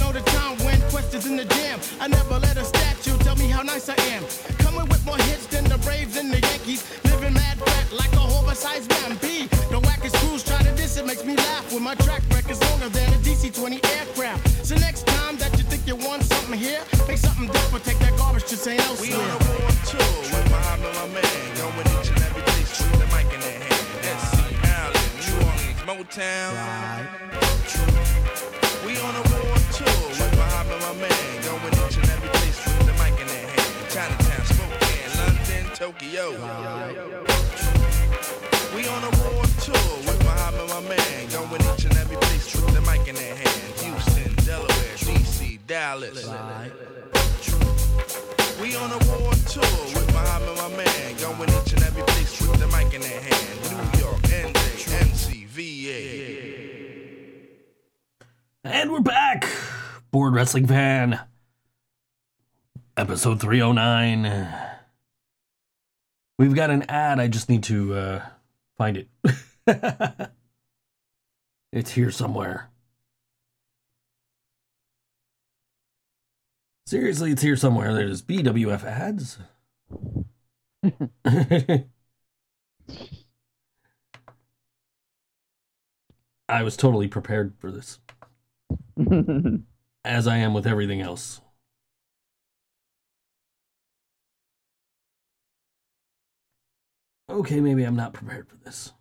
Know 0.00 0.12
the 0.12 0.20
time 0.36 0.56
when 0.64 0.80
questions 0.90 1.26
in 1.26 1.36
the 1.36 1.44
jam. 1.44 1.78
I 2.00 2.08
never 2.08 2.38
let 2.38 2.56
a 2.56 2.64
statue 2.64 3.16
tell 3.18 3.36
me 3.36 3.48
how 3.48 3.62
nice 3.62 3.88
I 3.88 3.96
am. 4.14 4.24
Coming 4.58 4.88
with 4.88 5.04
more 5.04 5.20
hits 5.28 5.46
than 5.46 5.64
the 5.64 5.78
Braves 5.78 6.16
and 6.16 6.32
the 6.32 6.40
Yankees. 6.40 6.82
Living 7.04 7.34
mad 7.34 7.58
fat 7.58 7.92
like 7.92 8.12
a 8.14 8.24
oversized 8.38 8.90
man. 8.90 9.16
B. 9.20 9.46
The 9.70 9.80
wackest 9.80 10.16
crews 10.20 10.42
try 10.42 10.58
to 10.62 10.72
diss 10.76 10.96
it 10.96 11.06
makes 11.06 11.24
me 11.24 11.36
laugh 11.36 11.72
When 11.72 11.82
my 11.82 11.94
track 11.96 12.22
record's 12.30 12.60
longer 12.70 12.88
than 12.88 13.08
a 13.12 13.18
DC-20 13.18 13.84
aircraft. 13.98 14.66
So 14.66 14.74
next 14.76 15.06
time 15.06 15.36
that 15.38 15.52
you 15.58 15.64
think 15.64 15.86
you 15.86 15.96
want 15.96 16.22
something 16.24 16.58
here, 16.58 16.80
make 17.08 17.18
something 17.18 17.48
different. 17.48 17.84
Take 17.84 17.98
that 17.98 18.16
garbage 18.16 18.44
to 18.44 18.56
St. 18.56 18.80
We 19.00 19.12
Elsewhere. 19.12 19.20
on 19.20 19.30
a 19.30 19.60
war 19.60 19.70
tour 19.90 20.12
with 20.32 20.46
Muhammad, 20.54 20.94
my 21.00 21.06
man. 21.20 21.46
Going 21.58 21.86
each 21.94 22.08
and 22.12 22.22
every 22.28 22.42
place 22.42 22.80
with 22.80 22.98
the 23.02 23.08
mic 23.14 23.28
in 23.34 23.40
their 23.40 23.60
hand. 23.60 23.84
SC, 24.20 24.36
Allen, 24.80 25.08
New 25.20 25.36
Orleans, 25.48 25.82
Motown. 25.88 27.12
We 27.12 27.15
Tokyo. 35.98 36.30
We 38.74 38.86
on 38.86 39.02
a 39.02 39.10
war 39.22 39.44
tour 39.62 39.96
with 40.04 40.22
Muhammad, 40.24 40.68
my 40.68 40.80
man. 40.80 41.28
Going 41.30 41.62
each 41.62 41.84
and 41.84 41.96
every 41.96 42.18
place 42.18 42.54
with 42.54 42.74
the 42.74 42.82
mic 42.82 43.08
in 43.08 43.14
their 43.14 43.34
hand. 43.34 43.48
Houston, 43.80 44.34
Delaware, 44.44 44.96
DC, 44.96 45.58
Dallas. 45.66 46.26
We 48.60 48.76
on 48.76 48.92
a 48.92 48.98
war 49.08 49.32
tour 49.48 49.62
with 49.94 50.12
Muhammad, 50.12 50.58
my 50.58 50.68
man. 50.76 51.16
Going 51.16 51.48
each 51.48 51.72
and 51.72 51.82
every 51.82 52.02
place 52.02 52.38
with 52.42 52.60
the 52.60 52.66
mic 52.66 52.92
in 52.92 53.00
their 53.00 53.18
hand. 53.20 53.70
New 53.70 53.78
York, 54.00 54.20
NJ, 54.22 54.92
MC, 55.00 55.46
VA. 55.46 56.42
And 58.64 58.92
we're 58.92 59.00
back. 59.00 59.48
Board 60.10 60.34
Wrestling 60.34 60.66
Fan. 60.66 61.20
Episode 62.98 63.40
309. 63.40 64.65
We've 66.38 66.54
got 66.54 66.70
an 66.70 66.82
ad. 66.88 67.18
I 67.18 67.28
just 67.28 67.48
need 67.48 67.62
to 67.64 67.94
uh, 67.94 68.26
find 68.76 68.96
it. 68.98 69.08
it's 71.72 71.92
here 71.92 72.10
somewhere. 72.10 72.70
Seriously, 76.86 77.32
it's 77.32 77.42
here 77.42 77.56
somewhere. 77.56 77.92
There's 77.94 78.22
BWF 78.22 78.84
ads. 78.84 79.38
I 86.48 86.62
was 86.62 86.76
totally 86.76 87.08
prepared 87.08 87.54
for 87.58 87.72
this 87.72 87.98
as 90.04 90.28
I 90.28 90.36
am 90.36 90.54
with 90.54 90.66
everything 90.66 91.00
else. 91.00 91.40
Okay, 97.28 97.60
maybe 97.60 97.82
I'm 97.82 97.96
not 97.96 98.12
prepared 98.12 98.48
for 98.48 98.56
this. 98.56 98.92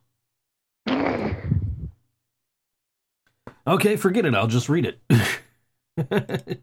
Okay, 3.68 3.95
forget 3.95 4.26
it. 4.26 4.35
I'll 4.35 4.47
just 4.47 4.69
read 4.69 4.85
it. 4.85 4.99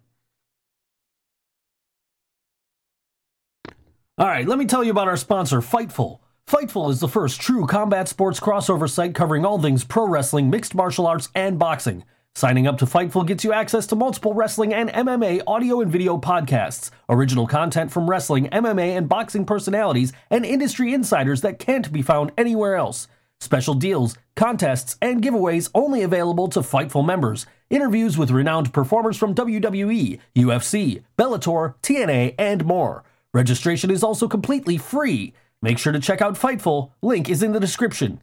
All 4.19 4.29
right, 4.29 4.47
let 4.47 4.59
me 4.59 4.67
tell 4.67 4.85
you 4.85 4.91
about 4.91 5.09
our 5.09 5.17
sponsor, 5.17 5.61
Fightful. 5.61 6.21
Fightful 6.47 6.91
is 6.91 7.01
the 7.01 7.09
first 7.09 7.41
true 7.41 7.67
combat 7.67 8.09
sports 8.09 8.39
crossover 8.39 8.89
site 8.89 9.15
covering 9.15 9.45
all 9.47 9.61
things 9.61 9.85
pro 9.85 10.07
wrestling, 10.07 10.51
mixed 10.51 10.75
martial 10.75 11.07
arts, 11.07 11.29
and 11.35 11.59
boxing. 11.59 12.05
Signing 12.35 12.67
up 12.67 12.79
to 12.79 12.87
Fightful 12.87 13.27
gets 13.27 13.45
you 13.45 13.53
access 13.53 13.87
to 13.87 13.95
multiple 13.95 14.33
wrestling 14.33 14.73
and 14.73 14.89
MMA 14.89 15.43
audio 15.47 15.83
and 15.83 15.93
video 15.93 16.17
podcasts, 16.17 16.91
original 17.09 17.47
content 17.47 17.93
from 17.93 18.09
wrestling, 18.09 18.49
MMA, 18.49 18.97
and 18.97 19.09
boxing 19.09 19.45
personalities, 19.45 20.15
and 20.31 20.47
industry 20.47 20.95
insiders 20.95 21.43
that 21.43 21.59
can't 21.59 21.93
be 21.93 22.01
found 22.01 22.33
anywhere 22.39 22.75
else. 22.75 23.07
Special 23.39 23.75
deals, 23.75 24.17
contests, 24.35 24.97
and 25.03 25.23
giveaways 25.23 25.71
only 25.75 26.03
available 26.03 26.49
to 26.49 26.61
Fightful 26.61 27.05
members. 27.05 27.45
Interviews 27.69 28.17
with 28.17 28.31
renowned 28.31 28.73
performers 28.73 29.19
from 29.19 29.35
WWE, 29.35 30.19
UFC, 30.35 31.03
Bellator, 31.19 31.75
TNA, 31.83 32.35
and 32.39 32.65
more. 32.65 33.05
Registration 33.35 33.91
is 33.91 34.03
also 34.03 34.27
completely 34.27 34.79
free. 34.79 35.35
Make 35.61 35.79
sure 35.79 35.93
to 35.93 36.01
check 36.01 36.23
out 36.23 36.35
Fightful. 36.35 36.93
Link 37.03 37.29
is 37.29 37.43
in 37.43 37.53
the 37.53 37.61
description. 37.61 38.23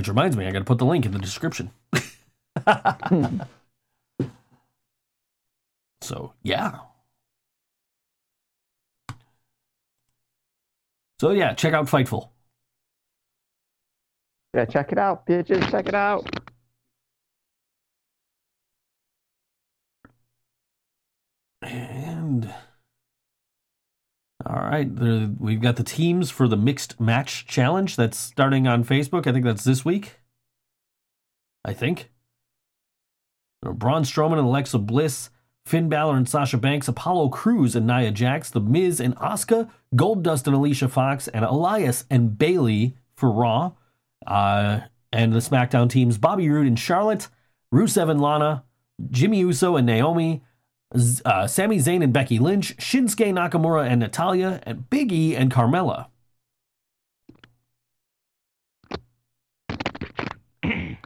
Which 0.00 0.08
reminds 0.08 0.34
me, 0.34 0.46
I 0.46 0.50
got 0.50 0.60
to 0.60 0.64
put 0.64 0.78
the 0.78 0.86
link 0.86 1.04
in 1.04 1.12
the 1.12 1.18
description. 1.18 1.72
so, 6.00 6.32
yeah. 6.42 6.78
So, 11.20 11.32
yeah, 11.32 11.52
check 11.52 11.74
out 11.74 11.84
Fightful. 11.84 12.30
Yeah, 14.54 14.64
check 14.64 14.90
it 14.90 14.96
out, 14.96 15.26
bitches. 15.26 15.70
Check 15.70 15.86
it 15.86 15.94
out. 15.94 16.26
And 21.60 22.50
all 24.46 24.62
right, 24.62 24.88
we've 25.38 25.60
got 25.60 25.76
the 25.76 25.84
teams 25.84 26.30
for 26.30 26.48
the 26.48 26.56
mixed 26.56 26.98
match 27.00 27.46
challenge 27.46 27.96
that's 27.96 28.18
starting 28.18 28.66
on 28.66 28.84
Facebook. 28.84 29.26
I 29.26 29.32
think 29.32 29.44
that's 29.44 29.64
this 29.64 29.84
week. 29.84 30.18
I 31.64 31.72
think. 31.72 32.10
Braun 33.62 34.04
Strowman 34.04 34.38
and 34.38 34.46
Alexa 34.46 34.78
Bliss, 34.78 35.28
Finn 35.66 35.90
Balor 35.90 36.16
and 36.16 36.28
Sasha 36.28 36.56
Banks, 36.56 36.88
Apollo 36.88 37.28
Crews 37.28 37.76
and 37.76 37.86
Nia 37.86 38.10
Jax, 38.10 38.48
The 38.50 38.60
Miz 38.60 39.00
and 39.00 39.14
Asuka, 39.16 39.70
Goldust 39.94 40.46
and 40.46 40.56
Alicia 40.56 40.88
Fox, 40.88 41.28
and 41.28 41.44
Elias 41.44 42.06
and 42.08 42.38
Bayley 42.38 42.96
for 43.14 43.30
Raw. 43.30 43.72
Uh, 44.26 44.80
and 45.12 45.32
the 45.32 45.40
SmackDown 45.40 45.90
teams 45.90 46.16
Bobby 46.18 46.48
Roode 46.48 46.66
and 46.66 46.78
Charlotte, 46.78 47.28
Rusev 47.72 48.10
and 48.10 48.20
Lana, 48.20 48.64
Jimmy 49.10 49.40
Uso 49.40 49.76
and 49.76 49.86
Naomi, 49.86 50.42
uh, 51.24 51.46
Sami 51.46 51.78
Zayn 51.78 52.02
and 52.02 52.12
Becky 52.12 52.38
Lynch, 52.38 52.76
Shinsuke 52.78 53.32
Nakamura 53.32 53.86
and 53.88 54.00
Natalya, 54.00 54.60
and 54.64 54.88
Big 54.90 55.12
E 55.12 55.36
and 55.36 55.52
Carmella. 55.52 56.06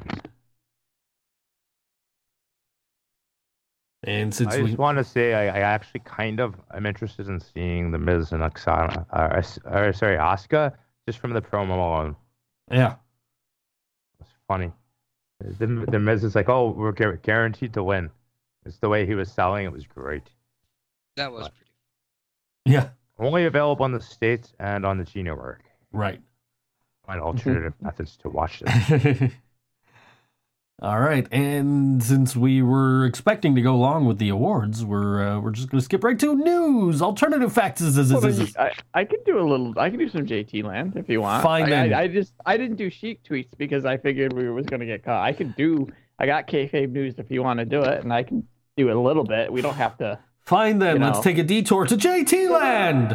And 4.06 4.34
since 4.34 4.54
I 4.54 4.58
we, 4.60 4.66
just 4.66 4.78
want 4.78 4.98
to 4.98 5.04
say 5.04 5.32
I, 5.32 5.46
I 5.46 5.60
actually 5.60 6.00
kind 6.00 6.38
of 6.38 6.54
I'm 6.70 6.84
interested 6.84 7.28
in 7.28 7.40
seeing 7.40 7.90
the 7.90 7.98
Miz 7.98 8.32
and 8.32 8.42
Oksana, 8.42 9.06
uh, 9.10 9.36
s- 9.36 9.58
or 9.64 9.92
sorry, 9.94 10.18
Asuka, 10.18 10.74
just 11.06 11.18
from 11.18 11.32
the 11.32 11.40
promo 11.40 11.70
alone. 11.70 12.16
yeah, 12.70 12.96
It's 14.20 14.28
funny. 14.46 14.72
The, 15.40 15.66
the 15.66 15.98
Miz 15.98 16.22
is 16.22 16.34
like, 16.34 16.48
oh, 16.48 16.70
we're 16.70 16.92
guaranteed 16.92 17.72
to 17.74 17.82
win. 17.82 18.10
It's 18.64 18.78
the 18.78 18.88
way 18.88 19.06
he 19.06 19.14
was 19.14 19.30
selling. 19.30 19.64
It 19.66 19.72
was 19.72 19.86
great. 19.86 20.22
That 21.16 21.32
was 21.32 21.48
pretty. 21.48 21.70
yeah, 22.64 22.88
Only 23.18 23.44
available 23.44 23.84
on 23.84 23.92
the 23.92 24.00
States 24.00 24.52
and 24.58 24.84
on 24.86 24.98
the 24.98 25.04
G 25.04 25.22
Network. 25.22 25.62
right. 25.92 26.20
Find 27.06 27.20
alternative 27.20 27.74
methods 27.82 28.16
to 28.22 28.30
watch 28.30 28.60
this. 28.60 29.30
All 30.82 30.98
right, 30.98 31.26
and 31.30 32.02
since 32.02 32.34
we 32.34 32.60
were 32.60 33.06
expecting 33.06 33.54
to 33.54 33.62
go 33.62 33.74
along 33.74 34.06
with 34.06 34.18
the 34.18 34.28
awards, 34.30 34.84
we're 34.84 35.22
uh, 35.24 35.38
we're 35.40 35.52
just 35.52 35.68
going 35.70 35.78
to 35.78 35.84
skip 35.84 36.02
right 36.02 36.18
to 36.18 36.34
news. 36.34 37.00
Alternative 37.00 37.52
facts 37.52 37.80
is, 37.80 37.96
is, 37.96 38.12
Well, 38.12 38.24
is, 38.26 38.40
is- 38.40 38.56
I, 38.56 38.72
I 38.92 39.04
could 39.04 39.22
do 39.24 39.38
a 39.38 39.46
little. 39.46 39.72
I 39.78 39.88
could 39.88 40.00
do 40.00 40.08
some 40.08 40.26
JT 40.26 40.64
land 40.64 40.94
if 40.96 41.08
you 41.08 41.20
want. 41.20 41.44
Fine, 41.44 41.72
I. 41.72 41.90
I, 41.92 42.00
I 42.02 42.08
just 42.08 42.32
I 42.44 42.56
didn't 42.56 42.76
do 42.76 42.90
chic 42.90 43.22
tweets 43.22 43.50
because 43.56 43.84
I 43.84 43.96
figured 43.98 44.32
we 44.32 44.50
was 44.50 44.66
gonna 44.66 44.84
get 44.86 45.04
caught. 45.04 45.22
I 45.24 45.32
could 45.32 45.54
do. 45.54 45.86
I 46.18 46.26
got 46.26 46.48
kayfabe 46.48 46.90
news 46.90 47.14
if 47.18 47.30
you 47.30 47.42
want 47.44 47.60
to 47.60 47.64
do 47.64 47.82
it, 47.82 48.02
and 48.02 48.12
I 48.12 48.24
can 48.24 48.46
do 48.76 48.88
it 48.88 48.96
a 48.96 49.00
little 49.00 49.24
bit. 49.24 49.52
We 49.52 49.62
don't 49.62 49.74
have 49.74 49.96
to. 49.98 50.18
fine. 50.40 50.78
Then 50.78 50.96
you 50.96 51.04
let's 51.04 51.18
know. 51.18 51.22
take 51.22 51.38
a 51.38 51.42
detour 51.44 51.86
to 51.86 51.96
JT 51.96 52.50
Land. 52.50 53.10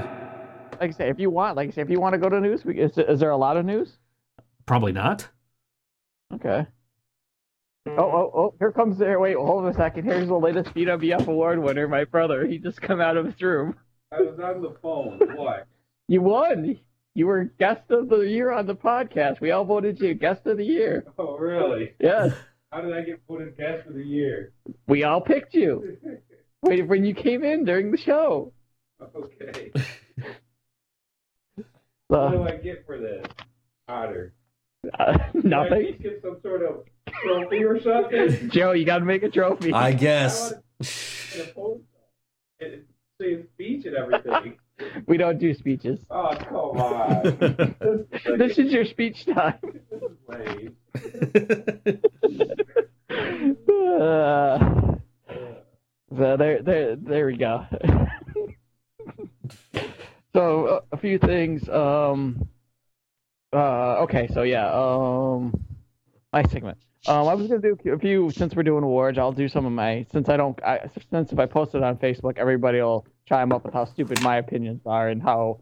Like 0.80 0.92
I 0.92 0.92
say, 0.92 1.10
if 1.10 1.20
you 1.20 1.30
want, 1.30 1.58
like 1.58 1.70
I 1.70 1.72
say, 1.72 1.82
if 1.82 1.90
you 1.90 2.00
want 2.00 2.14
to 2.14 2.20
go 2.20 2.30
to 2.30 2.40
news, 2.40 2.64
we, 2.64 2.80
is, 2.80 2.98
is 2.98 3.20
there 3.20 3.32
a 3.32 3.38
lot 3.38 3.58
of 3.58 3.66
news? 3.66 3.92
Probably 4.66 4.94
not. 4.94 5.28
Okay. 6.34 6.66
Oh, 7.88 8.04
oh, 8.04 8.32
oh! 8.36 8.54
Here 8.60 8.72
comes 8.72 8.98
there. 8.98 9.20
Wait, 9.20 9.36
hold 9.36 9.66
on 9.66 9.72
a 9.72 9.74
second. 9.74 10.06
Here's 10.06 10.28
the 10.28 10.36
latest 10.36 10.74
BWF 10.76 11.28
award 11.28 11.60
winner, 11.60 11.88
my 11.88 12.04
brother. 12.04 12.46
He 12.46 12.60
just 12.60 12.82
come 12.82 13.02
out 13.02 13.18
of 13.18 13.26
his 13.26 13.42
room. 13.42 13.76
I 14.12 14.22
was 14.22 14.40
on 14.40 14.62
the 14.62 14.76
phone. 14.82 15.20
What? 15.36 15.68
You 16.08 16.22
won. 16.22 16.80
You 17.16 17.28
were 17.28 17.46
guest 17.46 17.90
of 17.90 18.10
the 18.10 18.20
year 18.20 18.52
on 18.52 18.68
the 18.68 18.76
podcast. 18.76 19.42
We 19.42 19.52
all 19.52 19.66
voted 19.66 20.00
you 20.00 20.14
guest 20.14 20.46
of 20.46 20.58
the 20.58 20.66
year. 20.66 21.06
Oh, 21.18 21.38
really? 21.38 21.94
Yes, 22.00 22.34
How 22.72 22.82
did 22.82 22.94
I 22.94 23.02
get 23.02 23.26
put 23.28 23.42
in 23.42 23.54
guest 23.58 23.88
of 23.88 23.96
the 23.96 24.04
year? 24.04 24.54
we 24.88 25.04
all 25.04 25.22
picked 25.22 25.54
you. 25.56 25.98
Wait, 26.62 26.88
when 26.88 27.04
you 27.04 27.14
came 27.16 27.44
in 27.44 27.66
during 27.66 27.92
the 27.92 27.98
show. 27.98 28.54
Okay. 29.16 29.72
What 32.08 32.32
do 32.32 32.42
I 32.42 32.58
get 32.58 32.88
for 32.88 32.98
this? 32.98 33.24
Otter. 33.88 34.34
uh, 34.98 35.12
Do 35.34 35.40
I 35.40 35.42
nothing. 35.44 35.98
get 36.02 36.22
some 36.24 36.38
sort 36.42 36.64
of 36.64 36.86
trophy 37.22 37.64
or 37.64 37.80
something? 37.80 38.50
Joe, 38.50 38.72
you 38.72 38.84
got 38.84 38.98
to 38.98 39.06
make 39.06 39.22
a 39.22 39.30
trophy. 39.30 39.72
I 39.72 39.92
guess. 39.92 40.52
In 41.36 41.42
a 41.42 42.66
and 42.66 42.84
Say 43.22 43.44
speech 43.54 43.86
and 43.86 43.96
everything. 43.96 44.58
We 45.08 45.18
don't 45.18 45.40
do 45.40 45.54
speeches. 45.54 46.00
Oh, 46.10 46.36
come 46.36 46.56
on. 46.56 48.06
This 48.38 48.58
is 48.58 48.72
your 48.72 48.86
speech 48.86 49.26
time. 49.26 49.60
This 49.92 50.02
is 50.02 50.18
lame. 50.28 50.76
Uh, 53.70 54.58
so 56.18 56.38
there, 56.38 56.62
there, 56.62 56.96
there 56.96 57.26
we 57.26 57.38
go. 57.38 57.66
so 60.34 60.66
uh, 60.66 60.82
a 60.92 60.98
few 60.98 61.18
things. 61.18 61.68
Um, 61.70 62.48
uh, 63.54 64.04
okay, 64.04 64.28
so 64.34 64.44
yeah. 64.44 64.72
Um, 64.72 65.54
my 66.32 66.44
segment. 66.44 66.78
Um, 67.08 67.28
I 67.28 67.34
was 67.34 67.48
gonna 67.48 67.62
do 67.62 67.78
a 67.92 67.98
few 67.98 68.30
since 68.32 68.56
we're 68.56 68.64
doing 68.64 68.84
awards. 68.84 69.18
I'll 69.18 69.32
do 69.32 69.48
some 69.48 69.66
of 69.66 69.72
my 69.72 70.06
since 70.12 70.30
I 70.30 70.38
don't. 70.38 70.62
I, 70.64 70.90
since 71.12 71.32
if 71.32 71.40
I 71.40 71.46
post 71.46 71.74
it 71.74 71.82
on 71.82 71.98
Facebook, 71.98 72.38
everybody 72.38 72.82
will 72.82 73.08
chime 73.30 73.52
up 73.54 73.64
with 73.64 73.74
how 73.74 73.86
stupid 73.86 74.22
my 74.24 74.38
opinions 74.38 74.82
are 74.86 75.08
and 75.08 75.22
how 75.22 75.62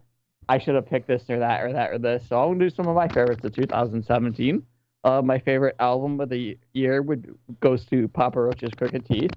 I 0.50 0.58
should 0.58 0.76
have 0.76 0.88
picked 0.88 1.08
this 1.08 1.24
or 1.30 1.40
that 1.40 1.62
or 1.62 1.74
that 1.74 1.92
or 1.92 2.00
this. 2.00 2.24
So 2.28 2.42
I'm 2.42 2.54
gonna 2.54 2.70
do 2.70 2.76
some 2.76 2.88
of 2.88 2.96
my 2.96 3.10
favorites 3.10 3.44
of 3.44 3.54
2017. 3.54 4.64
Uh, 5.04 5.22
my 5.22 5.40
favorite 5.40 5.76
album 5.80 6.20
of 6.20 6.30
the 6.30 6.58
year 6.74 7.02
would 7.02 7.38
goes 7.60 7.86
to 7.88 8.08
Papa 8.08 8.40
Roach's 8.40 8.72
Crooked 8.72 9.06
Teeth. 9.06 9.32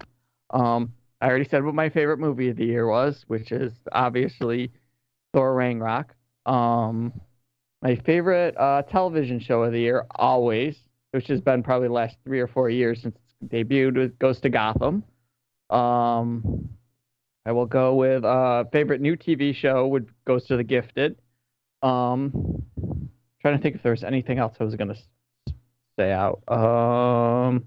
Um, 0.50 0.92
I 1.20 1.28
already 1.28 1.48
said 1.48 1.64
what 1.64 1.74
my 1.74 1.90
favorite 1.90 2.18
movie 2.18 2.48
of 2.48 2.56
the 2.56 2.64
year 2.64 2.88
was, 2.88 3.24
which 3.26 3.52
is 3.52 3.72
obviously 3.92 4.72
Thor 5.34 5.54
Ragnarok. 5.54 6.14
Um, 6.46 7.12
my 7.82 7.96
favorite 7.96 8.56
uh, 8.56 8.82
television 8.82 9.40
show 9.40 9.62
of 9.62 9.72
the 9.72 9.80
year, 9.80 10.06
always, 10.16 10.76
which 11.12 11.26
has 11.28 11.40
been 11.40 11.62
probably 11.62 11.88
the 11.88 11.94
last 11.94 12.16
three 12.24 12.40
or 12.40 12.46
four 12.46 12.70
years 12.70 13.02
since 13.02 13.16
it's 13.16 13.52
debuted, 13.52 14.18
goes 14.18 14.40
to 14.40 14.48
Gotham. 14.48 15.04
Um, 15.68 16.70
I 17.46 17.52
will 17.52 17.66
go 17.66 17.94
with 17.94 18.24
uh, 18.24 18.64
favorite 18.72 19.00
new 19.00 19.16
TV 19.16 19.54
show 19.54 19.86
would 19.88 20.08
goes 20.26 20.44
to 20.46 20.56
The 20.56 20.64
Gifted. 20.64 21.16
Um, 21.82 22.62
trying 23.40 23.56
to 23.56 23.62
think 23.62 23.76
if 23.76 23.82
there's 23.82 24.04
anything 24.04 24.38
else 24.38 24.56
I 24.60 24.64
was 24.64 24.74
gonna 24.74 24.96
say 25.98 26.12
out. 26.12 26.42
Um, 26.48 27.64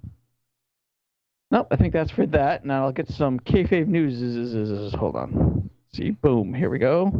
nope, 1.50 1.68
I 1.72 1.76
think 1.76 1.94
that's 1.94 2.12
for 2.12 2.28
that. 2.28 2.66
Now 2.66 2.86
I'll 2.86 2.92
get 2.92 3.10
some 3.10 3.40
kayfabe 3.40 3.88
news. 3.88 4.94
Hold 4.94 5.16
on. 5.16 5.70
See, 5.94 6.12
boom, 6.12 6.54
here 6.54 6.70
we 6.70 6.80
go. 6.80 7.20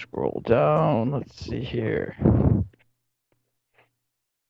Scroll 0.00 0.42
down. 0.46 1.10
Let's 1.10 1.44
see 1.44 1.60
here. 1.60 2.16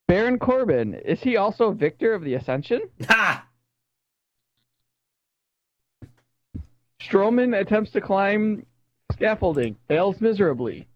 Baron 0.08 0.38
Corbin 0.38 0.94
is 0.94 1.20
he 1.20 1.36
also 1.36 1.72
victor 1.72 2.14
of 2.14 2.22
the 2.22 2.34
Ascension? 2.34 2.82
Ha! 3.08 3.45
Strowman 7.06 7.58
attempts 7.58 7.92
to 7.92 8.00
climb 8.00 8.64
scaffolding, 9.12 9.76
fails 9.88 10.20
miserably. 10.20 10.86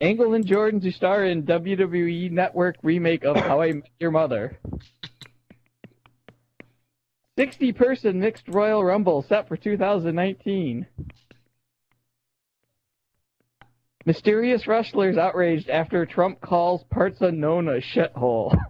Angle 0.00 0.32
and 0.32 0.46
Jordan 0.46 0.80
to 0.80 0.92
star 0.92 1.24
in 1.24 1.42
WWE 1.42 2.30
Network 2.30 2.76
remake 2.82 3.24
of 3.24 3.36
How 3.36 3.60
I 3.60 3.72
Met 3.72 3.90
Your 3.98 4.10
Mother. 4.10 4.58
60 7.36 7.72
person 7.72 8.20
mixed 8.20 8.48
Royal 8.48 8.82
Rumble 8.82 9.22
set 9.28 9.46
for 9.46 9.56
2019. 9.56 10.86
Mysterious 14.06 14.66
wrestlers 14.66 15.18
outraged 15.18 15.68
after 15.68 16.06
Trump 16.06 16.40
calls 16.40 16.82
parts 16.90 17.20
unknown 17.20 17.68
a 17.68 17.80
shithole. 17.80 18.56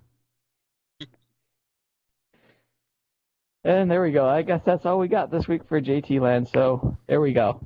And 3.65 3.91
there 3.91 4.03
we 4.03 4.11
go. 4.13 4.27
I 4.27 4.43
guess 4.43 4.63
that's 4.65 4.87
all 4.87 4.99
we 4.99 5.09
got 5.09 5.31
this 5.31 5.47
week 5.47 5.65
for 5.69 5.81
JT 5.81 6.21
Land. 6.21 6.49
So 6.49 6.97
there 7.07 7.21
we 7.21 7.33
go. 7.33 7.61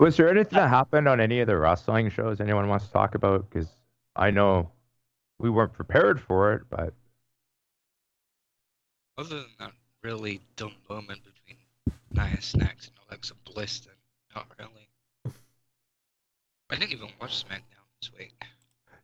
Was 0.00 0.16
there 0.16 0.30
anything 0.30 0.56
that 0.58 0.68
happened 0.68 1.06
on 1.08 1.20
any 1.20 1.40
of 1.40 1.46
the 1.46 1.56
wrestling 1.56 2.08
shows 2.10 2.40
anyone 2.40 2.68
wants 2.68 2.86
to 2.86 2.92
talk 2.92 3.14
about? 3.14 3.48
Because 3.48 3.68
I 4.16 4.30
know 4.30 4.70
we 5.38 5.50
weren't 5.50 5.72
prepared 5.74 6.20
for 6.20 6.54
it, 6.54 6.62
but 6.70 6.94
Other 9.18 9.36
than 9.36 9.46
that 9.58 9.72
really 10.02 10.40
dumb 10.56 10.72
moment 10.88 11.20
between 11.22 11.58
Nia 12.12 12.40
Snacks 12.40 12.88
and 12.88 12.96
Alexa 13.08 13.34
Bliss, 13.44 13.80
then 13.80 13.94
not 14.34 14.46
really. 14.58 14.88
I 16.70 16.76
didn't 16.76 16.92
even 16.92 17.08
watch 17.20 17.44
SmackDown 17.44 17.84
this 18.00 18.10
week. 18.18 18.32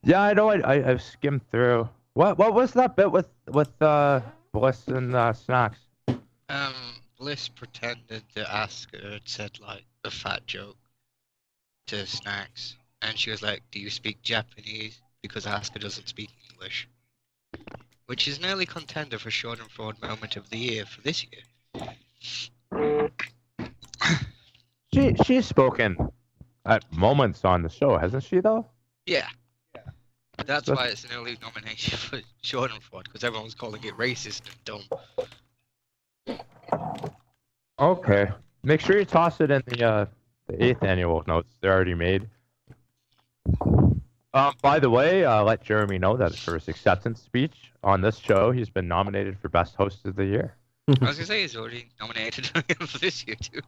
yeah, 0.03 0.23
I 0.23 0.33
know. 0.33 0.49
I, 0.49 0.59
I 0.61 0.91
I've 0.91 1.03
skimmed 1.03 1.47
through. 1.51 1.89
What 2.15 2.39
what 2.39 2.55
was 2.55 2.73
that 2.73 2.97
bit 2.97 3.13
with 3.13 3.29
with 3.49 3.71
uh 3.83 4.23
Bliss 4.59 4.89
and 4.89 5.15
uh, 5.15 5.35
Snacks? 5.35 5.79
Um, 6.49 6.73
Bliss 7.19 7.49
pretended 7.49 8.23
that 8.35 8.47
Asuka 8.47 9.13
had 9.13 9.29
said 9.29 9.59
like 9.61 9.85
a 10.03 10.11
fat 10.11 10.47
joke 10.47 10.79
to 11.89 12.07
Snacks, 12.07 12.77
and 13.03 13.19
she 13.19 13.31
was 13.31 13.43
like, 13.43 13.63
"Do 13.71 13.79
you 13.79 13.91
speak 13.91 14.23
Japanese?" 14.23 14.99
Because 15.21 15.45
Asuka 15.45 15.81
doesn't 15.81 16.09
speak 16.09 16.31
English, 16.51 16.89
which 18.07 18.27
is 18.29 18.39
an 18.39 18.47
early 18.47 18.65
contender 18.65 19.19
for 19.19 19.31
short 19.31 19.61
and 19.61 19.71
fraud 19.71 20.01
moment 20.01 20.37
of 20.37 20.49
the 20.49 20.59
year 20.59 20.87
for 20.87 21.03
this 21.03 21.25
year. 21.25 21.43
She 24.95 25.15
she's 25.25 25.45
spoken 25.45 25.99
at 26.65 26.91
moments 26.91 27.45
on 27.45 27.63
the 27.63 27.69
show, 27.69 27.99
hasn't 27.99 28.25
she? 28.25 28.41
Though. 28.41 28.65
Yeah. 29.05 29.29
That's 30.47 30.69
why 30.69 30.87
it's 30.87 31.05
an 31.05 31.11
early 31.15 31.37
nomination 31.43 31.99
for 31.99 32.17
and 32.17 32.83
fraud, 32.83 33.05
because 33.05 33.25
everyone's 33.25 33.55
calling 33.55 33.83
it 33.85 33.95
racist 33.95 34.43
and 34.47 34.65
dumb. 34.65 36.39
Okay. 37.79 38.29
Make 38.63 38.81
sure 38.81 38.99
you 38.99 39.05
toss 39.05 39.41
it 39.41 39.51
in 39.51 39.63
the 39.67 39.85
uh 39.85 40.07
the 40.47 40.65
eighth 40.65 40.83
annual 40.83 41.25
notes. 41.27 41.53
They're 41.61 41.73
already 41.73 41.95
made. 41.95 42.29
Um, 44.33 44.55
by 44.61 44.79
the 44.79 44.91
way, 44.91 45.25
uh, 45.25 45.43
let 45.43 45.63
Jeremy 45.63 45.99
know 45.99 46.17
that 46.17 46.35
for 46.35 46.55
his 46.55 46.69
acceptance 46.69 47.23
speech 47.23 47.73
on 47.83 48.03
this 48.03 48.19
show, 48.19 48.51
he's 48.51 48.69
been 48.69 48.87
nominated 48.87 49.39
for 49.39 49.49
best 49.49 49.75
host 49.77 50.05
of 50.05 50.15
the 50.15 50.27
year. 50.27 50.55
I 50.89 50.93
was 51.07 51.17
gonna 51.17 51.27
say 51.27 51.41
he's 51.43 51.57
already 51.57 51.89
nominated 52.01 52.47
for 52.87 52.99
this 52.99 53.27
year 53.27 53.37
too. 53.37 53.61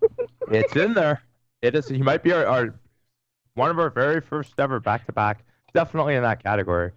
It's 0.50 0.76
in 0.76 0.94
there. 0.94 1.22
It 1.62 1.74
is. 1.74 1.88
He 1.88 2.02
might 2.02 2.22
be 2.22 2.32
our, 2.32 2.46
our 2.46 2.74
one 3.54 3.70
of 3.70 3.78
our 3.78 3.90
very 3.90 4.20
first 4.20 4.52
ever 4.58 4.78
back 4.78 5.06
to 5.06 5.12
back. 5.12 5.44
Definitely 5.74 6.14
in 6.14 6.22
that 6.22 6.42
category. 6.42 6.92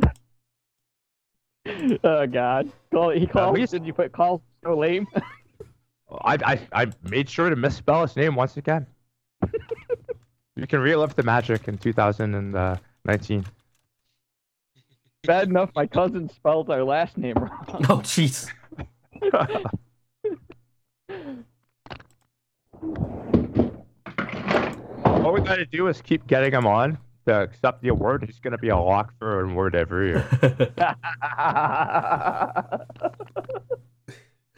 Oh 2.04 2.26
God. 2.26 2.70
Call, 2.92 3.08
he 3.08 3.26
uh, 3.26 3.30
called. 3.30 3.54
we- 3.54 3.64
did 3.64 3.86
you 3.86 3.94
put 3.94 4.12
call 4.12 4.42
so 4.62 4.76
lame? 4.76 5.06
I 6.10 6.36
I, 6.44 6.82
I 6.84 6.86
made 7.08 7.30
sure 7.30 7.48
to 7.48 7.56
misspell 7.56 8.02
his 8.02 8.14
name 8.16 8.34
once 8.34 8.58
again. 8.58 8.86
you 10.56 10.66
can 10.66 10.80
relive 10.80 11.14
the 11.14 11.22
magic 11.22 11.66
in 11.66 11.78
2019. 11.78 13.46
Bad 15.26 15.48
enough 15.48 15.70
my 15.74 15.86
cousin 15.86 16.28
spelled 16.28 16.70
our 16.70 16.84
last 16.84 17.16
name 17.16 17.34
wrong. 17.36 17.86
Oh, 17.88 18.02
jeez. 18.04 18.50
All 25.06 25.32
we 25.32 25.40
got 25.40 25.56
to 25.56 25.64
do 25.64 25.88
is 25.88 26.02
keep 26.02 26.26
getting 26.26 26.52
him 26.52 26.66
on 26.66 26.98
to 27.26 27.42
accept 27.42 27.82
the 27.82 27.88
award. 27.88 28.24
He's 28.24 28.40
going 28.40 28.52
to 28.52 28.58
be 28.58 28.68
a 28.68 28.76
lock 28.76 29.12
for 29.18 29.44
an 29.44 29.50
award 29.52 29.74
every 29.74 30.08
year. 30.08 30.26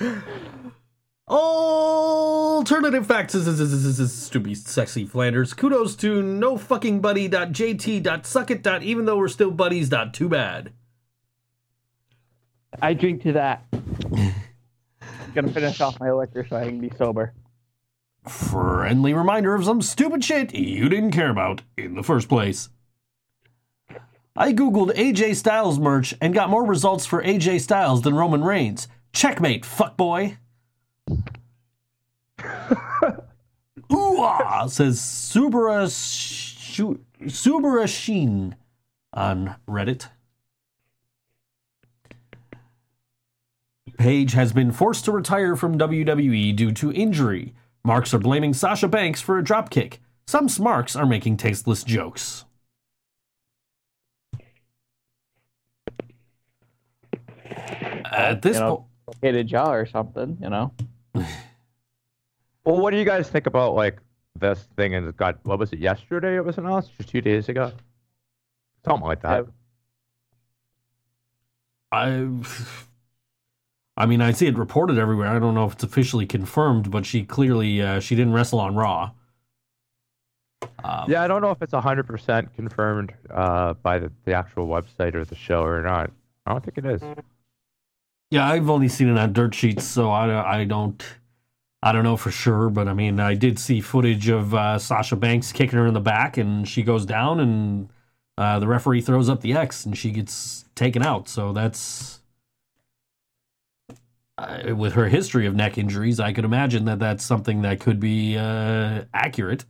Alternative 1.29 3.05
facts 3.05 3.35
is, 3.35 3.49
is, 3.49 3.59
is, 3.61 3.73
is, 3.73 3.99
is 3.99 4.13
stupid 4.13 4.57
sexy 4.57 5.05
Flanders. 5.05 5.55
Kudos 5.55 5.97
to 5.97 6.23
no 6.23 6.57
fucking 6.57 7.01
buddy.jt.suckit. 7.01 8.83
Even 8.83 9.07
though 9.07 9.19
we're 9.19 9.29
still 9.29 9.51
buddies. 9.51 9.89
Dot 9.89 10.15
too 10.15 10.29
bad. 10.29 10.73
I 12.81 12.95
drink 12.95 13.23
to 13.23 13.33
that. 13.33 13.65
I'm 13.73 14.35
Gonna 15.35 15.53
finish 15.53 15.81
off 15.81 15.99
my 15.99 16.13
liquor 16.13 16.47
so 16.49 16.57
I 16.57 16.67
can 16.67 16.79
be 16.81 16.91
sober. 16.97 17.33
Friendly 18.29 19.15
reminder 19.15 19.55
of 19.55 19.65
some 19.65 19.81
stupid 19.81 20.25
shit 20.25 20.55
you 20.55 20.89
didn't 20.89 21.13
care 21.13 21.31
about 21.31 21.63
in 21.77 21.95
the 21.95 22.03
first 22.03 22.29
place. 22.29 22.69
I 24.37 24.53
googled 24.53 24.95
AJ 24.97 25.37
Styles 25.37 25.79
merch 25.79 26.15
and 26.21 26.35
got 26.35 26.51
more 26.51 26.65
results 26.65 27.07
for 27.07 27.23
AJ 27.23 27.61
Styles 27.61 28.03
than 28.03 28.15
Roman 28.15 28.45
Reigns. 28.45 28.89
Checkmate, 29.13 29.63
fuckboy. 29.63 30.37
Ooh 33.93 34.19
ah, 34.19 34.67
says 34.67 35.01
Subara 35.01 35.87
Subara 37.23 37.89
Sheen 37.89 38.57
on 39.13 39.55
Reddit. 39.69 40.09
Paige 43.97 44.33
has 44.33 44.53
been 44.53 44.73
forced 44.73 45.07
to 45.07 45.13
retire 45.13 45.57
from 45.57 45.79
WWE 45.79 46.55
due 46.55 46.73
to 46.73 46.93
injury. 46.93 47.55
Marks 47.87 48.13
are 48.13 48.19
blaming 48.19 48.53
Sasha 48.53 48.89
Banks 48.89 49.21
for 49.21 49.39
a 49.39 49.45
dropkick. 49.45 49.99
Some 50.27 50.49
smarks 50.49 50.97
are 50.97 51.07
making 51.07 51.37
tasteless 51.37 51.85
jokes. 51.85 52.45
At 58.11 58.43
this 58.43 58.59
point, 58.59 58.69
know, 58.69 58.89
hit 59.23 59.37
a 59.37 59.45
jaw 59.45 59.73
or 59.73 59.87
something, 59.87 60.37
you 60.43 60.51
know. 60.51 60.73
Well, 62.65 62.79
what 62.79 62.91
do 62.91 62.97
you 62.97 63.05
guys 63.05 63.31
think 63.31 63.47
about 63.47 63.77
like 63.77 64.01
this 64.41 64.67
thing 64.77 64.97
and 64.97 65.07
it 65.07 65.17
got 65.17 65.39
what 65.45 65.61
was 65.61 65.73
it 65.73 65.79
yesterday? 65.79 66.35
It 66.35 66.45
was 66.45 66.59
announced 66.59 66.91
just 66.97 67.11
two 67.11 67.21
days 67.21 67.49
ago, 67.49 67.71
something 68.85 69.07
like 69.07 69.23
that. 69.23 69.47
I, 71.93 72.27
I 73.97 74.07
mean, 74.07 74.21
I 74.21 74.33
see 74.33 74.47
it 74.47 74.59
reported 74.59 74.99
everywhere. 74.99 75.29
I 75.29 75.39
don't 75.39 75.55
know 75.55 75.65
if 75.65 75.73
it's 75.75 75.85
officially 75.85 76.27
confirmed, 76.27 76.91
but 76.91 77.07
she 77.07 77.25
clearly 77.25 77.81
uh, 77.81 78.01
she 78.01 78.15
didn't 78.15 78.35
wrestle 78.35 78.61
on 78.61 78.75
Raw. 78.75 79.13
Um, 80.85 81.11
Yeah, 81.11 81.23
I 81.23 81.29
don't 81.29 81.41
know 81.43 81.51
if 81.51 81.63
it's 81.63 81.73
hundred 81.73 82.07
percent 82.07 82.55
confirmed 82.55 83.15
uh, 83.31 83.75
by 83.75 83.99
the, 83.99 84.13
the 84.25 84.35
actual 84.35 84.69
website 84.69 85.15
or 85.15 85.25
the 85.25 85.35
show 85.35 85.63
or 85.63 85.83
not. 85.83 86.11
I 86.45 86.53
don't 86.53 86.65
think 86.65 86.79
it 86.79 86.85
is. 86.87 87.03
Yeah, 88.31 88.49
I've 88.49 88.69
only 88.69 88.89
seen 88.89 89.09
it 89.09 89.19
on 89.19 89.33
dirt 89.33 89.55
sheets, 89.55 89.85
so 89.85 90.11
I, 90.11 90.61
I 90.61 90.65
don't 90.65 91.03
I 91.83 91.93
don't 91.93 92.05
know 92.05 92.17
for 92.17 92.31
sure, 92.31 92.69
but 92.71 92.89
I 92.89 92.93
mean, 92.95 93.21
I 93.21 93.35
did 93.35 93.59
see 93.59 93.81
footage 93.81 94.29
of 94.29 94.55
uh, 94.55 94.79
Sasha 94.79 95.17
Banks 95.17 95.53
kicking 95.53 95.79
her 95.79 95.87
in 95.87 95.95
the 95.95 96.01
back, 96.01 96.37
and 96.37 96.67
she 96.69 96.83
goes 96.83 97.07
down, 97.07 97.41
and 97.41 97.89
uh, 98.37 98.59
the 98.59 98.67
referee 98.67 99.01
throws 99.03 99.29
up 99.29 99.41
the 99.41 99.55
X, 99.55 99.87
and 99.87 99.97
she 99.97 100.11
gets 100.11 100.65
taken 100.75 101.03
out. 101.03 101.29
So 101.29 101.53
that's 101.53 102.21
uh, 104.39 104.75
with 104.75 104.93
her 104.95 105.09
history 105.09 105.47
of 105.47 105.55
neck 105.55 105.79
injuries, 105.79 106.21
I 106.21 106.33
could 106.33 106.45
imagine 106.45 106.85
that 106.87 106.99
that's 106.99 107.25
something 107.25 107.63
that 107.63 107.81
could 107.81 108.01
be 108.01 108.37
uh, 108.37 109.05
accurate. 109.15 109.65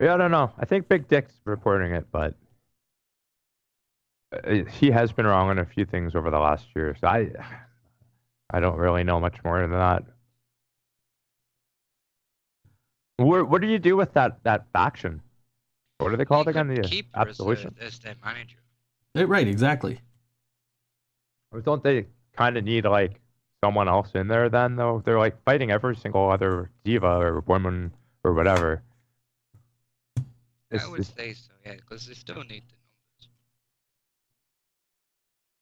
Yeah, 0.00 0.14
I 0.14 0.16
don't 0.16 0.30
know. 0.30 0.52
I 0.58 0.64
think 0.64 0.88
Big 0.88 1.08
Dick's 1.08 1.34
reporting 1.44 1.92
it, 1.92 2.06
but 2.10 2.34
uh, 4.32 4.64
he 4.70 4.90
has 4.90 5.12
been 5.12 5.26
wrong 5.26 5.48
on 5.50 5.58
a 5.58 5.64
few 5.64 5.84
things 5.84 6.14
over 6.14 6.30
the 6.30 6.38
last 6.38 6.66
year. 6.74 6.96
So 7.00 7.06
I, 7.06 7.30
I 8.50 8.60
don't 8.60 8.78
really 8.78 9.04
know 9.04 9.20
much 9.20 9.36
more 9.44 9.60
than 9.60 9.70
that. 9.70 10.02
What 13.18 13.48
What 13.48 13.60
do 13.60 13.68
you 13.68 13.78
do 13.78 13.96
with 13.96 14.12
that 14.14 14.42
that 14.42 14.66
faction? 14.72 15.22
What 15.98 16.12
are 16.12 16.16
they 16.16 16.24
called 16.24 16.48
again? 16.48 16.66
The 16.66 16.82
Keep 16.82 17.14
her 17.14 17.22
as, 17.22 17.28
Absolution. 17.28 17.76
the, 17.78 17.84
as 17.84 17.98
their 18.00 18.16
manager. 18.24 18.58
Eh, 19.14 19.24
right, 19.24 19.46
exactly. 19.46 20.00
Or 21.52 21.60
don't 21.60 21.82
they 21.82 22.06
kind 22.36 22.56
of 22.56 22.64
need 22.64 22.84
like 22.84 23.20
someone 23.62 23.88
else 23.88 24.10
in 24.14 24.28
there 24.28 24.48
then? 24.48 24.76
Though 24.76 25.02
they're 25.04 25.18
like 25.18 25.42
fighting 25.44 25.70
every 25.70 25.96
single 25.96 26.30
other 26.30 26.70
diva 26.84 27.06
or 27.06 27.40
woman 27.40 27.92
or 28.24 28.32
whatever. 28.32 28.82
Is, 30.70 30.82
I 30.82 30.88
would 30.88 31.06
say 31.06 31.34
so, 31.34 31.52
yeah, 31.66 31.74
because 31.74 32.06
they 32.06 32.14
still 32.14 32.42
need 32.44 32.62
the 32.68 32.76
numbers. 32.80 33.28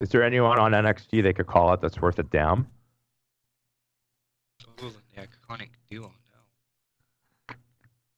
is 0.01 0.09
there 0.11 0.23
anyone 0.23 0.59
on 0.59 0.73
NXT 0.73 1.23
they 1.23 1.33
could 1.33 1.49
call 1.49 1.71
out 1.71 1.83
that's 1.83 2.01
worth 2.01 2.19
a 2.21 2.23
damn? 2.23 2.69
other 4.81 4.97
the 5.15 5.23
iconic 5.23 5.69
duo. 5.91 6.13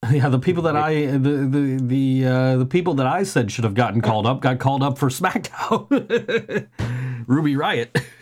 Yeah, 0.11 0.29
the 0.31 0.39
people 0.41 0.65
that 0.65 0.75
I 0.75 1.07
the 1.07 1.17
the 1.17 1.79
the 1.81 2.27
uh, 2.27 2.57
the 2.57 2.67
people 2.67 2.95
that 2.95 3.07
I 3.07 3.23
said 3.23 3.53
should 3.53 3.63
have 3.63 3.75
gotten 3.75 4.01
called 4.01 4.27
up 4.27 4.41
got 4.41 4.59
called 4.59 4.83
up 4.83 4.99
for 4.99 5.09
SmackDown. 5.09 5.89
Ruby 7.29 7.55
Riott 7.55 8.03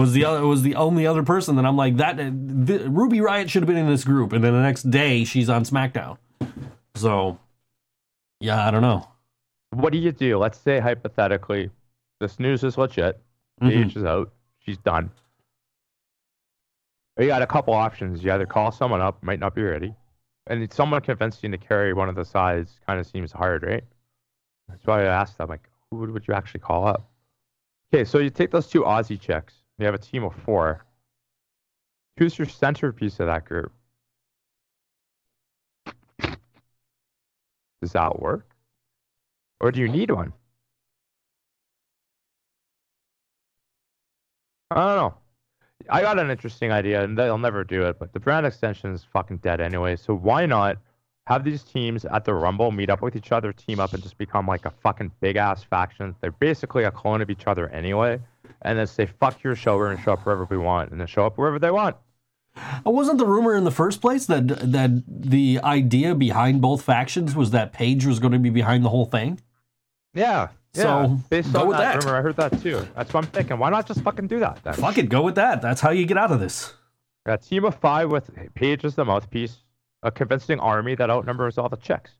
was 0.00 0.12
the 0.12 0.24
other 0.24 0.46
was 0.46 0.62
the 0.62 0.74
only 0.74 1.06
other 1.06 1.22
person 1.22 1.56
that 1.56 1.64
I'm 1.64 1.76
like 1.76 1.96
that. 1.98 2.16
The, 2.16 2.88
Ruby 2.90 3.18
Riott 3.18 3.48
should 3.48 3.62
have 3.62 3.68
been 3.68 3.76
in 3.76 3.88
this 3.88 4.04
group, 4.04 4.32
and 4.32 4.42
then 4.42 4.52
the 4.52 4.62
next 4.62 4.90
day 4.90 5.24
she's 5.24 5.48
on 5.48 5.64
SmackDown. 5.64 6.18
So, 6.94 7.38
yeah, 8.40 8.66
I 8.66 8.70
don't 8.70 8.82
know. 8.82 9.06
What 9.70 9.92
do 9.92 9.98
you 9.98 10.12
do? 10.12 10.38
Let's 10.38 10.58
say 10.58 10.80
hypothetically, 10.80 11.70
this 12.18 12.40
news 12.40 12.64
is 12.64 12.76
legit. 12.76 13.20
Paige 13.60 13.72
mm-hmm. 13.72 13.98
is 13.98 14.04
out. 14.04 14.32
She's 14.58 14.78
done. 14.78 15.10
You 17.18 17.26
got 17.26 17.42
a 17.42 17.46
couple 17.46 17.74
options. 17.74 18.24
You 18.24 18.32
either 18.32 18.46
call 18.46 18.72
someone 18.72 19.00
up, 19.00 19.22
might 19.22 19.40
not 19.40 19.54
be 19.54 19.62
ready, 19.62 19.94
and 20.46 20.72
someone 20.72 21.00
convincing 21.02 21.52
to 21.52 21.58
carry 21.58 21.92
one 21.92 22.08
of 22.08 22.14
the 22.14 22.24
sides 22.24 22.80
kind 22.86 22.98
of 22.98 23.06
seems 23.06 23.30
hard, 23.30 23.62
right? 23.62 23.84
That's 24.68 24.86
why 24.86 25.02
I 25.02 25.06
asked 25.06 25.38
them, 25.38 25.48
like, 25.48 25.68
who 25.90 25.98
would, 25.98 26.10
would 26.10 26.26
you 26.26 26.34
actually 26.34 26.60
call 26.60 26.86
up? 26.86 27.10
Okay, 27.92 28.04
so 28.04 28.18
you 28.18 28.30
take 28.30 28.50
those 28.50 28.68
two 28.68 28.82
Aussie 28.82 29.20
chicks. 29.20 29.54
You 29.80 29.86
have 29.86 29.94
a 29.94 29.98
team 29.98 30.24
of 30.24 30.34
four. 30.44 30.84
Who's 32.18 32.38
your 32.38 32.46
centerpiece 32.46 33.18
of 33.18 33.28
that 33.28 33.46
group? 33.46 33.72
Does 37.80 37.92
that 37.92 38.20
work? 38.20 38.46
Or 39.58 39.72
do 39.72 39.80
you 39.80 39.88
need 39.88 40.10
one? 40.10 40.34
I 44.70 44.74
don't 44.74 44.96
know. 44.96 45.14
I 45.88 46.02
got 46.02 46.18
an 46.18 46.30
interesting 46.30 46.70
idea, 46.70 47.02
and 47.02 47.16
they'll 47.16 47.38
never 47.38 47.64
do 47.64 47.86
it, 47.86 47.98
but 47.98 48.12
the 48.12 48.20
brand 48.20 48.44
extension 48.44 48.92
is 48.92 49.02
fucking 49.02 49.38
dead 49.38 49.62
anyway. 49.62 49.96
So 49.96 50.14
why 50.14 50.44
not 50.44 50.76
have 51.26 51.42
these 51.42 51.62
teams 51.62 52.04
at 52.04 52.26
the 52.26 52.34
Rumble 52.34 52.70
meet 52.70 52.90
up 52.90 53.00
with 53.00 53.16
each 53.16 53.32
other, 53.32 53.50
team 53.54 53.80
up, 53.80 53.94
and 53.94 54.02
just 54.02 54.18
become 54.18 54.46
like 54.46 54.66
a 54.66 54.70
fucking 54.70 55.12
big 55.20 55.36
ass 55.36 55.64
faction? 55.64 56.14
They're 56.20 56.32
basically 56.32 56.84
a 56.84 56.90
clone 56.90 57.22
of 57.22 57.30
each 57.30 57.46
other 57.46 57.70
anyway, 57.70 58.20
and 58.62 58.78
then 58.78 58.86
say 58.86 59.06
fuck 59.06 59.42
your 59.42 59.54
show, 59.54 59.76
we're 59.76 59.90
gonna 59.90 60.02
show 60.02 60.12
up 60.12 60.24
wherever 60.24 60.44
we 60.44 60.56
want, 60.56 60.90
and 60.90 61.00
then 61.00 61.06
show 61.06 61.26
up 61.26 61.38
wherever 61.38 61.58
they 61.58 61.70
want. 61.70 61.96
Uh, 62.56 62.90
Wasn't 62.90 63.18
the 63.18 63.26
rumor 63.26 63.56
in 63.56 63.64
the 63.64 63.70
first 63.70 64.00
place 64.00 64.26
that 64.26 64.48
that 64.72 64.90
the 65.06 65.60
idea 65.62 66.14
behind 66.14 66.60
both 66.60 66.82
factions 66.82 67.34
was 67.34 67.50
that 67.52 67.72
Paige 67.72 68.06
was 68.06 68.18
going 68.18 68.32
to 68.32 68.38
be 68.38 68.50
behind 68.50 68.84
the 68.84 68.88
whole 68.88 69.06
thing? 69.06 69.40
Yeah. 70.14 70.48
So, 70.72 70.82
yeah. 70.82 71.16
based 71.28 71.52
go 71.52 71.62
on 71.62 71.68
with 71.68 71.78
that, 71.78 71.94
that. 71.94 72.04
rumor, 72.04 72.16
I 72.16 72.22
heard 72.22 72.36
that 72.36 72.60
too. 72.62 72.86
That's 72.94 73.12
what 73.12 73.24
I'm 73.24 73.30
thinking. 73.30 73.58
Why 73.58 73.70
not 73.70 73.86
just 73.86 74.02
fucking 74.02 74.28
do 74.28 74.38
that 74.40 74.60
then? 74.62 74.74
Fuck 74.74 74.98
it, 74.98 75.08
go 75.08 75.22
with 75.22 75.34
that. 75.34 75.60
That's 75.62 75.80
how 75.80 75.90
you 75.90 76.06
get 76.06 76.16
out 76.16 76.30
of 76.30 76.38
this. 76.38 76.74
A 77.26 77.36
team 77.36 77.64
of 77.64 77.74
five 77.76 78.10
with 78.10 78.30
Paige 78.54 78.84
as 78.84 78.94
the 78.94 79.04
mouthpiece, 79.04 79.58
a 80.02 80.10
convincing 80.10 80.60
army 80.60 80.94
that 80.94 81.10
outnumbers 81.10 81.58
all 81.58 81.68
the 81.68 81.76
chicks. 81.76 82.12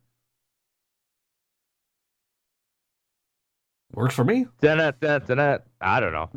Works 3.94 4.14
for 4.14 4.24
me. 4.24 4.46
Dun-it, 4.60 5.00
dun-it, 5.00 5.26
dun-it. 5.26 5.62
I 5.80 6.00
don't 6.00 6.12
know. 6.12 6.30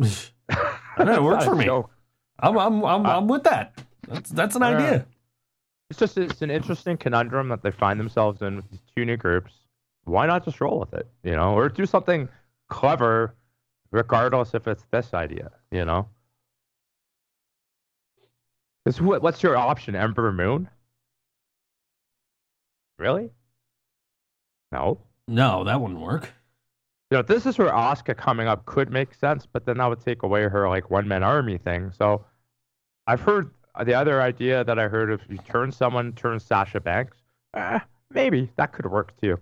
Yeah, 0.96 1.16
it 1.16 1.22
works 1.24 1.44
for 1.44 1.56
me. 1.56 1.64
joke. 1.64 1.90
I'm 2.38 2.56
I'm 2.56 2.84
I'm, 2.84 3.04
uh, 3.06 3.16
I'm 3.16 3.26
with 3.26 3.42
that. 3.44 3.80
That's 4.06 4.30
that's 4.30 4.54
an 4.54 4.62
Yeah. 4.62 4.68
idea. 4.68 5.06
It's 5.90 5.98
just 5.98 6.16
it's 6.16 6.40
an 6.40 6.50
interesting 6.52 6.96
conundrum 6.96 7.48
that 7.48 7.62
they 7.62 7.72
find 7.72 7.98
themselves 7.98 8.42
in 8.42 8.54
with 8.56 8.70
these 8.70 8.80
two 8.94 9.04
new 9.04 9.16
groups. 9.16 9.54
Why 10.04 10.26
not 10.26 10.44
just 10.44 10.60
roll 10.60 10.78
with 10.78 10.94
it, 10.94 11.08
you 11.24 11.32
know, 11.32 11.54
or 11.54 11.68
do 11.68 11.84
something 11.84 12.28
clever, 12.68 13.34
regardless 13.90 14.54
if 14.54 14.68
it's 14.68 14.84
this 14.92 15.14
idea, 15.14 15.50
you 15.72 15.84
know? 15.84 16.08
Is 18.86 19.00
what 19.00 19.20
what's 19.22 19.42
your 19.42 19.56
option? 19.56 19.96
Ember 19.96 20.30
Moon? 20.32 20.68
Really? 22.98 23.30
No. 24.70 25.00
No, 25.26 25.64
that 25.64 25.80
wouldn't 25.80 26.00
work. 26.00 26.30
You 27.14 27.18
know, 27.18 27.22
this 27.22 27.46
is 27.46 27.58
where 27.58 27.70
Asuka 27.70 28.16
coming 28.16 28.48
up 28.48 28.66
could 28.66 28.90
make 28.90 29.14
sense, 29.14 29.46
but 29.46 29.64
then 29.66 29.78
that 29.78 29.86
would 29.86 30.00
take 30.00 30.24
away 30.24 30.48
her 30.48 30.68
like 30.68 30.90
one 30.90 31.06
man 31.06 31.22
army 31.22 31.58
thing. 31.58 31.92
So 31.96 32.24
I've 33.06 33.20
heard 33.20 33.52
the 33.84 33.94
other 33.94 34.20
idea 34.20 34.64
that 34.64 34.80
I 34.80 34.88
heard 34.88 35.12
if 35.12 35.20
you 35.28 35.38
turn 35.48 35.70
someone, 35.70 36.12
turn 36.14 36.40
Sasha 36.40 36.80
Banks, 36.80 37.18
eh, 37.54 37.78
maybe 38.10 38.50
that 38.56 38.72
could 38.72 38.90
work 38.90 39.12
too. 39.20 39.38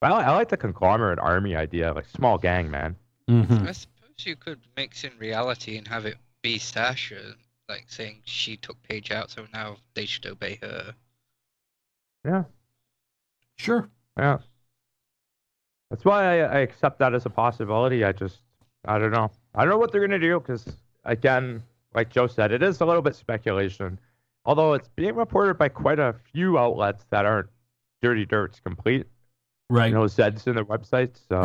But 0.00 0.12
I, 0.12 0.22
I 0.22 0.30
like 0.30 0.48
the 0.48 0.56
conglomerate 0.56 1.18
army 1.18 1.54
idea, 1.54 1.92
like 1.92 2.06
small 2.06 2.38
gang, 2.38 2.70
man. 2.70 2.96
Mm-hmm. 3.28 3.66
I 3.68 3.72
suppose 3.72 4.14
you 4.20 4.34
could 4.34 4.60
mix 4.74 5.04
in 5.04 5.12
reality 5.18 5.76
and 5.76 5.86
have 5.88 6.06
it 6.06 6.16
be 6.40 6.56
Sasha, 6.56 7.34
like 7.68 7.84
saying 7.88 8.22
she 8.24 8.56
took 8.56 8.82
Paige 8.84 9.10
out, 9.10 9.28
so 9.28 9.44
now 9.52 9.76
they 9.92 10.06
should 10.06 10.24
obey 10.24 10.58
her. 10.62 10.94
Yeah, 12.24 12.44
Sure. 13.58 13.90
yeah. 14.16 14.38
That's 15.92 16.06
why 16.06 16.40
I, 16.40 16.44
I 16.44 16.58
accept 16.60 16.98
that 17.00 17.12
as 17.12 17.26
a 17.26 17.30
possibility. 17.30 18.02
I 18.02 18.12
just, 18.12 18.38
I 18.86 18.98
don't 18.98 19.10
know. 19.10 19.30
I 19.54 19.60
don't 19.60 19.68
know 19.68 19.76
what 19.76 19.92
they're 19.92 20.00
gonna 20.00 20.18
do 20.18 20.40
because, 20.40 20.64
again, 21.04 21.62
like 21.94 22.08
Joe 22.08 22.26
said, 22.26 22.50
it 22.50 22.62
is 22.62 22.80
a 22.80 22.86
little 22.86 23.02
bit 23.02 23.14
speculation. 23.14 24.00
Although 24.46 24.72
it's 24.72 24.88
being 24.96 25.14
reported 25.14 25.58
by 25.58 25.68
quite 25.68 25.98
a 25.98 26.14
few 26.32 26.58
outlets 26.58 27.04
that 27.10 27.26
aren't 27.26 27.50
Dirty 28.00 28.24
Dirt's 28.24 28.58
complete. 28.58 29.06
Right. 29.68 29.88
You 29.88 29.96
know, 29.96 30.06
Zed's 30.06 30.46
in 30.46 30.54
their 30.54 30.64
websites. 30.64 31.18
So 31.28 31.42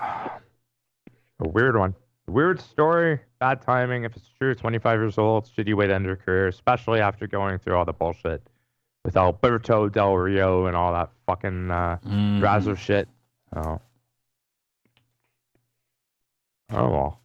a 0.00 0.30
weird 1.38 1.76
one. 1.76 1.94
Weird 2.28 2.62
story, 2.62 3.20
bad 3.40 3.60
timing. 3.60 4.04
If 4.04 4.16
it's 4.16 4.30
true, 4.40 4.54
25 4.54 5.00
years 5.00 5.18
old, 5.18 5.50
shitty 5.54 5.74
way 5.74 5.86
to 5.86 5.94
end 5.94 6.06
your 6.06 6.16
career, 6.16 6.48
especially 6.48 7.00
after 7.00 7.26
going 7.26 7.58
through 7.58 7.76
all 7.76 7.84
the 7.84 7.92
bullshit 7.92 8.42
with 9.04 9.16
Alberto 9.16 9.88
Del 9.88 10.14
Rio 10.14 10.66
and 10.66 10.76
all 10.76 10.92
that 10.92 11.10
fucking 11.26 11.70
uh, 11.70 11.98
Mhm. 12.06 12.42
Razzle 12.42 12.74
shit. 12.76 13.08
Oh. 13.54 13.80
Oh 16.70 16.88
well. 16.90 17.20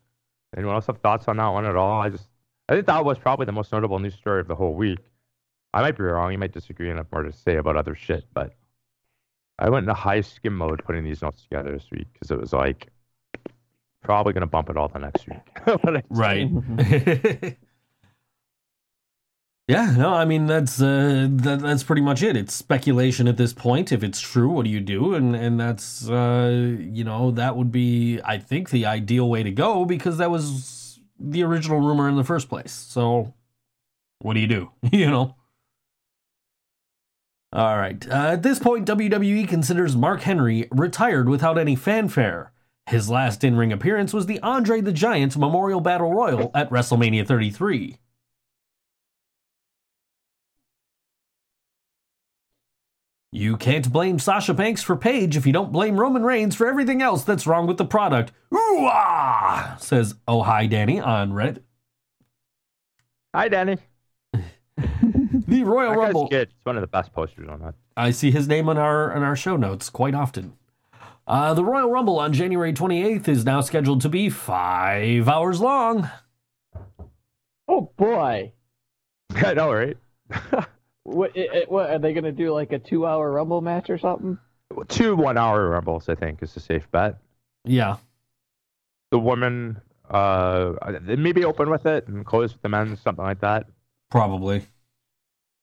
Anyone 0.55 0.75
else 0.75 0.87
have 0.87 0.97
thoughts 0.99 1.27
on 1.27 1.37
that 1.37 1.47
one 1.49 1.65
at 1.65 1.75
all? 1.75 2.01
I 2.01 2.09
just, 2.09 2.27
I 2.67 2.73
think 2.73 2.87
that 2.87 3.05
was 3.05 3.17
probably 3.19 3.45
the 3.45 3.51
most 3.51 3.71
notable 3.71 3.99
news 3.99 4.15
story 4.15 4.39
of 4.41 4.47
the 4.47 4.55
whole 4.55 4.73
week. 4.73 4.99
I 5.73 5.81
might 5.81 5.97
be 5.97 6.03
wrong. 6.03 6.31
You 6.31 6.37
might 6.37 6.53
disagree 6.53 6.89
and 6.89 6.97
have 6.97 7.11
more 7.11 7.21
to 7.23 7.31
say 7.31 7.57
about 7.57 7.75
other 7.77 7.93
shit, 7.93 8.25
but 8.33 8.55
I 9.59 9.69
went 9.69 9.83
into 9.83 9.93
high 9.93 10.21
skim 10.21 10.55
mode 10.57 10.83
putting 10.83 11.03
these 11.03 11.21
notes 11.21 11.43
together 11.43 11.71
this 11.71 11.87
week 11.91 12.07
because 12.13 12.31
it 12.31 12.39
was 12.39 12.53
like 12.53 12.87
probably 14.03 14.33
gonna 14.33 14.47
bump 14.47 14.69
it 14.69 14.77
all 14.77 14.87
the 14.87 14.99
next 14.99 15.27
week. 15.27 15.39
Right. 16.09 16.49
Yeah, 19.67 19.93
no, 19.97 20.13
I 20.13 20.23
mean 20.23 20.45
that's 20.45 20.81
uh, 20.81 21.27
that, 21.29 21.59
that's 21.59 21.83
pretty 21.83 22.01
much 22.01 22.23
it. 22.23 22.37
It's 22.37 22.53
speculation 22.53 23.27
at 23.27 23.35
this 23.35 23.51
point. 23.51 23.91
If 23.91 24.01
it's 24.01 24.21
true, 24.21 24.49
what 24.49 24.63
do 24.63 24.69
you 24.69 24.79
do? 24.79 25.13
And 25.13 25.35
and 25.35 25.59
that's 25.59 26.09
uh, 26.09 26.77
you 26.79 27.03
know 27.03 27.31
that 27.31 27.57
would 27.57 27.69
be 27.69 28.21
I 28.23 28.37
think 28.37 28.69
the 28.69 28.85
ideal 28.85 29.29
way 29.29 29.43
to 29.43 29.51
go 29.51 29.83
because 29.83 30.19
that 30.19 30.31
was 30.31 30.99
the 31.19 31.43
original 31.43 31.81
rumor 31.81 32.07
in 32.07 32.15
the 32.15 32.23
first 32.23 32.47
place. 32.47 32.71
So 32.71 33.33
what 34.19 34.35
do 34.35 34.39
you 34.39 34.47
do? 34.47 34.71
you 34.91 35.09
know. 35.09 35.35
All 37.51 37.77
right. 37.77 38.07
Uh, 38.09 38.33
at 38.33 38.43
this 38.43 38.59
point, 38.59 38.87
WWE 38.87 39.47
considers 39.47 39.95
Mark 39.95 40.21
Henry 40.21 40.67
retired 40.71 41.27
without 41.27 41.57
any 41.57 41.75
fanfare. 41.75 42.51
His 42.87 43.09
last 43.09 43.43
in-ring 43.43 43.73
appearance 43.73 44.13
was 44.13 44.27
the 44.27 44.39
Andre 44.41 44.79
the 44.79 44.91
Giant 44.93 45.35
Memorial 45.37 45.81
Battle 45.81 46.13
Royal 46.13 46.51
at 46.53 46.69
WrestleMania 46.69 47.25
33. 47.27 47.97
You 53.37 53.55
can't 53.55 53.91
blame 53.91 54.17
Sasha 54.17 54.51
Banks 54.55 54.81
for 54.81 54.95
Paige 54.95 55.37
if 55.37 55.45
you 55.45 55.53
don't 55.53 55.71
blame 55.71 55.99
Roman 55.99 56.23
Reigns 56.23 56.55
for 56.55 56.65
everything 56.67 57.03
else 57.03 57.23
that's 57.23 57.45
wrong 57.45 57.67
with 57.67 57.77
the 57.77 57.85
product. 57.85 58.31
Ooh 58.51 58.87
ah! 58.91 59.77
Says 59.79 60.15
Oh 60.27 60.41
Hi 60.41 60.65
Danny 60.65 60.99
on 60.99 61.33
Reddit. 61.33 61.59
Hi, 63.35 63.47
Danny. 63.47 63.77
The 65.47 65.63
Royal 65.63 65.91
That 65.91 65.99
Rumble. 65.99 66.27
good. 66.29 66.47
It's 66.49 66.65
one 66.65 66.77
of 66.77 66.81
the 66.81 66.87
best 66.87 67.13
posters 67.13 67.47
on 67.47 67.59
that. 67.59 67.75
I 67.95 68.09
see 68.09 68.31
his 68.31 68.47
name 68.47 68.69
on 68.69 68.77
our 68.79 69.15
on 69.15 69.21
our 69.21 69.35
show 69.35 69.55
notes 69.55 69.89
quite 69.91 70.15
often. 70.15 70.53
Uh, 71.27 71.53
the 71.53 71.63
Royal 71.63 71.91
Rumble 71.91 72.17
on 72.19 72.33
January 72.33 72.73
28th 72.73 73.27
is 73.27 73.45
now 73.45 73.61
scheduled 73.61 74.01
to 74.01 74.09
be 74.09 74.29
five 74.31 75.29
hours 75.29 75.61
long. 75.61 76.09
Oh 77.67 77.91
boy. 77.97 78.53
I 79.35 79.53
know, 79.53 79.71
right? 79.71 79.97
What, 81.07 81.37
it, 81.37 81.49
it- 81.53 81.71
what 81.71 81.89
are 81.89 81.99
they 81.99 82.11
gonna 82.13 82.33
do? 82.33 82.51
Like 82.53 82.73
a 82.73 82.79
two-hour 82.79 83.31
Rumble 83.31 83.61
match 83.61 83.89
or 83.89 83.97
something? 83.97 84.37
Two 84.89 85.15
one-hour 85.15 85.69
rumbles, 85.69 86.09
I 86.09 86.15
think, 86.15 86.43
is 86.43 86.55
a 86.57 86.59
safe 86.59 86.91
bet. 86.91 87.15
Yeah, 87.63 87.95
The 89.11 89.17
women, 89.19 89.79
uh, 90.09 90.73
maybe 91.01 91.45
open 91.45 91.69
with 91.69 91.85
it 91.85 92.07
and 92.09 92.25
close 92.25 92.51
with 92.51 92.61
the 92.61 92.67
men, 92.69 92.97
something 92.97 93.23
like 93.23 93.39
that. 93.39 93.67
probably. 94.11 94.65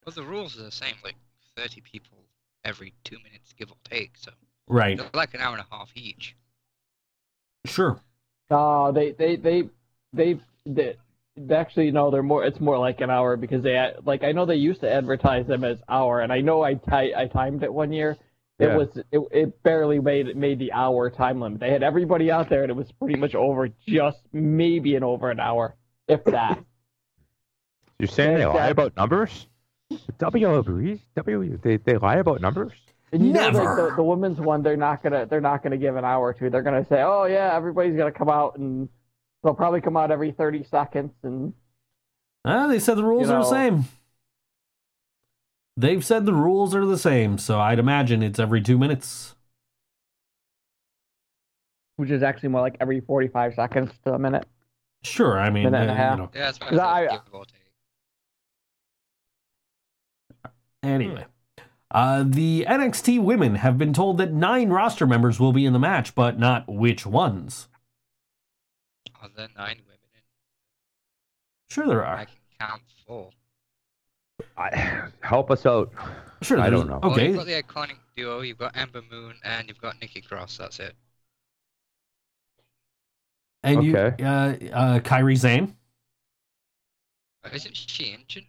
Well, 0.07 0.15
the 0.15 0.23
rules 0.23 0.59
are 0.59 0.63
the 0.63 0.71
same, 0.71 0.95
like 1.05 1.17
30 1.57 1.83
people 1.83 2.17
every 2.65 2.95
two 3.05 3.19
minutes, 3.19 3.53
give 3.59 3.71
or 3.71 3.77
take. 3.85 4.13
So 4.17 4.31
Right. 4.69 4.97
they're 4.97 5.11
like 5.13 5.35
an 5.35 5.41
hour 5.41 5.55
and 5.55 5.65
a 5.71 5.75
half 5.75 5.91
each. 5.95 6.35
Sure. 7.67 8.01
No, 8.51 8.91
they 8.93 9.13
they 9.13 9.37
they 9.37 9.63
they, 10.15 10.35
they, 10.35 10.41
they 10.67 10.97
actually 11.51 11.91
no, 11.91 12.11
they're 12.11 12.23
more. 12.23 12.45
It's 12.45 12.61
more 12.61 12.79
like 12.79 13.01
an 13.01 13.11
hour 13.11 13.37
because 13.37 13.63
they 13.63 13.75
ad- 13.77 13.99
like 14.05 14.23
I 14.25 14.33
know 14.33 14.47
they 14.47 14.57
used 14.57 14.81
to 14.83 14.91
advertise 14.93 15.47
them 15.47 15.65
as 15.65 15.79
hour, 15.89 16.21
and 16.21 16.33
I 16.33 16.41
know 16.41 16.63
I 16.65 16.79
I 16.91 17.27
timed 17.33 17.63
it 17.63 17.73
one 17.73 17.93
year. 17.93 18.17
It 18.61 18.67
Yeah. 18.69 18.77
was 18.77 18.89
it, 19.11 19.21
it 19.33 19.63
barely 19.65 19.99
made 19.99 20.37
made 20.37 20.59
the 20.61 20.73
hour 20.73 21.11
time 21.11 21.41
limit. 21.41 21.59
They 21.61 21.71
had 21.73 21.83
everybody 21.83 22.31
out 22.31 22.49
there, 22.49 22.63
and 22.63 22.71
it 22.71 22.77
was 22.77 22.91
pretty 22.93 23.17
much 23.19 23.35
over 23.35 23.69
just 23.87 24.19
maybe 24.33 24.95
in 24.95 25.03
over 25.03 25.31
an 25.31 25.41
hour, 25.41 25.75
if 26.09 26.23
that. 26.25 26.63
You're 27.99 28.09
saying 28.09 28.39
they 28.39 28.47
lie 28.47 28.55
that- 28.55 28.71
about 28.73 28.97
numbers? 28.97 29.47
WWE, 30.19 31.01
W, 31.17 31.59
they 31.63 31.77
they 31.79 31.97
lie 31.99 32.17
about 32.17 32.41
numbers? 32.41 32.73
And 33.13 33.25
you 33.25 33.33
know, 33.33 33.41
Never. 33.51 33.65
like 33.65 33.77
the, 33.91 33.97
the 33.97 34.03
women's 34.03 34.41
one, 34.41 34.63
they're 34.63 34.77
not 34.77 35.03
gonna 35.03 35.27
they're 35.27 35.41
not 35.41 35.63
gonna 35.63 35.77
give 35.77 35.97
an 35.97 36.05
hour 36.05 36.33
to. 36.33 36.51
They're 36.51 36.63
gonna 36.63 36.87
say, 36.89 37.03
oh 37.03 37.25
yeah, 37.27 37.55
everybody's 37.55 37.97
gonna 37.97 38.11
come 38.13 38.29
out, 38.29 38.57
and 38.57 38.89
they'll 39.45 39.55
probably 39.55 39.81
come 39.81 39.97
out 39.97 40.11
every 40.11 40.33
thirty 40.33 40.65
seconds, 40.65 41.13
and 41.23 41.53
Uh, 42.45 42.67
they 42.67 42.79
said 42.81 42.97
the 42.97 43.05
rules 43.05 43.29
You 43.29 43.35
are 43.35 43.43
the 43.45 43.49
same. 43.51 43.85
They've 45.77 46.05
said 46.05 46.25
the 46.27 46.33
rules 46.35 46.75
are 46.75 46.85
the 46.87 46.99
same, 46.99 47.37
so 47.39 47.61
I'd 47.61 47.79
imagine 47.79 48.23
it's 48.23 48.39
every 48.41 48.61
two 48.63 48.79
minutes. 48.79 49.35
which 51.97 52.11
is 52.11 52.25
actually 52.25 52.49
more 52.49 52.61
like 52.61 52.77
every 52.81 52.99
forty 53.01 53.29
five 53.29 53.55
seconds 53.55 53.93
to 54.05 54.15
a 54.15 54.19
minute. 54.19 54.45
Sure, 55.05 55.39
I 55.39 55.51
mean, 55.51 55.65
Minute 55.65 55.83
and 55.83 55.91
a 55.91 55.93
uh, 55.93 55.97
half. 55.97 56.19
you 56.19 56.23
know. 56.25 56.31
Yeah, 56.35 56.41
that's 56.47 56.59
what 56.61 56.79
I 56.81 57.07
I- 57.07 57.09
give 57.19 57.21
or 57.33 57.45
take. 57.45 57.61
Anyway, 60.83 61.25
uh, 61.91 62.25
the 62.27 62.67
NXT 62.69 63.23
women 63.23 63.55
have 63.57 63.79
been 63.79 63.93
told 63.93 64.19
that 64.19 64.33
nine 64.33 64.71
roster 64.71 65.07
members 65.07 65.39
will 65.41 65.53
be 65.53 65.65
in 65.65 65.73
the 65.73 65.79
match, 65.79 66.15
but 66.15 66.39
not 66.39 66.65
which 66.69 67.07
ones. 67.07 67.69
Are 69.25 69.31
there 69.35 69.49
nine 69.57 69.79
women 69.87 69.99
in? 70.15 70.21
Sure, 71.71 71.87
there 71.87 72.05
are. 72.05 72.17
I 72.19 72.25
can 72.27 72.35
count 72.61 72.83
four. 73.07 73.31
I, 74.59 75.09
help 75.23 75.51
us 75.51 75.65
out. 75.65 75.91
Sure, 76.43 76.61
I 76.61 76.69
don't 76.69 76.87
know. 76.89 76.99
Well, 77.03 77.13
Okay, 77.13 77.29
you've 77.29 77.37
got 77.37 77.47
the 77.47 77.63
iconic 77.63 77.97
duo, 78.17 78.41
you've 78.43 78.59
got 78.59 78.77
Ember 78.77 79.01
Moon, 79.11 79.35
and 79.45 79.67
you've 79.67 79.81
got 79.81 79.99
Nikki 80.01 80.21
Cross. 80.21 80.59
That's 80.59 80.79
it. 80.79 80.95
and 83.63 83.83
you, 83.83 83.97
Okay. 83.97 84.23
uh, 84.23 84.77
uh, 84.77 85.01
Kairi 85.01 85.39
Sane, 85.39 85.75
Uh, 87.45 87.49
Isn't 87.53 87.75
she 87.77 88.13
injured? 88.13 88.45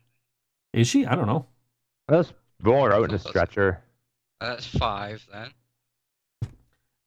is 0.74 0.88
she? 0.88 1.06
I 1.06 1.16
don't 1.16 1.28
know. 1.28 1.46
Let's 2.10 2.34
roll 2.62 2.84
her 2.86 2.94
out 2.94 3.10
in 3.10 3.16
a 3.16 3.20
stretcher. 3.20 3.82
Uh, 4.42 4.50
that's 4.50 4.68
five 4.68 5.26
then. 5.32 5.52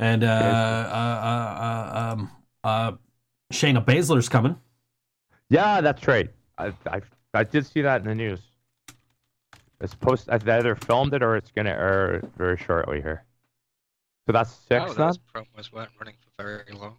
And 0.00 0.24
uh, 0.24 0.26
uh, 0.26 0.90
uh, 0.92 1.62
uh, 1.98 2.12
um, 2.12 2.30
uh, 2.64 2.92
Shayna 3.52 3.84
Baszler's 3.84 4.28
coming. 4.28 4.56
Yeah, 5.50 5.80
that's 5.80 6.06
right. 6.06 6.30
I, 6.58 6.72
I, 6.86 7.00
I 7.34 7.44
did 7.44 7.66
see 7.66 7.82
that 7.82 8.02
in 8.02 8.08
the 8.08 8.14
news. 8.14 8.40
It's 9.80 9.94
post. 9.94 10.28
I 10.28 10.34
either 10.34 10.74
filmed 10.74 11.14
it 11.14 11.22
or 11.22 11.36
it's 11.36 11.50
gonna 11.52 11.70
air 11.70 12.22
very 12.36 12.56
shortly 12.56 13.00
here. 13.00 13.24
So 14.26 14.32
that's 14.32 14.50
six. 14.50 14.94
then. 14.94 15.06
those 15.06 15.18
promos 15.18 15.72
weren't 15.72 15.90
running 15.98 16.16
for 16.20 16.42
very 16.42 16.64
long. 16.72 16.98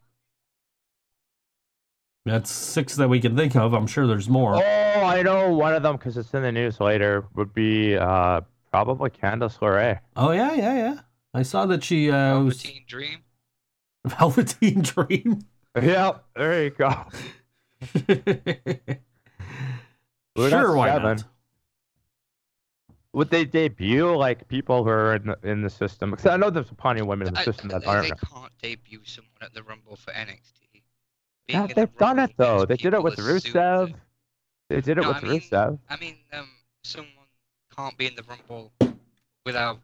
That's 2.26 2.52
six 2.52 2.96
that 2.96 3.10
we 3.10 3.20
can 3.20 3.36
think 3.36 3.56
of. 3.56 3.74
I'm 3.74 3.88
sure 3.88 4.08
there's 4.08 4.30
more. 4.30 4.56
Oh, 4.56 4.62
I 4.62 5.22
know 5.22 5.52
one 5.54 5.74
of 5.74 5.84
them 5.84 5.98
because 5.98 6.18
it's 6.18 6.34
in 6.34 6.44
the 6.44 6.52
news 6.52 6.80
later. 6.80 7.26
Would 7.36 7.54
be 7.54 7.98
uh 7.98 8.42
probably 8.72 9.10
Candice 9.10 9.60
LeRae. 9.60 10.00
Oh 10.16 10.32
yeah, 10.32 10.54
yeah, 10.54 10.76
yeah. 10.76 11.00
I 11.34 11.44
saw 11.44 11.66
that 11.66 11.84
she 11.84 12.10
uh, 12.10 12.40
was 12.40 12.62
Velveteen 12.64 12.84
Dream. 12.88 13.20
Velveteen 14.06 14.82
Dream. 14.82 15.42
Yep, 15.84 16.23
there 16.35 16.64
you 16.64 16.69
go. 16.72 16.93
We're 20.35 20.49
sure, 20.49 20.76
why 20.76 20.89
seven. 20.89 21.18
not? 21.18 21.23
Would 23.14 23.30
they 23.31 23.43
debut 23.45 24.15
like 24.15 24.47
people 24.47 24.84
who 24.84 24.89
are 24.89 25.15
in 25.15 25.26
the, 25.27 25.38
in 25.43 25.61
the 25.64 25.69
system? 25.69 26.11
Because 26.11 26.27
I 26.27 26.38
know 26.38 26.49
there's 26.49 26.69
a 26.69 26.76
plenty 26.76 27.01
of 27.01 27.07
women 27.07 27.27
in 27.27 27.34
the 27.34 27.39
I- 27.39 27.43
system 27.43 27.69
that 27.69 27.81
they, 27.81 27.88
aren't. 27.88 28.03
they 28.10 28.27
can't 28.31 28.51
debut 28.61 29.01
someone 29.03 29.31
at 29.41 29.53
the 29.53 29.64
Rumble 29.64 29.95
for 29.95 30.11
NXT. 30.11 30.81
Being 31.47 31.60
Yeah, 31.61 31.68
they've 31.68 31.97
done 31.97 32.18
Rumble 32.18 32.31
it 32.31 32.38
though. 32.38 32.65
They 32.65 32.76
did 32.77 32.93
it 32.93 33.01
with 33.01 33.18
assume 33.18 33.35
Rusev. 33.53 33.88
that- 33.88 33.95
They 34.69 34.81
did 34.81 34.97
it 34.99 35.01
No, 35.01 35.07
with 35.10 35.18
I 35.23 35.27
mean- 35.27 35.41
Rusev. 35.41 35.80
I 35.89 35.97
mean, 35.97 36.18
um, 36.34 36.49
someone 36.84 37.10
can't 37.76 37.97
be 37.97 38.06
in 38.06 38.15
the 38.15 38.23
Rumble 38.23 38.72
without. 39.45 39.80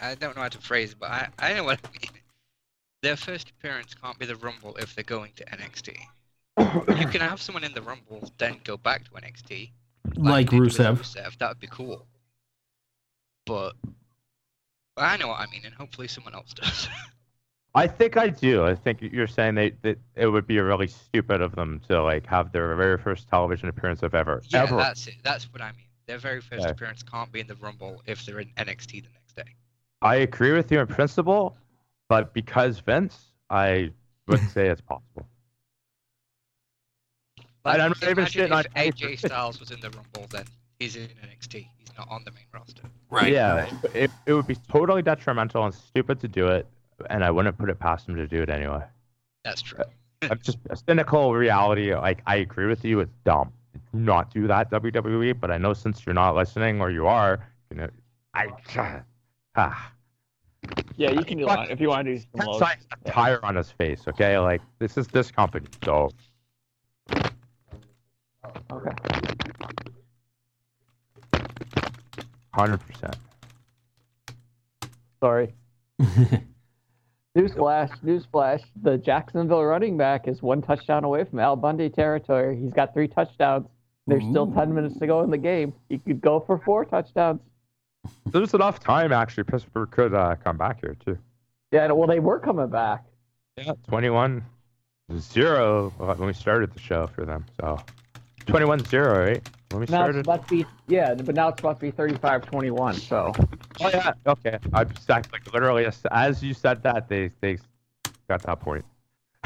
I 0.00 0.14
don't 0.14 0.34
know 0.36 0.42
how 0.42 0.48
to 0.48 0.58
phrase 0.58 0.92
it, 0.92 0.98
but 0.98 1.10
I, 1.10 1.28
I 1.38 1.52
know 1.54 1.64
what 1.64 1.80
I 1.84 1.90
mean. 1.90 2.19
Their 3.02 3.16
first 3.16 3.50
appearance 3.50 3.94
can't 3.94 4.18
be 4.18 4.26
the 4.26 4.36
Rumble 4.36 4.76
if 4.76 4.94
they're 4.94 5.04
going 5.04 5.32
to 5.36 5.44
NXT. 5.46 5.96
you 7.00 7.06
can 7.08 7.20
have 7.20 7.40
someone 7.40 7.64
in 7.64 7.72
the 7.72 7.82
Rumble, 7.82 8.30
then 8.38 8.56
go 8.64 8.76
back 8.76 9.04
to 9.04 9.10
NXT. 9.12 9.70
Like 10.16 10.50
they 10.50 10.56
did 10.58 10.60
with 10.64 10.76
Rusev. 10.76 10.98
Rusev, 10.98 11.38
that 11.38 11.48
would 11.48 11.60
be 11.60 11.66
cool. 11.68 12.06
But, 13.46 13.72
but 14.96 15.02
I 15.02 15.16
know 15.16 15.28
what 15.28 15.40
I 15.40 15.46
mean, 15.50 15.62
and 15.64 15.74
hopefully 15.74 16.08
someone 16.08 16.34
else 16.34 16.52
does. 16.54 16.88
I 17.74 17.86
think 17.86 18.16
I 18.16 18.28
do. 18.28 18.64
I 18.64 18.74
think 18.74 19.00
you're 19.00 19.26
saying 19.28 19.54
they, 19.54 19.70
that 19.82 19.98
it 20.16 20.26
would 20.26 20.46
be 20.46 20.58
really 20.58 20.88
stupid 20.88 21.40
of 21.40 21.54
them 21.54 21.80
to 21.88 22.02
like 22.02 22.26
have 22.26 22.52
their 22.52 22.74
very 22.74 22.98
first 22.98 23.28
television 23.28 23.68
appearance 23.68 24.02
of 24.02 24.14
ever. 24.14 24.42
yeah, 24.48 24.64
ever. 24.64 24.76
that's 24.76 25.06
it. 25.06 25.14
That's 25.22 25.44
what 25.52 25.62
I 25.62 25.70
mean. 25.72 25.86
Their 26.06 26.18
very 26.18 26.40
first 26.40 26.62
Okay. 26.62 26.70
appearance 26.70 27.02
can't 27.04 27.30
be 27.30 27.38
in 27.40 27.46
the 27.46 27.54
Rumble 27.56 28.02
if 28.06 28.26
they're 28.26 28.40
in 28.40 28.48
NXT 28.56 29.04
the 29.04 29.08
next 29.14 29.36
day. 29.36 29.54
I 30.02 30.16
agree 30.16 30.52
with 30.52 30.72
you 30.72 30.80
in 30.80 30.86
principle, 30.88 31.56
but 32.10 32.34
because 32.34 32.80
Vince, 32.80 33.16
I 33.48 33.92
would 34.26 34.40
say 34.50 34.68
it's 34.68 34.82
possible. 34.82 35.26
Like, 37.62 37.78
I'm 37.78 37.90
not 37.90 38.02
even 38.02 38.18
imagine 38.20 38.48
shitting 38.48 38.56
on 38.56 38.64
if 38.74 38.94
AJ 38.94 39.18
Styles 39.18 39.60
was 39.60 39.70
in 39.70 39.80
the 39.80 39.90
Rumble, 39.90 40.26
then 40.30 40.46
he's 40.78 40.96
in 40.96 41.08
NXT. 41.08 41.68
He's 41.76 41.94
not 41.98 42.08
on 42.10 42.24
the 42.24 42.30
main 42.30 42.46
roster. 42.54 42.84
Right. 43.10 43.30
Yeah, 43.30 43.70
it, 43.92 44.10
it 44.24 44.32
would 44.32 44.46
be 44.46 44.56
totally 44.72 45.02
detrimental 45.02 45.66
and 45.66 45.74
stupid 45.74 46.20
to 46.20 46.28
do 46.28 46.48
it, 46.48 46.66
and 47.10 47.22
I 47.22 47.30
wouldn't 47.30 47.58
put 47.58 47.68
it 47.68 47.78
past 47.78 48.08
him 48.08 48.16
to 48.16 48.26
do 48.26 48.40
it 48.40 48.48
anyway. 48.48 48.82
That's 49.44 49.60
true. 49.60 49.84
I'm 50.22 50.40
just 50.42 50.56
a 50.70 50.76
cynical 50.76 51.34
reality. 51.34 51.94
Like 51.94 52.22
I 52.26 52.36
agree 52.36 52.66
with 52.66 52.82
you, 52.82 53.00
it's 53.00 53.12
dumb. 53.26 53.52
Not 53.92 54.32
do 54.32 54.46
that, 54.46 54.70
WWE. 54.70 55.38
But 55.38 55.50
I 55.50 55.58
know 55.58 55.74
since 55.74 56.06
you're 56.06 56.14
not 56.14 56.34
listening, 56.34 56.80
or 56.80 56.90
you 56.90 57.06
are, 57.06 57.46
you 57.70 57.76
know, 57.76 57.90
I. 58.32 59.02
Ah. 59.54 59.92
Yeah, 60.96 61.10
you 61.12 61.20
uh, 61.20 61.24
can 61.24 61.38
do 61.38 61.46
that 61.46 61.70
if 61.70 61.80
you 61.80 61.88
want 61.88 62.06
to 62.06 62.14
do 62.14 62.20
some 62.20 62.40
Ted 62.40 62.46
loads. 62.46 62.58
Science 62.58 62.86
a 63.04 63.10
tire 63.10 63.44
on 63.44 63.56
his 63.56 63.70
face, 63.70 64.02
okay? 64.08 64.38
Like 64.38 64.60
this 64.78 64.96
is 64.96 65.08
this 65.08 65.30
company, 65.30 65.66
so 65.84 66.10
Okay. 68.72 68.90
Hundred 72.52 72.80
percent. 72.80 73.16
Sorry. 75.20 75.54
Newsflash, 77.36 77.90
newsflash. 78.04 78.62
The 78.82 78.98
Jacksonville 78.98 79.64
running 79.64 79.96
back 79.96 80.26
is 80.26 80.42
one 80.42 80.62
touchdown 80.62 81.04
away 81.04 81.24
from 81.24 81.38
Al 81.38 81.54
Bundy 81.56 81.88
territory. 81.88 82.58
He's 82.60 82.72
got 82.72 82.92
three 82.92 83.06
touchdowns. 83.06 83.66
There's 84.06 84.24
still 84.24 84.50
10 84.50 84.74
minutes 84.74 84.98
to 84.98 85.06
go 85.06 85.22
in 85.22 85.30
the 85.30 85.38
game. 85.38 85.72
He 85.88 85.98
could 85.98 86.20
go 86.20 86.40
for 86.40 86.58
four 86.64 86.84
touchdowns. 86.84 87.40
There's 88.26 88.54
enough 88.54 88.80
time 88.80 89.12
actually. 89.12 89.44
Pittsburgh 89.44 89.90
could 89.90 90.14
uh, 90.14 90.36
come 90.42 90.56
back 90.56 90.80
here 90.80 90.96
too. 91.04 91.18
Yeah, 91.72 91.90
well, 91.92 92.08
they 92.08 92.18
were 92.20 92.38
coming 92.40 92.68
back. 92.68 93.04
Yeah, 93.56 93.72
21 93.88 94.44
0 95.18 95.90
when 95.96 96.26
we 96.26 96.32
started 96.32 96.72
the 96.72 96.80
show 96.80 97.06
for 97.08 97.24
them. 97.24 97.44
So 97.60 97.78
21 98.46 98.84
0, 98.84 99.26
right? 99.26 99.48
When 99.70 99.80
we 99.80 99.86
Now 99.86 100.06
it's 100.06 100.12
started. 100.16 100.18
about 100.20 100.48
to 100.48 100.54
be, 100.56 100.66
yeah, 100.88 101.14
but 101.14 101.34
now 101.34 101.48
it's 101.48 101.60
about 101.60 101.78
to 101.80 101.86
be 101.86 101.90
35 101.90 102.46
21. 102.46 102.94
So, 102.94 103.32
Oh 103.80 103.88
yeah, 103.88 104.12
okay. 104.26 104.58
I 104.72 104.84
stacked 105.00 105.32
like 105.32 105.52
literally 105.52 105.86
as, 105.86 106.00
as 106.10 106.42
you 106.42 106.54
said 106.54 106.82
that 106.82 107.08
they 107.08 107.30
they 107.40 107.58
got 108.28 108.42
that 108.42 108.60
point. 108.60 108.84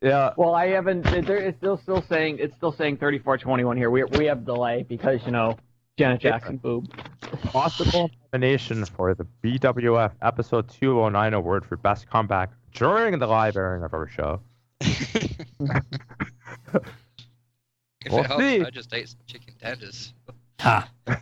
yeah. 0.00 0.32
well, 0.36 0.54
I 0.54 0.68
haven't, 0.68 1.02
there, 1.02 1.36
it's 1.36 1.58
still 1.58 1.76
still 1.78 2.02
saying, 2.02 2.38
it's 2.40 2.56
still 2.56 2.72
saying 2.72 2.98
34 2.98 3.38
21 3.38 3.76
here. 3.76 3.90
We, 3.90 4.04
we 4.04 4.26
have 4.26 4.44
delay 4.44 4.84
because, 4.88 5.20
you 5.26 5.32
know, 5.32 5.56
Janet 5.98 6.20
Jackson 6.20 6.56
boob. 6.58 6.88
Possible 7.42 8.08
nomination 8.32 8.84
for 8.84 9.14
the 9.14 9.26
BWF 9.42 10.12
episode 10.22 10.68
209 10.68 11.34
award 11.34 11.66
for 11.66 11.76
best 11.76 12.08
comeback 12.08 12.52
during 12.72 13.18
the 13.18 13.26
live 13.26 13.56
airing 13.56 13.82
of 13.82 13.92
our 13.92 14.06
show. 14.06 14.40
If 14.80 15.48
We'll 18.12 18.20
it 18.20 18.26
helps, 18.26 18.44
see. 18.44 18.62
I 18.64 18.70
just 18.70 18.94
ate 18.94 19.08
some 19.08 19.18
chicken 19.26 19.54
tenders. 19.60 20.14
Ha. 20.60 20.88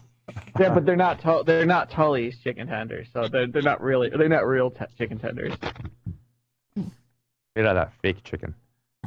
Yeah, 0.59 0.75
but 0.75 0.85
they're 0.85 0.97
not 0.97 1.21
tu- 1.23 1.43
they're 1.47 1.65
not 1.67 1.89
Tully's 1.91 2.37
chicken 2.39 2.67
tenders, 2.67 3.07
so 3.13 3.29
they're 3.29 3.47
they're 3.47 3.63
not 3.63 3.81
really 3.81 4.11
they're 4.11 4.29
not 4.29 4.47
real 4.47 4.71
t- 4.71 4.85
chicken 4.99 5.19
tenders. 5.19 5.55
Made 6.75 7.65
out 7.65 7.65
of 7.65 7.75
that 7.77 7.93
fake 8.03 8.23
chicken. 8.25 8.55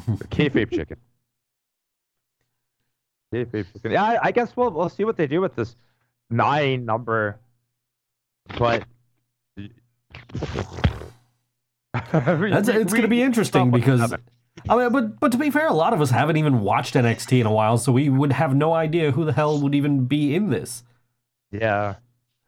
The 0.07 0.25
kayfabe 0.27 0.71
chicken. 0.71 0.97
Yeah, 3.83 4.03
I, 4.03 4.27
I 4.27 4.31
guess 4.31 4.55
we'll 4.55 4.71
we'll 4.71 4.89
see 4.89 5.03
what 5.03 5.17
they 5.17 5.27
do 5.27 5.41
with 5.41 5.55
this 5.55 5.75
nine 6.29 6.85
number. 6.85 7.39
But 8.57 8.83
That's, 12.11 12.67
it's 12.67 12.91
going 12.91 13.03
to 13.03 13.07
be 13.07 13.21
interesting 13.21 13.71
because, 13.71 14.13
I 14.67 14.75
mean, 14.75 14.91
but 14.91 15.19
but 15.19 15.31
to 15.31 15.37
be 15.37 15.49
fair, 15.49 15.67
a 15.67 15.73
lot 15.73 15.93
of 15.93 16.01
us 16.01 16.11
haven't 16.11 16.37
even 16.37 16.61
watched 16.61 16.95
NXT 16.95 17.41
in 17.41 17.45
a 17.45 17.51
while, 17.51 17.77
so 17.77 17.91
we 17.91 18.09
would 18.09 18.31
have 18.31 18.55
no 18.55 18.73
idea 18.73 19.11
who 19.11 19.25
the 19.25 19.33
hell 19.33 19.59
would 19.61 19.75
even 19.75 20.05
be 20.05 20.35
in 20.35 20.49
this. 20.49 20.83
Yeah. 21.51 21.95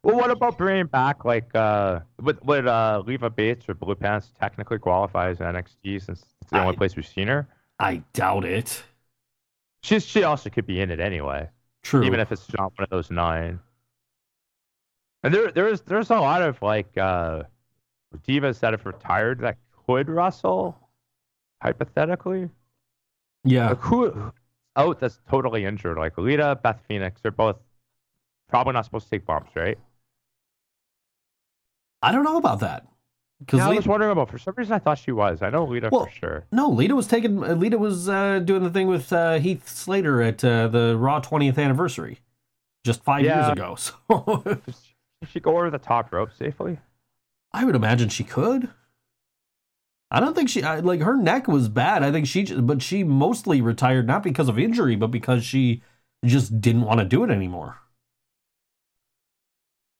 Well, 0.03 0.15
what 0.15 0.31
about 0.31 0.57
bringing 0.57 0.87
back 0.87 1.25
like 1.25 1.53
uh 1.55 1.99
would 2.21 2.43
would 2.45 2.67
uh 2.67 3.03
Leva 3.05 3.29
Bates 3.29 3.67
or 3.69 3.75
Blue 3.75 3.95
Pants 3.95 4.31
technically 4.39 4.79
qualify 4.79 5.29
as 5.29 5.37
NXT 5.37 6.05
since 6.05 6.25
it's 6.41 6.51
the 6.51 6.61
only 6.61 6.75
place 6.75 6.95
we've 6.95 7.07
seen 7.07 7.27
her? 7.27 7.47
I 7.79 8.03
doubt 8.13 8.45
it. 8.45 8.83
She's 9.83 10.05
she 10.05 10.23
also 10.23 10.49
could 10.49 10.65
be 10.67 10.79
in 10.79 10.91
it 10.91 10.99
anyway, 10.99 11.49
True. 11.83 12.03
even 12.03 12.19
if 12.19 12.31
it's 12.31 12.51
not 12.53 12.73
one 12.77 12.83
of 12.83 12.89
those 12.89 13.09
nine. 13.11 13.59
And 15.23 15.33
there 15.33 15.51
there's 15.51 15.81
there's 15.81 16.09
a 16.09 16.15
lot 16.19 16.41
of 16.41 16.61
like 16.61 16.97
uh 16.97 17.43
divas 18.27 18.59
that 18.59 18.73
have 18.73 18.85
retired 18.85 19.39
that 19.41 19.57
could 19.87 20.09
wrestle 20.09 20.77
hypothetically. 21.61 22.49
yeah. 23.43 23.69
Like 23.69 23.79
who 23.79 24.31
out 24.75 24.99
that's 24.99 25.19
totally 25.29 25.65
injured? 25.65 25.97
Like 25.97 26.17
Lita, 26.17 26.59
Beth 26.63 26.81
Phoenix, 26.87 27.21
they're 27.21 27.31
both 27.31 27.57
probably 28.49 28.73
not 28.73 28.85
supposed 28.85 29.05
to 29.05 29.11
take 29.11 29.25
bumps, 29.25 29.55
right? 29.55 29.77
I 32.01 32.11
don't 32.11 32.23
know 32.23 32.37
about 32.37 32.59
that. 32.61 32.85
Because 33.41 33.57
Yeah, 33.57 33.69
I 33.69 33.73
was 33.73 33.87
wondering 33.87 34.11
about. 34.11 34.29
For 34.29 34.37
some 34.37 34.53
reason, 34.55 34.73
I 34.73 34.79
thought 34.79 34.99
she 34.99 35.11
was. 35.11 35.41
I 35.41 35.49
know 35.49 35.65
Lita 35.65 35.89
Well, 35.91 36.05
for 36.05 36.11
sure. 36.11 36.45
no, 36.51 36.69
Lita 36.69 36.95
was 36.95 37.07
taking. 37.07 37.39
Lita 37.39 37.77
was 37.77 38.07
uh, 38.07 38.39
doing 38.39 38.63
the 38.63 38.69
thing 38.69 38.87
with 38.87 39.11
uh, 39.11 39.39
Heath 39.39 39.67
Slater 39.67 40.21
at 40.21 40.43
uh, 40.43 40.67
the 40.67 40.95
Raw 40.97 41.19
20th 41.21 41.57
anniversary, 41.57 42.19
just 42.85 43.03
five 43.03 43.23
years 43.23 43.47
ago. 43.49 43.75
So 44.07 44.43
Did 45.21 45.29
she 45.29 45.39
go 45.39 45.57
over 45.57 45.69
the 45.69 45.77
top 45.77 46.11
rope 46.13 46.31
safely? 46.37 46.79
I 47.53 47.65
would 47.65 47.75
imagine 47.75 48.09
she 48.09 48.23
could. 48.23 48.69
I 50.09 50.19
don't 50.19 50.35
think 50.35 50.49
she 50.49 50.61
I, 50.63 50.79
like 50.79 51.01
her 51.01 51.15
neck 51.15 51.47
was 51.47 51.69
bad. 51.69 52.03
I 52.03 52.11
think 52.11 52.27
she, 52.27 52.43
but 52.53 52.81
she 52.81 53.03
mostly 53.03 53.61
retired 53.61 54.07
not 54.07 54.23
because 54.23 54.49
of 54.49 54.59
injury, 54.59 54.95
but 54.95 55.07
because 55.07 55.43
she 55.45 55.81
just 56.25 56.59
didn't 56.61 56.83
want 56.83 56.99
to 56.99 57.05
do 57.05 57.23
it 57.23 57.31
anymore. 57.31 57.77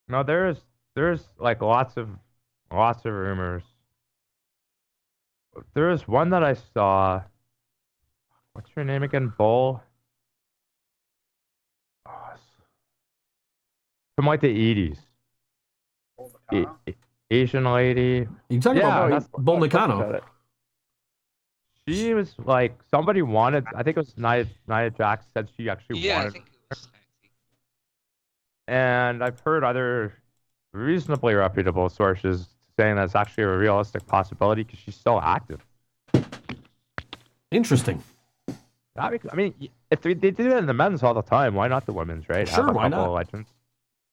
No, 0.07 0.23
there's 0.23 0.57
there's 0.95 1.27
like 1.39 1.61
lots 1.61 1.97
of 1.97 2.09
lots 2.72 3.06
of 3.06 3.14
rumors. 3.14 3.64
There 5.73 5.88
was 5.89 6.07
one 6.07 6.30
that 6.30 6.43
I 6.43 6.53
saw. 6.53 7.22
What's 8.53 8.69
her 8.76 8.84
name 8.84 9.03
again? 9.03 9.31
Bull. 9.38 9.81
Oh, 12.07 12.34
from 14.15 14.26
like 14.27 14.41
the 14.41 14.48
eighties. 14.49 14.98
Asian 17.30 17.64
lady. 17.65 18.27
You 18.49 18.60
talking 18.60 18.81
Yeah, 18.81 19.06
about 19.06 19.10
that's- 19.10 19.30
Bull 19.38 19.60
Nakano? 19.60 20.22
She 21.88 22.14
was 22.14 22.35
like 22.39 22.77
somebody 22.89 23.22
wanted. 23.22 23.65
I 23.76 23.84
think 23.84 23.98
it 23.98 24.02
was 24.02 24.18
Nia 24.18 24.45
Nia 24.68 24.89
Jax 24.91 25.26
said 25.34 25.49
she 25.57 25.69
actually 25.69 25.99
Yeah, 25.99 26.14
I 26.14 26.18
wanted 26.19 26.34
think 26.34 26.45
it 26.48 26.53
was. 26.69 26.88
and 28.68 29.23
I've 29.23 29.39
heard 29.39 29.64
other 29.64 30.14
reasonably 30.73 31.34
reputable 31.34 31.89
sources 31.89 32.48
saying 32.77 32.95
that's 32.95 33.15
actually 33.15 33.43
a 33.45 33.57
realistic 33.57 34.06
possibility 34.07 34.64
because 34.64 34.80
she's 34.80 34.95
still 34.95 35.19
active. 35.22 35.65
Interesting. 37.52 38.02
I 38.98 39.18
mean, 39.35 39.53
if 39.89 40.02
they, 40.02 40.14
they 40.14 40.31
do 40.31 40.49
that 40.49 40.57
in 40.57 40.65
the 40.65 40.73
men's 40.73 41.02
all 41.03 41.14
the 41.14 41.22
time, 41.22 41.53
why 41.56 41.68
not 41.68 41.85
the 41.85 41.93
women's, 41.93 42.27
right? 42.30 42.48
Sure, 42.48 42.65
Have 42.65 42.69
a 42.69 42.73
why 42.73 42.84
couple 42.89 42.98
not? 42.99 43.07
of 43.07 43.14
legends. 43.14 43.49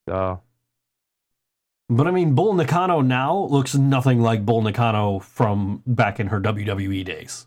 So 0.07 0.41
But 1.89 2.07
I 2.07 2.11
mean, 2.11 2.33
Bull 2.33 2.53
Nakano 2.53 3.01
now 3.01 3.37
looks 3.49 3.75
nothing 3.75 4.21
like 4.21 4.45
Bull 4.45 4.61
Nakano 4.61 5.19
from 5.19 5.83
back 5.85 6.19
in 6.19 6.27
her 6.27 6.39
WWE 6.41 7.03
days. 7.05 7.45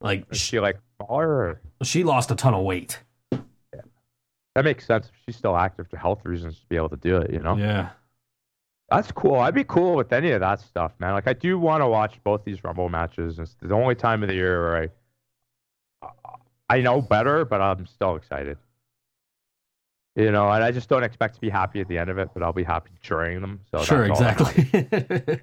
Like 0.00 0.26
is 0.30 0.40
she 0.40 0.60
like 0.60 0.78
smaller? 0.96 1.28
Or? 1.28 1.60
she 1.84 2.04
lost 2.04 2.30
a 2.30 2.34
ton 2.34 2.54
of 2.54 2.64
weight. 2.64 2.98
That 4.54 4.64
makes 4.64 4.84
sense. 4.84 5.06
If 5.06 5.12
she's 5.24 5.36
still 5.36 5.56
active 5.56 5.88
for 5.88 5.96
health 5.96 6.24
reasons 6.24 6.60
to 6.60 6.66
be 6.66 6.76
able 6.76 6.90
to 6.90 6.96
do 6.96 7.16
it, 7.16 7.32
you 7.32 7.38
know. 7.38 7.56
Yeah. 7.56 7.90
That's 8.94 9.10
cool. 9.12 9.36
I'd 9.36 9.54
be 9.54 9.64
cool 9.64 9.94
with 9.96 10.12
any 10.12 10.30
of 10.32 10.40
that 10.40 10.60
stuff, 10.60 10.92
man. 10.98 11.12
Like 11.12 11.26
I 11.26 11.32
do 11.32 11.58
want 11.58 11.82
to 11.82 11.88
watch 11.88 12.18
both 12.24 12.44
these 12.44 12.62
Rumble 12.62 12.88
matches. 12.88 13.38
It's 13.38 13.56
the 13.60 13.74
only 13.74 13.94
time 13.94 14.22
of 14.22 14.28
the 14.28 14.34
year 14.34 14.62
where 14.62 14.90
I 16.02 16.08
I 16.68 16.80
know 16.80 17.00
better, 17.00 17.44
but 17.44 17.60
I'm 17.60 17.86
still 17.86 18.16
excited. 18.16 18.58
You 20.14 20.30
know, 20.30 20.50
and 20.50 20.62
I 20.62 20.72
just 20.72 20.88
don't 20.88 21.04
expect 21.04 21.36
to 21.36 21.40
be 21.40 21.48
happy 21.48 21.80
at 21.80 21.88
the 21.88 21.96
end 21.96 22.10
of 22.10 22.18
it, 22.18 22.30
but 22.34 22.42
I'll 22.42 22.52
be 22.52 22.64
happy 22.64 22.90
during 23.02 23.40
them. 23.40 23.60
So 23.70 23.82
sure, 23.82 24.08
that's 24.08 24.20
all 24.20 24.26
that 24.26 24.38
matters. 24.40 24.72
exactly. 24.82 25.40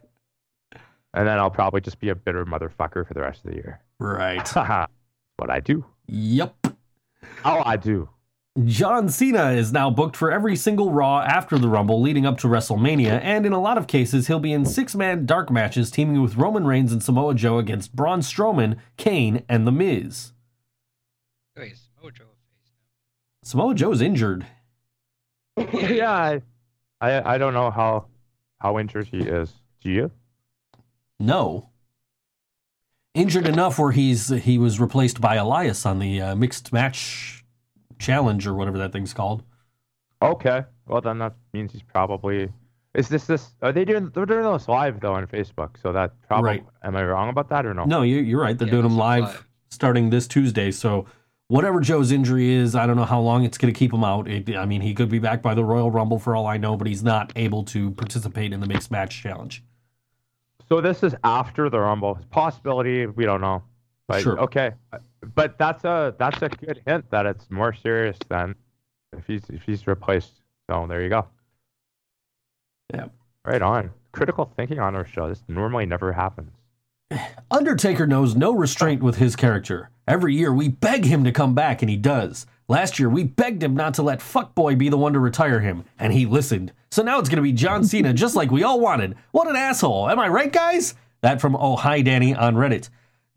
And 1.16 1.28
then 1.28 1.40
I'll 1.40 1.50
probably 1.50 1.82
just 1.82 2.00
be 2.00 2.10
a 2.10 2.16
bitter 2.16 2.46
motherfucker 2.46 3.08
for 3.08 3.14
the 3.16 3.22
rest 3.22 3.44
of 3.44 3.52
the 3.52 3.58
year. 3.58 3.82
right. 4.00 4.48
What 5.38 5.50
I 5.50 5.62
do. 5.62 5.86
Yep. 6.08 6.68
Oh, 7.46 7.62
I 7.66 7.78
do. 7.78 8.10
John 8.66 9.10
Cena 9.10 9.52
is 9.52 9.72
now 9.72 9.90
booked 9.90 10.18
for 10.18 10.32
every 10.32 10.56
single 10.56 10.92
Raw 10.92 11.22
after 11.22 11.58
the 11.58 11.70
Rumble 11.70 12.02
leading 12.02 12.26
up 12.26 12.40
to 12.40 12.48
WrestleMania, 12.48 13.20
and 13.22 13.46
in 13.46 13.54
a 13.54 13.62
lot 13.62 13.78
of 13.78 13.88
cases, 13.88 14.28
he'll 14.28 14.40
be 14.40 14.52
in 14.52 14.66
six 14.66 14.96
man 14.96 15.26
dark 15.26 15.50
matches 15.52 15.92
teaming 15.92 16.22
with 16.22 16.36
Roman 16.36 16.66
Reigns 16.66 16.92
and 16.92 17.02
Samoa 17.02 17.36
Joe 17.36 17.60
against 17.60 17.96
Braun 17.96 18.22
Strowman, 18.22 18.78
Kane, 18.98 19.44
and 19.48 19.68
The 19.68 19.72
Miz. 19.72 20.34
Wait, 21.56 21.76
Samoa 21.78 22.12
Joe 22.12 22.26
face 22.26 22.72
Samoa 23.44 23.76
Joe's 23.76 24.02
injured. 24.02 24.46
yeah, 25.74 26.12
I, 26.12 26.42
I 27.00 27.36
I 27.36 27.38
don't 27.38 27.54
know 27.54 27.70
how 27.70 28.08
how 28.58 28.80
injured 28.80 29.08
he 29.08 29.20
is. 29.20 29.54
Do 29.82 29.90
you? 29.90 30.12
No. 31.20 31.70
Injured 33.14 33.48
enough 33.48 33.78
where 33.80 33.92
he's 33.92 34.30
he 34.30 34.58
was 34.58 34.80
replaced 34.80 35.22
by 35.22 35.36
Elias 35.36 35.86
on 35.86 36.00
the 36.00 36.22
uh, 36.22 36.36
mixed 36.36 36.74
match 36.74 37.39
challenge 38.00 38.48
or 38.48 38.54
whatever 38.54 38.78
that 38.80 38.92
thing's 38.92 39.14
called. 39.14 39.44
Okay. 40.22 40.64
Well, 40.88 41.02
then 41.02 41.20
that 41.20 41.36
means 41.54 41.72
he's 41.72 41.84
probably. 41.84 42.50
Is 42.96 43.08
this 43.08 43.26
this? 43.28 43.52
Are 43.62 43.72
they 43.72 43.86
doing? 43.86 44.10
They're 44.14 44.26
doing 44.26 44.52
this 44.52 44.68
live 44.68 45.00
though 45.00 45.14
on 45.14 45.28
Facebook, 45.28 45.80
so 45.82 45.92
that 45.94 46.14
probably. 46.28 46.50
Right. 46.50 46.66
Am 46.84 46.96
I 46.96 47.04
wrong 47.06 47.30
about 47.30 47.50
that 47.50 47.66
or 47.66 47.74
no? 47.74 47.86
No, 47.86 48.02
you, 48.02 48.18
you're 48.18 48.42
right. 48.42 48.58
They're 48.58 48.68
Yeah, 48.68 48.72
doing 48.72 48.84
them 48.84 48.98
live, 48.98 49.24
live. 49.24 49.48
starting 49.70 50.10
this 50.10 50.28
Tuesday. 50.28 50.72
So 50.72 51.06
whatever 51.48 51.80
Joe's 51.82 52.12
injury 52.12 52.52
is, 52.52 52.76
I 52.76 52.88
don't 52.88 52.96
know 52.96 53.06
how 53.06 53.20
long 53.22 53.44
it's 53.44 53.58
going 53.60 53.72
to 53.74 53.78
keep 53.78 53.94
him 53.94 54.04
out. 54.04 54.28
It, 54.28 54.56
I 54.56 54.66
mean, 54.66 54.82
he 54.82 54.94
could 54.96 55.10
be 55.10 55.20
back 55.20 55.42
by 55.44 55.54
the 55.54 55.64
Royal 55.64 55.92
Rumble 55.92 56.18
for 56.20 56.36
all 56.36 56.48
I 56.48 56.58
know, 56.58 56.76
but 56.76 56.88
he's 56.88 57.04
not 57.04 57.32
able 57.36 57.64
to 57.66 57.92
participate 57.92 58.52
in 58.54 58.60
the 58.60 58.68
mixed 58.68 58.90
match 58.92 59.22
challenge. 59.22 59.64
So 60.68 60.82
this 60.82 61.04
is 61.04 61.16
after 61.24 61.70
the 61.70 61.80
Rumble. 61.80 62.20
Possibility 62.32 63.06
we 63.06 63.26
don't 63.26 63.42
know. 63.42 63.64
But 64.10 64.24
Sure. 64.24 64.40
okay. 64.40 64.72
But 65.36 65.58
that's 65.60 65.84
a 65.84 66.16
that's 66.18 66.42
a 66.42 66.50
good 66.50 66.82
hint 66.88 67.10
that 67.12 67.28
it's 67.28 67.50
more 67.52 67.72
serious 67.74 68.18
than 68.28 68.56
if 69.16 69.26
he's 69.28 69.44
if 69.50 69.62
he's 69.62 69.86
replaced. 69.86 70.42
So 70.70 70.88
there 70.90 71.04
you 71.04 71.10
go. 71.10 71.28
Yeah. 72.92 73.06
Right 73.46 73.62
on. 73.62 73.92
Critical 74.12 74.52
thinking 74.58 74.80
on 74.80 74.96
our 74.96 75.06
show. 75.06 75.30
This 75.30 75.44
normally 75.48 75.86
never 75.86 76.12
happens. 76.14 76.52
Undertaker 77.52 78.08
knows 78.08 78.36
no 78.36 78.52
restraint 78.52 79.04
with 79.04 79.18
his 79.18 79.36
character. 79.36 79.92
Every 80.08 80.34
year 80.34 80.52
we 80.52 80.70
beg 80.70 81.06
him 81.06 81.24
to 81.24 81.32
come 81.32 81.54
back, 81.54 81.84
and 81.84 81.90
he 81.90 81.96
does. 81.98 82.48
Last 82.68 82.98
year 82.98 83.10
we 83.10 83.24
begged 83.24 83.62
him 83.62 83.76
not 83.76 83.94
to 83.96 84.02
let 84.04 84.20
Fuckboy 84.22 84.76
be 84.78 84.90
the 84.90 84.98
one 84.98 85.14
to 85.14 85.20
retire 85.20 85.60
him, 85.60 85.84
and 86.00 86.14
he 86.14 86.26
listened. 86.26 86.74
So 86.90 87.04
now 87.04 87.20
it's 87.20 87.30
gonna 87.30 87.44
be 87.44 87.54
John 87.54 87.84
Cena, 87.84 88.12
just 88.14 88.36
like 88.36 88.50
we 88.50 88.64
all 88.64 88.80
wanted. 88.80 89.16
What 89.32 89.48
an 89.48 89.56
asshole! 89.56 90.10
Am 90.10 90.20
I 90.20 90.30
right, 90.30 90.52
guys? 90.52 90.96
That 91.22 91.40
from 91.42 91.56
Oh 91.56 91.76
Hi 91.76 92.02
Danny 92.02 92.34
on 92.34 92.56
Reddit. 92.56 92.90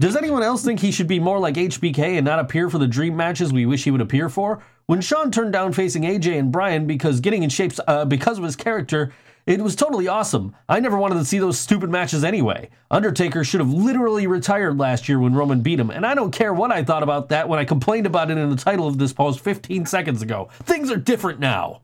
Does 0.02 0.16
anyone 0.16 0.42
else 0.42 0.64
think 0.64 0.80
he 0.80 0.90
should 0.90 1.06
be 1.06 1.20
more 1.20 1.38
like 1.38 1.54
HBK 1.54 2.16
and 2.16 2.24
not 2.24 2.40
appear 2.40 2.68
for 2.68 2.78
the 2.78 2.88
dream 2.88 3.16
matches 3.16 3.52
we 3.52 3.66
wish 3.66 3.84
he 3.84 3.92
would 3.92 4.00
appear 4.00 4.28
for? 4.28 4.60
When 4.86 5.00
Shawn 5.00 5.30
turned 5.30 5.52
down 5.52 5.72
facing 5.72 6.02
AJ 6.02 6.40
and 6.40 6.50
Bryan 6.50 6.88
because 6.88 7.20
getting 7.20 7.44
in 7.44 7.50
shape 7.50 7.74
uh, 7.86 8.04
because 8.04 8.36
of 8.36 8.42
his 8.42 8.56
character, 8.56 9.12
it 9.46 9.60
was 9.60 9.76
totally 9.76 10.08
awesome. 10.08 10.56
I 10.68 10.80
never 10.80 10.96
wanted 10.96 11.20
to 11.20 11.24
see 11.24 11.38
those 11.38 11.56
stupid 11.56 11.88
matches 11.88 12.24
anyway. 12.24 12.70
Undertaker 12.90 13.44
should 13.44 13.60
have 13.60 13.72
literally 13.72 14.26
retired 14.26 14.76
last 14.76 15.08
year 15.08 15.20
when 15.20 15.34
Roman 15.34 15.60
beat 15.60 15.78
him, 15.78 15.90
and 15.90 16.04
I 16.04 16.16
don't 16.16 16.32
care 16.32 16.52
what 16.52 16.72
I 16.72 16.82
thought 16.82 17.04
about 17.04 17.28
that 17.28 17.48
when 17.48 17.60
I 17.60 17.64
complained 17.64 18.06
about 18.06 18.28
it 18.28 18.38
in 18.38 18.50
the 18.50 18.56
title 18.56 18.88
of 18.88 18.98
this 18.98 19.12
post 19.12 19.38
15 19.38 19.86
seconds 19.86 20.20
ago. 20.20 20.48
Things 20.64 20.90
are 20.90 20.96
different 20.96 21.38
now. 21.38 21.82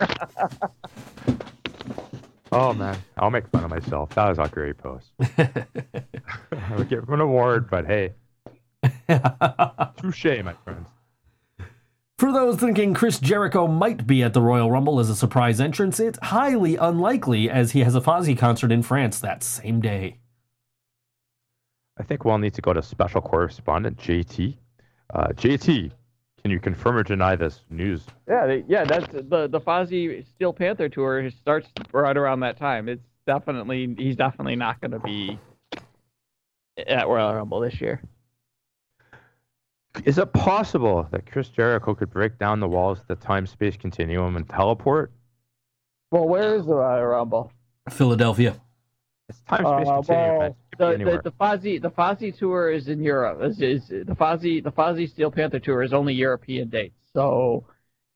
Oh 2.58 2.72
man, 2.72 2.96
I'll 3.18 3.30
make 3.30 3.46
fun 3.48 3.64
of 3.64 3.70
myself. 3.70 4.14
That 4.14 4.30
was 4.30 4.38
a 4.38 4.48
great 4.48 4.78
post. 4.78 5.10
I 5.20 6.74
would 6.74 6.88
give 6.88 7.02
him 7.02 7.12
an 7.12 7.20
award, 7.20 7.68
but 7.68 7.84
hey, 7.84 8.14
touche, 9.98 10.42
my 10.42 10.54
friends. 10.64 10.88
For 12.18 12.32
those 12.32 12.56
thinking 12.56 12.94
Chris 12.94 13.18
Jericho 13.20 13.66
might 13.66 14.06
be 14.06 14.22
at 14.22 14.32
the 14.32 14.40
Royal 14.40 14.70
Rumble 14.70 14.98
as 15.00 15.10
a 15.10 15.14
surprise 15.14 15.60
entrance, 15.60 16.00
it's 16.00 16.18
highly 16.22 16.76
unlikely 16.76 17.50
as 17.50 17.72
he 17.72 17.80
has 17.80 17.94
a 17.94 18.00
Fozzy 18.00 18.38
concert 18.38 18.72
in 18.72 18.82
France 18.82 19.20
that 19.20 19.42
same 19.42 19.82
day. 19.82 20.16
I 21.98 22.04
think 22.04 22.24
we'll 22.24 22.38
need 22.38 22.54
to 22.54 22.62
go 22.62 22.72
to 22.72 22.82
special 22.82 23.20
correspondent 23.20 23.98
JT. 23.98 24.56
Uh, 25.12 25.28
JT, 25.28 25.92
can 26.46 26.52
you 26.52 26.60
confirm 26.60 26.96
or 26.96 27.02
deny 27.02 27.34
this 27.34 27.62
news? 27.70 28.04
Yeah, 28.28 28.46
they, 28.46 28.64
yeah. 28.68 28.84
That's 28.84 29.08
the 29.12 29.48
the 29.48 29.60
Fozzy 29.60 30.24
Steel 30.36 30.52
Panther 30.52 30.88
tour 30.88 31.28
starts 31.28 31.66
right 31.92 32.16
around 32.16 32.38
that 32.40 32.56
time. 32.56 32.88
It's 32.88 33.02
definitely 33.26 33.96
he's 33.98 34.14
definitely 34.14 34.54
not 34.54 34.80
going 34.80 34.92
to 34.92 35.00
be 35.00 35.40
at 36.86 37.08
Royal 37.08 37.34
Rumble 37.34 37.58
this 37.58 37.80
year. 37.80 38.00
Is 40.04 40.18
it 40.18 40.32
possible 40.34 41.08
that 41.10 41.28
Chris 41.28 41.48
Jericho 41.48 41.96
could 41.96 42.10
break 42.10 42.38
down 42.38 42.60
the 42.60 42.68
walls 42.68 43.00
of 43.00 43.08
the 43.08 43.16
time 43.16 43.44
space 43.44 43.76
continuum 43.76 44.36
and 44.36 44.48
teleport? 44.48 45.10
Well, 46.12 46.28
where 46.28 46.54
is 46.54 46.64
the 46.64 46.74
Royal 46.74 47.06
Rumble? 47.06 47.52
Philadelphia. 47.90 48.60
It's 49.28 49.40
time 49.40 49.58
space 49.64 49.88
Uh, 49.88 49.94
continuum. 49.96 50.38
well, 50.38 50.46
It 50.46 50.56
could 50.78 50.98
be 50.98 51.04
the, 51.04 51.10
the 51.10 51.22
the 51.22 51.32
Fozzy 51.32 51.82
the 51.82 51.90
Fozzy 51.90 52.36
tour 52.36 52.70
is 52.70 52.88
in 52.88 53.02
Europe. 53.02 53.40
Is, 53.42 53.60
is 53.60 53.88
the 53.88 54.14
Fozzy 54.14 54.62
the 54.62 54.70
Fozzy 54.72 55.08
Steel 55.08 55.30
Panther 55.30 55.58
tour 55.58 55.82
is 55.82 55.92
only 55.92 56.14
European 56.14 56.68
dates, 56.68 56.94
so 57.12 57.64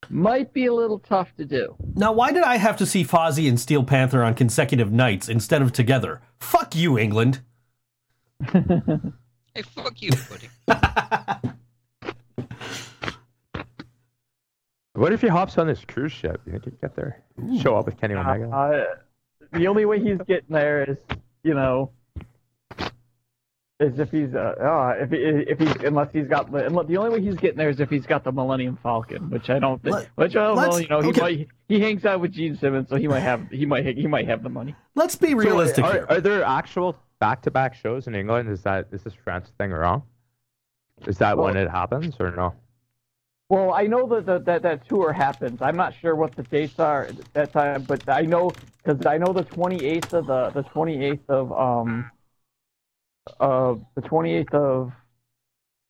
might 0.08 0.52
be 0.52 0.66
a 0.66 0.72
little 0.74 0.98
tough 0.98 1.34
to 1.36 1.44
do. 1.44 1.74
Now, 1.94 2.12
why 2.12 2.32
did 2.32 2.42
I 2.42 2.56
have 2.56 2.76
to 2.78 2.86
see 2.86 3.04
Fozzy 3.04 3.48
and 3.48 3.58
Steel 3.60 3.82
Panther 3.84 4.22
on 4.22 4.34
consecutive 4.34 4.90
nights 4.92 5.28
instead 5.28 5.62
of 5.62 5.72
together? 5.72 6.20
Fuck 6.38 6.74
you, 6.74 6.98
England. 6.98 7.40
Hey, 9.52 9.62
fuck 9.62 10.00
you, 10.00 10.10
buddy. 10.30 10.48
What 14.94 15.12
if 15.12 15.20
he 15.20 15.28
hops 15.28 15.56
on 15.58 15.66
this 15.66 15.84
cruise 15.84 16.12
ship? 16.12 16.40
You 16.46 16.52
think 16.52 16.64
he'd 16.64 16.80
get 16.80 16.94
there? 16.94 17.22
Show 17.60 17.76
up 17.76 17.86
with 17.86 18.00
Kenny 18.00 18.14
Omega? 18.14 18.48
Uh, 18.48 18.84
the 19.52 19.66
only 19.66 19.84
way 19.84 20.00
he's 20.00 20.18
getting 20.26 20.50
there 20.50 20.84
is, 20.84 20.96
you 21.42 21.54
know, 21.54 21.90
is 23.80 23.98
if 23.98 24.10
he's 24.10 24.34
uh, 24.34 24.54
uh 24.60 24.94
if 25.02 25.10
he, 25.10 25.16
if 25.16 25.58
he's 25.58 25.74
unless 25.84 26.12
he's 26.12 26.28
got 26.28 26.52
the 26.52 26.66
unless- 26.66 26.86
the 26.86 26.98
only 26.98 27.10
way 27.10 27.24
he's 27.24 27.36
getting 27.36 27.56
there 27.56 27.70
is 27.70 27.80
if 27.80 27.88
he's 27.88 28.06
got 28.06 28.24
the 28.24 28.32
Millennium 28.32 28.78
Falcon, 28.82 29.30
which 29.30 29.48
I 29.48 29.58
don't 29.58 29.82
think. 29.82 29.96
Let- 29.96 30.08
which 30.16 30.36
I 30.36 30.54
don't 30.54 30.56
know. 30.56 30.76
You 30.76 30.88
know, 30.88 31.00
he 31.00 31.08
okay. 31.08 31.20
might 31.20 31.48
he 31.68 31.80
hangs 31.80 32.04
out 32.04 32.20
with 32.20 32.32
Gene 32.32 32.56
Simmons, 32.56 32.88
so 32.90 32.96
he 32.96 33.08
might 33.08 33.20
have 33.20 33.48
he 33.50 33.64
might 33.64 33.86
he 33.86 34.06
might 34.06 34.28
have 34.28 34.42
the 34.42 34.50
money. 34.50 34.74
Let's 34.94 35.16
be 35.16 35.34
realistic 35.34 35.84
So, 35.84 35.92
here. 35.92 36.06
are, 36.10 36.16
are 36.16 36.20
there 36.20 36.44
actual 36.44 36.96
back-to-back 37.20 37.74
shows 37.74 38.06
in 38.06 38.14
England? 38.14 38.50
Is 38.50 38.62
that 38.62 38.88
is 38.92 39.02
this 39.02 39.14
France 39.14 39.50
thing 39.56 39.70
wrong? 39.70 40.02
Is 41.06 41.16
that 41.18 41.38
when 41.38 41.56
it 41.56 41.70
happens 41.70 42.14
or 42.20 42.30
no? 42.30 42.54
Well, 43.50 43.74
I 43.74 43.88
know 43.88 44.06
that 44.06 44.26
that, 44.26 44.44
that 44.44 44.62
that 44.62 44.88
tour 44.88 45.12
happens. 45.12 45.60
I'm 45.60 45.76
not 45.76 45.92
sure 46.00 46.14
what 46.14 46.36
the 46.36 46.44
dates 46.44 46.78
are 46.78 47.06
at 47.06 47.32
that 47.34 47.52
time, 47.52 47.82
but 47.82 48.08
I 48.08 48.22
know 48.22 48.52
because 48.82 49.04
I 49.04 49.18
know 49.18 49.32
the 49.32 49.42
28th 49.42 50.12
of 50.12 50.26
the 50.28 50.50
the 50.50 50.62
28th 50.62 51.28
of 51.28 51.52
um 51.52 52.08
uh 53.40 53.74
the 53.96 54.02
28th 54.02 54.54
of 54.54 54.92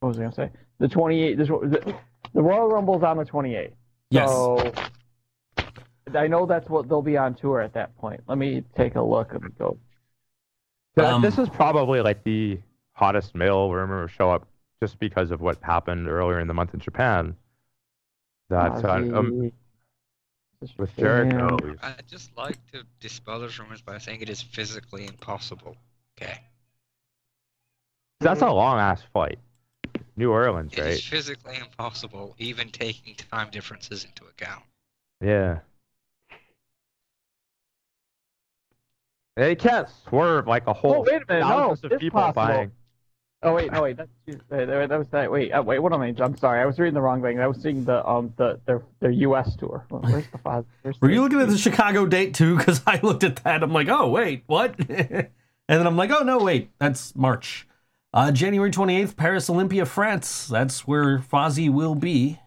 what 0.01 0.09
was 0.09 0.19
I 0.19 0.23
gonna 0.23 0.35
say? 0.35 0.51
The 0.79 0.87
28th. 0.89 1.37
This, 1.37 1.49
the, 1.49 1.95
the 2.33 2.43
Royal 2.43 2.69
Rumble's 2.69 3.03
on 3.03 3.19
the 3.19 3.25
28th. 3.27 3.73
Yes. 4.11 4.31
So 4.31 4.73
I 6.15 6.27
know 6.27 6.47
that's 6.47 6.69
what 6.71 6.89
they'll 6.89 7.03
be 7.03 7.19
on 7.19 7.35
tour 7.35 7.61
at 7.61 7.75
that 7.75 7.95
point. 7.99 8.23
Let 8.27 8.39
me 8.39 8.65
take 8.75 8.95
a 8.95 9.03
look 9.03 9.35
and 9.35 9.57
go. 9.59 9.77
Th- 10.97 11.07
Um, 11.07 11.21
this 11.21 11.37
is 11.37 11.51
probably 11.51 12.01
like 12.01 12.25
the 12.25 12.59
hottest 12.95 13.35
male 13.35 13.71
rumor 13.71 14.09
show 14.09 14.31
up 14.31 14.47
just 14.83 14.99
because 14.99 15.31
of 15.31 15.43
what 15.43 15.59
happened 15.63 16.09
earlier 16.09 16.41
in 16.41 16.49
the 16.49 16.55
month 16.55 16.73
in 16.73 16.81
Japan. 16.81 17.37
That 18.51 18.85
uh, 18.85 18.95
um, 19.17 19.53
with 20.77 20.97
Jericho, 20.97 21.57
I'd 21.83 22.03
just 22.09 22.37
like 22.37 22.59
to 22.73 22.83
dispel 22.99 23.39
those 23.39 23.57
rumors 23.61 23.81
by 23.81 23.99
saying 23.99 24.23
it 24.23 24.29
is 24.29 24.43
physically 24.43 25.07
impossible. 25.07 25.77
Okay. 26.21 26.37
that's 28.19 28.43
a 28.43 28.51
long 28.51 28.79
ass 28.79 29.03
flight. 29.13 29.39
New 30.17 30.33
Orleans, 30.33 30.77
right? 30.77 30.89
It 30.89 30.93
is 30.95 31.05
physically 31.05 31.57
impossible, 31.59 32.35
even 32.39 32.71
taking 32.71 33.15
time 33.15 33.51
differences 33.51 34.05
into 34.05 34.25
account. 34.25 34.65
Yeah. 35.21 35.61
They 39.37 39.55
can't 39.55 39.89
swerve 40.09 40.49
like 40.49 40.67
a 40.67 40.73
whole 40.73 40.97
Oh 40.97 41.05
wait 41.07 41.23
a 41.23 41.33
minute! 41.33 41.41
No, 41.43 41.49
thousands 41.49 41.85
of 41.85 41.93
it's 41.93 42.01
people 42.01 42.21
possible. 42.21 42.47
buying. 42.47 42.73
Oh 43.43 43.55
wait, 43.55 43.73
no 43.73 43.83
wait, 43.83 43.97
that's 43.97 44.11
uh, 44.29 44.67
that 44.67 44.91
was 44.91 45.09
that. 45.09 45.33
Wait, 45.33 45.51
uh, 45.51 45.63
wait, 45.63 45.79
what 45.79 45.95
am 45.95 46.03
I? 46.03 46.07
Mean? 46.07 46.21
I'm 46.21 46.37
sorry, 46.37 46.61
I 46.61 46.67
was 46.67 46.79
reading 46.79 46.93
the 46.93 47.01
wrong 47.01 47.23
thing. 47.23 47.41
I 47.41 47.47
was 47.47 47.57
seeing 47.63 47.85
the 47.85 48.07
um 48.07 48.35
the 48.37 48.61
their 48.67 48.83
their 49.01 49.11
U.S. 49.13 49.57
tour. 49.57 49.87
Where's 49.89 50.27
the 50.31 50.37
five? 50.39 50.67
Were 51.01 51.11
you 51.11 51.23
looking 51.23 51.41
at 51.41 51.49
the 51.49 51.57
Chicago 51.57 52.05
date 52.07 52.35
too? 52.35 52.57
Because 52.61 52.83
I 52.87 53.01
looked 53.03 53.25
at 53.25 53.37
that. 53.37 53.63
I'm 53.63 53.73
like, 53.73 53.89
oh, 53.89 54.11
wait, 54.11 54.45
what? 54.47 54.75
and 54.89 55.29
then 55.67 55.87
I'm 55.87 55.97
like, 55.97 56.11
oh, 56.11 56.23
no, 56.23 56.39
wait, 56.39 56.71
that's 56.79 57.17
March. 57.17 57.67
Uh, 58.13 58.31
January 58.31 58.71
28th, 58.71 59.17
Paris 59.17 59.49
Olympia, 59.49 59.87
France. 59.87 60.47
That's 60.47 60.87
where 60.87 61.21
Fozzy 61.21 61.73
will 61.73 61.95
be. 61.95 62.41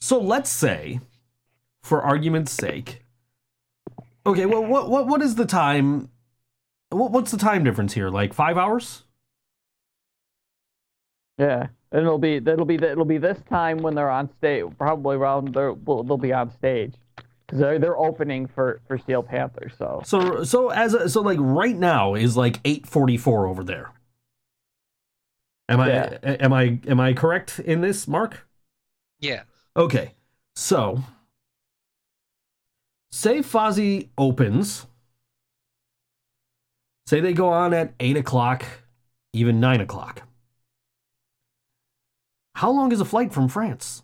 So 0.00 0.18
let's 0.18 0.50
say, 0.50 1.00
for 1.82 2.02
argument's 2.02 2.50
sake, 2.50 3.04
okay, 4.26 4.46
well, 4.46 4.64
what, 4.64 4.90
what, 4.90 5.06
what 5.06 5.22
is 5.22 5.36
the 5.36 5.46
time? 5.46 6.08
What, 6.90 7.10
what's 7.10 7.30
the 7.30 7.38
time 7.38 7.64
difference 7.64 7.94
here? 7.94 8.08
Like 8.10 8.32
five 8.32 8.56
hours? 8.56 9.04
Yeah, 11.38 11.68
it'll 11.92 12.18
be 12.18 12.36
it'll 12.36 12.64
be 12.64 12.76
it'll 12.76 13.04
be 13.04 13.18
this 13.18 13.40
time 13.48 13.78
when 13.78 13.94
they're 13.94 14.10
on 14.10 14.30
stage. 14.38 14.66
Probably 14.78 15.16
around 15.16 15.54
they're 15.54 15.72
well, 15.72 16.02
they'll 16.04 16.16
be 16.16 16.32
on 16.32 16.52
stage 16.52 16.94
because 17.16 17.58
they're 17.58 17.78
they're 17.78 17.98
opening 17.98 18.46
for 18.46 18.80
for 18.86 18.98
Steel 18.98 19.22
Panther. 19.22 19.70
So 19.76 20.02
So, 20.04 20.44
so 20.44 20.68
as 20.70 20.94
a, 20.94 21.08
so 21.08 21.22
like 21.22 21.38
right 21.40 21.76
now 21.76 22.14
is 22.14 22.36
like 22.36 22.62
8:44 22.62 23.48
over 23.48 23.64
there. 23.64 23.90
Am 25.68 25.80
I 25.80 25.88
Yeah. 25.88 26.18
am 26.22 26.52
I 26.52 26.78
am 26.86 27.00
I 27.00 27.14
correct 27.14 27.58
in 27.58 27.80
this, 27.80 28.06
Mark? 28.06 28.46
Yeah. 29.18 29.42
Okay, 29.76 30.12
so 30.54 31.02
say 33.10 33.38
Fozzy 33.38 34.10
opens. 34.16 34.86
Say 37.06 37.20
they 37.20 37.32
go 37.32 37.48
on 37.48 37.74
at 37.74 37.92
eight 38.00 38.16
o'clock, 38.16 38.64
even 39.32 39.60
nine 39.60 39.80
o'clock. 39.80 40.22
How 42.56 42.70
long 42.70 42.92
is 42.92 43.00
a 43.00 43.04
flight 43.04 43.32
from 43.32 43.48
France? 43.48 44.02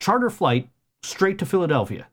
Charter 0.00 0.28
flight 0.28 0.68
straight 1.02 1.38
to 1.38 1.46
Philadelphia. 1.46 2.08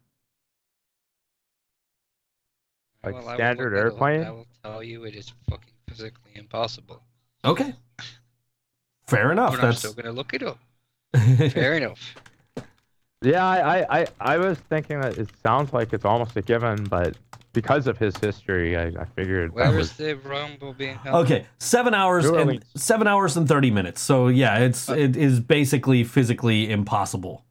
Like 3.03 3.15
Well, 3.15 3.27
I 3.27 3.31
will 3.31 3.35
standard 3.37 3.73
look 3.73 3.81
airplane? 3.81 4.23
I 4.23 4.31
will 4.31 4.47
tell 4.63 4.83
you 4.83 5.03
it 5.05 5.15
is 5.15 5.33
fucking 5.49 5.73
physically 5.89 6.31
impossible. 6.35 7.01
Okay, 7.43 7.73
fair 9.07 9.31
enough. 9.31 9.51
but 9.51 9.59
I'm 9.61 9.65
That's 9.69 9.79
still 9.79 9.93
gonna 9.93 10.11
look 10.11 10.33
it 10.33 10.43
up. 10.43 10.59
Fair 11.51 11.73
enough. 11.73 12.15
Yeah, 13.23 13.45
I, 13.45 13.79
I, 13.81 14.01
I, 14.01 14.07
I 14.19 14.37
was 14.37 14.57
thinking 14.57 15.01
that 15.01 15.17
it 15.17 15.29
sounds 15.43 15.73
like 15.73 15.93
it's 15.93 16.05
almost 16.05 16.35
a 16.37 16.41
given, 16.41 16.85
but 16.85 17.17
because 17.53 17.87
of 17.87 17.97
his 17.97 18.15
history, 18.17 18.77
I, 18.77 18.87
I 18.87 19.05
figured 19.15 19.51
that 19.51 19.55
Where 19.55 19.71
was 19.73 19.91
is 19.91 19.97
the 19.97 20.15
Rumble 20.17 20.73
being 20.73 20.95
held? 20.95 21.25
Okay, 21.25 21.45
seven 21.59 21.93
hours 21.93 22.25
New 22.25 22.37
and 22.37 22.49
Orleans. 22.49 22.65
seven 22.75 23.07
hours 23.07 23.37
and 23.37 23.47
thirty 23.47 23.71
minutes. 23.71 24.01
So 24.01 24.27
yeah, 24.27 24.59
it's 24.59 24.89
uh, 24.89 24.93
it 24.95 25.17
is 25.17 25.39
basically 25.39 26.03
physically 26.03 26.71
impossible 26.71 27.43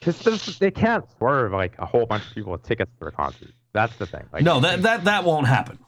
Because 0.00 0.58
they 0.58 0.70
can't 0.70 1.04
swerve 1.18 1.52
like 1.52 1.74
a 1.78 1.86
whole 1.86 2.06
bunch 2.06 2.26
of 2.28 2.34
people 2.34 2.52
with 2.52 2.62
tickets 2.62 2.92
for 2.98 3.08
a 3.08 3.12
concert. 3.12 3.50
That's 3.72 3.96
the 3.96 4.06
thing. 4.06 4.24
Like, 4.32 4.42
no, 4.44 4.60
that 4.60 4.82
that 4.82 5.04
that 5.04 5.24
won't 5.24 5.46
happen. 5.46 5.78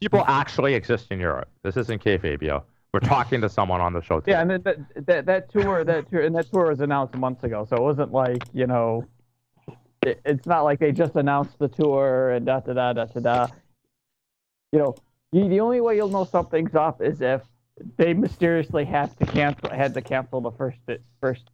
people 0.00 0.24
actually 0.26 0.74
exist 0.74 1.06
in 1.10 1.20
Europe. 1.20 1.48
This 1.62 1.76
isn't 1.76 2.02
kayfabe, 2.04 2.42
yo. 2.42 2.64
We're 2.92 3.00
talking 3.00 3.40
to 3.42 3.48
someone 3.48 3.80
on 3.80 3.92
the 3.92 4.02
show. 4.02 4.20
Today. 4.20 4.32
Yeah, 4.32 4.42
and 4.42 4.50
that, 4.50 4.64
that 4.64 5.06
that 5.06 5.26
that 5.26 5.50
tour 5.52 5.84
that 5.84 6.10
tour 6.10 6.20
and 6.22 6.34
that 6.36 6.50
tour 6.50 6.68
was 6.68 6.80
announced 6.80 7.14
months 7.14 7.44
ago, 7.44 7.66
so 7.68 7.76
it 7.76 7.82
wasn't 7.82 8.12
like 8.12 8.42
you 8.52 8.66
know, 8.66 9.06
it, 10.08 10.20
it's 10.24 10.46
not 10.46 10.62
like 10.62 10.78
they 10.78 10.92
just 10.92 11.14
announced 11.16 11.58
the 11.58 11.68
tour 11.68 12.30
and 12.30 12.46
da 12.46 12.60
da 12.60 12.72
da 12.72 12.92
da 12.92 13.04
da 13.04 13.20
da. 13.20 13.46
You 14.72 14.78
know, 14.78 14.94
you, 15.32 15.48
the 15.48 15.60
only 15.60 15.80
way 15.80 15.96
you'll 15.96 16.08
know 16.08 16.24
something's 16.24 16.74
off 16.74 17.00
is 17.00 17.20
if 17.20 17.42
they 17.96 18.14
mysteriously 18.14 18.84
have 18.84 19.16
to 19.16 19.26
cancel 19.26 19.70
had 19.70 19.94
to 19.94 20.02
cancel 20.02 20.40
the 20.40 20.50
first 20.52 20.78
first 21.20 21.44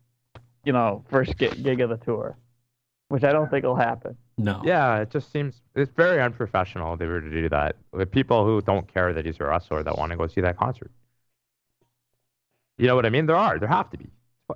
you 0.65 0.73
know 0.73 1.05
first 1.09 1.37
gig 1.37 1.81
of 1.81 1.91
the 1.91 1.97
tour, 1.99 2.37
which 3.09 3.25
I 3.25 3.33
don't 3.33 3.51
think 3.51 3.65
will 3.65 3.77
happen. 3.77 4.17
No. 4.37 4.61
Yeah, 4.65 4.99
it 5.01 5.11
just 5.11 5.31
seems 5.31 5.61
it's 5.75 5.93
very 5.93 6.21
unprofessional 6.21 6.95
if 6.95 6.99
they 6.99 7.07
were 7.07 7.21
to 7.21 7.31
do 7.31 7.49
that 7.51 7.77
with 7.93 8.11
people 8.11 8.45
who 8.45 8.61
don't 8.63 8.93
care 8.93 9.13
that 9.13 9.25
he's 9.25 9.39
a 9.39 9.45
wrestler 9.45 9.83
that 9.83 9.97
want 9.97 10.11
to 10.11 10.17
go 10.17 10.27
see 10.27 10.41
that 10.41 10.57
concert. 10.57 10.91
You 12.79 12.89
know 12.89 12.97
what 12.97 13.07
I 13.07 13.11
mean? 13.11 13.27
There 13.27 13.37
are. 13.37 13.59
There 13.59 13.69
have 13.69 13.91
to 13.91 13.99
be. 13.99 14.11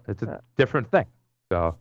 It's 0.08 0.22
a 0.22 0.42
different 0.56 0.90
thing. 0.90 1.06
So 1.50 1.76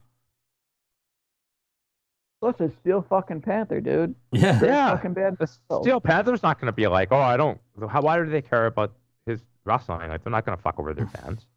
Plus, 2.39 2.55
it's 2.59 2.75
Steel 2.81 3.03
fucking 3.09 3.41
Panther, 3.41 3.81
dude. 3.81 4.13
Yeah. 4.31 4.59
Great 4.59 4.69
Yeah. 4.69 4.91
fucking 4.95 5.13
band. 5.13 5.37
Oh. 5.69 5.81
Steel 5.81 5.99
Panther's 5.99 6.43
not 6.43 6.59
going 6.59 6.67
to 6.67 6.71
be 6.71 6.85
like, 6.87 7.11
oh, 7.11 7.19
I 7.19 7.35
don't. 7.35 7.59
How? 7.89 8.01
Why 8.01 8.17
do 8.17 8.29
they 8.29 8.41
care 8.43 8.67
about 8.67 8.93
his 9.25 9.41
wrestling? 9.65 10.09
Like 10.09 10.23
they're 10.23 10.31
not 10.31 10.45
going 10.45 10.55
to 10.57 10.61
fuck 10.61 10.79
over 10.79 10.93
their 10.93 11.07
fans. 11.07 11.45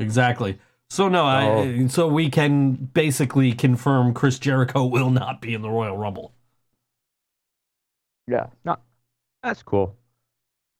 Exactly. 0.00 0.56
So 0.90 1.08
no, 1.08 1.24
I, 1.26 1.84
uh, 1.84 1.88
so 1.88 2.06
we 2.06 2.30
can 2.30 2.74
basically 2.74 3.52
confirm 3.52 4.14
Chris 4.14 4.38
Jericho 4.38 4.84
will 4.86 5.10
not 5.10 5.40
be 5.40 5.54
in 5.54 5.60
the 5.60 5.68
Royal 5.68 5.96
Rumble. 5.96 6.32
Yeah. 8.28 8.46
No, 8.64 8.76
that's 9.42 9.60
cool. 9.64 9.96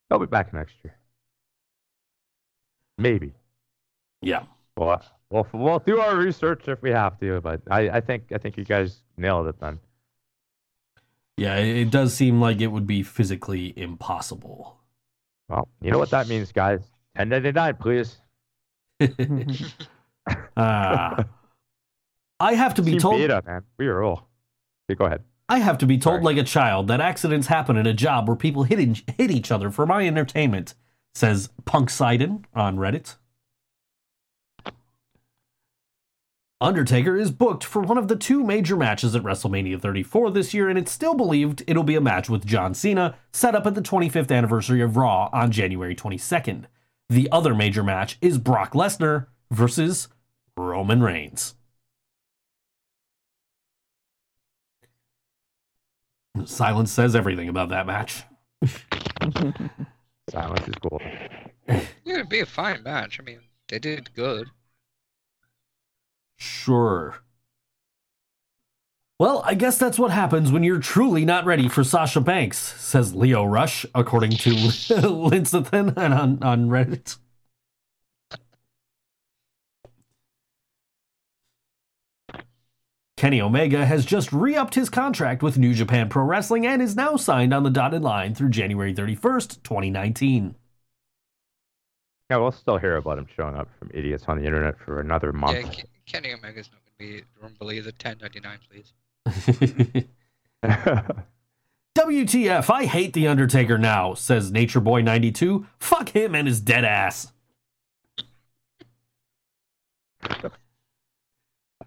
He'll 0.08 0.20
be 0.20 0.26
back 0.26 0.54
next 0.54 0.76
year. 0.84 0.94
Maybe. 2.96 3.32
Yeah. 4.22 4.44
Well, 4.76 5.02
we'll 5.30 5.46
we'll 5.52 5.78
do 5.80 6.00
our 6.00 6.16
research 6.16 6.68
if 6.68 6.82
we 6.82 6.90
have 6.90 7.18
to, 7.20 7.40
but 7.40 7.62
I, 7.70 7.88
I 7.90 8.00
think 8.00 8.32
I 8.32 8.38
think 8.38 8.56
you 8.56 8.64
guys 8.64 9.02
nailed 9.16 9.46
it 9.46 9.60
then. 9.60 9.78
Yeah, 11.36 11.56
it 11.56 11.90
does 11.90 12.14
seem 12.14 12.40
like 12.40 12.60
it 12.60 12.66
would 12.66 12.86
be 12.86 13.02
physically 13.02 13.72
impossible. 13.76 14.76
Well, 15.48 15.68
you 15.80 15.90
know 15.90 15.98
what 15.98 16.10
that 16.10 16.28
means, 16.28 16.50
guys. 16.52 16.80
Ten 17.16 17.28
ninety 17.28 17.52
nine, 17.52 17.76
please. 17.76 18.18
Ah. 20.58 21.24
I 22.40 22.54
have 22.54 22.74
to 22.74 22.82
be 22.82 22.92
Team 22.92 23.00
told 23.00 23.16
Beta, 23.16 23.42
man. 23.46 23.62
We 23.78 23.86
are 23.86 24.02
all. 24.02 24.28
Okay, 24.90 24.96
go 24.98 25.06
ahead. 25.06 25.24
I 25.48 25.58
have 25.60 25.78
to 25.78 25.86
be 25.86 25.96
told 25.96 26.22
like 26.22 26.36
a 26.36 26.42
child 26.42 26.88
that 26.88 27.00
accidents 27.00 27.46
happen 27.46 27.76
in 27.78 27.86
a 27.86 27.94
job 27.94 28.28
where 28.28 28.36
people 28.36 28.64
hit 28.64 28.78
each, 28.78 29.04
hit 29.16 29.30
each 29.30 29.50
other 29.50 29.70
for 29.70 29.86
my 29.86 30.06
entertainment, 30.06 30.74
says 31.14 31.48
Punk 31.64 31.88
Sidon 31.88 32.44
on 32.54 32.76
Reddit. 32.76 33.16
Undertaker 36.60 37.16
is 37.16 37.30
booked 37.30 37.62
for 37.62 37.80
one 37.82 37.98
of 37.98 38.08
the 38.08 38.16
two 38.16 38.42
major 38.42 38.76
matches 38.76 39.14
at 39.14 39.22
WrestleMania 39.22 39.80
34 39.80 40.32
this 40.32 40.52
year, 40.52 40.68
and 40.68 40.76
it's 40.76 40.90
still 40.90 41.14
believed 41.14 41.62
it'll 41.68 41.84
be 41.84 41.94
a 41.94 42.00
match 42.00 42.28
with 42.28 42.44
John 42.44 42.74
Cena, 42.74 43.16
set 43.32 43.54
up 43.54 43.64
at 43.64 43.76
the 43.76 43.80
25th 43.80 44.36
anniversary 44.36 44.80
of 44.80 44.96
Raw 44.96 45.30
on 45.32 45.52
January 45.52 45.94
22nd. 45.94 46.64
The 47.08 47.28
other 47.30 47.54
major 47.54 47.84
match 47.84 48.18
is 48.20 48.38
Brock 48.38 48.72
Lesnar 48.72 49.26
versus 49.52 50.08
Roman 50.56 51.00
Reigns. 51.00 51.54
Silence 56.44 56.90
says 56.90 57.14
everything 57.14 57.48
about 57.48 57.68
that 57.68 57.86
match. 57.86 58.24
Silence 60.30 60.68
is 60.68 60.74
cool. 60.82 61.00
Yeah, 61.68 61.82
it'd 62.04 62.28
be 62.28 62.40
a 62.40 62.46
fine 62.46 62.82
match. 62.82 63.20
I 63.20 63.22
mean, 63.22 63.40
they 63.68 63.78
did 63.78 64.12
good. 64.14 64.48
Sure. 66.38 67.16
Well, 69.18 69.42
I 69.44 69.54
guess 69.54 69.76
that's 69.78 69.98
what 69.98 70.12
happens 70.12 70.52
when 70.52 70.62
you're 70.62 70.78
truly 70.78 71.24
not 71.24 71.44
ready 71.44 71.68
for 71.68 71.82
Sasha 71.82 72.20
Banks, 72.20 72.56
says 72.80 73.16
Lio 73.16 73.44
Rush, 73.44 73.84
according 73.92 74.30
to 74.30 74.50
Linsathan 74.54 75.96
and 75.96 76.14
on, 76.14 76.42
on 76.42 76.68
Reddit. 76.68 77.18
Kenny 83.16 83.40
Omega 83.40 83.84
has 83.84 84.04
just 84.04 84.32
re 84.32 84.54
upped 84.54 84.76
his 84.76 84.88
contract 84.88 85.42
with 85.42 85.58
New 85.58 85.74
Japan 85.74 86.08
Pro 86.08 86.22
Wrestling 86.22 86.64
and 86.64 86.80
is 86.80 86.94
now 86.94 87.16
signed 87.16 87.52
on 87.52 87.64
the 87.64 87.70
dotted 87.70 88.02
line 88.02 88.32
through 88.32 88.50
January 88.50 88.94
31st, 88.94 89.60
2019. 89.64 90.54
Yeah, 92.30 92.36
we'll 92.36 92.52
still 92.52 92.78
hear 92.78 92.94
about 92.96 93.18
him 93.18 93.26
showing 93.34 93.56
up 93.56 93.68
from 93.80 93.90
idiots 93.92 94.22
on 94.28 94.38
the 94.38 94.44
internet 94.44 94.78
for 94.78 95.00
another 95.00 95.32
month. 95.32 95.56
Yeah, 95.56 95.82
Ke- 95.82 95.88
Kenny 96.08 96.32
Omega's 96.32 96.70
not 96.72 96.80
going 96.98 97.12
to 97.12 97.22
be 97.22 97.24
Rumble 97.40 97.70
either. 97.72 97.90
1099, 97.90 98.58
please. 98.70 100.04
WTF, 101.98 102.70
I 102.70 102.86
hate 102.86 103.12
The 103.12 103.28
Undertaker 103.28 103.76
now, 103.76 104.14
says 104.14 104.50
Nature 104.50 104.80
Boy 104.80 105.02
92. 105.02 105.66
Fuck 105.78 106.10
him 106.10 106.34
and 106.34 106.48
his 106.48 106.60
dead 106.60 106.84
ass. 106.84 107.32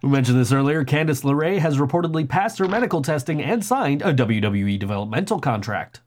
We 0.04 0.10
mentioned 0.10 0.40
this 0.40 0.52
earlier. 0.52 0.84
Candice 0.84 1.24
LeRae 1.24 1.60
has 1.60 1.78
reportedly 1.78 2.28
passed 2.28 2.58
her 2.60 2.68
medical 2.68 3.02
testing 3.02 3.42
and 3.42 3.64
signed 3.64 4.02
a 4.02 4.14
WWE 4.14 4.78
developmental 4.80 5.40
contract. 5.40 6.02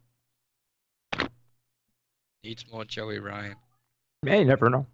Needs 2.42 2.64
more 2.70 2.84
Joey 2.84 3.18
Ryan. 3.18 3.56
Yeah, 4.24 4.36
you 4.36 4.44
never 4.44 4.68
know. 4.68 4.86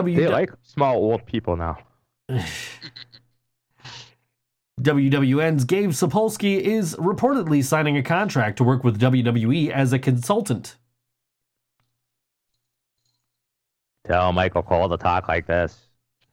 W- 0.00 0.16
They 0.16 0.28
like 0.28 0.50
small 0.62 0.96
old 0.96 1.24
people 1.26 1.56
now. 1.56 1.78
WWN's 4.80 5.64
Gabe 5.64 5.90
Sapolsky 5.90 6.58
is 6.60 6.96
reportedly 6.96 7.62
signing 7.62 7.96
a 7.96 8.02
contract 8.02 8.56
to 8.58 8.64
work 8.64 8.82
with 8.82 8.98
WWE 9.00 9.70
as 9.70 9.92
a 9.92 9.98
consultant. 9.98 10.76
Tell 14.04 14.32
Michael 14.32 14.62
Cole 14.62 14.88
to 14.88 14.96
talk 14.96 15.28
like 15.28 15.46
this. 15.46 15.78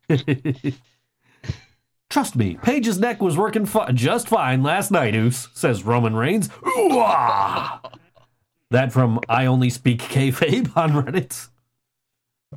Trust 2.09 2.35
me, 2.35 2.57
Paige's 2.61 2.99
neck 2.99 3.21
was 3.21 3.37
working 3.37 3.65
fi- 3.65 3.91
just 3.91 4.27
fine 4.27 4.63
last 4.63 4.91
night, 4.91 5.15
Oos, 5.15 5.47
says 5.53 5.83
Roman 5.83 6.13
Reigns. 6.15 6.49
Ooh-ah! 6.65 7.79
that 8.71 8.91
from 8.91 9.19
I 9.29 9.45
Only 9.45 9.69
Speak 9.69 10.01
Kayfabe 10.01 10.75
on 10.75 10.91
Reddit. 10.91 11.47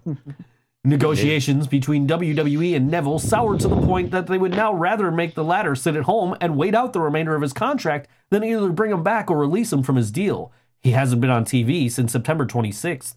Negotiations 0.87 1.67
between 1.67 2.07
WWE 2.07 2.77
and 2.77 2.91
Neville 2.91 3.19
soured 3.19 3.61
to 3.61 3.69
the 3.69 3.81
point 3.81 4.11
that 4.11 4.27
they 4.27 4.37
would 4.37 4.51
now 4.53 4.75
rather 4.75 5.11
make 5.11 5.35
the 5.35 5.43
latter 5.43 5.75
sit 5.75 5.97
at 5.97 6.03
home 6.03 6.37
and 6.43 6.59
wait 6.59 6.75
out 6.75 6.93
the 6.93 7.01
remainder 7.01 7.35
of 7.35 7.41
his 7.41 7.55
contract 7.55 8.07
than 8.29 8.45
either 8.45 8.69
bring 8.69 8.91
him 8.91 9.03
back 9.03 9.31
or 9.31 9.39
release 9.39 9.73
him 9.73 9.83
from 9.83 9.97
his 9.97 10.11
deal. 10.11 10.53
He 10.83 10.91
hasn't 10.91 11.23
been 11.23 11.31
on 11.31 11.47
TV 11.47 11.91
since 11.91 12.13
September 12.13 12.45
26th. 12.45 13.15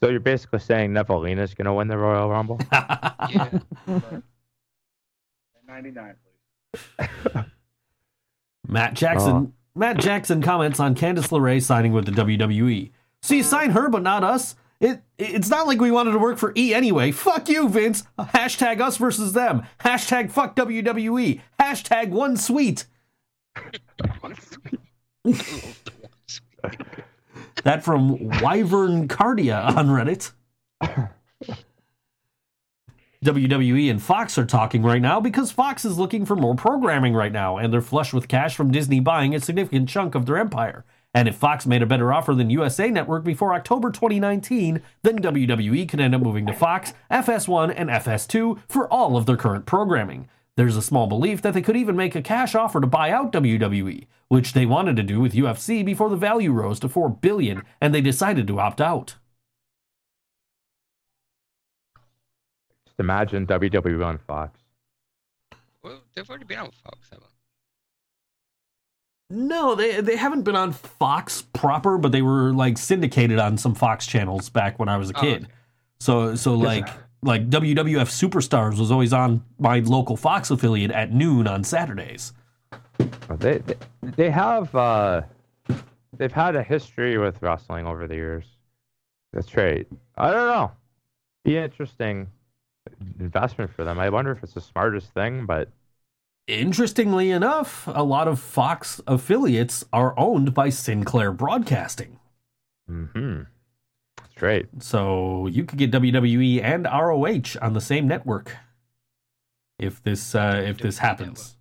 So 0.00 0.08
you're 0.08 0.20
basically 0.20 0.60
saying 0.60 0.92
Nevelina's 0.92 1.54
going 1.54 1.66
to 1.66 1.72
win 1.72 1.88
the 1.88 1.98
Royal 1.98 2.28
Rumble? 2.30 2.60
Yeah. 2.70 3.58
99, 5.66 6.14
Matt 8.68 8.94
Jackson. 8.94 9.32
Oh. 9.32 9.52
Matt 9.74 9.98
Jackson 9.98 10.40
comments 10.42 10.78
on 10.80 10.94
Candice 10.94 11.28
LeRae 11.28 11.62
signing 11.62 11.92
with 11.92 12.06
the 12.06 12.12
WWE. 12.12 12.90
So 13.22 13.34
you 13.34 13.42
sign 13.42 13.70
her, 13.70 13.88
but 13.88 14.02
not 14.02 14.22
us. 14.24 14.54
It 14.80 15.02
it's 15.18 15.50
not 15.50 15.66
like 15.66 15.80
we 15.80 15.90
wanted 15.90 16.12
to 16.12 16.18
work 16.18 16.38
for 16.38 16.52
E 16.56 16.72
anyway. 16.72 17.10
Fuck 17.10 17.48
you, 17.48 17.68
Vince. 17.68 18.04
Hashtag 18.18 18.80
us 18.80 18.96
versus 18.96 19.32
them. 19.32 19.64
Hashtag 19.80 20.30
fuck 20.30 20.54
WWE. 20.54 21.40
Hashtag 21.60 22.10
one 22.10 22.36
sweet. 22.36 22.86
that 27.64 27.82
from 27.82 28.28
Wyvern 28.40 29.08
Cardia 29.08 29.76
on 29.76 29.88
Reddit. 29.88 30.30
WWE 33.24 33.90
and 33.90 34.00
Fox 34.00 34.38
are 34.38 34.46
talking 34.46 34.82
right 34.82 35.02
now 35.02 35.20
because 35.20 35.50
Fox 35.50 35.84
is 35.84 35.98
looking 35.98 36.24
for 36.24 36.36
more 36.36 36.54
programming 36.54 37.14
right 37.14 37.32
now, 37.32 37.56
and 37.56 37.72
they're 37.72 37.80
flush 37.80 38.12
with 38.12 38.28
cash 38.28 38.54
from 38.54 38.70
Disney 38.70 39.00
buying 39.00 39.34
a 39.34 39.40
significant 39.40 39.88
chunk 39.88 40.14
of 40.14 40.26
their 40.26 40.36
empire. 40.36 40.84
And 41.14 41.26
if 41.26 41.36
Fox 41.36 41.66
made 41.66 41.82
a 41.82 41.86
better 41.86 42.12
offer 42.12 42.34
than 42.34 42.50
USA 42.50 42.90
Network 42.90 43.24
before 43.24 43.54
October 43.54 43.90
2019, 43.90 44.82
then 45.02 45.18
WWE 45.18 45.88
could 45.88 46.00
end 46.00 46.14
up 46.14 46.20
moving 46.20 46.46
to 46.46 46.52
Fox, 46.52 46.92
FS1, 47.10 47.72
and 47.76 47.88
FS2 47.88 48.60
for 48.68 48.92
all 48.92 49.16
of 49.16 49.26
their 49.26 49.36
current 49.36 49.64
programming. 49.64 50.28
There's 50.56 50.76
a 50.76 50.82
small 50.82 51.06
belief 51.06 51.40
that 51.42 51.54
they 51.54 51.62
could 51.62 51.76
even 51.76 51.96
make 51.96 52.14
a 52.14 52.22
cash 52.22 52.54
offer 52.54 52.80
to 52.80 52.86
buy 52.86 53.10
out 53.10 53.32
WWE, 53.32 54.06
which 54.28 54.52
they 54.52 54.66
wanted 54.66 54.96
to 54.96 55.02
do 55.02 55.20
with 55.20 55.32
UFC 55.32 55.84
before 55.84 56.10
the 56.10 56.16
value 56.16 56.52
rose 56.52 56.80
to 56.80 56.88
4 56.88 57.08
billion 57.08 57.62
and 57.80 57.94
they 57.94 58.00
decided 58.00 58.46
to 58.48 58.60
opt 58.60 58.80
out. 58.80 59.14
Just 62.84 62.98
imagine 62.98 63.46
WWE 63.46 64.04
on 64.04 64.18
Fox. 64.18 64.58
Well, 65.82 66.00
they've 66.14 66.28
already 66.28 66.44
been 66.44 66.58
on 66.58 66.70
Fox, 66.72 67.08
haven't 67.10 67.27
No, 69.30 69.74
they 69.74 70.00
they 70.00 70.16
haven't 70.16 70.42
been 70.42 70.56
on 70.56 70.72
Fox 70.72 71.42
proper, 71.52 71.98
but 71.98 72.12
they 72.12 72.22
were 72.22 72.52
like 72.52 72.78
syndicated 72.78 73.38
on 73.38 73.58
some 73.58 73.74
Fox 73.74 74.06
channels 74.06 74.48
back 74.48 74.78
when 74.78 74.88
I 74.88 74.96
was 74.96 75.10
a 75.10 75.18
Oh, 75.18 75.20
kid. 75.20 75.48
So 76.00 76.34
so 76.34 76.54
like 76.54 76.88
like 77.22 77.50
WWF 77.50 78.08
Superstars 78.08 78.78
was 78.78 78.90
always 78.90 79.12
on 79.12 79.42
my 79.58 79.80
local 79.80 80.16
Fox 80.16 80.50
affiliate 80.50 80.90
at 80.92 81.12
noon 81.12 81.46
on 81.46 81.62
Saturdays. 81.62 82.32
They 83.38 83.58
they, 83.58 83.74
they 84.02 84.30
have 84.30 84.74
uh, 84.74 85.22
they've 86.16 86.32
had 86.32 86.56
a 86.56 86.62
history 86.62 87.18
with 87.18 87.42
wrestling 87.42 87.86
over 87.86 88.06
the 88.06 88.14
years. 88.14 88.46
That's 89.34 89.54
right. 89.56 89.86
I 90.16 90.30
don't 90.30 90.46
know. 90.46 90.72
Be 91.44 91.58
interesting 91.58 92.28
investment 93.20 93.70
for 93.70 93.84
them. 93.84 93.98
I 93.98 94.08
wonder 94.08 94.32
if 94.32 94.42
it's 94.42 94.54
the 94.54 94.60
smartest 94.62 95.12
thing, 95.12 95.44
but 95.44 95.68
Interestingly 96.48 97.30
enough, 97.30 97.86
a 97.92 98.02
lot 98.02 98.26
of 98.26 98.40
Fox 98.40 99.00
affiliates 99.06 99.84
are 99.92 100.18
owned 100.18 100.54
by 100.54 100.70
Sinclair 100.70 101.30
Broadcasting. 101.30 102.18
hmm 102.88 103.42
that's 104.16 104.42
right. 104.42 104.66
So 104.80 105.46
you 105.48 105.64
could 105.64 105.78
get 105.78 105.90
WWE 105.90 106.62
and 106.62 106.84
ROH 106.86 107.58
on 107.60 107.74
the 107.74 107.80
same 107.80 108.08
network 108.08 108.56
if 109.78 110.02
this 110.02 110.34
uh, 110.34 110.62
if 110.64 110.78
this 110.78 110.98
happens. 110.98 111.56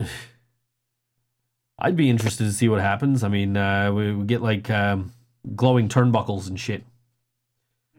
I'd 1.78 1.96
be 1.96 2.10
interested 2.10 2.44
to 2.44 2.52
see 2.52 2.68
what 2.68 2.80
happens. 2.80 3.22
I 3.24 3.28
mean, 3.28 3.56
uh, 3.56 3.92
we, 3.92 4.14
we 4.14 4.24
get 4.26 4.42
like 4.42 4.68
um, 4.70 5.12
glowing 5.54 5.88
turnbuckles 5.88 6.48
and 6.48 6.58
shit. 6.58 6.84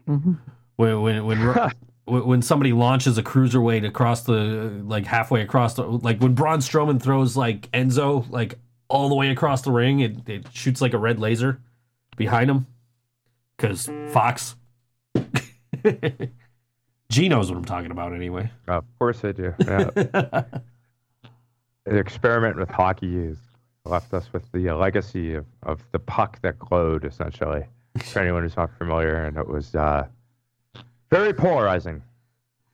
Mhm. 0.08 0.38
When 0.76 1.02
when 1.02 1.26
when, 1.26 1.42
ro- 1.44 1.70
when 2.06 2.42
somebody 2.42 2.74
launches 2.74 3.18
a 3.18 3.24
cruiserweight 3.24 3.86
across 3.86 4.24
the 4.24 4.82
like 4.84 5.06
halfway 5.06 5.42
across 5.42 5.76
the 5.76 5.84
like 5.84 6.20
when 6.20 6.34
Braun 6.34 6.60
Strowman 6.60 7.02
throws 7.02 7.38
like 7.38 7.72
Enzo 7.72 8.30
like 8.30 8.56
all 8.88 9.10
the 9.10 9.16
way 9.16 9.30
across 9.30 9.62
the 9.62 9.72
ring, 9.72 10.02
it, 10.02 10.28
it 10.28 10.48
shoots 10.54 10.82
like 10.82 10.94
a 10.94 10.98
red 10.98 11.20
laser 11.20 11.62
behind 12.18 12.50
him 12.50 12.68
because 13.56 13.90
Fox. 14.10 14.56
G 17.10 17.28
knows 17.28 17.50
what 17.50 17.58
I'm 17.58 17.66
talking 17.66 17.92
about 17.92 18.14
anyway. 18.14 18.50
Of 18.68 18.86
course 18.98 19.24
I 19.24 19.34
do. 19.34 19.54
Yeah. 19.60 19.90
the 19.94 20.62
experiment 21.86 22.58
with 22.58 22.70
hockey 22.70 23.18
is 23.18 23.38
left 23.86 24.14
us 24.14 24.32
with 24.32 24.50
the 24.52 24.72
legacy 24.72 25.34
of, 25.34 25.46
of 25.64 25.82
the 25.92 26.00
puck 26.00 26.42
that 26.42 26.58
glowed, 26.58 27.04
essentially. 27.04 27.66
For 28.06 28.20
anyone 28.20 28.44
who's 28.44 28.56
not 28.56 28.72
familiar, 28.78 29.26
and 29.26 29.38
it 29.38 29.48
was 29.48 29.76
uh, 29.76 30.08
very 31.12 31.34
polarizing, 31.34 32.02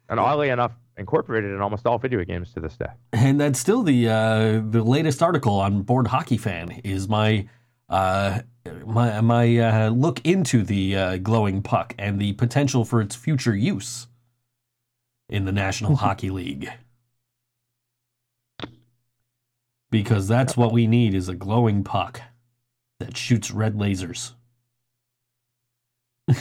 and 0.09 0.19
oddly 0.19 0.49
enough, 0.49 0.71
incorporated 0.97 1.51
in 1.51 1.61
almost 1.61 1.85
all 1.85 1.97
video 1.97 2.23
games 2.23 2.53
to 2.53 2.59
this 2.59 2.77
day. 2.77 2.87
And 3.13 3.39
that's 3.39 3.59
still 3.59 3.83
the 3.83 4.07
uh, 4.07 4.61
the 4.69 4.83
latest 4.83 5.21
article 5.21 5.59
on 5.59 5.81
Bored 5.81 6.07
Hockey 6.07 6.37
Fan 6.37 6.81
is 6.83 7.07
my 7.07 7.47
uh, 7.89 8.41
my 8.85 9.21
my 9.21 9.57
uh, 9.57 9.89
look 9.89 10.25
into 10.25 10.63
the 10.63 10.95
uh, 10.95 11.17
glowing 11.17 11.61
puck 11.61 11.95
and 11.97 12.19
the 12.19 12.33
potential 12.33 12.85
for 12.85 13.01
its 13.01 13.15
future 13.15 13.55
use 13.55 14.07
in 15.29 15.45
the 15.45 15.51
National 15.51 15.95
Hockey 15.97 16.29
League. 16.29 16.69
Because 19.89 20.27
that's 20.27 20.57
what 20.57 20.73
we 20.73 20.85
need 20.85 21.13
is 21.13 21.29
a 21.29 21.35
glowing 21.35 21.83
puck 21.83 22.21
that 22.99 23.15
shoots 23.15 23.51
red 23.51 23.75
lasers. 23.75 24.33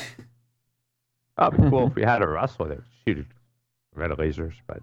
Oh, 1.39 1.49
it'd 1.49 1.61
be 1.63 1.71
cool 1.71 1.87
if 1.89 1.95
we 1.95 2.03
had 2.03 2.23
a 2.23 2.29
wrestler 2.29 2.69
that 2.69 2.81
shooted 3.07 3.27
red 3.95 4.11
lasers, 4.11 4.55
but 4.67 4.81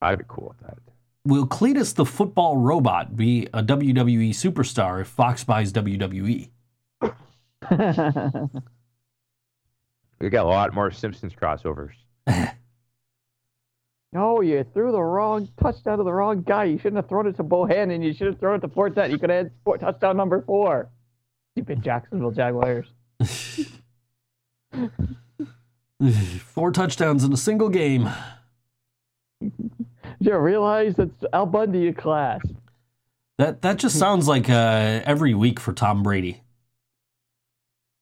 I'd 0.00 0.18
be 0.18 0.24
cool 0.28 0.54
with 0.56 0.66
that. 0.68 0.78
Will 1.26 1.46
Cleatus 1.46 1.94
the 1.94 2.04
football 2.04 2.58
robot 2.58 3.16
be 3.16 3.48
a 3.54 3.62
WWE 3.62 4.30
superstar 4.30 5.00
if 5.00 5.08
Fox 5.08 5.44
buys? 5.44 5.72
WWE? 5.72 6.50
We 10.20 10.30
got 10.30 10.46
a 10.46 10.48
lot 10.48 10.72
more 10.72 10.90
Simpsons 10.90 11.34
crossovers. 11.34 11.92
No, 14.14 14.42
you 14.42 14.64
threw 14.72 14.92
the 14.92 15.02
wrong 15.02 15.48
touchdown 15.60 15.98
to 15.98 16.04
the 16.04 16.12
wrong 16.12 16.42
guy. 16.42 16.64
You 16.64 16.78
shouldn't 16.78 16.96
have 16.96 17.08
thrown 17.08 17.26
it 17.26 17.34
to 17.34 17.42
Bohanon. 17.42 18.00
You 18.00 18.14
should 18.14 18.28
have 18.28 18.38
thrown 18.38 18.58
it 18.58 18.60
to 18.60 18.68
Fournette. 18.68 19.10
You 19.10 19.18
could 19.18 19.28
have 19.28 19.46
had 19.46 19.52
four, 19.64 19.76
touchdown 19.76 20.16
number 20.16 20.40
four. 20.42 20.88
Stupid 21.56 21.82
Jacksonville 21.82 22.30
Jaguars. 22.30 22.86
Four 26.40 26.70
touchdowns 26.72 27.24
in 27.24 27.32
a 27.32 27.36
single 27.36 27.68
game. 27.68 28.10
You 30.20 30.36
realize 30.36 30.96
that's 30.96 31.24
Al 31.32 31.46
Bundy 31.46 31.88
in 31.88 31.94
class. 31.94 32.40
That 33.38 33.62
that 33.62 33.78
just 33.78 33.98
sounds 33.98 34.28
like 34.28 34.48
uh, 34.48 35.00
every 35.04 35.34
week 35.34 35.58
for 35.60 35.72
Tom 35.72 36.02
Brady. 36.02 36.42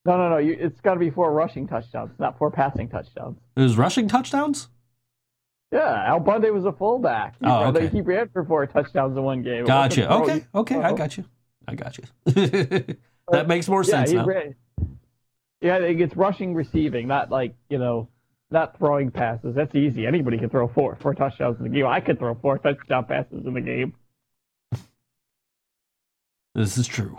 No, 0.05 0.17
no, 0.17 0.29
no. 0.31 0.39
You, 0.39 0.57
it's 0.59 0.81
got 0.81 0.95
to 0.95 1.01
be 1.01 1.11
four 1.11 1.33
rushing 1.33 1.67
touchdowns, 1.67 2.11
not 2.19 2.37
four 2.39 2.51
passing 2.51 2.89
touchdowns. 2.89 3.39
It 3.57 3.61
was 3.63 3.77
rushing 3.77 4.09
touchdowns. 4.09 4.69
Yeah, 5.73 6.05
Al 6.07 6.21
Bundy 6.21 6.51
was 6.51 6.65
a 6.67 6.73
fullback. 6.73 7.35
He, 7.41 7.47
Oh, 7.47 7.65
okay. 7.69 7.89
he 7.89 8.03
ran 8.03 8.29
for 8.29 8.45
four 8.45 8.67
touchdowns 8.67 9.17
in 9.17 9.23
one 9.23 9.43
game. 9.43 9.65
Gotcha. 9.65 10.13
Okay. 10.13 10.45
Okay. 10.55 10.77
I 10.77 10.91
Uh-oh. 10.91 10.97
got 10.97 11.17
you. 11.17 11.25
I 11.67 11.75
got 11.77 11.97
you. 11.97 12.05
that 13.31 13.47
makes 13.49 13.69
more 13.69 13.83
yeah, 13.85 13.91
sense 13.91 14.13
now. 14.13 14.27
ran- 14.27 14.55
yeah, 15.63 15.79
it's 15.79 16.17
rushing, 16.17 16.55
receiving, 16.55 17.07
not 17.07 17.31
like 17.31 17.55
you 17.71 17.79
know, 17.79 18.09
not 18.51 18.77
throwing 18.79 19.11
passes. 19.11 19.55
That's 19.55 19.75
easy. 19.75 20.07
Anybody 20.07 20.39
can 20.39 20.51
throw 20.51 20.69
four 20.69 20.99
four 21.01 21.15
touchdowns 21.15 21.59
in 21.59 21.65
the 21.65 21.71
game. 21.71 21.87
I 21.87 22.01
could 22.01 22.19
throw 22.19 22.35
four 22.35 22.59
touchdown 22.59 23.05
passes 23.05 23.47
in 23.47 23.55
the 23.55 23.61
game. 23.61 23.95
This 26.55 26.77
is 26.77 26.87
true. 26.87 27.19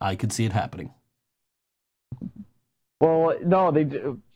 I 0.00 0.14
could 0.14 0.32
see 0.32 0.44
it 0.44 0.52
happening. 0.52 0.92
Well, 3.00 3.34
no, 3.44 3.72
they 3.72 3.86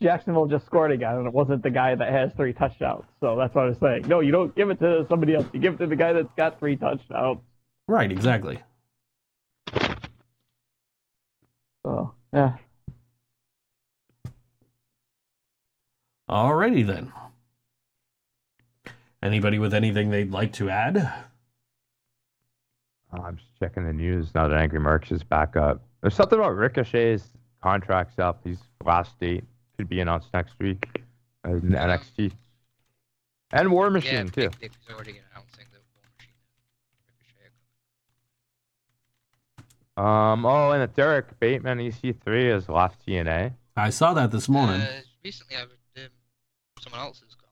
Jacksonville 0.01 0.47
just 0.47 0.65
scored 0.65 0.91
again, 0.91 1.15
and 1.15 1.27
it 1.27 1.33
wasn't 1.33 1.63
the 1.63 1.69
guy 1.69 1.95
that 1.95 2.11
has 2.11 2.31
three 2.35 2.53
touchdowns. 2.53 3.05
So 3.19 3.35
that's 3.35 3.53
what 3.55 3.65
I 3.65 3.67
was 3.69 3.77
saying. 3.79 4.07
No, 4.07 4.19
you 4.19 4.31
don't 4.31 4.55
give 4.55 4.69
it 4.69 4.79
to 4.79 5.05
somebody 5.09 5.35
else. 5.35 5.45
You 5.53 5.59
give 5.59 5.75
it 5.75 5.77
to 5.77 5.87
the 5.87 5.95
guy 5.95 6.13
that's 6.13 6.33
got 6.35 6.59
three 6.59 6.75
touchdowns. 6.75 7.39
Right. 7.87 8.11
Exactly. 8.11 8.61
So 11.83 12.13
yeah. 12.33 12.57
Alrighty 16.31 16.87
then. 16.87 17.11
Anybody 19.21 19.59
with 19.59 19.73
anything 19.73 20.09
they'd 20.09 20.31
like 20.31 20.53
to 20.53 20.69
add? 20.69 21.13
Oh, 23.13 23.21
I'm 23.21 23.35
just 23.35 23.49
checking 23.59 23.85
the 23.85 23.91
news 23.91 24.33
now 24.33 24.47
that 24.47 24.57
Angry 24.57 24.79
Marks 24.79 25.11
is 25.11 25.23
back 25.23 25.57
up. 25.57 25.83
There's 26.01 26.15
something 26.15 26.39
about 26.39 26.55
Ricochet's 26.55 27.29
contract's 27.61 28.17
up. 28.17 28.45
His 28.45 28.59
last 28.83 29.19
date 29.19 29.43
could 29.77 29.89
be 29.89 29.99
announced 29.99 30.29
next 30.33 30.55
week 30.59 31.03
uh, 31.45 31.51
in 31.51 31.61
NXT. 31.61 32.31
And 33.51 33.69
War 33.69 33.89
Machine, 33.89 34.13
yeah, 34.13 34.23
too. 34.23 34.49
Big 34.49 34.59
Dick 34.59 34.71
is 34.71 34.93
already 34.93 35.11
announcing 35.11 35.65
that 35.73 35.81
War 35.93 36.03
Machine 36.17 36.33
and 36.95 37.15
Ricochet 37.19 37.51
are 39.97 40.31
Um, 40.31 40.45
oh, 40.45 40.71
and 40.71 40.93
Derrick 40.95 41.37
Bateman 41.41 41.79
EC3 41.79 42.53
has 42.53 42.69
left 42.69 43.05
TNA. 43.05 43.51
I 43.75 43.89
saw 43.89 44.13
that 44.13 44.31
this 44.31 44.47
morning. 44.47 44.79
Uh, 44.79 45.01
recently, 45.23 45.57
I, 45.57 45.65
someone 46.81 47.01
else 47.01 47.21
has 47.21 47.35
gone. 47.35 47.49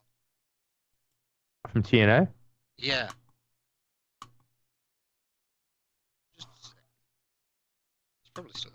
From 1.71 1.83
TNA? 1.83 2.27
Yeah. 2.77 3.09
Just. 6.37 6.47
It's 8.21 8.31
probably 8.33 8.51
still 8.55 8.71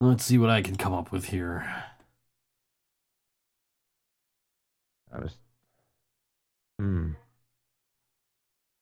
on. 0.00 0.08
Let's 0.10 0.24
see 0.24 0.38
what 0.38 0.50
I 0.50 0.60
can 0.60 0.76
come 0.76 0.92
up 0.92 1.12
with 1.12 1.26
here. 1.26 1.84
I 5.12 5.18
was. 5.20 5.38
Hmm. 6.78 7.12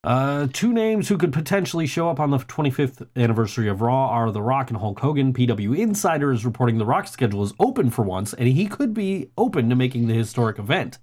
Uh, 0.04 0.48
two 0.52 0.72
names 0.72 1.08
who 1.08 1.16
could 1.16 1.32
potentially 1.32 1.86
show 1.86 2.10
up 2.10 2.18
on 2.18 2.30
the 2.30 2.38
25th 2.38 3.06
anniversary 3.14 3.68
of 3.68 3.80
Raw 3.80 4.08
are 4.08 4.32
The 4.32 4.42
Rock 4.42 4.70
and 4.70 4.80
Hulk 4.80 4.98
Hogan. 4.98 5.32
PW 5.32 5.78
Insider 5.78 6.32
is 6.32 6.44
reporting 6.44 6.78
The 6.78 6.86
Rock's 6.86 7.12
schedule 7.12 7.44
is 7.44 7.54
open 7.60 7.88
for 7.88 8.02
once, 8.02 8.34
and 8.34 8.48
he 8.48 8.66
could 8.66 8.92
be 8.94 9.30
open 9.38 9.68
to 9.68 9.76
making 9.76 10.08
the 10.08 10.14
historic 10.14 10.58
event. 10.58 10.98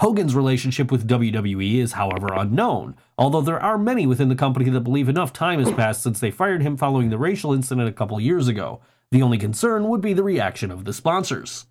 Hogan's 0.00 0.34
relationship 0.34 0.92
with 0.92 1.08
WWE 1.08 1.76
is, 1.78 1.92
however, 1.92 2.28
unknown, 2.34 2.96
although 3.16 3.40
there 3.40 3.62
are 3.62 3.78
many 3.78 4.06
within 4.06 4.28
the 4.28 4.34
company 4.34 4.68
that 4.68 4.80
believe 4.80 5.08
enough 5.08 5.32
time 5.32 5.58
has 5.58 5.72
passed 5.72 6.02
since 6.02 6.20
they 6.20 6.30
fired 6.30 6.60
him 6.60 6.76
following 6.76 7.08
the 7.08 7.18
racial 7.18 7.54
incident 7.54 7.88
a 7.88 7.92
couple 7.92 8.20
years 8.20 8.48
ago. 8.48 8.80
The 9.12 9.22
only 9.22 9.38
concern 9.38 9.88
would 9.88 10.00
be 10.02 10.12
the 10.12 10.22
reaction 10.22 10.70
of 10.70 10.84
the 10.84 10.92
sponsors. 10.92 11.66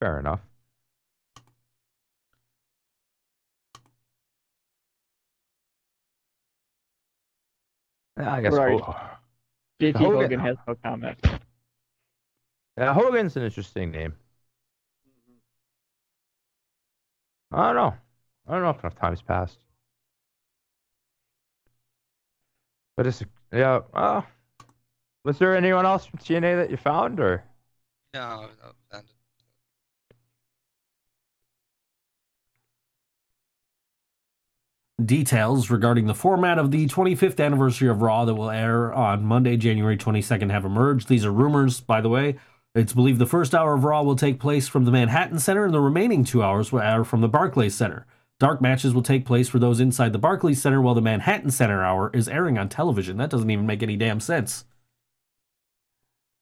Fair 0.00 0.18
enough. 0.18 0.40
I 8.28 8.40
guess 8.42 8.52
Right. 8.54 8.80
Ho- 8.80 8.96
JT 9.80 9.96
Hogan- 9.98 10.20
Hogan 10.22 10.40
has 10.40 10.56
no 10.66 10.74
comment. 10.76 11.18
yeah, 12.76 12.92
Hogan's 12.94 13.36
an 13.36 13.42
interesting 13.44 13.90
name. 13.90 14.14
I 17.52 17.66
don't 17.72 17.76
know. 17.76 17.94
I 18.46 18.52
don't 18.52 18.62
know 18.62 18.70
if 18.70 18.80
enough 18.80 18.94
time's 18.96 19.22
passed. 19.22 19.58
But 22.96 23.06
it's 23.06 23.22
yeah. 23.52 23.80
Uh, 23.94 24.22
was 25.24 25.38
there 25.38 25.56
anyone 25.56 25.86
else 25.86 26.04
from 26.06 26.18
TNA 26.20 26.56
that 26.56 26.70
you 26.70 26.76
found, 26.76 27.18
or 27.18 27.42
No, 28.14 28.48
no, 28.62 28.72
Details 35.04 35.70
regarding 35.70 36.06
the 36.06 36.14
format 36.14 36.58
of 36.58 36.70
the 36.70 36.86
25th 36.86 37.42
anniversary 37.44 37.88
of 37.88 38.02
Raw 38.02 38.24
that 38.24 38.34
will 38.34 38.50
air 38.50 38.92
on 38.92 39.24
Monday, 39.24 39.56
January 39.56 39.96
22nd 39.96 40.50
have 40.50 40.64
emerged. 40.64 41.08
These 41.08 41.24
are 41.24 41.32
rumors, 41.32 41.80
by 41.80 42.00
the 42.00 42.08
way. 42.08 42.36
It's 42.74 42.92
believed 42.92 43.18
the 43.18 43.26
first 43.26 43.54
hour 43.54 43.74
of 43.74 43.84
Raw 43.84 44.02
will 44.02 44.16
take 44.16 44.40
place 44.40 44.68
from 44.68 44.84
the 44.84 44.90
Manhattan 44.90 45.38
Center 45.38 45.64
and 45.64 45.72
the 45.72 45.80
remaining 45.80 46.24
two 46.24 46.42
hours 46.42 46.70
will 46.70 46.80
air 46.80 47.04
from 47.04 47.20
the 47.20 47.28
Barclays 47.28 47.74
Center. 47.74 48.06
Dark 48.38 48.60
matches 48.60 48.92
will 48.92 49.02
take 49.02 49.24
place 49.24 49.48
for 49.48 49.58
those 49.58 49.80
inside 49.80 50.12
the 50.12 50.18
Barclays 50.18 50.60
Center 50.60 50.80
while 50.80 50.94
the 50.94 51.00
Manhattan 51.00 51.50
Center 51.50 51.84
hour 51.84 52.10
is 52.12 52.28
airing 52.28 52.58
on 52.58 52.68
television. 52.68 53.16
That 53.16 53.30
doesn't 53.30 53.50
even 53.50 53.66
make 53.66 53.82
any 53.82 53.96
damn 53.96 54.20
sense. 54.20 54.64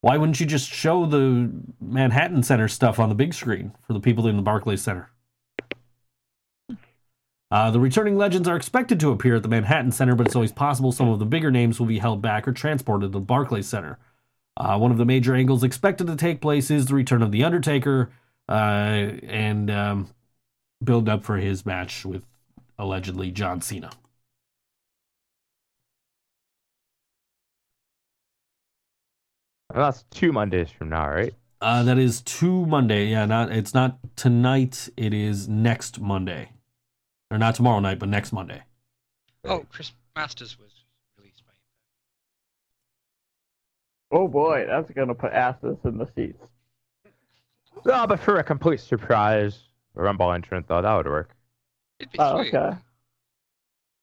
Why 0.00 0.16
wouldn't 0.16 0.38
you 0.38 0.46
just 0.46 0.70
show 0.70 1.06
the 1.06 1.50
Manhattan 1.80 2.42
Center 2.42 2.68
stuff 2.68 2.98
on 2.98 3.08
the 3.08 3.14
big 3.14 3.34
screen 3.34 3.72
for 3.86 3.92
the 3.92 4.00
people 4.00 4.26
in 4.26 4.36
the 4.36 4.42
Barclays 4.42 4.82
Center? 4.82 5.10
Uh, 7.50 7.70
the 7.70 7.80
returning 7.80 8.16
legends 8.16 8.46
are 8.46 8.56
expected 8.56 9.00
to 9.00 9.10
appear 9.10 9.36
at 9.36 9.42
the 9.42 9.48
Manhattan 9.48 9.90
Center, 9.90 10.14
but 10.14 10.26
it's 10.26 10.36
always 10.36 10.52
possible 10.52 10.92
some 10.92 11.08
of 11.08 11.18
the 11.18 11.24
bigger 11.24 11.50
names 11.50 11.80
will 11.80 11.86
be 11.86 11.98
held 11.98 12.20
back 12.20 12.46
or 12.46 12.52
transported 12.52 13.12
to 13.12 13.18
the 13.18 13.20
Barclays 13.20 13.68
Center. 13.68 13.98
Uh, 14.56 14.76
one 14.76 14.90
of 14.90 14.98
the 14.98 15.06
major 15.06 15.34
angles 15.34 15.64
expected 15.64 16.06
to 16.08 16.16
take 16.16 16.40
place 16.40 16.70
is 16.70 16.86
the 16.86 16.94
return 16.94 17.22
of 17.22 17.32
The 17.32 17.44
Undertaker 17.44 18.10
uh, 18.48 18.52
and 18.52 19.70
um, 19.70 20.08
build 20.82 21.08
up 21.08 21.24
for 21.24 21.36
his 21.38 21.64
match 21.64 22.04
with 22.04 22.24
allegedly 22.78 23.30
John 23.30 23.60
Cena. 23.60 23.90
well, 29.74 29.86
that's 29.86 30.04
two 30.10 30.32
Mondays 30.32 30.70
from 30.70 30.88
now, 30.88 31.08
right? 31.08 31.34
Uh, 31.60 31.82
that 31.82 31.98
is 31.98 32.22
two 32.22 32.66
Monday. 32.66 33.06
Yeah, 33.06 33.26
not 33.26 33.52
it's 33.52 33.74
not 33.74 33.98
tonight. 34.16 34.88
It 34.96 35.12
is 35.12 35.48
next 35.48 36.00
Monday, 36.00 36.50
or 37.30 37.38
not 37.38 37.54
tomorrow 37.54 37.80
night, 37.80 37.98
but 37.98 38.08
next 38.08 38.32
Monday. 38.32 38.62
oh, 39.44 39.64
Chris 39.70 39.92
Masters 40.16 40.58
was 40.58 40.70
released 41.18 41.42
by 41.44 41.52
Oh 44.16 44.28
boy, 44.28 44.64
that's 44.66 44.90
gonna 44.92 45.14
put 45.14 45.32
asses 45.32 45.76
in 45.84 45.98
the 45.98 46.06
seats. 46.14 46.42
No, 47.84 48.06
but 48.06 48.18
for 48.20 48.38
a 48.38 48.44
complete 48.44 48.80
surprise 48.80 49.60
Rumble 49.94 50.32
entrant, 50.32 50.68
though, 50.68 50.80
that 50.82 50.94
would 50.96 51.06
work. 51.06 51.30
It'd 51.98 52.12
be 52.12 52.18
Oh, 52.20 52.40
sweet. 52.42 52.54
okay. 52.54 52.76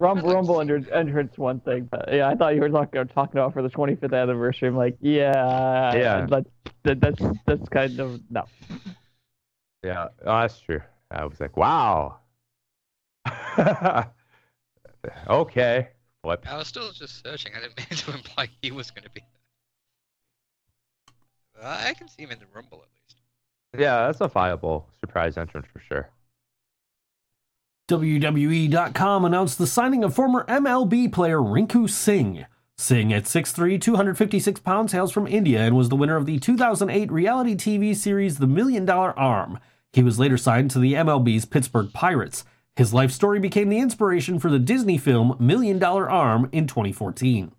Rumble, 0.02 0.34
Rumble 0.34 0.60
under, 0.60 0.76
entrance 0.94 1.38
one 1.38 1.62
thing, 1.62 1.86
but 1.90 2.12
yeah, 2.12 2.28
I 2.28 2.36
thought 2.36 2.54
you 2.54 2.60
were 2.60 2.70
talking 2.70 3.00
uh, 3.00 3.06
talking 3.06 3.40
about 3.40 3.54
for 3.54 3.62
the 3.62 3.70
25th 3.70 4.14
anniversary. 4.14 4.68
I'm 4.68 4.76
like, 4.76 4.98
yeah, 5.00 5.94
Yeah. 5.96 6.26
that's 6.30 6.48
that, 6.84 7.00
that's 7.00 7.24
that's 7.46 7.70
kind 7.70 7.98
of 8.02 8.20
no. 8.30 8.44
Yeah, 9.84 10.10
oh, 10.26 10.42
that's 10.42 10.60
true. 10.60 10.82
I 11.12 11.24
was 11.24 11.40
like, 11.40 11.56
wow. 11.56 12.18
okay. 15.28 15.90
Flip. 16.24 16.46
I 16.50 16.58
was 16.58 16.68
still 16.68 16.92
just 16.92 17.24
searching. 17.24 17.52
I 17.56 17.62
didn't 17.62 17.78
mean 17.92 18.00
to 18.00 18.14
imply 18.14 18.50
he 18.62 18.72
was 18.72 18.92
going 18.92 19.04
to 19.04 19.10
be 19.12 19.22
there. 19.22 19.30
Uh, 21.64 21.84
I 21.88 21.94
can 21.94 22.08
see 22.08 22.24
him 22.24 22.32
in 22.32 22.40
the 22.40 22.46
Rumble 22.54 22.84
at 22.84 22.90
least. 22.96 23.22
Yeah, 23.78 24.06
that's 24.06 24.22
a 24.22 24.28
viable 24.28 24.88
surprise 25.00 25.38
entrance 25.38 25.68
for 25.72 25.80
sure. 25.80 26.10
WWE.com 27.88 29.26
announced 29.26 29.60
the 29.60 29.68
signing 29.68 30.04
of 30.04 30.16
former 30.16 30.44
MLB 30.46 31.12
player 31.12 31.38
Rinku 31.38 31.88
Singh. 31.88 32.46
Singh, 32.78 33.14
at 33.14 33.24
6'3, 33.24 33.80
256 33.80 34.60
pounds, 34.62 34.92
hails 34.92 35.12
from 35.12 35.28
India 35.28 35.62
and 35.62 35.78
was 35.78 35.90
the 35.90 35.96
winner 35.96 36.18
of 36.18 36.26
the 36.26 36.40
2008 36.40 37.12
reality 37.12 37.56
TV 37.56 37.96
series 37.96 38.40
The 38.40 38.48
Million 38.48 38.86
Dollar 38.86 39.18
Arm. 39.18 39.60
He 39.94 40.04
was 40.04 40.20
later 40.20 40.38
signed 40.38 40.72
to 40.72 40.80
the 40.80 40.94
MLB's 40.94 41.46
Pittsburgh 41.46 41.94
Pirates. 41.94 42.44
His 42.76 42.94
life 42.94 43.12
story 43.12 43.40
became 43.40 43.70
the 43.70 43.80
inspiration 43.80 44.40
for 44.40 44.50
the 44.50 44.60
Disney 44.60 44.98
film 44.98 45.38
Million 45.40 45.80
Dollar 45.80 46.10
Arm 46.10 46.50
in 46.52 46.68
2014. 46.68 47.52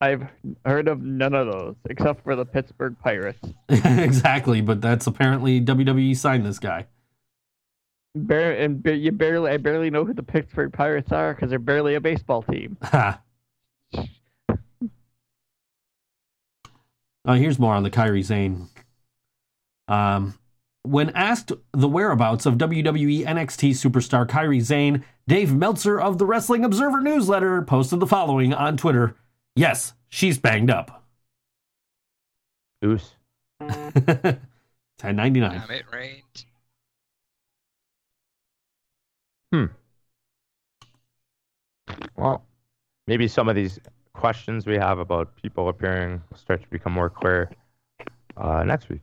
I've 0.00 0.28
heard 0.64 0.88
of 0.88 1.02
none 1.02 1.34
of 1.34 1.46
those 1.46 1.74
except 1.88 2.24
for 2.24 2.36
the 2.36 2.44
Pittsburgh 2.44 2.96
Pirates. 3.02 3.40
exactly, 3.68 4.60
but 4.60 4.80
that's 4.80 5.06
apparently 5.06 5.60
WWE 5.60 6.16
signed 6.16 6.44
this 6.44 6.58
guy. 6.58 6.86
Bar- 8.14 8.52
and 8.52 8.82
ba- 8.82 8.96
you 8.96 9.12
barely, 9.12 9.50
I 9.50 9.56
barely 9.58 9.90
know 9.90 10.04
who 10.04 10.14
the 10.14 10.22
Pittsburgh 10.22 10.72
Pirates 10.72 11.12
are 11.12 11.34
because 11.34 11.50
they're 11.50 11.58
barely 11.58 11.94
a 11.94 12.00
baseball 12.00 12.42
team. 12.42 12.76
Ha. 12.82 13.20
Uh, 17.26 17.34
here's 17.34 17.58
more 17.58 17.74
on 17.74 17.82
the 17.82 17.90
Kairi 17.90 18.24
Sane. 18.24 18.68
Um, 19.88 20.38
when 20.86 21.10
asked 21.10 21.52
the 21.72 21.88
whereabouts 21.88 22.46
of 22.46 22.54
WWE 22.54 23.24
NXT 23.26 23.70
superstar 23.70 24.26
Kairi 24.26 24.64
Sane, 24.64 25.04
Dave 25.28 25.54
Meltzer 25.54 26.00
of 26.00 26.18
the 26.18 26.26
Wrestling 26.26 26.64
Observer 26.64 27.00
newsletter 27.00 27.62
posted 27.62 28.00
the 28.00 28.06
following 28.06 28.54
on 28.54 28.76
Twitter 28.76 29.16
Yes, 29.56 29.94
she's 30.10 30.38
banged 30.38 30.70
up. 30.70 31.02
Goose. 32.82 33.14
1099. 33.58 35.50
Damn 35.50 35.70
it, 35.70 35.84
Reigns. 35.90 36.46
Well, 42.16 42.44
maybe 43.06 43.28
some 43.28 43.48
of 43.48 43.56
these 43.56 43.80
questions 44.12 44.66
we 44.66 44.76
have 44.76 44.98
about 44.98 45.34
people 45.36 45.68
appearing 45.68 46.22
will 46.30 46.36
start 46.36 46.62
to 46.62 46.68
become 46.68 46.92
more 46.92 47.08
clear 47.08 47.50
uh, 48.36 48.62
next 48.64 48.90
week. 48.90 49.00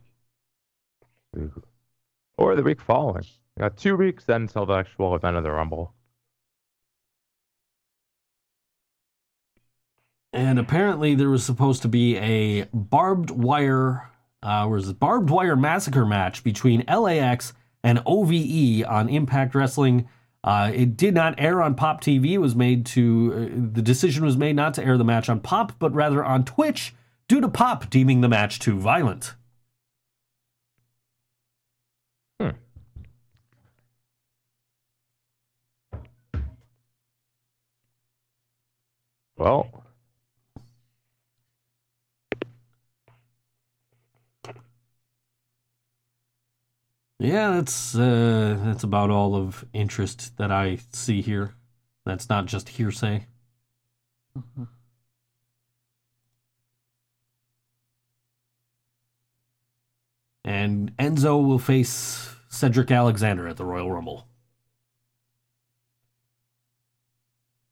Or 2.36 2.54
the 2.56 2.62
week 2.62 2.80
following. 2.80 3.24
We 3.56 3.60
got 3.60 3.76
two 3.76 3.96
weeks 3.96 4.24
then 4.24 4.42
until 4.42 4.66
the 4.66 4.74
actual 4.74 5.14
event 5.14 5.36
of 5.36 5.44
the 5.44 5.52
Rumble. 5.52 5.94
And 10.32 10.58
apparently, 10.58 11.14
there 11.14 11.30
was 11.30 11.44
supposed 11.44 11.82
to 11.82 11.88
be 11.88 12.16
a 12.16 12.64
barbed 12.74 13.30
wire, 13.30 14.10
uh, 14.42 14.66
was 14.68 14.92
barbed 14.92 15.30
wire 15.30 15.54
massacre 15.54 16.04
match 16.04 16.42
between 16.42 16.84
LAX 16.88 17.52
and 17.84 18.02
OVE 18.04 18.84
on 18.88 19.08
Impact 19.08 19.54
Wrestling. 19.54 20.08
Uh, 20.42 20.72
it 20.74 20.96
did 20.96 21.14
not 21.14 21.36
air 21.38 21.62
on 21.62 21.76
Pop 21.76 22.00
TV. 22.00 22.32
It 22.32 22.38
was 22.38 22.56
made 22.56 22.84
to 22.86 23.32
uh, 23.32 23.70
the 23.72 23.80
decision 23.80 24.24
was 24.24 24.36
made 24.36 24.56
not 24.56 24.74
to 24.74 24.84
air 24.84 24.98
the 24.98 25.04
match 25.04 25.28
on 25.28 25.38
Pop, 25.38 25.78
but 25.78 25.94
rather 25.94 26.24
on 26.24 26.44
Twitch, 26.44 26.94
due 27.28 27.40
to 27.40 27.48
Pop 27.48 27.88
deeming 27.88 28.20
the 28.20 28.28
match 28.28 28.58
too 28.58 28.76
violent. 28.76 29.34
Well, 39.36 39.84
Yeah, 47.18 47.52
that's 47.52 47.94
uh, 47.96 48.58
that's 48.64 48.84
about 48.84 49.10
all 49.10 49.34
of 49.36 49.64
interest 49.72 50.36
that 50.38 50.50
I 50.52 50.78
see 50.92 51.22
here. 51.22 51.54
That's 52.04 52.28
not 52.28 52.46
just 52.46 52.68
hearsay. 52.68 53.26
And 60.44 60.96
Enzo 60.96 61.44
will 61.46 61.58
face 61.58 62.34
Cedric 62.48 62.90
Alexander 62.90 63.46
at 63.48 63.56
the 63.58 63.64
Royal 63.66 63.90
Rumble. 63.92 64.26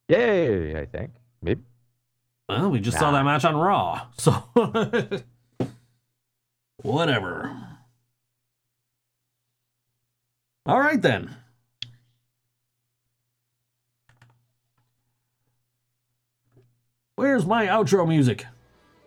yay, 0.09 0.77
I 0.81 0.87
think. 0.87 1.13
Maybe. 1.43 1.63
Well, 2.49 2.71
we 2.71 2.81
just 2.81 2.99
saw 2.99 3.11
that 3.13 3.25
match 3.25 3.45
on 3.45 3.57
Raw, 3.57 4.07
so 4.19 4.33
whatever. 6.83 7.57
All 10.67 10.79
right 10.81 11.01
then. 11.01 11.35
Where's 17.17 17.47
my 17.47 17.67
outro 17.67 18.07
music? 18.07 18.47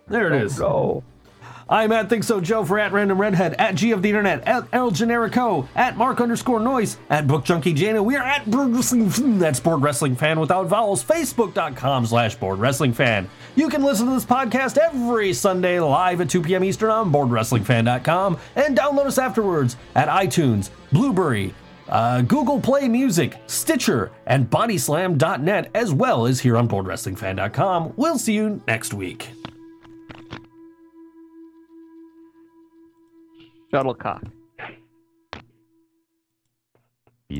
There 0.08 0.34
it 0.34 0.42
is. 0.42 0.60
Go. 0.60 1.04
I'm 1.68 1.92
at 1.92 2.10
Think 2.10 2.24
So 2.24 2.40
Joe 2.40 2.64
for 2.64 2.78
at 2.78 2.92
Random 2.92 3.20
Redhead, 3.20 3.56
at 3.56 3.76
G 3.76 3.92
of 3.92 4.04
the 4.04 4.10
Internet, 4.10 4.48
at 4.48 4.68
El 4.72 4.92
Generico, 4.92 5.68
at 5.76 5.98
Mark 5.98 6.22
underscore 6.22 6.60
Noise, 6.60 6.98
at 7.10 7.26
Book 7.26 7.44
Junkie 7.44 7.74
Jana. 7.74 8.04
We 8.04 8.16
are 8.16 8.24
at 8.24 8.44
Wrestling, 8.46 9.40
that's 9.40 9.60
Bored 9.60 9.82
Wrestling 9.82 10.16
Fan 10.16 10.40
without 10.40 10.68
vowels, 10.68 11.04
Facebook.com 11.04 12.06
slash 12.06 12.36
Bored 12.36 12.60
Wrestling 12.60 12.94
Fan. 12.94 13.28
You 13.56 13.70
can 13.70 13.84
listen 13.84 14.06
to 14.08 14.14
this 14.14 14.26
podcast 14.26 14.78
every 14.78 15.34
Sunday 15.34 15.80
live 15.80 16.22
at 16.22 16.30
2 16.30 16.44
p.m. 16.44 16.64
Eastern 16.64 16.92
on 16.92 17.12
BoredWrestlingFan.com 17.12 18.38
and 18.56 18.78
download 18.78 19.08
us 19.08 19.18
afterwards 19.18 19.76
at 19.96 20.08
iTunes, 20.08 20.70
Blubrry, 20.92 21.56
uh, 21.90 22.22
Google 22.22 22.60
Play 22.60 22.88
Music, 22.88 23.38
Stitcher, 23.48 24.12
and 24.28 24.50
BodySlam.net, 24.50 25.72
as 25.74 25.92
well 25.94 26.28
as 26.28 26.42
here 26.42 26.58
on 26.58 26.68
BoredWrestlingFan.com. 26.68 27.94
We'll 27.96 28.20
see 28.20 28.34
you 28.34 28.62
next 28.68 28.94
week. 28.94 29.35
Shuttlecock. 33.76 34.45